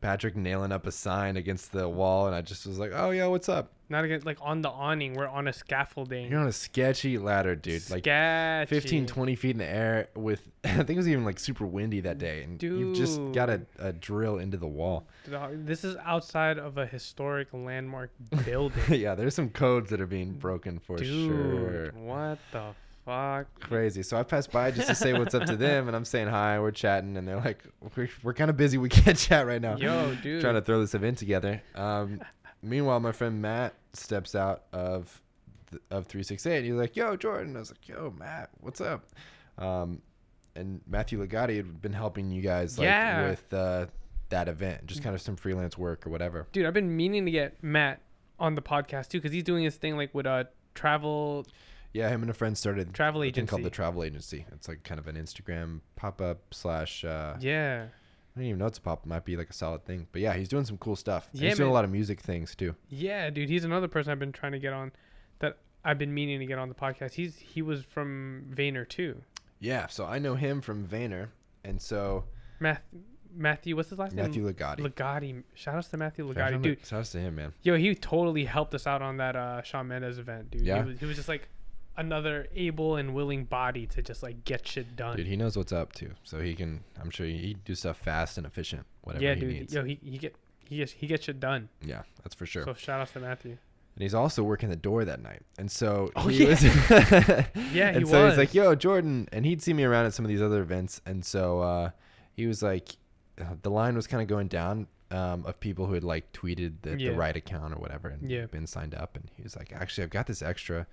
Patrick 0.00 0.36
nailing 0.36 0.72
up 0.72 0.86
a 0.86 0.92
sign 0.92 1.36
against 1.36 1.72
the 1.72 1.88
wall 1.88 2.26
and 2.26 2.34
I 2.34 2.40
just 2.42 2.66
was 2.66 2.78
like, 2.78 2.92
"Oh 2.94 3.10
yeah, 3.10 3.26
what's 3.26 3.48
up?" 3.48 3.72
Not 3.90 4.04
again, 4.04 4.22
like 4.24 4.38
on 4.40 4.62
the 4.62 4.70
awning, 4.70 5.14
we're 5.14 5.26
on 5.28 5.48
a 5.48 5.52
scaffolding. 5.52 6.30
You're 6.30 6.40
on 6.40 6.46
a 6.46 6.52
sketchy 6.52 7.18
ladder, 7.18 7.56
dude. 7.56 7.88
Like 7.90 8.04
Sketchy. 8.04 8.74
15 8.74 9.06
20 9.06 9.34
feet 9.34 9.50
in 9.50 9.58
the 9.58 9.66
air 9.68 10.08
with 10.14 10.48
I 10.64 10.68
think 10.76 10.90
it 10.90 10.96
was 10.96 11.08
even 11.08 11.24
like 11.24 11.38
super 11.38 11.66
windy 11.66 12.00
that 12.00 12.18
day 12.18 12.42
and 12.42 12.62
you 12.62 12.94
just 12.94 13.20
got 13.32 13.50
a, 13.50 13.62
a 13.78 13.92
drill 13.92 14.38
into 14.38 14.56
the 14.56 14.66
wall. 14.68 15.06
This 15.52 15.84
is 15.84 15.96
outside 16.04 16.58
of 16.58 16.78
a 16.78 16.86
historic 16.86 17.48
landmark 17.52 18.10
building. 18.44 18.80
yeah, 19.00 19.14
there's 19.14 19.34
some 19.34 19.50
codes 19.50 19.90
that 19.90 20.00
are 20.00 20.06
being 20.06 20.32
broken 20.32 20.78
for 20.78 20.96
Dude, 20.96 21.06
sure. 21.30 21.90
what 21.94 22.38
the 22.52 22.74
fuck? 23.04 23.46
Crazy. 23.60 24.02
So 24.02 24.16
I 24.16 24.22
passed 24.22 24.52
by 24.52 24.70
just 24.70 24.88
to 24.88 24.94
say 24.94 25.12
what's 25.14 25.34
up 25.34 25.46
to 25.46 25.56
them, 25.56 25.88
and 25.88 25.96
I'm 25.96 26.04
saying 26.04 26.28
hi. 26.28 26.60
We're 26.60 26.70
chatting, 26.70 27.16
and 27.16 27.26
they're 27.26 27.40
like, 27.40 27.64
"We're, 27.96 28.08
we're 28.22 28.34
kind 28.34 28.50
of 28.50 28.56
busy. 28.56 28.78
We 28.78 28.88
can't 28.88 29.16
chat 29.18 29.46
right 29.46 29.60
now." 29.60 29.76
Yo, 29.76 30.14
dude. 30.22 30.40
Trying 30.42 30.54
to 30.54 30.60
throw 30.62 30.80
this 30.80 30.94
event 30.94 31.18
together. 31.18 31.62
Um, 31.74 32.20
meanwhile, 32.62 33.00
my 33.00 33.12
friend 33.12 33.40
Matt 33.40 33.74
steps 33.94 34.34
out 34.34 34.64
of 34.72 35.20
of 35.90 36.06
368. 36.06 36.64
He's 36.64 36.72
like, 36.74 36.96
"Yo, 36.96 37.16
Jordan." 37.16 37.54
I 37.56 37.60
was 37.60 37.70
like, 37.70 37.88
"Yo, 37.88 38.12
Matt, 38.18 38.50
what's 38.60 38.80
up?" 38.80 39.04
Um, 39.58 40.02
and 40.56 40.80
Matthew 40.86 41.24
Ligotti 41.24 41.56
had 41.56 41.80
been 41.80 41.92
helping 41.92 42.30
you 42.30 42.42
guys 42.42 42.76
like 42.78 42.86
Yeah. 42.86 43.28
with 43.30 43.52
uh, 43.54 43.86
that 44.30 44.48
event, 44.48 44.86
just 44.86 45.02
kind 45.02 45.14
of 45.14 45.20
some 45.20 45.36
freelance 45.36 45.78
work 45.78 46.06
or 46.06 46.10
whatever. 46.10 46.46
Dude, 46.52 46.66
I've 46.66 46.74
been 46.74 46.96
meaning 46.96 47.24
to 47.24 47.30
get 47.30 47.62
Matt 47.62 48.00
on 48.38 48.54
the 48.56 48.62
podcast 48.62 49.08
too, 49.08 49.18
because 49.18 49.32
he's 49.32 49.44
doing 49.44 49.62
his 49.64 49.76
thing 49.76 49.96
like 49.96 50.12
with 50.14 50.26
a 50.26 50.48
travel 50.74 51.46
Yeah, 51.92 52.08
him 52.08 52.22
and 52.22 52.30
a 52.30 52.34
friend 52.34 52.56
started 52.56 52.92
travel 52.94 53.22
a 53.22 53.30
thing 53.30 53.46
called 53.46 53.62
the 53.64 53.70
Travel 53.70 54.02
Agency. 54.04 54.46
It's 54.52 54.66
like 54.68 54.82
kind 54.84 54.98
of 54.98 55.06
an 55.08 55.16
Instagram 55.16 55.80
pop 55.96 56.20
up 56.20 56.52
slash. 56.52 57.04
Uh, 57.04 57.36
yeah. 57.40 57.86
I 58.36 58.40
don't 58.40 58.46
even 58.46 58.58
know 58.58 58.66
it's 58.66 58.78
a 58.78 58.80
pop. 58.80 59.04
It 59.04 59.08
might 59.08 59.24
be 59.24 59.36
like 59.36 59.50
a 59.50 59.54
solid 59.54 59.84
thing. 59.84 60.06
But 60.12 60.22
yeah, 60.22 60.34
he's 60.34 60.48
doing 60.48 60.64
some 60.64 60.78
cool 60.78 60.96
stuff. 60.96 61.28
Yeah, 61.32 61.48
he's 61.48 61.58
doing 61.58 61.70
a 61.70 61.72
lot 61.72 61.84
of 61.84 61.90
music 61.90 62.20
things 62.20 62.54
too. 62.54 62.74
Yeah, 62.88 63.28
dude, 63.30 63.48
he's 63.48 63.64
another 63.64 63.88
person 63.88 64.12
I've 64.12 64.18
been 64.18 64.32
trying 64.32 64.52
to 64.52 64.58
get 64.58 64.72
on 64.72 64.92
that 65.40 65.58
I've 65.84 65.98
been 65.98 66.14
meaning 66.14 66.38
to 66.40 66.46
get 66.46 66.58
on 66.58 66.68
the 66.68 66.74
podcast. 66.74 67.12
He's 67.12 67.38
he 67.38 67.62
was 67.62 67.82
from 67.82 68.44
Vayner 68.54 68.88
too. 68.88 69.22
Yeah, 69.58 69.88
so 69.88 70.06
I 70.06 70.18
know 70.18 70.36
him 70.36 70.60
from 70.60 70.86
Vayner, 70.86 71.28
and 71.64 71.80
so 71.80 72.24
Matt 72.60 72.82
Matthew, 73.34 73.76
what's 73.76 73.90
his 73.90 73.98
last 73.98 74.14
Matthew 74.14 74.42
name? 74.42 74.54
Matthew 74.58 74.84
Ligotti. 74.84 74.92
Ligotti. 74.92 75.42
Shout 75.54 75.74
outs 75.74 75.88
to 75.88 75.96
Matthew 75.96 76.32
Ligotti, 76.32 76.54
out 76.54 76.62
dude. 76.62 76.86
Shout 76.86 77.00
outs 77.00 77.12
to 77.12 77.18
him, 77.18 77.36
man. 77.36 77.52
Yo, 77.62 77.76
he 77.76 77.94
totally 77.94 78.44
helped 78.44 78.74
us 78.74 78.86
out 78.86 79.02
on 79.02 79.16
that 79.18 79.36
uh 79.36 79.62
Shawn 79.62 79.88
Mendes 79.88 80.18
event, 80.18 80.50
dude. 80.50 80.62
Yeah. 80.62 80.82
He 80.82 80.90
was, 80.90 81.00
he 81.00 81.06
was 81.06 81.16
just 81.16 81.28
like 81.28 81.48
another 82.00 82.48
able 82.54 82.96
and 82.96 83.14
willing 83.14 83.44
body 83.44 83.86
to 83.86 84.02
just 84.02 84.22
like 84.22 84.44
get 84.44 84.66
shit 84.66 84.96
done. 84.96 85.16
Dude, 85.16 85.26
he 85.26 85.36
knows 85.36 85.56
what's 85.56 85.72
up 85.72 85.92
too, 85.92 86.10
so 86.24 86.40
he 86.40 86.54
can. 86.54 86.82
I'm 87.00 87.10
sure 87.10 87.26
he, 87.26 87.38
he 87.38 87.54
do 87.64 87.74
stuff 87.74 87.98
fast 87.98 88.36
and 88.38 88.46
efficient, 88.46 88.84
whatever 89.02 89.24
yeah, 89.24 89.34
he 89.34 89.40
dude. 89.40 89.54
needs. 89.54 89.74
Yo, 89.74 89.84
he, 89.84 89.98
he 90.02 90.18
get 90.18 90.34
he 90.68 90.76
gets 90.78 90.92
he 90.92 91.06
gets 91.06 91.24
shit 91.24 91.38
done. 91.40 91.68
Yeah, 91.82 92.02
that's 92.22 92.34
for 92.34 92.46
sure. 92.46 92.64
So 92.64 92.74
shout 92.74 93.00
outs 93.00 93.12
to 93.12 93.20
Matthew. 93.20 93.52
and 93.96 94.02
he's 94.02 94.14
also 94.14 94.42
working 94.42 94.68
the 94.70 94.76
door 94.76 95.04
that 95.04 95.20
night, 95.22 95.42
and 95.58 95.70
so 95.70 96.10
Oh, 96.16 96.28
he 96.28 96.42
yeah. 96.44 96.48
was. 96.48 96.62
Yeah, 97.72 97.90
he 97.92 97.98
and 97.98 98.08
so 98.08 98.28
he's 98.28 98.38
like, 98.38 98.54
"Yo, 98.54 98.74
Jordan," 98.74 99.28
and 99.32 99.44
he'd 99.46 99.62
see 99.62 99.72
me 99.74 99.84
around 99.84 100.06
at 100.06 100.14
some 100.14 100.24
of 100.24 100.28
these 100.28 100.42
other 100.42 100.60
events, 100.62 101.00
and 101.06 101.24
so 101.24 101.60
uh, 101.60 101.90
he 102.32 102.46
was 102.46 102.62
like, 102.62 102.96
uh, 103.40 103.44
the 103.62 103.70
line 103.70 103.94
was 103.94 104.06
kind 104.06 104.22
of 104.22 104.28
going 104.28 104.48
down 104.48 104.86
um, 105.10 105.44
of 105.44 105.58
people 105.60 105.86
who 105.86 105.94
had 105.94 106.04
like 106.04 106.32
tweeted 106.32 106.74
the, 106.82 106.96
Yeah. 106.98 107.10
the 107.10 107.16
right 107.16 107.36
account 107.36 107.74
or 107.74 107.78
whatever, 107.78 108.08
and 108.08 108.28
Yeah. 108.30 108.46
been 108.46 108.66
signed 108.66 108.94
up, 108.94 109.16
and 109.16 109.28
he 109.36 109.42
was 109.42 109.56
like, 109.56 109.72
"Actually, 109.72 110.04
I've 110.04 110.10
got 110.10 110.26
this 110.28 110.40
extra 110.42 110.86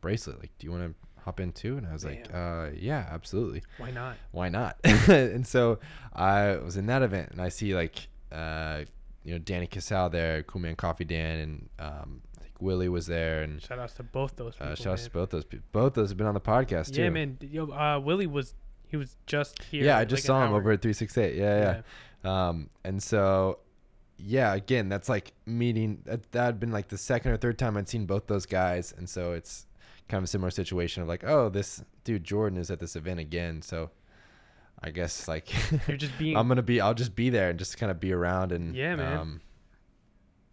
bracelet. 0.00 0.38
Like, 0.40 0.50
do 0.58 0.66
you 0.66 0.72
want 0.72 0.84
to 0.84 1.22
hop 1.24 1.40
in 1.40 1.52
too?" 1.52 1.76
And 1.76 1.86
I 1.86 1.92
was 1.92 2.04
like, 2.04 2.28
uh, 2.32 2.68
"Yeah, 2.74 3.06
absolutely. 3.10 3.62
Why 3.78 3.90
not? 3.90 4.16
Why 4.32 4.48
not?" 4.48 4.76
and 5.08 5.46
so 5.46 5.78
I 6.14 6.56
was 6.56 6.76
in 6.76 6.86
that 6.86 7.02
event, 7.02 7.30
and 7.32 7.40
I 7.40 7.48
see 7.48 7.74
like, 7.74 8.08
uh, 8.32 8.80
you 9.24 9.32
know, 9.32 9.38
Danny 9.38 9.66
Casale 9.66 10.08
there, 10.10 10.42
Cool 10.42 10.62
Man 10.62 10.76
Coffee 10.76 11.04
Dan, 11.04 11.38
and 11.38 11.68
um, 11.78 12.22
I 12.38 12.42
think 12.42 12.54
Willie 12.60 12.88
was 12.88 13.06
there, 13.06 13.42
and 13.42 13.60
Shout 13.62 13.78
outs 13.78 13.94
to 13.94 14.02
both 14.02 14.36
those 14.36 14.54
people. 14.54 14.72
uh, 14.72 14.74
shout 14.74 14.92
outs 14.94 15.04
to 15.04 15.10
both 15.10 15.30
those 15.30 15.44
people. 15.44 15.66
Both 15.72 15.94
those 15.94 16.08
have 16.10 16.18
been 16.18 16.26
on 16.26 16.34
the 16.34 16.40
podcast 16.40 16.94
too. 16.94 17.02
Yeah, 17.02 17.10
man. 17.10 17.38
Yo, 17.40 17.66
uh, 17.70 18.00
Willie 18.02 18.26
was 18.26 18.54
he 18.88 18.96
was 18.96 19.16
just 19.26 19.62
here. 19.64 19.84
Yeah, 19.84 19.98
I 19.98 20.04
just 20.04 20.24
an 20.24 20.26
saw 20.28 20.44
him 20.44 20.50
hour. 20.52 20.56
over 20.58 20.72
at 20.72 20.82
368. 20.82 21.36
Yeah, 21.36 21.82
yeah. 22.24 22.48
Um, 22.48 22.70
and 22.84 23.00
so, 23.02 23.60
yeah, 24.18 24.52
again, 24.54 24.88
that's 24.88 25.08
like 25.08 25.32
meeting. 25.46 26.02
That 26.06 26.24
had 26.34 26.58
been 26.60 26.72
like 26.72 26.88
the 26.88 26.98
second 26.98 27.30
or 27.32 27.36
third 27.36 27.56
time 27.58 27.76
I'd 27.76 27.88
seen 27.88 28.06
both 28.06 28.26
those 28.26 28.46
guys, 28.46 28.92
and 28.96 29.08
so 29.08 29.32
it's 29.32 29.66
kind 30.10 30.18
of 30.18 30.24
a 30.24 30.28
similar 30.28 30.50
situation 30.50 31.02
of 31.02 31.08
like, 31.08 31.24
oh, 31.24 31.48
this 31.48 31.82
dude 32.04 32.24
Jordan 32.24 32.58
is 32.58 32.70
at 32.70 32.80
this 32.80 32.96
event 32.96 33.20
again, 33.20 33.62
so 33.62 33.90
I 34.82 34.90
guess 34.90 35.28
like 35.28 35.50
You're 35.88 35.96
just 35.96 36.16
being. 36.18 36.36
I'm 36.36 36.48
gonna 36.48 36.62
be, 36.62 36.80
I'll 36.80 36.94
just 36.94 37.14
be 37.14 37.30
there 37.30 37.50
and 37.50 37.58
just 37.58 37.78
kind 37.78 37.90
of 37.90 38.00
be 38.00 38.12
around 38.12 38.52
and 38.52 38.74
Yeah, 38.74 38.96
man. 38.96 39.18
um, 39.18 39.40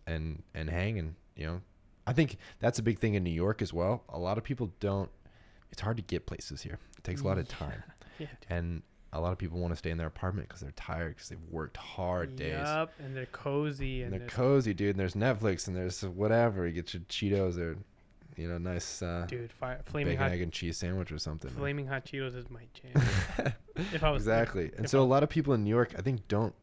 and 0.05 0.43
and 0.53 0.69
hang 0.69 0.99
and 0.99 1.15
you 1.35 1.45
know, 1.45 1.61
I 2.05 2.13
think 2.13 2.37
that's 2.59 2.79
a 2.79 2.83
big 2.83 2.99
thing 2.99 3.15
in 3.15 3.23
New 3.23 3.29
York 3.31 3.61
as 3.61 3.73
well. 3.73 4.03
A 4.09 4.19
lot 4.19 4.37
of 4.37 4.43
people 4.43 4.71
don't. 4.79 5.09
It's 5.71 5.81
hard 5.81 5.97
to 5.97 6.03
get 6.03 6.25
places 6.25 6.61
here. 6.61 6.79
It 6.97 7.03
takes 7.03 7.21
a 7.21 7.25
lot 7.25 7.37
of 7.37 7.47
time 7.49 7.83
yeah, 8.19 8.27
and 8.49 8.81
a 9.13 9.21
lot 9.21 9.31
of 9.31 9.37
people 9.37 9.59
want 9.59 9.71
to 9.71 9.77
stay 9.77 9.89
in 9.89 9.97
their 9.97 10.07
apartment 10.07 10.47
because 10.47 10.61
they're 10.61 10.71
tired 10.71 11.15
because 11.15 11.29
they've 11.29 11.39
worked 11.49 11.77
hard 11.77 12.35
days. 12.35 12.53
Yup, 12.53 12.91
and 12.99 13.15
they're 13.15 13.25
cozy 13.27 14.03
And 14.03 14.13
and, 14.13 14.21
they're 14.21 14.29
cozy, 14.29 14.73
dude. 14.73 14.91
And 14.91 14.99
there's 14.99 15.13
Netflix 15.13 15.67
and 15.67 15.75
there's 15.75 16.01
whatever. 16.03 16.67
You 16.67 16.73
get 16.73 16.93
your 16.93 17.01
Cheetos 17.03 17.57
or, 17.57 17.77
you 18.37 18.47
know, 18.47 18.57
nice 18.57 19.01
uh, 19.01 19.25
dude, 19.27 19.51
fi- 19.51 19.77
flaming 19.85 20.13
bacon, 20.13 20.23
hot, 20.23 20.31
egg, 20.31 20.41
and 20.41 20.51
cheese 20.51 20.77
sandwich 20.77 21.11
or 21.11 21.17
something. 21.17 21.49
flaming 21.51 21.87
hot 21.87 22.05
Cheetos 22.05 22.35
is 22.35 22.49
my 22.49 22.61
jam. 22.73 23.53
if 23.93 24.03
I 24.03 24.11
was 24.11 24.21
exactly. 24.23 24.71
And 24.77 24.89
so 24.89 24.99
I- 24.99 25.03
a 25.03 25.05
lot 25.05 25.23
of 25.23 25.29
people 25.29 25.53
in 25.53 25.63
New 25.63 25.69
York, 25.69 25.93
I 25.97 26.01
think, 26.01 26.27
don't 26.27 26.53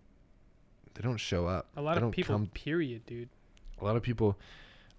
they 0.94 1.02
don't 1.02 1.16
show 1.18 1.46
up. 1.46 1.66
a 1.76 1.82
lot 1.82 1.98
of 2.00 2.10
people, 2.12 2.36
come- 2.36 2.46
period, 2.54 3.04
dude. 3.06 3.28
a 3.80 3.84
lot 3.84 3.96
of 3.96 4.02
people, 4.02 4.38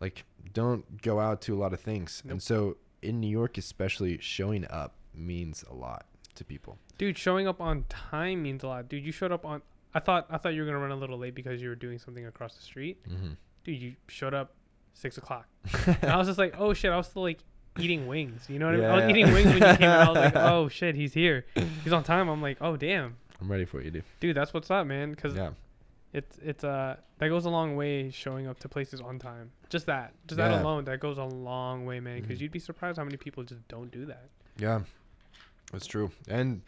like, 0.01 0.25
don't 0.53 1.01
go 1.01 1.19
out 1.19 1.41
to 1.43 1.55
a 1.55 1.59
lot 1.59 1.71
of 1.73 1.79
things. 1.79 2.21
Nope. 2.25 2.31
And 2.33 2.43
so 2.43 2.75
in 3.01 3.21
New 3.21 3.29
York, 3.29 3.57
especially, 3.57 4.17
showing 4.19 4.65
up 4.69 4.95
means 5.13 5.63
a 5.69 5.73
lot 5.73 6.05
to 6.35 6.43
people. 6.43 6.77
Dude, 6.97 7.17
showing 7.17 7.47
up 7.47 7.61
on 7.61 7.85
time 7.87 8.43
means 8.43 8.63
a 8.63 8.67
lot. 8.67 8.89
Dude, 8.89 9.05
you 9.05 9.13
showed 9.13 9.31
up 9.31 9.45
on. 9.45 9.61
I 9.93 9.99
thought 10.01 10.27
I 10.29 10.37
thought 10.37 10.49
you 10.53 10.61
were 10.61 10.65
gonna 10.65 10.79
run 10.79 10.91
a 10.91 10.95
little 10.97 11.17
late 11.17 11.35
because 11.35 11.61
you 11.61 11.69
were 11.69 11.75
doing 11.75 11.97
something 11.99 12.25
across 12.25 12.55
the 12.55 12.61
street. 12.61 13.01
Mm-hmm. 13.09 13.33
Dude, 13.63 13.81
you 13.81 13.95
showed 14.09 14.33
up 14.33 14.53
six 14.95 15.17
o'clock. 15.19 15.47
And 15.85 16.05
I 16.11 16.17
was 16.17 16.25
just 16.27 16.39
like, 16.39 16.55
oh 16.57 16.73
shit, 16.73 16.91
I 16.91 16.97
was 16.97 17.05
still 17.07 17.21
like 17.21 17.39
eating 17.77 18.07
wings. 18.07 18.45
You 18.49 18.57
know 18.57 18.65
what 18.65 18.75
I 18.75 18.77
mean? 18.77 18.85
I 18.89 18.95
was 18.95 19.09
eating 19.09 19.31
wings 19.33 19.45
when 19.45 19.53
you 19.55 19.59
came. 19.61 19.75
And 19.81 19.83
I 19.85 20.07
was 20.09 20.15
like, 20.17 20.35
oh 20.53 20.67
shit, 20.69 20.95
he's 20.95 21.13
here. 21.13 21.45
He's 21.83 21.93
on 21.93 22.03
time. 22.03 22.27
I'm 22.29 22.41
like, 22.41 22.57
oh 22.61 22.75
damn, 22.77 23.17
I'm 23.39 23.51
ready 23.51 23.65
for 23.65 23.81
you, 23.81 23.91
dude. 23.91 24.03
dude, 24.19 24.35
that's 24.35 24.53
what's 24.53 24.71
up, 24.71 24.87
man. 24.87 25.11
Because 25.11 25.35
Yeah. 25.35 25.51
it's 26.13 26.37
it's 26.43 26.63
uh 26.63 26.95
that 27.19 27.27
goes 27.29 27.45
a 27.45 27.49
long 27.49 27.75
way 27.75 28.09
showing 28.11 28.47
up 28.47 28.59
to 28.59 28.69
places 28.69 28.99
on 29.01 29.19
time. 29.19 29.51
Just 29.69 29.85
that, 29.85 30.13
just 30.27 30.39
Yeah. 30.39 30.49
that 30.49 30.61
alone, 30.61 30.85
that 30.85 30.99
goes 30.99 31.17
a 31.17 31.23
long 31.23 31.85
way, 31.85 31.99
man. 31.99 32.21
Because 32.21 32.37
Mhm. 32.39 32.41
you'd 32.41 32.51
be 32.51 32.59
surprised 32.59 32.97
how 32.97 33.03
many 33.03 33.17
people 33.17 33.43
just 33.43 33.67
don't 33.67 33.91
do 33.91 34.05
that. 34.05 34.29
Yeah, 34.57 34.81
that's 35.71 35.85
true. 35.87 36.11
And 36.29 36.61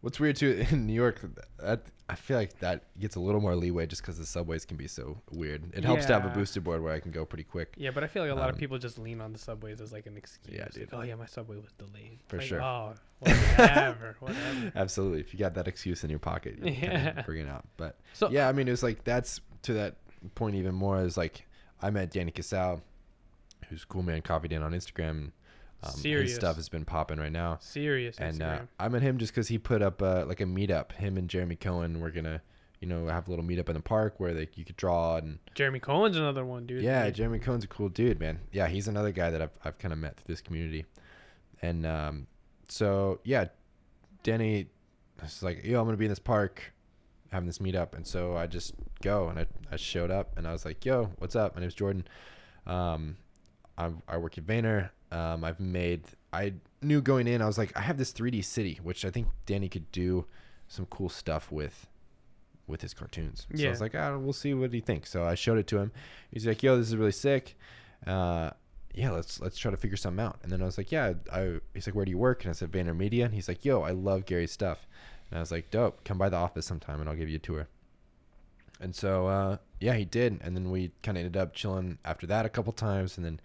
what's 0.00 0.20
weird 0.20 0.36
too 0.36 0.64
in 0.70 0.86
New 0.86 0.92
York, 0.92 1.20
that 1.58 1.82
I 2.08 2.14
feel 2.14 2.36
like 2.36 2.60
that 2.60 2.84
gets 3.00 3.16
a 3.16 3.20
little 3.20 3.40
more 3.40 3.56
leeway 3.56 3.86
just 3.86 4.00
because 4.02 4.16
the 4.16 4.26
subways 4.26 4.64
can 4.64 4.76
be 4.76 4.86
so 4.86 5.20
weird. 5.32 5.74
It 5.74 5.84
helps 5.84 6.06
to 6.06 6.12
have 6.12 6.24
a 6.24 6.28
Yeah. 6.28 6.34
boosted 6.34 6.62
board 6.62 6.80
where 6.82 6.92
I 6.94 7.00
can 7.00 7.10
go 7.10 7.24
pretty 7.24 7.42
quick. 7.42 7.74
Yeah, 7.76 7.90
but 7.90 8.04
I 8.04 8.06
feel 8.06 8.22
like 8.22 8.30
a 8.30 8.34
lot 8.36 8.48
of 8.48 8.54
Um, 8.54 8.60
people 8.60 8.78
just 8.78 8.96
lean 8.98 9.20
on 9.20 9.32
the 9.32 9.38
subways 9.40 9.80
as 9.80 9.92
like 9.92 10.06
an 10.06 10.16
excuse. 10.16 10.54
Yeah, 10.56 10.62
Like, 10.64 10.72
dude. 10.74 10.88
oh 10.92 11.02
yeah, 11.02 11.16
my 11.16 11.26
subway 11.26 11.56
was 11.56 11.72
delayed. 11.72 12.20
For 12.28 12.36
Like, 12.38 12.46
sure. 12.46 12.62
Oh, 12.62 12.94
whatever, 13.18 14.16
whatever. 14.20 14.72
Absolutely, 14.76 15.20
if 15.20 15.32
you 15.32 15.38
got 15.40 15.54
that 15.54 15.66
excuse 15.66 16.04
in 16.04 16.10
your 16.10 16.18
pocket, 16.20 16.56
you 16.58 16.72
can 16.72 16.74
Yeah. 16.74 17.22
bring 17.22 17.40
it 17.40 17.48
out. 17.48 17.66
But 17.76 17.98
So 18.12 18.30
yeah, 18.30 18.48
I 18.48 18.52
mean, 18.52 18.68
it 18.68 18.72
was 18.72 18.82
like 18.84 19.02
that's 19.04 19.40
to 19.62 19.72
that 19.74 19.96
point 20.36 20.54
even 20.54 20.74
more. 20.74 21.00
Is 21.02 21.16
like 21.16 21.46
I 21.82 21.90
met 21.90 22.10
Danny 22.10 22.30
Casale, 22.30 22.82
who's 23.68 23.84
Cool 23.84 24.02
Man 24.04 24.22
Coffee 24.22 24.48
Dan 24.48 24.62
on 24.62 24.72
Instagram. 24.72 25.32
Um, 25.82 25.92
Serious. 25.92 26.30
His 26.30 26.36
stuff 26.38 26.56
has 26.56 26.68
been 26.68 26.84
popping 26.84 27.18
right 27.18 27.30
now. 27.32 27.58
serious 27.60 28.18
and 28.18 28.42
uh, 28.42 28.46
Instagram. 28.46 28.68
I 28.80 28.88
met 28.88 29.02
him 29.02 29.18
just 29.18 29.32
because 29.32 29.48
he 29.48 29.58
put 29.58 29.82
up 29.82 30.00
uh, 30.02 30.24
like 30.26 30.40
a 30.40 30.44
meetup. 30.44 30.92
Him 30.92 31.16
and 31.16 31.28
Jeremy 31.28 31.56
Cohen 31.56 32.00
were 32.00 32.10
gonna, 32.10 32.40
you 32.80 32.88
know, 32.88 33.06
have 33.08 33.28
a 33.28 33.30
little 33.30 33.44
meetup 33.44 33.68
in 33.68 33.74
the 33.74 33.80
park 33.82 34.14
where 34.18 34.32
they 34.34 34.48
you 34.54 34.64
could 34.64 34.76
draw 34.76 35.16
and 35.16 35.38
Jeremy 35.54 35.78
Cohen's 35.80 36.16
another 36.16 36.44
one, 36.44 36.66
dude. 36.66 36.82
yeah, 36.82 37.08
Jeremy 37.10 37.38
Cohen's 37.38 37.64
a 37.64 37.68
cool 37.68 37.88
dude, 37.90 38.18
man. 38.18 38.40
Yeah, 38.52 38.66
he's 38.68 38.88
another 38.88 39.12
guy 39.12 39.30
that 39.30 39.42
I've 39.42 39.58
I've 39.64 39.78
kind 39.78 39.92
of 39.92 39.98
met 39.98 40.16
through 40.16 40.32
this 40.34 40.40
community, 40.40 40.86
and 41.62 41.84
um, 41.86 42.26
so 42.68 43.20
yeah, 43.24 43.46
Danny 44.22 44.68
was 45.22 45.42
like, 45.42 45.64
yo, 45.64 45.78
I'm 45.80 45.86
gonna 45.86 45.96
be 45.98 46.06
in 46.06 46.10
this 46.10 46.18
park, 46.18 46.72
having 47.30 47.46
this 47.46 47.58
meetup, 47.58 47.94
and 47.94 48.06
so 48.06 48.36
I 48.36 48.46
just 48.46 48.74
go 49.02 49.28
and 49.28 49.38
I 49.38 49.46
I 49.70 49.76
showed 49.76 50.10
up 50.10 50.36
and 50.38 50.48
I 50.48 50.52
was 50.52 50.64
like, 50.64 50.84
yo, 50.84 51.10
what's 51.18 51.36
up? 51.36 51.54
My 51.54 51.60
name's 51.60 51.74
Jordan. 51.74 52.06
Um, 52.66 53.16
I 53.78 53.90
I 54.08 54.16
work 54.16 54.38
at 54.38 54.46
Vayner. 54.46 54.90
Um, 55.12 55.44
I've 55.44 55.60
made 55.60 56.02
I 56.32 56.54
knew 56.82 57.00
going 57.00 57.28
in 57.28 57.40
I 57.40 57.46
was 57.46 57.58
like 57.58 57.76
I 57.76 57.80
have 57.80 57.96
this 57.96 58.12
3D 58.12 58.44
city 58.44 58.80
which 58.82 59.04
I 59.04 59.10
think 59.10 59.28
Danny 59.46 59.68
could 59.68 59.90
do 59.92 60.26
some 60.68 60.86
cool 60.86 61.08
stuff 61.08 61.52
with 61.52 61.86
with 62.66 62.82
his 62.82 62.94
cartoons. 62.94 63.46
So 63.54 63.66
I 63.66 63.70
was 63.70 63.80
like, 63.80 63.94
ah, 63.94 64.16
we'll 64.18 64.32
see 64.32 64.52
what 64.54 64.72
he 64.72 64.80
thinks. 64.80 65.10
So 65.10 65.24
I 65.24 65.34
showed 65.34 65.58
it 65.58 65.66
to 65.68 65.78
him. 65.78 65.92
He's 66.32 66.46
like, 66.46 66.62
yo, 66.62 66.76
this 66.76 66.88
is 66.88 66.96
really 66.96 67.12
sick. 67.12 67.56
Uh, 68.06 68.50
yeah, 68.94 69.10
let's 69.10 69.40
let's 69.40 69.58
try 69.58 69.70
to 69.70 69.76
figure 69.76 69.96
something 69.96 70.24
out. 70.24 70.38
And 70.42 70.50
then 70.50 70.62
I 70.62 70.64
was 70.64 70.78
like, 70.78 70.90
yeah, 70.90 71.12
I. 71.32 71.60
He's 71.74 71.86
like, 71.86 71.94
where 71.94 72.04
do 72.04 72.10
you 72.10 72.18
work? 72.18 72.44
And 72.44 72.50
I 72.50 72.54
said, 72.54 72.72
VaynerMedia. 72.72 73.24
And 73.26 73.34
he's 73.34 73.46
like, 73.48 73.64
yo, 73.64 73.82
I 73.82 73.90
love 73.90 74.26
Gary's 74.26 74.52
stuff. 74.52 74.86
And 75.30 75.38
I 75.38 75.40
was 75.40 75.52
like, 75.52 75.70
dope. 75.70 76.02
Come 76.04 76.18
by 76.18 76.28
the 76.28 76.36
office 76.36 76.66
sometime, 76.66 77.00
and 77.00 77.08
I'll 77.08 77.16
give 77.16 77.28
you 77.28 77.36
a 77.36 77.40
tour. 77.40 77.68
And 78.80 78.94
so, 78.94 79.26
uh, 79.26 79.56
yeah, 79.80 79.94
he 79.94 80.04
did. 80.04 80.38
And 80.42 80.56
then 80.56 80.70
we 80.70 80.92
kind 81.02 81.16
of 81.16 81.24
ended 81.24 81.40
up 81.40 81.54
chilling 81.54 81.98
after 82.04 82.26
that 82.26 82.46
a 82.46 82.48
couple 82.48 82.72
times, 82.72 83.16
and 83.16 83.24
then 83.24 83.40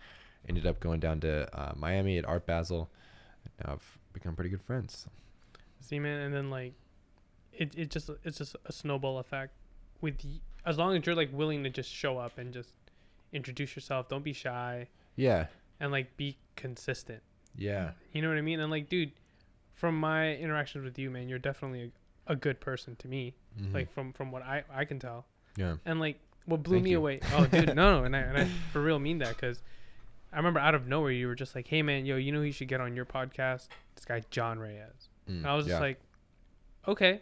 ended 0.47 0.65
up 0.67 0.79
going 0.79 0.99
down 0.99 1.19
to 1.21 1.47
uh, 1.57 1.73
Miami 1.75 2.17
at 2.17 2.25
Art 2.25 2.45
Basel. 2.45 2.89
Now 3.63 3.73
I've 3.73 3.97
become 4.13 4.35
pretty 4.35 4.49
good 4.49 4.61
friends. 4.61 5.07
See, 5.79 5.99
man, 5.99 6.19
and 6.21 6.33
then 6.33 6.49
like, 6.49 6.73
it 7.53 7.73
it 7.77 7.89
just 7.89 8.09
it's 8.23 8.37
just 8.37 8.55
a 8.65 8.71
snowball 8.71 9.17
effect. 9.19 9.53
With 10.01 10.15
y- 10.23 10.39
as 10.65 10.77
long 10.77 10.95
as 10.95 11.05
you're 11.05 11.15
like 11.15 11.29
willing 11.33 11.63
to 11.63 11.69
just 11.69 11.89
show 11.91 12.17
up 12.17 12.37
and 12.37 12.53
just 12.53 12.69
introduce 13.33 13.75
yourself, 13.75 14.07
don't 14.09 14.23
be 14.23 14.33
shy, 14.33 14.87
Yeah, 15.15 15.47
and 15.79 15.91
like 15.91 16.15
be 16.17 16.37
consistent. 16.55 17.21
yeah, 17.57 17.91
You 18.13 18.21
know 18.21 18.29
what 18.29 18.37
I 18.37 18.41
mean? 18.41 18.59
And 18.59 18.69
like, 18.71 18.89
dude, 18.89 19.11
from 19.73 19.99
my 19.99 20.35
interactions 20.35 20.83
with 20.85 20.97
you, 20.99 21.09
man, 21.09 21.29
you're 21.29 21.39
definitely 21.39 21.91
a, 22.27 22.33
a 22.33 22.35
good 22.35 22.59
person 22.59 22.95
to 22.97 23.07
me. 23.07 23.33
Mhm. 23.59 23.73
Like 23.73 23.91
from 23.91 24.13
from 24.13 24.31
what 24.31 24.43
I 24.43 24.63
I 24.71 24.85
can 24.85 24.99
tell. 24.99 25.25
yeah, 25.57 25.75
And 25.85 25.99
like, 25.99 26.19
what 26.45 26.63
blew 26.63 26.75
Thank 26.77 26.85
me 26.85 26.91
you. 26.91 26.97
away? 26.97 27.19
Oh, 27.33 27.45
dude, 27.47 27.75
no, 27.75 27.99
no, 27.99 28.03
and 28.03 28.15
I 28.15 28.19
and 28.19 28.37
I 28.37 28.45
for 28.71 28.81
real 28.81 28.99
mean 28.99 29.17
that 29.19 29.35
because 29.35 29.61
I 30.33 30.37
remember 30.37 30.59
out 30.59 30.75
of 30.75 30.87
nowhere 30.87 31.11
you 31.11 31.27
were 31.27 31.35
just 31.35 31.55
like, 31.55 31.67
"Hey, 31.67 31.81
man, 31.81 32.05
yo, 32.05 32.15
you 32.15 32.31
know 32.31 32.39
who 32.39 32.45
you 32.45 32.51
should 32.51 32.67
get 32.69 32.79
on 32.81 32.95
your 32.95 33.05
podcast? 33.05 33.67
This 33.95 34.05
guy 34.05 34.21
John 34.31 34.59
Reyes." 34.59 35.09
Mm, 35.29 35.37
And 35.39 35.47
I 35.47 35.55
was 35.55 35.65
just 35.65 35.81
like, 35.81 35.99
"Okay." 36.87 37.21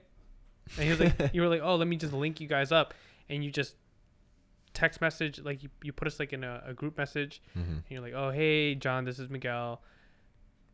And 0.78 0.84
he 0.84 0.90
was 0.92 1.00
like, 1.00 1.14
"You 1.34 1.42
were 1.42 1.48
like, 1.48 1.62
oh, 1.64 1.76
let 1.76 1.88
me 1.88 1.96
just 1.96 2.14
link 2.14 2.40
you 2.40 2.48
guys 2.48 2.72
up," 2.72 2.94
and 3.30 3.44
you 3.44 3.52
just 3.52 3.76
text 4.74 5.02
message 5.02 5.40
like 5.42 5.64
you, 5.64 5.70
you 5.84 5.92
put 5.92 6.08
us 6.08 6.20
like 6.20 6.32
in 6.32 6.44
a, 6.44 6.62
a 6.68 6.74
group 6.74 6.98
message 6.98 7.42
Mhm. 7.58 7.68
and 7.78 7.84
you're 7.90 8.02
like, 8.02 8.14
"Oh, 8.14 8.30
hey, 8.32 8.76
John, 8.76 9.04
this 9.06 9.18
is 9.20 9.30
Miguel. 9.30 9.82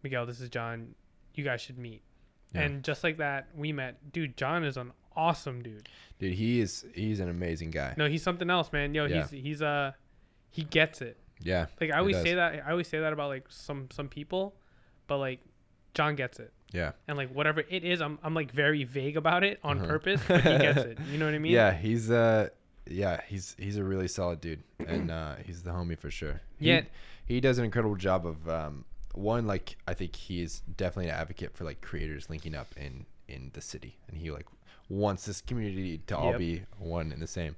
Miguel, 0.03 0.25
this 0.25 0.41
is 0.41 0.49
John. 0.49 0.93
You 1.33 1.43
guys 1.43 1.61
should 1.61 1.77
meet." 1.77 2.01
Yeah. 2.53 2.61
And 2.61 2.83
just 2.83 3.03
like 3.03 3.17
that, 3.17 3.47
we 3.55 3.71
met. 3.71 4.11
Dude, 4.11 4.35
John 4.37 4.63
is 4.63 4.77
an 4.77 4.91
awesome 5.15 5.61
dude. 5.63 5.87
dude, 6.19 6.33
he 6.33 6.59
is 6.59 6.85
he's 6.93 7.21
an 7.21 7.29
amazing 7.29 7.71
guy. 7.71 7.93
No, 7.97 8.07
he's 8.09 8.21
something 8.23 8.49
else, 8.49 8.71
man. 8.73 8.93
Yo, 8.93 9.05
Yeah. 9.05 9.21
he's 9.21 9.31
he's 9.43 9.61
uh 9.61 9.93
he 10.51 10.63
gets 10.63 11.01
it. 11.01 11.17
Yeah, 11.41 11.67
Like 11.81 11.91
I 11.91 11.99
always 11.99 12.17
say 12.21 12.33
that 12.35 12.63
I 12.65 12.71
always 12.71 12.87
say 12.87 12.99
that 12.99 13.13
about 13.13 13.29
like 13.29 13.45
some 13.49 13.87
some 13.91 14.07
people, 14.07 14.55
but 15.07 15.17
like 15.17 15.41
John 15.93 16.15
gets 16.15 16.39
it. 16.39 16.51
Yeah. 16.71 16.91
And 17.07 17.17
like 17.17 17.29
whatever 17.33 17.61
it 17.69 17.83
is, 17.83 18.01
I'm 18.01 18.17
I'm 18.23 18.33
like 18.33 18.51
very 18.51 18.83
vague 18.83 19.17
about 19.17 19.43
it 19.43 19.59
on 19.63 19.77
Uh-huh. 19.77 19.87
purpose, 19.87 20.21
but 20.27 20.41
he 20.41 20.57
gets 20.57 20.79
it. 20.79 20.97
You 21.11 21.17
know 21.17 21.25
what 21.25 21.35
I 21.35 21.39
mean? 21.39 21.51
Yeah, 21.51 21.73
he's 21.73 22.09
uh 22.09 22.49
yeah, 22.89 23.21
he's 23.27 23.55
he's 23.59 23.77
a 23.77 23.83
really 23.83 24.07
solid 24.07 24.41
dude. 24.41 24.63
And 24.87 25.11
uh 25.11 25.35
he's 25.45 25.61
the 25.63 25.71
homie 25.71 25.97
for 25.97 26.09
sure. 26.09 26.41
He, 26.59 26.67
Yeah. 26.69 26.81
He 27.25 27.39
does 27.41 27.57
an 27.57 27.65
incredible 27.65 27.95
job 27.95 28.25
of 28.25 28.47
um 28.49 28.85
one 29.13 29.45
like 29.47 29.77
I 29.87 29.93
think 29.93 30.15
he 30.15 30.41
is 30.41 30.61
definitely 30.77 31.09
an 31.09 31.15
advocate 31.15 31.53
for 31.55 31.63
like 31.63 31.81
creators 31.81 32.29
linking 32.29 32.55
up 32.55 32.67
in 32.77 33.05
in 33.27 33.51
the 33.53 33.61
city 33.61 33.97
and 34.07 34.17
he 34.17 34.31
like 34.31 34.45
wants 34.89 35.25
this 35.25 35.41
community 35.41 35.97
to 36.07 36.17
all 36.17 36.31
Yep. 36.31 36.39
be 36.39 36.63
one 36.79 37.11
and 37.11 37.21
the 37.21 37.27
same. 37.27 37.55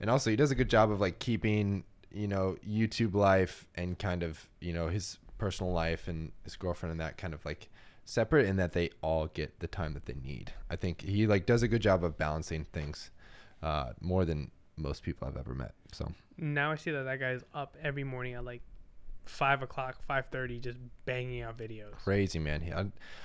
And 0.00 0.08
also 0.10 0.30
he 0.30 0.36
does 0.36 0.50
a 0.50 0.54
good 0.54 0.68
job 0.70 0.90
of 0.90 1.00
like 1.00 1.18
keeping, 1.18 1.84
you 2.14 2.28
know, 2.28 2.56
YouTube 2.66 3.14
life 3.14 3.66
and 3.74 3.98
kind 3.98 4.22
of, 4.22 4.48
you 4.60 4.72
know, 4.72 4.88
his 4.88 5.18
personal 5.38 5.72
life 5.72 6.08
and 6.08 6.32
his 6.44 6.56
girlfriend 6.56 6.92
and 6.92 7.00
that 7.00 7.16
kind 7.18 7.34
of 7.34 7.44
like 7.44 7.68
separate 8.04 8.46
in 8.46 8.56
that 8.56 8.72
they 8.72 8.90
all 9.02 9.26
get 9.28 9.58
the 9.60 9.66
time 9.66 9.94
that 9.94 10.06
they 10.06 10.14
need. 10.22 10.52
I 10.70 10.76
think 10.76 11.02
he 11.02 11.26
like 11.26 11.46
does 11.46 11.62
a 11.62 11.68
good 11.68 11.82
job 11.82 12.04
of 12.04 12.16
balancing 12.16 12.66
things 12.72 13.10
uh, 13.62 13.90
more 14.00 14.24
than 14.24 14.50
most 14.76 15.02
people 15.02 15.26
I've 15.26 15.36
ever 15.36 15.54
met. 15.54 15.72
So 15.92 16.12
Now 16.36 16.70
I 16.72 16.76
see 16.76 16.90
that 16.92 17.04
that 17.04 17.20
guy's 17.20 17.42
up 17.54 17.76
every 17.82 18.04
morning 18.04 18.34
at 18.34 18.44
like 18.44 18.62
five 19.24 19.62
o'clock, 19.62 19.96
five 20.06 20.26
thirty, 20.30 20.58
just 20.60 20.78
banging 21.06 21.42
out 21.42 21.56
videos. 21.56 21.92
crazy 21.92 22.38
man. 22.38 22.60
He, 22.60 22.72
I, 22.72 22.80
I 22.80 22.82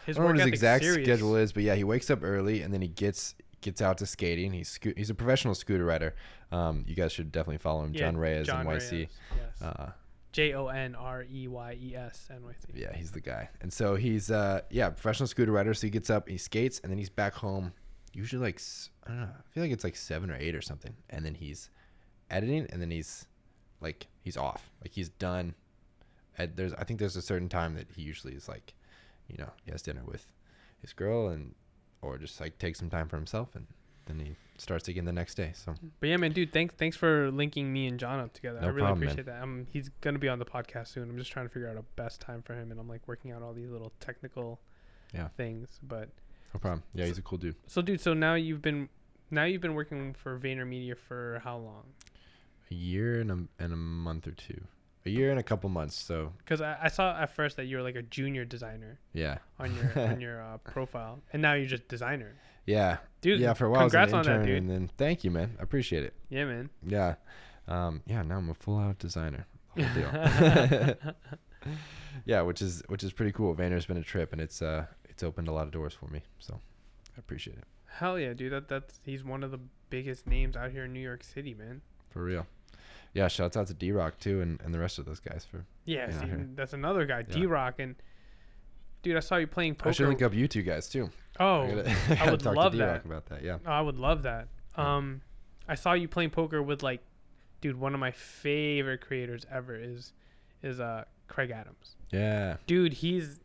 don't 0.08 0.18
know 0.18 0.26
what 0.26 0.38
his 0.38 0.46
exact 0.48 0.84
serious. 0.84 1.06
schedule 1.06 1.36
is, 1.36 1.52
but 1.52 1.64
yeah, 1.64 1.76
he 1.76 1.84
wakes 1.84 2.10
up 2.10 2.20
early 2.24 2.62
and 2.62 2.74
then 2.74 2.82
he 2.82 2.88
gets 2.88 3.36
gets 3.62 3.82
out 3.82 3.98
to 4.00 4.06
skating. 4.06 4.52
He's 4.54 4.70
sco- 4.70 4.94
he's 4.96 5.10
a 5.10 5.16
professional 5.16 5.56
scooter 5.56 5.86
rider. 5.86 6.16
Um, 6.52 6.84
you 6.88 6.96
guys 6.96 7.12
should 7.12 7.32
definitely 7.32 7.58
follow 7.60 7.84
him, 7.84 7.94
Yeah, 7.94 8.00
John 8.06 8.18
Reyes 8.18 8.48
John 8.48 8.66
NYC. 8.66 8.92
Reyes, 8.92 9.08
Yes. 9.36 9.62
Uh, 9.62 9.92
J 10.32 10.54
O 10.54 10.68
N 10.68 10.96
R 10.96 11.24
E 11.32 11.48
Y 11.48 11.78
E 11.82 11.96
S 11.96 12.28
N 12.32 12.44
Y 12.44 12.52
C. 12.58 12.68
yeah, 12.82 12.96
he's 12.96 13.12
the 13.12 13.20
guy. 13.22 13.50
And 13.62 13.72
so 13.74 13.96
he's 13.96 14.30
uh 14.30 14.62
yeah, 14.70 14.90
professional 14.90 15.28
scooter 15.28 15.52
rider. 15.52 15.74
So 15.74 15.88
he 15.88 15.92
gets 15.92 16.10
up, 16.10 16.30
he 16.30 16.38
skates, 16.38 16.80
and 16.84 16.92
then 16.92 16.98
he's 17.00 17.10
back 17.10 17.34
home. 17.34 17.74
Usually 18.14 18.42
like 18.42 18.62
I 19.06 19.10
don't 19.10 19.20
know, 19.22 19.30
I 19.38 19.54
feel 19.54 19.64
like 19.64 19.72
it's 19.72 19.84
like 19.84 19.96
seven 19.96 20.30
or 20.30 20.36
eight 20.36 20.56
or 20.56 20.62
something. 20.62 20.94
And 21.10 21.26
then 21.26 21.34
he's 21.36 21.70
editing, 22.30 22.68
and 22.72 22.80
then 22.82 22.92
he's 22.92 23.26
like 23.82 24.08
he's 24.22 24.38
off, 24.38 24.70
like 24.84 24.92
he's 24.92 25.10
done. 25.10 25.56
At, 26.38 26.56
there's 26.56 26.74
I 26.76 26.84
think 26.84 27.00
there's 27.00 27.16
a 27.16 27.22
certain 27.22 27.50
time 27.50 27.74
that 27.76 27.88
he 27.96 28.04
usually 28.04 28.34
is 28.34 28.48
like, 28.48 28.74
you 29.28 29.38
know, 29.38 29.50
he 29.66 29.72
has 29.72 29.82
dinner 29.82 30.04
with 30.06 30.32
his 30.80 30.94
girl 30.94 31.28
and 31.30 31.54
or 32.02 32.18
just 32.18 32.40
like 32.40 32.58
take 32.60 32.76
some 32.76 32.90
time 32.90 33.08
for 33.08 33.16
himself, 33.18 33.56
and 33.56 33.68
then 34.06 34.20
he 34.20 34.36
starts 34.58 34.88
again 34.88 35.06
the 35.06 35.12
next 35.14 35.36
day. 35.36 35.52
So 35.54 35.74
But 36.00 36.10
yeah, 36.10 36.18
man, 36.18 36.32
dude, 36.34 36.52
thanks 36.52 36.74
thanks 36.76 36.98
for 36.98 37.32
linking 37.32 37.72
me 37.72 37.88
and 37.88 38.00
John 38.00 38.20
up 38.20 38.34
together. 38.34 38.60
I 38.60 38.64
No 38.64 38.68
really 38.70 38.80
problem, 38.82 39.00
man. 39.02 39.10
appreciate 39.10 39.26
that. 39.28 39.42
Um, 39.44 39.68
he's 39.72 39.90
gonna 40.02 40.20
be 40.20 40.28
on 40.30 40.40
the 40.40 40.46
podcast 40.46 40.88
soon. 40.90 41.10
I'm 41.10 41.18
just 41.18 41.32
trying 41.32 41.46
to 41.48 41.54
figure 41.54 41.70
out 41.70 41.78
a 41.78 41.84
best 41.96 42.20
time 42.22 42.42
for 42.42 42.54
him, 42.54 42.72
and 42.72 42.80
I'm 42.80 42.88
like 42.90 43.08
working 43.08 43.32
out 43.32 43.42
all 43.42 43.54
these 43.54 43.70
little 43.70 43.92
technical 44.00 44.60
Yeah. 45.14 45.28
things. 45.38 45.80
But 45.84 46.10
no 46.54 46.60
problem. 46.60 46.84
Yeah, 46.94 47.06
he's 47.06 47.18
a 47.18 47.22
cool 47.22 47.38
dude. 47.38 47.56
so, 47.68 47.82
dude, 47.82 48.02
so 48.02 48.14
now 48.14 48.34
you've 48.36 48.62
been 48.62 48.90
now 49.32 49.44
you've 49.44 49.62
been 49.62 49.76
working 49.76 50.14
for 50.16 50.40
VaynerMedia 50.40 50.98
for 50.98 51.40
how 51.44 51.58
long? 51.58 51.84
A 52.72 52.74
year 52.76 53.20
and 53.22 53.32
a 53.32 53.64
and 53.64 53.72
a 53.74 53.78
month 53.78 54.28
or 54.28 54.32
two. 54.32 54.62
A 55.10 55.12
year 55.12 55.32
and 55.32 55.40
a 55.40 55.44
couple 55.44 55.70
months. 55.70 55.96
So 55.96 56.34
Because 56.38 56.62
I, 56.62 56.78
I 56.84 56.88
saw 56.90 57.20
at 57.20 57.36
first 57.36 57.58
that 57.58 57.66
you 57.66 57.78
were 57.78 57.84
like 57.84 57.96
a 57.96 58.02
junior 58.02 58.46
designer 58.46 59.00
yeah. 59.14 59.38
on 59.60 59.76
your 59.76 60.10
on 60.10 60.22
your 60.26 60.42
uh, 60.42 60.58
profile, 60.60 61.20
and 61.34 61.42
now 61.42 61.54
you're 61.54 61.68
just 61.68 61.88
designer, 61.88 62.36
Yeah. 62.66 62.98
dude. 63.22 63.40
yeah, 63.40 63.54
for 63.54 63.66
a 63.66 63.70
while 63.70 63.82
congrats 63.82 64.14
on 64.14 64.24
that, 64.26 64.46
dude. 64.46 64.58
and 64.58 64.70
then 64.70 64.90
thank 64.98 65.24
you, 65.24 65.32
man. 65.32 65.56
I 65.60 65.64
appreciate 65.64 66.04
it. 66.04 66.14
Yeah, 66.30 66.46
man. 66.46 66.70
Yeah, 66.86 67.16
um, 67.68 68.02
yeah. 68.06 68.22
Now 68.24 68.38
I'm 68.38 68.50
a 68.50 68.54
full 68.54 68.78
out 68.78 69.00
designer. 69.00 69.46
Yeah, 72.26 72.42
which 72.42 72.62
is 72.62 72.84
which 72.88 73.04
is 73.04 73.12
pretty 73.14 73.32
cool. 73.32 73.54
Vayner's 73.56 73.86
been 73.86 73.98
a 73.98 74.04
trip, 74.04 74.32
and 74.32 74.42
it's 74.42 74.62
uh 74.62 74.86
it's 75.10 75.24
opened 75.24 75.48
a 75.48 75.52
lot 75.52 75.64
of 75.66 75.72
doors 75.72 75.94
for 75.94 76.08
me. 76.08 76.22
So 76.40 76.60
I 77.16 77.20
appreciate 77.20 77.58
it 77.58 77.66
Hell 77.86 78.20
yeah, 78.20 78.34
dude. 78.34 78.52
That 78.54 78.68
that's 78.68 79.00
he's 79.04 79.24
one 79.24 79.44
of 79.44 79.52
the 79.52 79.60
biggest 79.90 80.28
names 80.28 80.56
out 80.56 80.72
here 80.72 80.86
in 80.86 80.94
New 80.94 81.00
York 81.00 81.24
City, 81.24 81.54
man. 81.54 81.82
for 82.10 82.24
real. 82.24 82.46
Yeah, 83.14 83.28
shouts 83.28 83.58
out 83.58 83.68
to 83.68 83.74
D 83.74 83.92
Rock 83.92 84.20
too, 84.20 84.42
and, 84.42 84.60
and 84.62 84.74
the 84.74 84.80
rest 84.80 85.00
of 85.00 85.06
those 85.06 85.20
guys 85.20 85.46
for. 85.50 85.66
Yeah, 85.86 86.12
see, 86.12 86.28
that's 86.56 86.74
another 86.74 87.06
guy, 87.06 87.20
Yeah. 87.28 87.36
D 87.36 87.46
Rock, 87.48 87.76
and 87.80 87.96
dude, 89.02 89.18
I 89.18 89.20
saw 89.22 89.38
you 89.38 89.48
playing 89.48 89.76
poker. 89.76 89.90
I 89.90 89.92
should 89.94 90.08
link 90.08 90.22
up 90.22 90.34
you 90.34 90.48
two 90.48 90.62
guys 90.62 90.88
too. 90.90 91.10
Oh, 91.40 91.62
I, 91.64 91.68
gotta, 91.70 91.90
I 91.90 92.16
gotta 92.16 92.32
would 92.32 92.40
talk 92.42 92.56
love 92.56 92.72
to 92.74 92.78
D-Rock 92.78 93.04
that. 93.04 93.06
about 93.06 93.26
that. 93.28 93.44
Yeah. 93.44 93.58
Oh, 93.66 93.72
I 93.72 93.82
would 93.82 93.98
love 93.98 94.24
that. 94.24 94.48
Um, 94.76 95.22
I 95.68 95.76
saw 95.76 95.94
you 95.94 96.08
playing 96.08 96.32
poker 96.32 96.62
with 96.62 96.84
like, 96.84 97.02
dude, 97.62 97.80
one 97.80 97.94
of 97.94 98.00
my 98.00 98.12
favorite 98.12 99.02
creators 99.02 99.46
ever 99.52 99.76
is, 99.76 100.14
is 100.62 100.80
uh 100.80 101.06
Craig 101.28 101.50
Adams. 101.52 101.96
Yeah. 102.12 102.58
Dude, 102.68 102.94
he's 102.94 103.40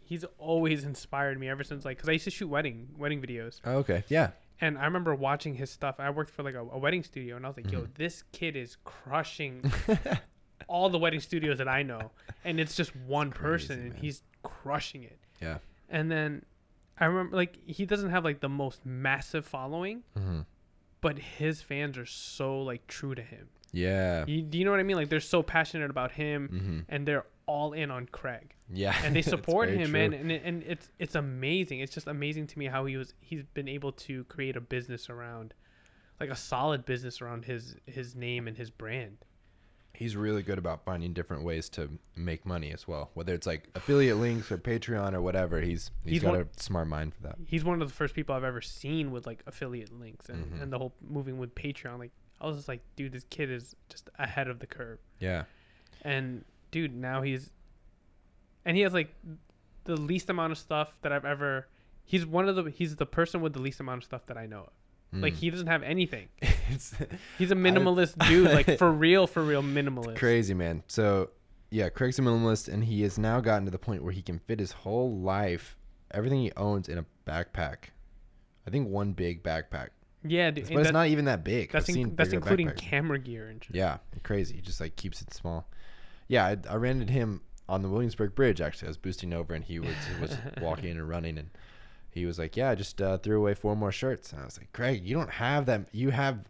he's 0.00 0.24
always 0.38 0.84
inspired 0.84 1.38
me 1.40 1.48
ever 1.48 1.64
since 1.64 1.84
like, 1.84 1.98
cause 1.98 2.08
I 2.08 2.12
used 2.12 2.24
to 2.24 2.30
shoot 2.30 2.48
wedding 2.48 2.88
wedding 2.96 3.20
videos, 3.20 3.60
Oh, 3.64 3.78
okay. 3.78 4.04
Yeah. 4.08 4.30
And 4.60 4.78
I 4.78 4.84
remember 4.84 5.14
watching 5.14 5.54
his 5.54 5.70
stuff. 5.70 5.96
I 5.98 6.10
worked 6.10 6.30
for 6.30 6.42
like 6.42 6.54
a, 6.54 6.60
a 6.60 6.78
wedding 6.78 7.02
studio, 7.02 7.36
and 7.36 7.44
I 7.44 7.48
was 7.48 7.56
like, 7.56 7.70
yo, 7.72 7.80
Mhm. 7.82 7.94
this 7.94 8.22
kid 8.32 8.56
is 8.56 8.76
crushing 8.84 9.70
all 10.68 10.88
the 10.90 10.98
wedding 10.98 11.20
studios 11.20 11.58
that 11.58 11.68
I 11.68 11.82
know, 11.82 12.10
and 12.44 12.60
it's 12.60 12.76
just 12.76 12.94
one 12.94 13.30
person, 13.30 13.76
crazy, 13.76 13.80
and 13.82 13.92
man. 13.94 14.02
he's 14.02 14.22
crushing 14.42 15.02
it. 15.04 15.18
Yeah. 15.40 15.58
And 15.88 16.10
then 16.10 16.44
I 16.98 17.06
remember 17.06 17.36
like 17.36 17.56
he 17.66 17.86
doesn't 17.86 18.10
have 18.10 18.24
like 18.24 18.40
the 18.40 18.48
most 18.48 18.84
massive 18.86 19.44
following, 19.46 20.02
hmm 20.16 20.40
but 21.02 21.18
his 21.18 21.62
fans 21.62 21.96
are 21.96 22.04
so 22.04 22.60
like 22.60 22.86
true 22.86 23.14
to 23.14 23.22
him. 23.22 23.48
Yeah. 23.72 24.26
You, 24.26 24.42
do 24.42 24.58
you 24.58 24.66
know 24.66 24.70
what 24.70 24.80
I 24.80 24.82
mean? 24.82 24.96
Like 24.96 25.08
they're 25.08 25.18
so 25.20 25.42
passionate 25.42 25.88
about 25.90 26.12
him, 26.12 26.48
hmm 26.48 26.94
and 26.94 27.06
they're 27.08 27.24
all 27.50 27.72
in 27.72 27.90
on 27.90 28.06
Craig, 28.06 28.54
Yeah. 28.72 28.94
and 29.04 29.14
they 29.16 29.22
support 29.36 29.68
him, 29.68 29.90
man. 29.92 30.12
And 30.12 30.30
it, 30.32 30.42
and 30.44 30.62
it's 30.62 30.90
it's 30.98 31.14
amazing. 31.16 31.80
It's 31.80 31.92
just 31.92 32.06
amazing 32.06 32.46
to 32.48 32.58
me 32.58 32.66
how 32.66 32.84
he 32.86 32.96
was 32.96 33.14
he's 33.20 33.42
been 33.54 33.68
able 33.68 33.92
to 34.06 34.24
create 34.24 34.56
a 34.56 34.60
business 34.60 35.10
around, 35.10 35.52
like 36.20 36.30
a 36.30 36.36
solid 36.36 36.84
business 36.84 37.20
around 37.20 37.44
his 37.44 37.76
his 37.86 38.14
name 38.14 38.46
and 38.48 38.56
his 38.56 38.70
brand. 38.70 39.18
he's 39.92 40.16
really 40.16 40.42
good 40.42 40.56
about 40.58 40.82
finding 40.84 41.12
different 41.12 41.42
ways 41.44 41.68
to 41.68 41.82
make 42.16 42.46
money 42.46 42.70
as 42.72 42.86
well. 42.88 43.10
Whether 43.14 43.34
it's 43.34 43.46
like 43.46 43.68
affiliate 43.74 44.16
links 44.16 44.50
or 44.52 44.56
Patreon 44.56 45.12
or 45.12 45.20
whatever, 45.20 45.60
he's 45.60 45.90
he's 46.04 46.12
He's 46.14 46.22
got 46.22 46.32
one- 46.36 46.40
a 46.56 46.62
smart 46.62 46.88
mind 46.88 47.12
for 47.14 47.22
that. 47.24 47.36
He's 47.46 47.64
one 47.64 47.82
of 47.82 47.88
the 47.88 47.94
first 47.94 48.14
people 48.14 48.34
I've 48.34 48.44
ever 48.52 48.62
seen 48.62 49.10
with 49.10 49.26
like 49.26 49.42
affiliate 49.46 49.92
links 49.92 50.28
and, 50.30 50.40
Mhm. 50.46 50.62
and 50.62 50.72
the 50.72 50.78
whole 50.78 50.94
moving 51.16 51.36
with 51.38 51.54
Patreon. 51.54 51.98
Like 51.98 52.12
I 52.40 52.46
was 52.46 52.56
just 52.56 52.68
like, 52.68 52.80
dude, 52.96 53.12
this 53.12 53.24
kid 53.28 53.50
is 53.50 53.74
just 53.90 54.08
ahead 54.18 54.48
of 54.48 54.58
the 54.60 54.66
curve. 54.66 55.00
Yeah. 55.18 55.44
and 56.02 56.44
dude 56.70 56.94
now 56.94 57.22
he's 57.22 57.52
and 58.64 58.76
he 58.76 58.82
has 58.82 58.92
like 58.92 59.14
the 59.84 59.96
least 59.96 60.30
amount 60.30 60.52
of 60.52 60.58
stuff 60.58 60.92
that 61.02 61.12
i've 61.12 61.24
ever 61.24 61.66
he's 62.04 62.24
one 62.26 62.48
of 62.48 62.56
the 62.56 62.70
he's 62.70 62.96
the 62.96 63.06
person 63.06 63.40
with 63.40 63.52
the 63.52 63.60
least 63.60 63.80
amount 63.80 63.98
of 63.98 64.04
stuff 64.04 64.26
that 64.26 64.36
i 64.36 64.46
know 64.46 64.60
of 64.60 64.72
like 65.12 65.32
Mm. 65.34 65.38
he 65.38 65.50
doesn't 65.50 65.66
have 65.66 65.82
anything 65.82 66.28
it's 66.70 66.94
he's 67.36 67.50
a 67.50 67.56
minimalist 67.56 68.16
dude 68.28 68.52
like 68.52 68.78
for 68.78 68.92
real 68.92 69.26
for 69.26 69.42
real 69.42 69.62
minimalist 69.62 70.16
crazy, 70.16 70.54
man. 70.54 70.84
So 70.86 71.30
yeah, 71.72 71.88
Craig's 71.88 72.18
a 72.18 72.22
minimalist, 72.22 72.66
and 72.72 72.84
he 72.84 73.02
has 73.02 73.18
now 73.18 73.40
gotten 73.40 73.64
to 73.64 73.70
the 73.72 73.78
point 73.78 74.02
where 74.04 74.12
he 74.12 74.22
can 74.22 74.38
fit 74.40 74.58
his 74.60 74.72
whole 74.72 75.18
life, 75.20 75.76
everything 76.12 76.40
he 76.40 76.50
owns, 76.56 76.88
in 76.88 76.98
a 76.98 77.04
backpack. 77.26 77.90
I 78.66 78.70
think 78.70 78.88
one 78.88 79.12
big 79.12 79.42
backpack, 79.42 79.88
yeah 80.24 80.50
dude, 80.52 80.68
but 80.68 80.78
it's 80.80 80.92
not 80.92 81.08
even 81.08 81.24
that 81.24 81.42
big. 81.42 81.72
that's 81.72 81.88
in, 81.88 82.14
that's 82.14 82.32
including 82.32 82.68
backpacks. 82.68 82.76
camera 82.76 83.18
gear 83.18 83.48
and 83.48 83.64
shit. 83.64 83.74
Yeah, 83.74 83.98
crazy. 84.22 84.54
He 84.56 84.60
just 84.60 84.80
like 84.80 84.94
keeps 84.96 85.22
it 85.22 85.32
small. 85.34 85.68
Yeah, 86.30 86.46
I, 86.46 86.56
I 86.70 86.76
ran 86.76 87.00
into 87.00 87.12
him 87.12 87.40
on 87.68 87.82
the 87.82 87.88
Williamsburg 87.88 88.34
Bridge. 88.34 88.60
Actually, 88.60 88.86
I 88.86 88.90
was 88.90 88.96
boosting 88.98 89.32
over, 89.32 89.52
and 89.54 89.64
he 89.64 89.78
was 89.80 89.94
was 90.20 90.36
walking 90.62 90.90
and 90.92 91.08
running, 91.08 91.36
and 91.38 91.50
he 92.10 92.24
was 92.26 92.38
like, 92.38 92.56
"Yeah, 92.56 92.70
I 92.70 92.74
just 92.76 93.02
uh, 93.02 93.18
threw 93.18 93.36
away 93.38 93.54
four 93.54 93.74
more 93.76 93.92
shirts." 93.92 94.32
And 94.32 94.40
I 94.40 94.44
was 94.44 94.56
like, 94.58 94.72
"Craig, 94.72 95.04
you 95.04 95.14
don't 95.14 95.30
have 95.30 95.66
them. 95.66 95.86
You 95.92 96.10
have 96.10 96.44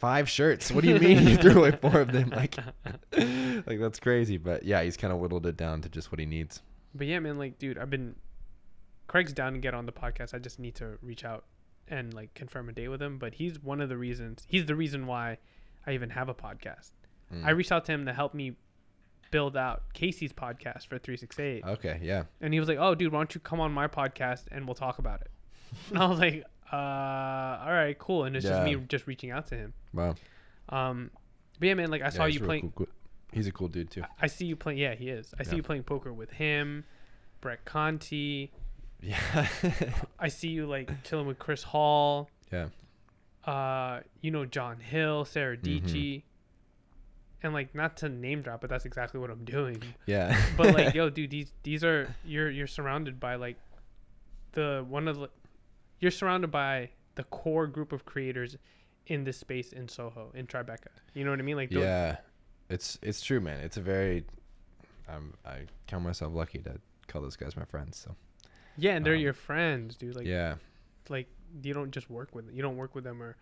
five 0.00 0.28
shirts. 0.28 0.72
What 0.72 0.82
do 0.82 0.90
you 0.90 0.98
mean 0.98 1.26
you 1.28 1.36
threw 1.36 1.58
away 1.60 1.70
four 1.70 2.00
of 2.00 2.10
them? 2.12 2.30
Like, 2.30 2.56
like 3.12 3.78
that's 3.80 4.00
crazy." 4.00 4.38
But 4.38 4.64
yeah, 4.64 4.82
he's 4.82 4.96
kind 4.96 5.12
of 5.12 5.18
whittled 5.20 5.46
it 5.46 5.56
down 5.56 5.82
to 5.82 5.88
just 5.88 6.10
what 6.12 6.18
he 6.18 6.26
needs. 6.26 6.60
but 6.94 7.06
yeah 7.06 7.18
man 7.20 7.38
like 7.38 7.58
dude 7.58 7.78
i've 7.78 7.88
been 7.88 8.14
craig's 9.06 9.32
down 9.32 9.52
to 9.54 9.58
get 9.58 9.72
on 9.72 9.86
the 9.86 9.92
podcast 9.92 10.34
i 10.34 10.38
just 10.38 10.58
need 10.58 10.74
to 10.74 10.98
reach 11.00 11.24
out 11.24 11.44
and 11.88 12.12
like 12.12 12.32
confirm 12.34 12.68
a 12.68 12.72
date 12.72 12.88
with 12.88 13.00
him 13.00 13.16
but 13.18 13.32
he's 13.34 13.58
one 13.62 13.80
of 13.80 13.88
the 13.88 13.96
reasons 13.96 14.44
he's 14.46 14.66
the 14.66 14.74
reason 14.74 15.06
why 15.06 15.38
i 15.86 15.92
even 15.92 16.10
have 16.10 16.28
a 16.28 16.34
podcast 16.34 16.90
Mm. 17.32 17.46
I 17.46 17.50
reached 17.52 17.72
out 17.72 17.86
to 17.86 17.92
him 17.92 18.04
to 18.04 18.12
help 18.12 18.34
me 18.34 18.56
build 19.32 19.56
out 19.56 19.82
Casey's 19.94 20.32
podcast 20.32 20.86
for 20.86 20.98
368. 20.98 21.64
okay, 21.64 21.98
yeah, 22.00 22.22
And 22.40 22.54
he 22.54 22.60
was 22.60 22.68
like, 22.68 22.78
"Oh, 22.78 22.94
dude, 22.94 23.12
why 23.12 23.18
don't 23.18 23.34
you 23.34 23.40
come 23.40 23.58
on 23.58 23.72
my 23.72 23.88
podcast 23.88 24.44
and 24.52 24.64
we'll 24.66 24.76
talk 24.76 25.00
about 25.00 25.22
it?" 25.22 25.30
And 25.90 25.98
I 25.98 26.06
was 26.06 26.20
like, 26.20 26.44
"Uh, 26.72 26.76
all 26.76 27.72
right, 27.72 27.98
cool." 27.98 28.24
And 28.24 28.36
it's 28.36 28.46
just 28.46 28.62
me 28.64 28.76
just 28.88 29.08
reaching 29.08 29.32
out 29.32 29.48
to 29.48 29.56
him. 29.56 29.72
wow. 29.92 30.14
Um, 30.68 31.10
but 31.58 31.66
yeah, 31.68 31.74
man, 31.74 31.90
like 31.90 32.02
I 32.02 32.10
saw 32.10 32.22
Yeah, 32.24 32.30
he's 32.30 32.40
you 32.40 32.46
playing. 32.46 32.62
cool- 32.62 32.86
cool- 32.86 32.94
He's 33.32 33.46
a 33.46 33.52
cool 33.52 33.68
dude 33.68 33.90
too. 33.90 34.04
I 34.20 34.26
see 34.26 34.44
you 34.44 34.56
playing. 34.56 34.78
Yeah, 34.78 34.94
he 34.94 35.08
is. 35.08 35.32
I 35.40 35.42
see 35.42 35.56
you 35.56 35.62
playing 35.62 35.84
poker 35.84 36.12
with 36.12 36.30
him, 36.30 36.84
Brett 37.40 37.64
Conti. 37.64 38.52
Yeah, 39.00 39.18
I 40.18 40.28
see 40.28 40.48
you 40.48 40.66
like 40.66 41.02
chilling 41.02 41.26
with 41.26 41.38
Chris 41.38 41.62
Hau. 41.62 42.28
yeah. 42.52 42.68
Uh, 43.44 44.00
you 44.20 44.30
know 44.30 44.44
John 44.44 44.78
Hill, 44.78 45.24
Sara 45.24 45.56
Mhm. 45.56 45.62
Dietschy. 45.82 46.22
And 47.42 47.52
like 47.52 47.74
not 47.74 47.96
to 47.98 48.08
name 48.08 48.42
drop, 48.42 48.60
but 48.60 48.70
that's 48.70 48.84
exactly 48.84 49.20
what 49.20 49.30
I'm 49.30 49.44
doing. 49.44 49.82
Yeah. 50.06 50.38
But 50.56 50.74
like, 50.74 50.94
yo, 50.94 51.10
dude, 51.16 51.30
these 51.30 51.52
these 51.62 51.84
are 51.84 52.14
you're 52.24 52.50
you're 52.50 52.66
surrounded 52.66 53.18
by 53.18 53.36
like 53.36 53.56
the 54.52 54.84
one 54.88 55.08
of 55.08 55.18
the 55.18 55.30
you're 56.00 56.10
surrounded 56.10 56.50
by 56.50 56.90
the 57.14 57.24
core 57.24 57.66
group 57.66 57.92
of 57.92 58.04
creators 58.04 58.56
in 59.06 59.24
this 59.24 59.36
space 59.38 59.72
in 59.72 59.88
Soho 59.88 60.30
in 60.34 60.46
Tribeca. 60.46 60.88
You 61.14 61.24
know 61.24 61.30
what 61.30 61.38
I 61.38 61.42
mean? 61.42 61.56
Like, 61.56 61.70
yeah, 61.72 62.18
it's 62.68 62.98
it's 63.02 63.20
true, 63.22 63.40
man. 63.40 63.60
It's 63.60 63.76
a 63.76 63.80
very, 63.82 64.24
um, 65.08 65.34
I 65.44 65.66
count 65.86 66.04
myself 66.04 66.32
lucky 66.34 66.58
to 66.58 66.78
call 67.08 67.22
those 67.22 67.36
guys 67.36 67.56
my 67.56 67.64
friends. 67.64 67.98
So 67.98 68.14
yeah, 68.76 68.92
and 68.92 69.04
they're 69.04 69.14
Um, 69.14 69.20
your 69.20 69.32
friends, 69.32 69.96
dude. 69.96 70.16
Like, 70.16 70.26
yeah, 70.26 70.56
like 71.08 71.28
you 71.62 71.74
don't 71.74 71.90
just 71.90 72.08
work 72.08 72.34
with 72.34 72.46
you 72.52 72.62
don't 72.62 72.76
work 72.76 72.94
with 72.94 73.04
them 73.04 73.22
or 73.22 73.36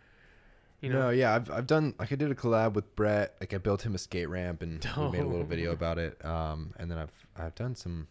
you 0.81 0.90
no, 0.90 1.01
know. 1.01 1.11
yeah, 1.11 1.35
I've 1.35 1.51
I've 1.51 1.66
done 1.66 1.94
like 1.98 2.11
I 2.12 2.16
did 2.16 2.31
a 2.31 2.35
collab 2.35 2.73
with 2.74 2.94
Brett. 2.97 3.36
Like 3.40 3.52
I 3.55 3.59
built 3.59 3.85
him 3.85 3.94
a 3.94 3.98
skate 3.98 4.28
ramp 4.28 4.62
and 4.62 4.85
we 4.97 5.11
made 5.11 5.20
a 5.20 5.24
little 5.27 5.40
Oh. 5.43 5.44
video 5.44 5.73
about 5.73 5.98
it. 5.98 6.23
Um, 6.24 6.73
and 6.78 6.90
then 6.90 6.98
I've 6.98 7.12
I've 7.36 7.55
done 7.55 7.74
some 7.74 8.07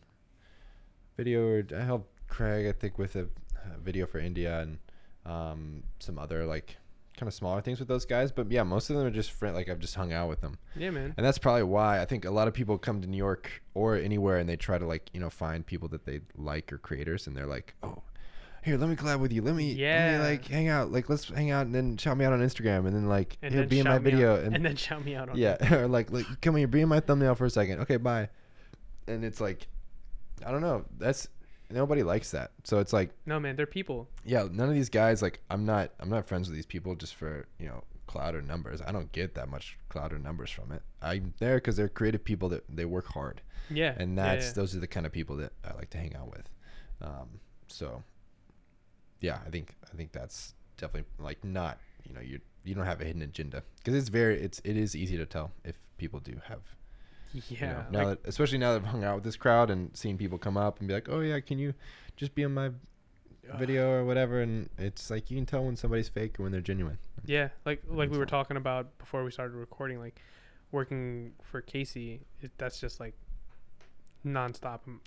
video. 1.18 1.42
Or 1.48 1.64
I 1.76 1.84
helped 1.84 2.10
Craig, 2.28 2.68
I 2.68 2.72
think, 2.72 2.98
with 2.98 3.16
a, 3.16 3.28
a 3.74 3.78
video 3.80 4.06
for 4.06 4.20
India 4.20 4.60
and 4.62 4.78
um 5.26 5.84
some 6.00 6.18
other 6.18 6.46
like 6.46 6.78
kind 7.18 7.28
of 7.28 7.34
smaller 7.34 7.60
things 7.62 7.80
with 7.80 7.88
those 7.90 8.06
guys. 8.06 8.32
But 8.32 8.50
yeah, 8.52 8.64
most 8.64 8.90
of 8.90 8.96
them 8.96 9.06
are 9.06 9.12
just 9.12 9.32
friend. 9.32 9.56
Like 9.56 9.68
I've 9.70 9.80
just 9.80 9.96
hung 9.96 10.14
out 10.14 10.30
with 10.30 10.42
them. 10.42 10.58
Yeah, 10.76 10.92
man. 10.92 11.14
And 11.18 11.26
that's 11.26 11.38
probably 11.38 11.64
why 11.64 12.02
I 12.02 12.06
think 12.06 12.24
a 12.24 12.32
lot 12.32 12.48
of 12.48 12.54
people 12.54 12.78
come 12.78 13.02
to 13.02 13.08
New 13.08 13.18
York 13.18 13.62
or 13.74 13.96
anywhere 13.98 14.38
and 14.38 14.48
they 14.48 14.56
try 14.56 14.78
to 14.78 14.86
like, 14.86 15.10
you 15.14 15.20
know, 15.20 15.30
find 15.30 15.66
people 15.66 15.88
that 15.90 16.06
they 16.06 16.22
like 16.38 16.72
or 16.72 16.78
creators 16.78 17.28
and 17.28 17.36
they're 17.36 17.46
like, 17.46 17.74
"Oh, 17.84 18.04
here, 18.64 18.78
let 18.78 18.90
me 18.90 18.96
collab 18.96 19.20
with 19.20 19.32
you. 19.32 19.42
Let 19.42 19.56
me, 19.56 19.70
let 19.70 19.76
me 19.78 19.82
Yeah. 19.82 20.20
like 20.22 20.48
hang 20.48 20.68
out. 20.68 20.92
Like 20.92 21.10
let's 21.10 21.30
hang 21.30 21.52
out 21.52 21.66
and 21.66 21.74
then 21.76 21.98
shout 21.98 22.18
me 22.18 22.26
out 22.26 22.34
on 22.34 22.40
Instagram 22.42 22.86
and 22.88 22.96
then 22.96 23.08
like 23.08 23.38
And 23.42 23.54
here, 23.54 23.62
then 23.62 23.70
be 23.70 23.80
in 23.80 23.86
my 23.86 23.98
video 24.00 24.36
and, 24.44 24.56
and, 24.56 24.66
then 24.66 24.76
shout 24.76 25.04
me 25.06 25.16
out 25.16 25.30
on 25.30 25.38
yeah, 25.38 25.74
or 25.76 25.88
like 25.88 26.12
like 26.12 26.26
come 26.42 26.56
here, 26.56 26.68
be 26.68 26.82
in 26.82 26.90
my 26.90 27.00
thumbnail 27.00 27.36
for 27.36 27.46
a 27.46 27.50
second. 27.50 27.80
Okay, 27.82 27.98
bye. 27.98 28.30
And 29.08 29.24
it's 29.24 29.40
like 29.42 29.68
I 30.46 30.52
don't 30.52 30.62
know. 30.62 30.86
That's 30.98 31.28
nobody 31.70 32.04
likes 32.04 32.32
that. 32.32 32.52
So 32.64 32.80
it's 32.80 32.94
like 32.94 33.12
No, 33.26 33.40
man, 33.40 33.56
they're 33.56 33.66
people. 33.66 34.08
yeah, 34.26 34.48
none 34.52 34.70
of 34.70 34.76
these 34.76 34.90
guys 34.90 35.22
like 35.22 35.40
I'm 35.50 35.66
not 35.66 35.92
I'm 36.00 36.10
not 36.10 36.28
friends 36.28 36.48
with 36.48 36.56
these 36.56 36.66
people 36.66 36.96
just 36.96 37.16
for 37.16 37.46
you 37.60 37.68
know 37.68 37.84
cloud 38.08 38.36
or 38.36 38.42
numbers. 38.42 38.82
I 38.86 38.92
don't 38.92 39.12
get 39.12 39.36
that 39.36 39.50
much 39.50 39.78
cloud 39.90 40.12
or 40.14 40.18
numbers 40.20 40.50
from 40.50 40.72
it. 40.72 40.82
I'm 41.02 41.34
there 41.40 41.56
because 41.58 41.76
they're 41.78 41.90
creative 41.90 42.24
people 42.24 42.50
that 42.50 42.64
they 42.68 42.84
work 42.86 43.06
hard, 43.14 43.42
Yeah. 43.70 43.94
and 43.98 44.18
yeah, 44.18 44.24
that's 44.34 44.48
yeah. 44.48 44.54
those 44.54 44.76
are 44.76 44.80
the 44.80 44.88
kind 44.88 45.06
of 45.06 45.12
people 45.12 45.36
that 45.38 45.54
I 45.64 45.74
like 45.76 45.92
to 45.92 45.98
hang 46.00 46.16
out 46.16 46.32
with. 46.32 46.50
Um, 47.02 47.40
so 47.68 48.04
yeah, 49.22 49.40
I 49.46 49.50
think 49.50 49.76
I 49.92 49.96
think 49.96 50.12
that's 50.12 50.54
definitely 50.78 51.10
like 51.20 51.44
not 51.44 51.78
you 52.06 52.14
know 52.14 52.22
you 52.22 52.40
you 52.64 52.76
don't 52.76 52.86
have 52.86 53.02
a 53.02 53.06
hidden 53.06 53.22
agenda 53.22 53.64
because 53.78 53.96
it's 53.96 54.10
very 54.10 54.42
it's 54.42 54.62
it 54.64 54.78
is 54.78 54.96
easy 54.96 55.18
to 55.18 55.26
tell 55.26 55.52
if 55.64 55.76
people 55.98 56.20
do 56.20 56.40
have 56.48 56.62
yeah. 57.34 57.42
you 57.50 57.68
know, 57.68 57.86
now 57.92 58.10
like, 58.10 58.24
that, 58.24 58.30
especially 58.30 58.58
now 58.58 58.74
that 58.74 58.82
I've 58.82 58.88
hung 58.88 59.04
out 59.04 59.16
with 59.16 59.24
this 59.24 59.36
crowd 59.36 59.70
and 59.70 59.96
seen 59.96 60.18
people 60.18 60.38
come 60.38 60.58
up 60.58 60.80
and 60.80 60.88
be 60.88 60.94
like, 60.94 61.10
"Oh 61.10 61.20
yeah, 61.20 61.40
can 61.40 61.60
you 61.60 61.74
just 62.16 62.36
be 62.36 62.44
in 62.44 62.54
my 62.54 62.72
video 63.58 63.92
or 63.92 64.06
whatever?" 64.06 64.42
And 64.42 64.70
it's 64.78 65.10
like 65.10 65.30
you 65.30 65.38
can 65.38 65.46
tell 65.46 65.64
when 65.64 65.76
somebody's 65.76 66.10
fake 66.10 66.40
or 66.40 66.44
when 66.44 66.52
they're 66.52 66.62
genuine. 66.62 66.98
Yeah, 67.26 67.50
like 67.66 67.84
like 67.88 68.10
we 68.10 68.18
were 68.18 68.24
all. 68.24 68.30
talking 68.30 68.58
about 68.58 68.98
before 68.98 69.24
we 69.24 69.32
started 69.32 69.56
recording, 69.56 70.00
like 70.00 70.22
working 70.72 71.34
for 71.44 71.62
Casey. 71.62 72.22
It, 72.42 72.52
that's 72.58 72.80
just 72.80 73.00
like 73.00 73.14
nonstop, 74.26 74.80
m- 74.88 75.02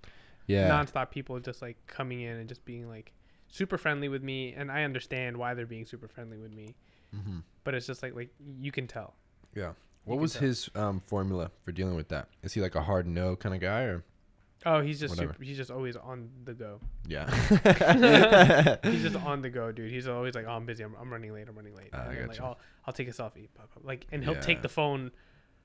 Yeah, 0.46 0.68
nonstop 0.70 1.10
people 1.10 1.38
just 1.40 1.62
like 1.62 1.76
coming 1.86 2.20
in 2.20 2.36
and 2.36 2.48
just 2.48 2.64
being 2.64 2.88
like 2.88 3.12
super 3.52 3.76
friendly 3.76 4.08
with 4.08 4.22
me, 4.22 4.54
and 4.56 4.72
I 4.72 4.82
understand 4.84 5.36
why 5.36 5.52
they're 5.54 5.66
being 5.66 5.84
super 5.86 6.08
friendly 6.08 6.38
with 6.38 6.52
me. 6.52 6.74
hmm 7.14 7.40
But 7.64 7.74
it's 7.74 7.86
just 7.86 8.02
like 8.02 8.16
like 8.16 8.30
you 8.58 8.72
can 8.72 8.86
tell. 8.88 9.14
yeah. 9.54 9.72
What 10.04 10.18
was 10.18 10.32
tell. 10.32 10.42
his 10.42 10.68
um, 10.74 11.00
formula 11.06 11.52
for 11.64 11.70
dealing 11.70 11.94
with 11.94 12.08
that? 12.08 12.26
Is 12.42 12.54
he 12.54 12.60
like 12.60 12.74
a 12.74 12.82
hard 12.82 13.06
no 13.06 13.36
kind 13.36 13.54
of 13.54 13.60
guy 13.60 13.82
or? 13.82 14.02
Oh, 14.64 14.80
he's 14.80 14.98
just 14.98 15.16
super, 15.16 15.36
he's 15.42 15.56
just 15.56 15.70
always 15.70 15.94
on 15.96 16.28
the 16.44 16.54
go. 16.54 16.80
Yeah. 17.08 17.26
He's 18.84 19.02
just 19.02 19.16
on 19.16 19.42
the 19.42 19.50
go, 19.50 19.72
dude. 19.72 19.90
He's 19.90 20.06
always 20.06 20.36
like, 20.36 20.44
"Oh, 20.46 20.52
I'm 20.52 20.66
busy. 20.66 20.84
I'm, 20.84 20.94
I'm 21.00 21.10
running 21.12 21.32
late. 21.34 21.48
I'm 21.48 21.56
running 21.56 21.74
late." 21.74 21.88
Ah, 21.92 21.96
I 21.96 22.04
and 22.10 22.18
then, 22.18 22.28
like. 22.28 22.40
I'll 22.40 22.58
I'll 22.86 22.92
take 22.92 23.08
a 23.08 23.12
selfie. 23.12 23.48
Like, 23.82 24.06
and 24.12 24.22
he'll 24.22 24.34
Yeah. 24.34 24.40
take 24.40 24.62
the 24.62 24.68
phone 24.68 25.10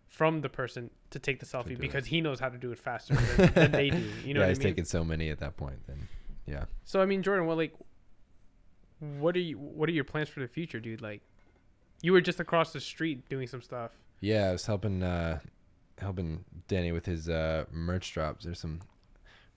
from 0.07 0.41
the 0.41 0.49
person 0.49 0.89
to 1.11 1.19
take 1.19 1.39
the 1.39 1.45
selfie 1.45 1.71
it. 1.73 1.79
because 1.79 2.07
he 2.07 2.21
knows 2.21 2.39
how 2.39 2.49
to 2.49 2.57
do 2.57 2.71
it 2.71 2.79
faster 2.79 3.13
than, 3.13 3.53
than 3.53 3.71
they 3.71 3.89
do. 3.91 3.97
You 4.25 4.33
know 4.33 4.39
yeah, 4.39 4.45
what 4.45 4.45
I 4.45 4.49
he's 4.49 4.59
mean? 4.59 4.67
taking 4.69 4.85
so 4.85 5.03
many 5.03 5.29
at 5.29 5.39
that 5.39 5.57
point. 5.57 5.77
Then, 5.85 6.07
yeah. 6.47 6.65
So 6.85 7.01
I 7.01 7.05
mean, 7.05 7.21
Jordan, 7.23 7.45
what 7.45 7.57
like, 7.57 7.73
what 8.99 9.35
are 9.35 9.39
you? 9.39 9.57
What 9.57 9.89
are 9.89 9.91
your 9.91 10.03
plans 10.03 10.29
for 10.29 10.39
the 10.39 10.47
future, 10.47 10.79
dude? 10.79 11.01
Like, 11.01 11.21
you 12.01 12.11
were 12.11 12.21
just 12.21 12.39
across 12.39 12.73
the 12.73 12.79
street 12.79 13.27
doing 13.29 13.47
some 13.47 13.61
stuff. 13.61 13.91
Yeah, 14.21 14.49
I 14.49 14.51
was 14.53 14.65
helping 14.65 15.03
uh 15.03 15.39
helping 15.99 16.43
Danny 16.67 16.91
with 16.91 17.05
his 17.05 17.29
uh 17.29 17.65
merch 17.71 18.13
drops. 18.13 18.45
There's 18.45 18.59
some 18.59 18.79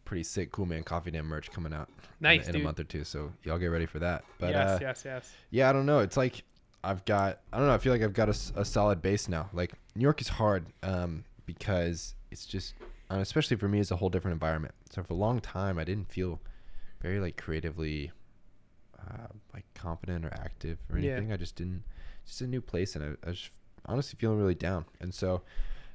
pretty 0.04 0.24
sick 0.24 0.50
cool 0.50 0.66
man 0.66 0.82
coffee 0.82 1.10
Dan 1.10 1.24
merch 1.24 1.50
coming 1.52 1.72
out 1.72 1.88
in 2.20 2.26
a- 2.26 2.28
Nice, 2.36 2.46
in, 2.46 2.52
dude. 2.54 2.62
a 2.62 2.64
month 2.64 2.80
or 2.80 2.84
two. 2.84 3.04
So 3.04 3.32
y'all 3.44 3.58
get 3.58 3.66
ready 3.68 3.86
for 3.86 3.98
that. 4.00 4.24
But 4.38 4.50
yes, 4.50 4.70
uh 4.70 4.78
yes, 4.80 5.02
yes. 5.04 5.32
yeah, 5.50 5.70
I 5.70 5.72
don't 5.72 5.86
know. 5.86 6.00
It's 6.00 6.16
like 6.16 6.42
I've 6.82 7.04
got 7.04 7.40
I 7.52 7.58
don't 7.58 7.66
know, 7.66 7.74
I 7.74 7.78
feel 7.78 7.92
like 7.92 8.02
I've 8.02 8.12
got 8.12 8.28
a 8.28 8.64
solid 8.64 9.00
base 9.02 9.28
now. 9.28 9.48
Like 9.52 9.72
New 9.94 10.02
York 10.02 10.20
is 10.20 10.28
hard 10.28 10.66
um 10.82 11.24
because 11.46 12.14
it's 12.30 12.44
just 12.46 12.74
uh, 13.10 13.16
especially 13.16 13.56
for 13.56 13.68
me 13.68 13.80
it's 13.80 13.90
a 13.90 13.96
whole 13.96 14.08
different 14.10 14.34
environment. 14.34 14.74
So 14.90 15.02
for 15.02 15.12
a 15.12 15.16
long 15.16 15.40
time 15.40 15.78
I 15.78 15.84
didn't 15.84 16.10
feel 16.10 16.40
very 17.00 17.20
like 17.20 17.36
creatively 17.36 18.12
uh, 18.98 19.26
like 19.54 19.64
confident 19.74 20.24
or 20.24 20.32
active 20.34 20.78
or 20.90 20.98
Yeah. 20.98 21.12
anything. 21.12 21.32
I 21.32 21.36
just 21.36 21.56
didn't 21.56 21.84
just 22.26 22.40
a 22.42 22.46
new 22.46 22.60
place 22.60 22.94
and 22.96 23.16
I, 23.24 23.26
I 23.26 23.30
was 23.30 23.50
honestly 23.86 24.16
feeling 24.20 24.38
really 24.38 24.54
down. 24.54 24.84
And 25.00 25.12
so 25.14 25.42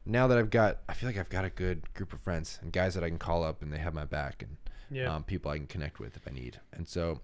now 0.05 0.27
that 0.27 0.37
I've 0.37 0.49
got 0.49 0.79
I 0.89 0.93
feel 0.93 1.07
like 1.09 1.17
I've 1.17 1.29
got 1.29 1.45
a 1.45 1.49
good 1.49 1.93
group 1.93 2.13
of 2.13 2.21
friends 2.21 2.59
and 2.61 2.71
guys 2.73 2.93
that 2.95 3.03
I 3.03 3.09
can 3.09 3.19
call 3.19 3.43
up 3.43 3.61
and 3.61 3.71
they 3.71 3.77
have 3.77 3.93
my 3.93 4.05
back 4.05 4.43
and 4.43 4.57
Yeah. 4.89 5.13
um, 5.15 5.23
people 5.23 5.51
I 5.51 5.57
can 5.57 5.67
connect 5.67 5.99
with 5.99 6.15
if 6.15 6.27
I 6.27 6.31
need. 6.31 6.59
And 6.73 6.87
so 6.87 7.21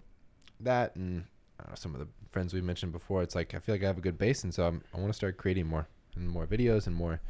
that 0.59 0.95
and 0.95 1.25
know, 1.59 1.73
some 1.75 1.93
of 1.93 1.99
the 1.99 2.07
friends 2.31 2.53
we 2.53 2.61
mentioned 2.61 2.91
before, 2.91 3.21
it's 3.23 3.35
like 3.35 3.53
I 3.55 3.59
feel 3.59 3.75
like 3.75 3.83
I 3.83 3.87
have 3.87 3.97
a 3.97 4.01
good 4.01 4.17
base, 4.17 4.43
and 4.43 4.53
so 4.53 4.65
I'm, 4.67 4.81
I 4.93 4.97
want 4.99 5.09
to 5.09 5.13
start 5.15 5.37
creating 5.37 5.67
more 5.67 5.87
and 6.15 6.27
more 6.29 6.45
videos 6.47 6.87
and 6.87 6.95
more 6.95 7.21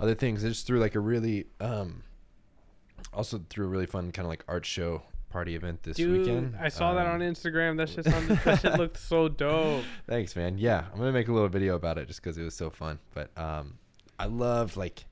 other 0.00 0.14
things. 0.14 0.44
I 0.44 0.48
just 0.48 0.66
threw 0.66 0.78
like 0.80 0.94
a 0.94 1.00
really 1.00 1.46
um, 1.60 2.02
also 3.12 3.40
through 3.50 3.66
a 3.66 3.68
really 3.68 3.86
fun 3.86 4.10
kind 4.12 4.24
of 4.26 4.30
like 4.30 4.44
art 4.48 4.64
show 4.66 5.02
party 5.30 5.54
event 5.54 5.82
this 5.82 5.96
Dude, 5.96 6.20
weekend. 6.20 6.56
I 6.60 6.68
saw 6.68 6.94
that 6.94 7.06
Um, 7.06 7.14
on 7.14 7.20
Instagram. 7.20 7.76
That 7.76 7.88
shit 7.88 8.04
sounded, 8.04 8.38
that 8.44 8.60
shit 8.60 8.72
looked 8.78 8.98
so 8.98 9.28
dope. 9.28 9.84
Thanks, 10.06 10.34
man. 10.36 10.58
Yeah, 10.58 10.84
I'm 10.92 10.98
gonna 10.98 11.12
make 11.12 11.28
a 11.28 11.32
little 11.32 11.48
video 11.48 11.74
about 11.76 11.98
it 11.98 12.06
just 12.08 12.22
because 12.22 12.38
it 12.38 12.44
was 12.44 12.54
so 12.54 12.70
fun. 12.70 12.98
But 13.14 13.30
um, 13.38 13.78
I 14.18 14.26
love 14.26 14.76
like 14.76 15.04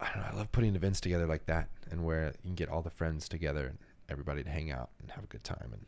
I 0.00 0.06
don't 0.12 0.18
know. 0.22 0.28
I 0.32 0.36
love 0.36 0.52
putting 0.52 0.74
events 0.74 1.00
together 1.00 1.26
like 1.26 1.46
that, 1.46 1.68
and 1.90 2.04
where 2.04 2.26
you 2.42 2.48
can 2.50 2.54
get 2.54 2.68
all 2.68 2.82
the 2.82 2.90
friends 2.90 3.28
together 3.28 3.66
and 3.66 3.78
everybody 4.08 4.42
to 4.42 4.50
hang 4.50 4.70
out 4.70 4.90
and 5.00 5.10
have 5.12 5.24
a 5.24 5.28
good 5.28 5.44
time. 5.44 5.70
And 5.72 5.86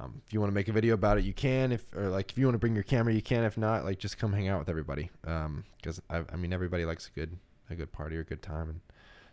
um, 0.00 0.22
if 0.26 0.32
you 0.32 0.40
want 0.40 0.50
to 0.50 0.54
make 0.54 0.68
a 0.68 0.72
video 0.72 0.94
about 0.94 1.18
it, 1.18 1.24
you 1.24 1.34
can. 1.34 1.72
If 1.72 1.84
or 1.94 2.08
like 2.08 2.30
if 2.32 2.38
you 2.38 2.46
want 2.46 2.54
to 2.54 2.58
bring 2.58 2.74
your 2.74 2.84
camera, 2.84 3.12
you 3.12 3.22
can. 3.22 3.44
If 3.44 3.58
not, 3.58 3.84
like 3.84 3.98
just 3.98 4.18
come 4.18 4.32
hang 4.32 4.48
out 4.48 4.58
with 4.58 4.68
everybody. 4.68 5.10
Because 5.22 6.00
I, 6.10 6.22
I 6.32 6.36
mean, 6.36 6.52
everybody 6.52 6.84
likes 6.84 7.08
a 7.08 7.18
good 7.18 7.36
a 7.70 7.74
good 7.74 7.92
party 7.92 8.16
or 8.16 8.20
a 8.20 8.24
good 8.24 8.42
time, 8.42 8.68
and 8.70 8.80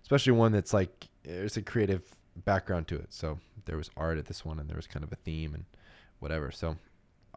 especially 0.02 0.32
one 0.34 0.52
that's 0.52 0.74
like 0.74 1.08
it's 1.24 1.58
a 1.58 1.62
creative 1.62 2.04
background 2.36 2.88
to 2.90 2.96
it. 2.96 3.08
So 3.10 3.40
there 3.66 3.78
was 3.78 3.90
art 3.98 4.18
at 4.18 4.26
this 4.26 4.46
one, 4.46 4.60
and 4.60 4.70
there 4.70 4.76
was 4.76 4.88
kind 4.88 5.04
of 5.04 5.12
a 5.12 5.18
theme 5.18 5.54
and 5.54 5.66
whatever. 6.20 6.52
So 6.52 6.78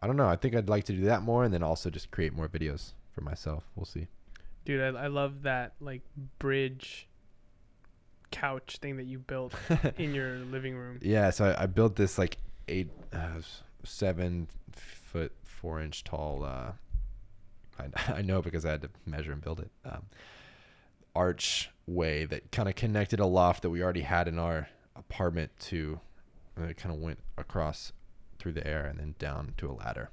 I 0.00 0.06
don't 0.06 0.16
know. 0.16 0.28
I 0.28 0.36
think 0.36 0.54
I'd 0.54 0.68
like 0.68 0.84
to 0.84 0.92
do 0.92 1.02
that 1.04 1.22
more, 1.22 1.44
and 1.44 1.52
then 1.52 1.62
also 1.62 1.90
just 1.90 2.10
create 2.10 2.32
more 2.32 2.48
videos 2.48 2.92
for 3.12 3.22
myself. 3.22 3.64
We'll 3.76 3.86
see. 3.86 4.08
Dude, 4.64 4.80
I, 4.80 5.04
I 5.04 5.06
love 5.08 5.42
that 5.42 5.74
like 5.80 6.02
bridge 6.38 7.08
couch 8.30 8.78
thing 8.80 8.96
that 8.96 9.04
you 9.04 9.18
built 9.18 9.54
in 9.98 10.14
your 10.14 10.38
living 10.38 10.76
room. 10.76 10.98
Yeah, 11.02 11.30
so 11.30 11.46
I, 11.46 11.64
I 11.64 11.66
built 11.66 11.96
this 11.96 12.18
like 12.18 12.38
eight, 12.68 12.90
uh, 13.12 13.40
seven 13.84 14.48
foot 14.72 15.32
four 15.44 15.80
inch 15.80 16.04
tall. 16.04 16.44
Uh, 16.44 16.72
I, 17.78 18.14
I 18.14 18.22
know 18.22 18.42
because 18.42 18.64
I 18.64 18.72
had 18.72 18.82
to 18.82 18.90
measure 19.06 19.32
and 19.32 19.40
build 19.40 19.60
it. 19.60 19.70
Um, 19.84 20.02
archway 21.14 22.24
that 22.26 22.50
kind 22.50 22.68
of 22.68 22.74
connected 22.74 23.20
a 23.20 23.26
loft 23.26 23.62
that 23.62 23.70
we 23.70 23.82
already 23.82 24.00
had 24.00 24.26
in 24.26 24.38
our 24.38 24.68
apartment 24.96 25.50
to, 25.58 26.00
and 26.56 26.70
it 26.70 26.76
kind 26.76 26.94
of 26.94 27.00
went 27.00 27.18
across 27.36 27.92
through 28.38 28.52
the 28.52 28.66
air 28.66 28.84
and 28.84 28.98
then 28.98 29.14
down 29.18 29.54
to 29.56 29.70
a 29.70 29.72
ladder. 29.72 30.10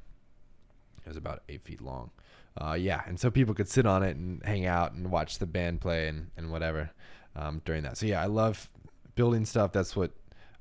It 1.05 1.09
was 1.09 1.17
about 1.17 1.43
eight 1.49 1.63
feet 1.63 1.81
long. 1.81 2.11
Uh, 2.59 2.73
yeah, 2.73 3.01
and 3.07 3.19
so 3.19 3.31
people 3.31 3.53
could 3.53 3.69
sit 3.69 3.85
on 3.85 4.03
it 4.03 4.15
and 4.17 4.43
hang 4.43 4.65
out 4.65 4.93
and 4.93 5.09
watch 5.09 5.39
the 5.39 5.45
band 5.45 5.81
play 5.81 6.07
and, 6.07 6.31
and 6.35 6.51
whatever 6.51 6.91
um, 7.35 7.61
during 7.65 7.83
that. 7.83 7.97
So 7.97 8.05
yeah, 8.05 8.21
I 8.21 8.25
love 8.25 8.69
building 9.15 9.45
stuff. 9.45 9.71
That's 9.71 9.95
what 9.95 10.11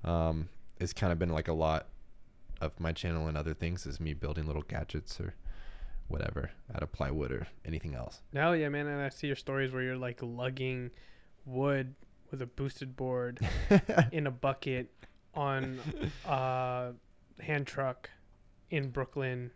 um, 0.05 0.48
has 0.80 0.92
kind 0.92 1.12
of 1.12 1.18
been 1.18 1.30
like 1.30 1.48
a 1.48 1.52
lot 1.52 1.88
of 2.60 2.78
my 2.78 2.92
channel 2.92 3.26
and 3.26 3.36
other 3.36 3.55
things 3.55 3.86
is 3.86 4.01
me 4.01 4.14
building 4.14 4.47
little 4.47 4.62
gadgets 4.62 5.20
or 5.20 5.34
whatever 6.09 6.51
out 6.74 6.82
of 6.82 6.92
plywood 6.92 7.32
or 7.32 7.47
anything 7.64 7.94
else. 7.94 8.20
Hell 8.34 8.55
yeah, 8.55 8.68
man! 8.68 8.86
And 8.86 9.01
I 9.01 9.09
see 9.09 9.28
your 9.28 9.36
stories 9.36 9.72
where 9.72 9.82
you're 9.82 9.97
like 9.97 10.18
lugging 10.22 10.90
wood 11.44 11.94
with 12.31 12.43
a 12.43 12.47
boosted 12.47 12.97
board 12.97 13.40
in 14.12 14.27
a 14.27 14.31
bucket 14.31 14.90
on 15.35 15.78
a 16.27 16.93
hand 17.40 17.66
truck 17.66 18.11
in 18.70 18.90
Brooklyn 18.90 19.51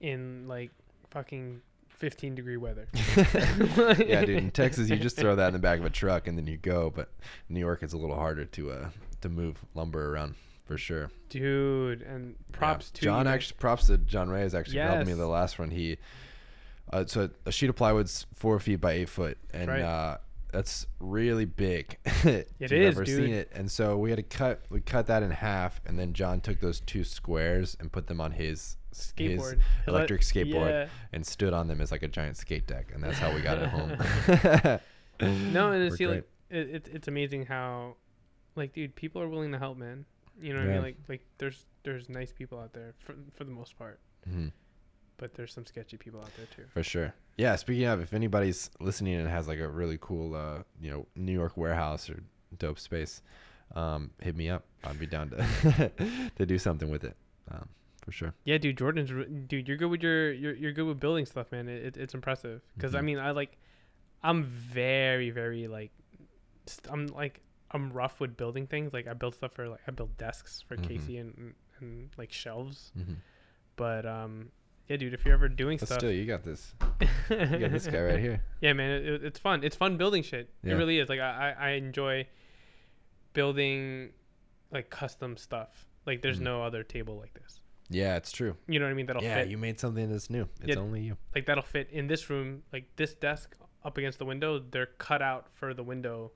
in 0.00 0.46
like 0.48 0.70
fucking 1.10 1.60
15 1.88 2.34
degree 2.34 2.56
weather. 2.56 2.88
yeah, 3.26 4.24
dude. 4.24 4.30
In 4.30 4.50
Texas, 4.52 4.90
you 4.90 4.96
just 4.96 5.16
throw 5.16 5.36
that 5.36 5.48
in 5.48 5.52
the 5.52 5.58
back 5.60 5.78
of 5.78 5.84
a 5.84 5.90
truck 5.90 6.26
and 6.26 6.36
then 6.36 6.46
you 6.46 6.56
go. 6.56 6.90
But 6.94 7.10
New 7.48 7.60
York, 7.60 7.82
it's 7.82 7.92
a 7.92 7.96
little 7.96 8.16
harder 8.16 8.44
to 8.44 8.70
uh 8.72 8.88
to 9.20 9.28
move 9.28 9.56
lumber 9.74 10.12
around 10.12 10.34
for 10.66 10.76
sure. 10.76 11.10
Dude, 11.28 12.02
and 12.02 12.34
props 12.52 12.90
Yeah. 12.94 12.98
to 12.98 13.04
John. 13.04 13.26
Actually, 13.28 13.56
props 13.58 13.86
to 13.86 13.98
John 13.98 14.28
Reyes 14.28 14.54
actually 14.54 14.78
for 14.78 14.82
helping 14.82 15.06
me 15.06 15.12
the 15.14 15.26
last 15.26 15.58
one. 15.58 15.70
He, 15.70 15.98
uh, 16.92 17.04
so 17.06 17.30
a 17.46 17.52
sheet 17.52 17.70
of 17.70 17.76
plywood's 17.76 18.26
four 18.34 18.58
feet 18.58 18.80
by 18.80 18.92
eight 18.92 19.08
foot, 19.08 19.38
and 19.52 19.68
Right. 19.68 19.82
uh, 19.82 20.18
that's 20.54 20.86
really 21.00 21.44
big. 21.44 21.98
It 22.24 22.72
is, 22.72 22.96
dude. 22.96 23.06
seen 23.08 23.34
it, 23.34 23.50
and 23.54 23.70
so 23.70 23.98
we 23.98 24.08
had 24.10 24.16
to 24.16 24.22
cut. 24.22 24.62
We 24.70 24.80
cut 24.80 25.06
that 25.08 25.22
in 25.22 25.30
half, 25.30 25.80
and 25.84 25.98
then 25.98 26.12
John 26.14 26.40
took 26.40 26.60
those 26.60 26.80
two 26.80 27.04
squares 27.04 27.76
and 27.78 27.92
put 27.92 28.06
them 28.06 28.20
on 28.20 28.32
his 28.32 28.76
his 28.90 29.12
skateboard. 29.12 29.58
He'll 29.84 29.94
electric 29.96 30.20
skateboard 30.22 30.70
Yeah. 30.70 30.88
and 31.12 31.26
stood 31.26 31.52
on 31.52 31.66
them 31.68 31.80
as 31.80 31.90
like 31.90 32.02
a 32.04 32.08
giant 32.08 32.36
skate 32.36 32.66
deck, 32.66 32.90
and 32.94 33.02
that's 33.02 33.18
how 33.18 33.34
we 33.34 33.40
got 33.42 33.58
it 33.58 33.68
home. 33.68 33.90
No, 35.52 35.72
and 35.72 35.96
great. 35.96 36.08
like, 36.08 36.28
it, 36.50 36.68
it, 36.76 36.88
it's 36.92 37.08
amazing 37.08 37.46
how, 37.46 37.94
like, 38.56 38.72
dude, 38.72 38.94
people 38.96 39.22
are 39.22 39.28
willing 39.28 39.52
to 39.52 39.58
help, 39.58 39.76
man. 39.78 40.04
You 40.40 40.52
know 40.52 40.60
what 40.60 40.68
I 40.68 40.72
mean? 40.72 40.82
Like, 40.82 40.96
like 41.08 41.24
there's 41.38 41.66
there's 41.84 42.08
nice 42.08 42.32
people 42.32 42.58
out 42.58 42.72
there 42.72 42.94
for 42.98 43.14
for 43.36 43.44
the 43.44 43.52
most 43.52 43.78
part, 43.78 44.00
Mhm. 44.28 44.50
But 45.16 45.34
there's 45.34 45.52
some 45.52 45.64
sketchy 45.66 45.96
people 45.96 46.20
out 46.20 46.30
there 46.36 46.46
too. 46.54 46.64
For 46.72 46.82
sure. 46.82 47.14
Yeah. 47.36 47.56
Speaking 47.56 47.84
of, 47.86 48.00
if 48.00 48.12
anybody's 48.14 48.70
listening 48.80 49.14
and 49.14 49.28
has 49.28 49.48
like 49.48 49.58
a 49.60 49.68
really 49.68 49.98
cool, 50.00 50.34
uh, 50.34 50.62
you 50.80 50.90
know, 50.90 51.06
New 51.16 51.32
York 51.32 51.56
warehouse 51.56 52.08
or 52.10 52.22
dope 52.58 52.78
space, 52.78 53.22
um, 53.74 54.10
hit 54.20 54.36
me 54.36 54.48
up. 54.50 54.64
I'd 54.84 54.98
be 54.98 55.06
down 55.06 55.30
to 55.30 55.90
to 56.36 56.46
do 56.46 56.58
something 56.58 56.90
with 56.90 57.04
it, 57.04 57.16
um, 57.50 57.68
for 58.02 58.12
sure. 58.12 58.34
Yeah, 58.44 58.58
dude, 58.58 58.76
Jordan's 58.78 59.10
dude. 59.48 59.66
You're 59.66 59.76
good 59.78 59.88
with 59.90 60.02
your 60.02 60.32
you're, 60.32 60.54
you're 60.54 60.72
good 60.72 60.84
with 60.86 61.00
building 61.00 61.26
stuff, 61.26 61.50
man. 61.52 61.68
It, 61.68 61.84
it, 61.84 61.96
it's 61.96 62.14
impressive. 62.14 62.60
Because 62.76 62.94
I 62.94 63.00
Mhm. 63.00 63.04
mean, 63.04 63.18
I 63.18 63.30
like, 63.32 63.56
I'm 64.22 64.44
very 64.44 65.30
very 65.30 65.66
like, 65.68 65.90
st- 66.66 66.92
I'm 66.92 67.06
like 67.08 67.40
I'm 67.70 67.92
rough 67.92 68.20
with 68.20 68.36
building 68.36 68.66
things. 68.66 68.92
Like 68.92 69.08
I 69.08 69.14
build 69.14 69.34
stuff 69.34 69.52
for 69.54 69.68
like 69.68 69.80
I 69.88 69.90
build 69.90 70.16
desks 70.18 70.62
for 70.68 70.76
Mhm. 70.76 70.86
Casey 70.88 71.16
and, 71.18 71.34
and 71.36 71.54
and 71.80 72.10
like 72.18 72.30
shelves. 72.30 72.92
Mm-hmm. 72.96 73.14
But 73.76 74.06
um, 74.06 74.50
yeah, 74.88 74.96
dude, 74.96 75.14
if 75.14 75.24
you're 75.24 75.34
ever 75.34 75.48
doing 75.48 75.78
But 75.78 75.88
stuff, 75.88 75.98
still, 76.00 76.12
you 76.12 76.24
got 76.26 76.42
this. 76.44 76.74
You 77.30 77.36
got 77.58 77.70
this 77.72 77.86
guy 77.86 78.00
right 78.02 78.18
here. 78.28 78.42
Yeah, 78.60 78.72
man, 78.74 78.90
it, 78.90 79.06
it- 79.06 79.24
it's 79.24 79.38
fun. 79.38 79.64
It's 79.64 79.76
fun 79.76 79.96
building 79.96 80.22
shit. 80.22 80.50
It 80.62 80.72
really 80.74 80.98
is. 80.98 81.08
Like 81.08 81.20
I, 81.20 81.54
I 81.58 81.68
I 81.68 81.70
enjoy 81.72 82.26
building 83.32 84.10
like 84.70 84.90
custom 84.90 85.36
stuff. 85.36 85.86
Like 86.06 86.22
there's 86.22 86.38
Mhm. 86.40 86.42
no 86.44 86.62
other 86.62 86.82
table 86.82 87.16
like 87.18 87.34
this. 87.34 87.60
Yeah, 87.90 88.16
it's 88.16 88.32
true. 88.32 88.56
You 88.66 88.78
know 88.78 88.86
what 88.86 88.92
I 88.92 88.94
mean? 88.94 89.06
That'll 89.06 89.22
yeah, 89.22 89.36
fit. 89.40 89.48
you 89.48 89.58
made 89.58 89.78
something 89.78 90.10
that's 90.10 90.30
new. 90.30 90.48
It's 90.60 90.68
Yeah. 90.74 90.78
only 90.82 91.02
you. 91.02 91.16
like 91.34 91.46
that'll 91.46 91.62
fit 91.62 91.88
in 91.90 92.06
this 92.06 92.30
room. 92.30 92.62
Like 92.72 92.84
this 92.96 93.14
desk 93.14 93.56
up 93.84 93.98
against 93.98 94.18
the 94.18 94.24
window, 94.24 94.58
they're 94.58 94.86
cut 94.98 95.20
out 95.22 95.48
for 95.54 95.74
the 95.74 95.82
window. 95.82 96.32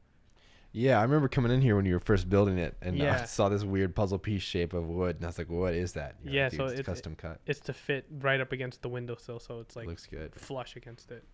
Yeah, 0.72 0.98
I 0.98 1.02
remember 1.02 1.28
coming 1.28 1.50
in 1.50 1.60
here 1.62 1.76
when 1.76 1.86
you 1.86 1.94
were 1.94 2.00
first 2.00 2.28
building 2.28 2.58
it, 2.58 2.76
and 2.82 3.02
I 3.02 3.24
saw 3.24 3.48
this 3.48 3.64
weird 3.64 3.94
puzzle 3.96 4.18
piece 4.18 4.42
shape 4.42 4.74
of 4.74 4.86
wood, 4.86 5.16
and 5.16 5.24
I 5.24 5.28
was 5.28 5.38
like, 5.38 5.48
"What 5.48 5.72
is 5.74 5.94
that?" 5.94 6.16
You're 6.22 6.34
Yeah, 6.34 6.48
"Dude, 6.50 6.58
so 6.58 6.64
it's 6.64 6.72
it's- 6.80 6.86
custom 6.86 7.16
cut. 7.16 7.40
It's 7.46 7.60
to 7.60 7.72
fit 7.72 8.06
right 8.10 8.40
up 8.40 8.52
against 8.52 8.82
the 8.82 8.88
windowsill, 8.90 9.40
so 9.40 9.60
it's 9.60 9.74
like 9.76 9.86
Looks 9.86 10.06
good. 10.06 10.34
flush 10.34 10.76
against 10.76 11.10
it. 11.10 11.24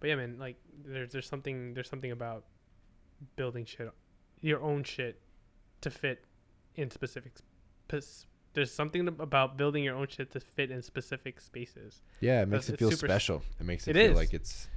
But 0.00 0.08
yeah, 0.08 0.16
man, 0.16 0.38
like 0.38 0.56
there's 0.84 1.12
there's 1.12 1.26
something 1.28 1.72
there's 1.74 1.88
something 1.88 2.10
about 2.10 2.44
building 3.36 3.64
shit, 3.64 3.90
your 4.40 4.60
own 4.60 4.82
shit, 4.82 5.20
to 5.82 5.90
fit 5.90 6.24
in 6.74 6.90
specific. 6.90 7.32
Sp- 7.38 8.26
there's 8.54 8.72
something 8.72 9.06
about 9.06 9.56
building 9.56 9.84
your 9.84 9.94
own 9.94 10.08
shit 10.08 10.32
to 10.32 10.40
fit 10.40 10.72
in 10.72 10.82
specific 10.82 11.40
spaces. 11.40 12.02
Yeah, 12.20 12.42
it 12.42 12.48
makes 12.48 12.66
That's- 12.66 12.82
it 12.82 12.88
feel 12.90 12.90
special. 12.98 13.42
It 13.60 13.64
makes 13.66 13.86
it, 13.86 13.96
It 13.96 14.00
feel 14.00 14.10
is. 14.12 14.16
like 14.16 14.34
it's 14.34 14.68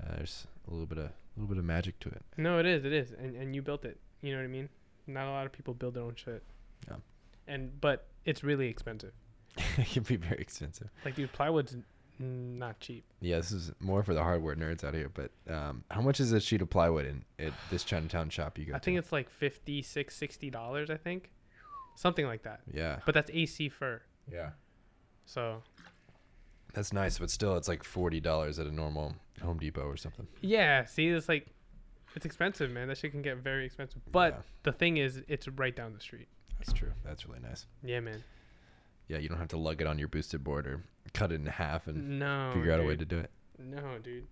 uh, 0.00 0.14
there's 0.16 0.46
a 0.68 0.70
little 0.70 0.86
bit 0.86 0.98
of 0.98 1.10
little 1.40 1.48
bit 1.54 1.58
of 1.58 1.64
magic 1.64 1.98
to 2.00 2.08
it. 2.08 2.22
No, 2.36 2.58
it 2.58 2.66
is, 2.66 2.84
it 2.84 2.92
is, 2.92 3.12
and 3.12 3.34
and 3.36 3.54
you 3.54 3.62
built 3.62 3.84
it. 3.84 3.98
You 4.22 4.32
know 4.32 4.38
what 4.38 4.44
I 4.44 4.48
mean? 4.48 4.68
Not 5.06 5.26
a 5.26 5.30
lot 5.30 5.46
of 5.46 5.52
people 5.52 5.74
build 5.74 5.94
their 5.94 6.02
own 6.04 6.14
shit. 6.14 6.42
Yeah. 6.88 6.96
And 7.46 7.80
but 7.80 8.06
it's 8.24 8.44
really 8.44 8.68
expensive. 8.68 9.12
it 9.78 9.88
can 9.90 10.02
be 10.02 10.16
very 10.16 10.40
expensive. 10.40 10.88
Like 11.04 11.14
dude, 11.16 11.32
plywood's 11.32 11.74
n- 11.74 12.58
not 12.58 12.78
cheap. 12.80 13.04
Yeah, 13.20 13.36
this 13.38 13.50
is 13.50 13.72
more 13.80 14.02
for 14.02 14.14
the 14.14 14.22
hardware 14.22 14.54
nerds 14.54 14.84
out 14.84 14.94
here. 14.94 15.10
But 15.12 15.30
um, 15.52 15.84
how 15.90 16.00
much 16.02 16.20
is 16.20 16.32
a 16.32 16.40
sheet 16.40 16.62
of 16.62 16.70
plywood 16.70 17.06
in 17.06 17.24
at 17.44 17.52
this 17.70 17.82
Chinatown 17.84 18.28
shop 18.30 18.58
you 18.58 18.66
go 18.66 18.74
I 18.74 18.78
to? 18.78 18.84
think 18.84 18.98
it's 18.98 19.10
like 19.12 19.28
56 19.30 20.14
60 20.14 20.50
dollars. 20.50 20.90
I 20.90 20.96
think, 20.96 21.30
something 21.96 22.26
like 22.26 22.42
that. 22.42 22.60
yeah, 22.72 22.98
But 23.06 23.14
that's 23.14 23.30
AC 23.32 23.68
fir. 23.70 24.02
yeah, 24.30 24.50
So 25.24 25.62
that's 26.72 26.92
nice. 26.92 27.18
But 27.18 27.30
still, 27.30 27.56
it's 27.56 27.68
like 27.68 27.82
forty 27.84 28.20
dollars 28.20 28.58
at 28.58 28.66
a 28.66 28.72
normal 28.74 29.14
Home 29.42 29.58
Depot 29.58 29.82
or 29.82 29.96
something. 29.96 30.26
yeah, 30.40 30.84
see, 30.84 31.08
it's 31.08 31.28
like 31.28 31.46
it's 32.16 32.26
expensive, 32.26 32.70
man. 32.70 32.88
That 32.88 32.98
shit 32.98 33.12
can 33.12 33.22
get 33.22 33.38
very 33.38 33.64
expensive. 33.66 34.00
But 34.10 34.32
Yeah, 34.34 34.40
the 34.64 34.72
thing 34.72 34.96
is, 34.96 35.22
it's 35.28 35.46
right 35.48 35.74
down 35.74 35.94
the 35.94 36.00
street. 36.00 36.28
that's 36.58 36.72
true. 36.72 36.92
That's 37.04 37.26
really 37.26 37.40
nice. 37.40 37.66
Yeah, 37.82 38.00
man. 38.00 38.22
Yeah, 39.08 39.18
you 39.18 39.28
don't 39.28 39.38
have 39.38 39.48
to 39.48 39.56
lug 39.58 39.80
it 39.80 39.86
on 39.86 39.98
your 39.98 40.08
boosted 40.08 40.44
board 40.44 40.66
or 40.66 40.82
cut 41.14 41.32
it 41.32 41.36
in 41.36 41.46
half 41.46 41.86
and 41.88 42.18
No. 42.18 42.50
figure 42.54 42.72
out 42.72 42.80
a 42.80 42.84
way 42.84 42.96
to 42.96 43.04
do 43.04 43.18
it. 43.18 43.30
No, 43.58 43.98
dude. 44.02 44.26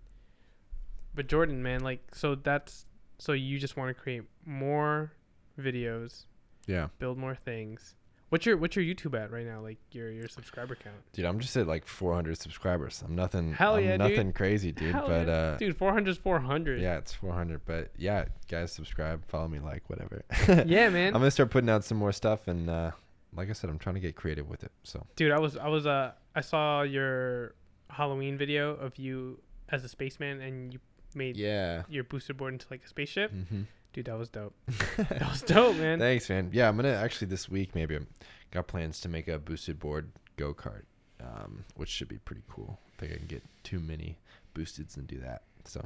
But 1.15 1.27
Jordan, 1.27 1.63
man, 1.63 1.81
like, 1.81 2.15
so 2.15 2.35
that's 2.35 2.87
so 3.19 3.33
you 3.33 3.59
just 3.59 3.77
want 3.77 3.89
to 3.89 4.01
create 4.01 4.23
more 4.47 5.13
videos, 5.59 6.27
Yeah, 6.67 6.89
build 7.01 7.19
more 7.19 7.35
things. 7.35 7.97
What's 8.31 8.45
your 8.45 8.57
what's 8.59 8.77
your 8.77 8.85
YouTube 8.85 9.19
at 9.19 9.31
right 9.31 9.47
now? 9.47 9.61
Like 9.61 9.79
your 9.93 10.11
your 10.11 10.29
subscriber 10.29 10.75
count? 10.75 10.97
dude, 11.13 11.25
I'm 11.25 11.39
just 11.41 11.57
at 11.57 11.67
like 11.67 11.87
400 11.87 12.37
subscribers. 12.39 13.03
I'm 13.05 13.15
nothing. 13.15 13.55
Hell 13.55 13.77
I'm 13.77 13.85
yeah, 13.85 13.91
dude. 13.93 14.01
nothing 14.01 14.33
crazy, 14.33 14.73
dude. 14.73 14.95
Hell 14.95 15.09
but 15.09 15.27
yeah. 15.27 15.33
uh, 15.33 15.57
Dude, 15.57 15.77
400 15.77 16.11
is 16.11 16.19
400. 16.19 16.81
yeah, 16.81 16.99
it's 16.99 17.15
400. 17.15 17.63
But 17.65 17.91
yeah, 17.97 18.27
guys, 18.49 18.73
subscribe, 18.73 19.25
follow 19.27 19.49
me, 19.49 19.61
like 19.61 19.89
whatever. 19.89 20.23
Yeah, 20.67 20.89
man. 20.91 21.09
I'm 21.15 21.21
gonna 21.21 21.31
start 21.31 21.51
putting 21.51 21.71
out 21.71 21.85
some 21.85 21.97
more 21.97 22.13
stuff, 22.13 22.49
and 22.49 22.69
uh, 22.69 22.91
like 23.35 23.49
I 23.49 23.53
said, 23.53 23.71
I'm 23.71 23.79
trying 23.79 23.95
to 23.95 24.01
get 24.01 24.15
creative 24.15 24.49
with 24.49 24.63
it. 24.63 24.73
So 24.83 25.07
Dude, 25.17 25.33
I 25.33 25.39
was 25.39 25.57
I 25.57 25.69
was 25.69 25.87
uh 25.87 26.13
I 26.35 26.41
saw 26.43 26.83
your 26.83 27.55
Halloween 27.91 28.37
video 28.37 28.75
of 28.75 28.99
you 28.99 29.41
as 29.71 29.85
a 29.85 29.89
spaceman 29.89 30.41
and 30.41 30.73
you 30.73 30.81
made 31.15 31.37
yeah. 31.37 31.83
your 31.89 32.05
boosted 32.05 32.37
board 32.37 32.53
into 32.53 32.67
like 32.71 32.85
a 32.85 32.89
spaceship. 32.89 33.31
hmm 33.31 33.63
Dude, 33.93 34.07
that 34.07 34.19
was 34.19 34.29
dope. 34.29 34.55
That 34.97 35.29
was 35.31 35.43
dope, 35.43 35.77
man. 35.77 35.99
Thanks, 35.99 36.29
man. 36.29 36.51
Yeah, 36.53 36.69
I'm 36.69 36.77
gonna 36.77 36.93
actually 36.95 37.29
this 37.29 37.49
week 37.49 37.75
maybe 37.75 37.97
I'm, 37.97 38.07
got 38.51 38.67
plans 38.67 39.01
to 39.01 39.09
make 39.09 39.29
a 39.29 39.39
boosted 39.39 39.79
board 39.79 40.11
go 40.37 40.55
kart, 40.55 40.83
um, 41.21 41.65
which 41.77 41.89
should 41.89 42.09
be 42.09 42.19
pretty 42.19 42.43
cool. 42.49 42.79
I 42.97 43.01
think 43.01 43.13
I 43.13 43.17
can 43.17 43.27
get 43.27 43.43
too 43.65 43.79
many 43.81 44.19
boosteds 44.55 44.97
and 44.97 45.07
do 45.07 45.19
that. 45.21 45.43
So 45.65 45.85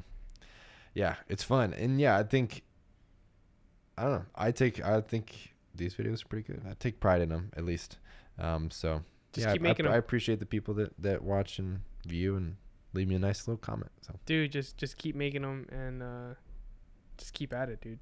yeah, 0.95 1.17
it's 1.29 1.43
fun, 1.45 1.73
and 1.75 2.01
yeah, 2.01 2.19
I 2.19 2.23
think 2.25 2.63
I 3.97 4.03
don't 4.03 4.13
know. 4.13 4.25
I 4.35 4.51
take 4.51 4.83
I 4.85 5.01
think 5.01 5.55
these 5.75 5.95
videos 5.95 6.25
are 6.25 6.29
pretty 6.29 6.53
good. 6.53 6.63
I 6.69 6.75
take 6.79 7.01
pride 7.01 7.21
in 7.23 7.29
them 7.31 7.51
at 7.57 7.65
least. 7.65 7.99
Um, 8.39 8.71
so 8.71 9.03
Just 9.33 9.47
yeah, 9.47 9.53
keep 9.53 9.63
I- 9.63 9.65
making 9.65 9.87
I, 9.87 9.95
I 9.95 9.97
appreciate 9.97 10.39
the 10.41 10.47
people 10.47 10.75
that 10.75 10.93
that 10.99 11.23
watch 11.23 11.59
and 11.59 11.81
view 12.07 12.37
and 12.37 12.57
leave 12.95 13.09
me 13.09 13.15
a 13.15 13.19
nice 13.19 13.47
little 13.47 13.59
comment. 13.59 13.91
So 14.03 14.15
Dude, 14.27 14.53
just 14.53 14.77
just 14.77 14.99
keep 14.99 15.15
making 15.15 15.43
them 15.43 15.67
and 15.71 16.03
uh 16.03 16.35
just 17.23 17.33
keep 17.35 17.53
at 17.53 17.69
it, 17.69 17.81
dude. 17.81 17.99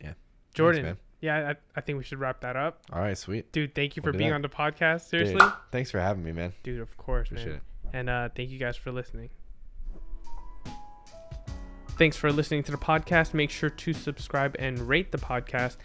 Yeah. 0.00 0.06
Thanks, 0.08 0.16
Jordan. 0.54 0.82
man. 0.82 0.96
yeah, 1.20 1.50
I, 1.50 1.56
I 1.76 1.80
think 1.80 1.96
we 1.98 2.04
should 2.04 2.18
wrap 2.18 2.40
that 2.40 2.56
up. 2.56 2.82
All 2.92 3.00
right, 3.00 3.16
sweet. 3.16 3.52
Dude, 3.52 3.74
thank 3.74 3.96
you 3.96 4.02
We'll 4.02 4.12
for 4.12 4.18
being 4.18 4.30
that. 4.30 4.36
on 4.36 4.42
the 4.42 4.48
podcast. 4.48 5.10
Dude, 5.10 5.26
Seriously. 5.28 5.46
thanks 5.70 5.90
for 5.90 6.00
having 6.00 6.24
me, 6.24 6.32
man. 6.32 6.52
Dude, 6.62 6.80
of 6.80 6.96
course, 6.96 7.28
Appreciate 7.28 7.48
man. 7.48 7.56
it. 7.56 7.62
And 7.92 8.10
uh, 8.10 8.28
thank 8.34 8.50
you 8.50 8.58
guys 8.58 8.76
for 8.76 8.92
listening. 8.92 9.30
Thanks 11.98 12.16
for 12.16 12.32
listening 12.32 12.62
to 12.64 12.70
the 12.72 12.78
podcast. 12.78 13.34
Make 13.34 13.50
sure 13.50 13.68
to 13.70 13.92
subscribe 13.92 14.56
and 14.58 14.78
rate 14.80 15.12
the 15.12 15.18
podcast. 15.18 15.76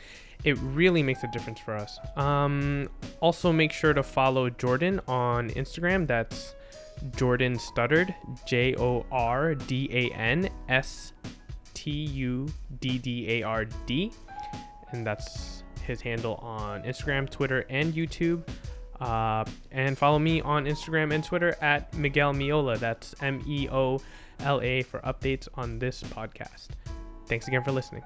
It 0.46 0.58
really 0.60 1.04
makes 1.04 1.24
a 1.24 1.28
difference 1.28 1.60
for 1.60 1.76
us. 1.76 2.00
Um, 2.16 2.88
also, 3.20 3.52
make 3.52 3.72
sure 3.74 3.94
to 3.94 4.04
follow 4.04 4.50
Jordan 4.50 5.02
on 5.08 5.50
Instagram. 5.52 6.08
That's 6.08 6.56
Jordan 7.18 7.58
Studdard, 7.58 8.16
J 8.46 8.76
O 8.78 9.06
R 9.12 9.56
D 9.56 9.90
A 9.92 10.10
N 10.16 10.50
S 10.70 11.12
T 11.76 11.91
U 11.91 12.47
D 12.80 12.97
D 12.97 13.30
A 13.30 13.43
R 13.43 13.65
D. 13.85 14.11
And 14.91 15.06
that's 15.06 15.64
his 15.84 16.02
handle 16.02 16.35
on 16.35 16.81
Instagram, 16.84 17.30
Twitter, 17.30 17.65
and 17.69 17.93
YouTube. 17.93 18.47
Uh, 18.99 19.45
and 19.72 19.97
follow 19.97 20.18
me 20.18 20.41
on 20.41 20.65
Instagram 20.65 21.14
and 21.14 21.23
Twitter 21.23 21.56
at 21.61 21.93
Miguel 21.93 22.34
Meola. 22.34 22.80
That's 22.80 23.14
M 23.22 23.43
E 23.45 23.69
O 23.69 24.02
L 24.39 24.61
A 24.61 24.81
for 24.81 24.99
updates 25.02 25.47
on 25.56 25.77
this 25.77 26.02
podcast. 26.02 26.69
Thanks 27.27 27.47
again 27.47 27.64
for 27.64 27.72
listening. 27.72 28.03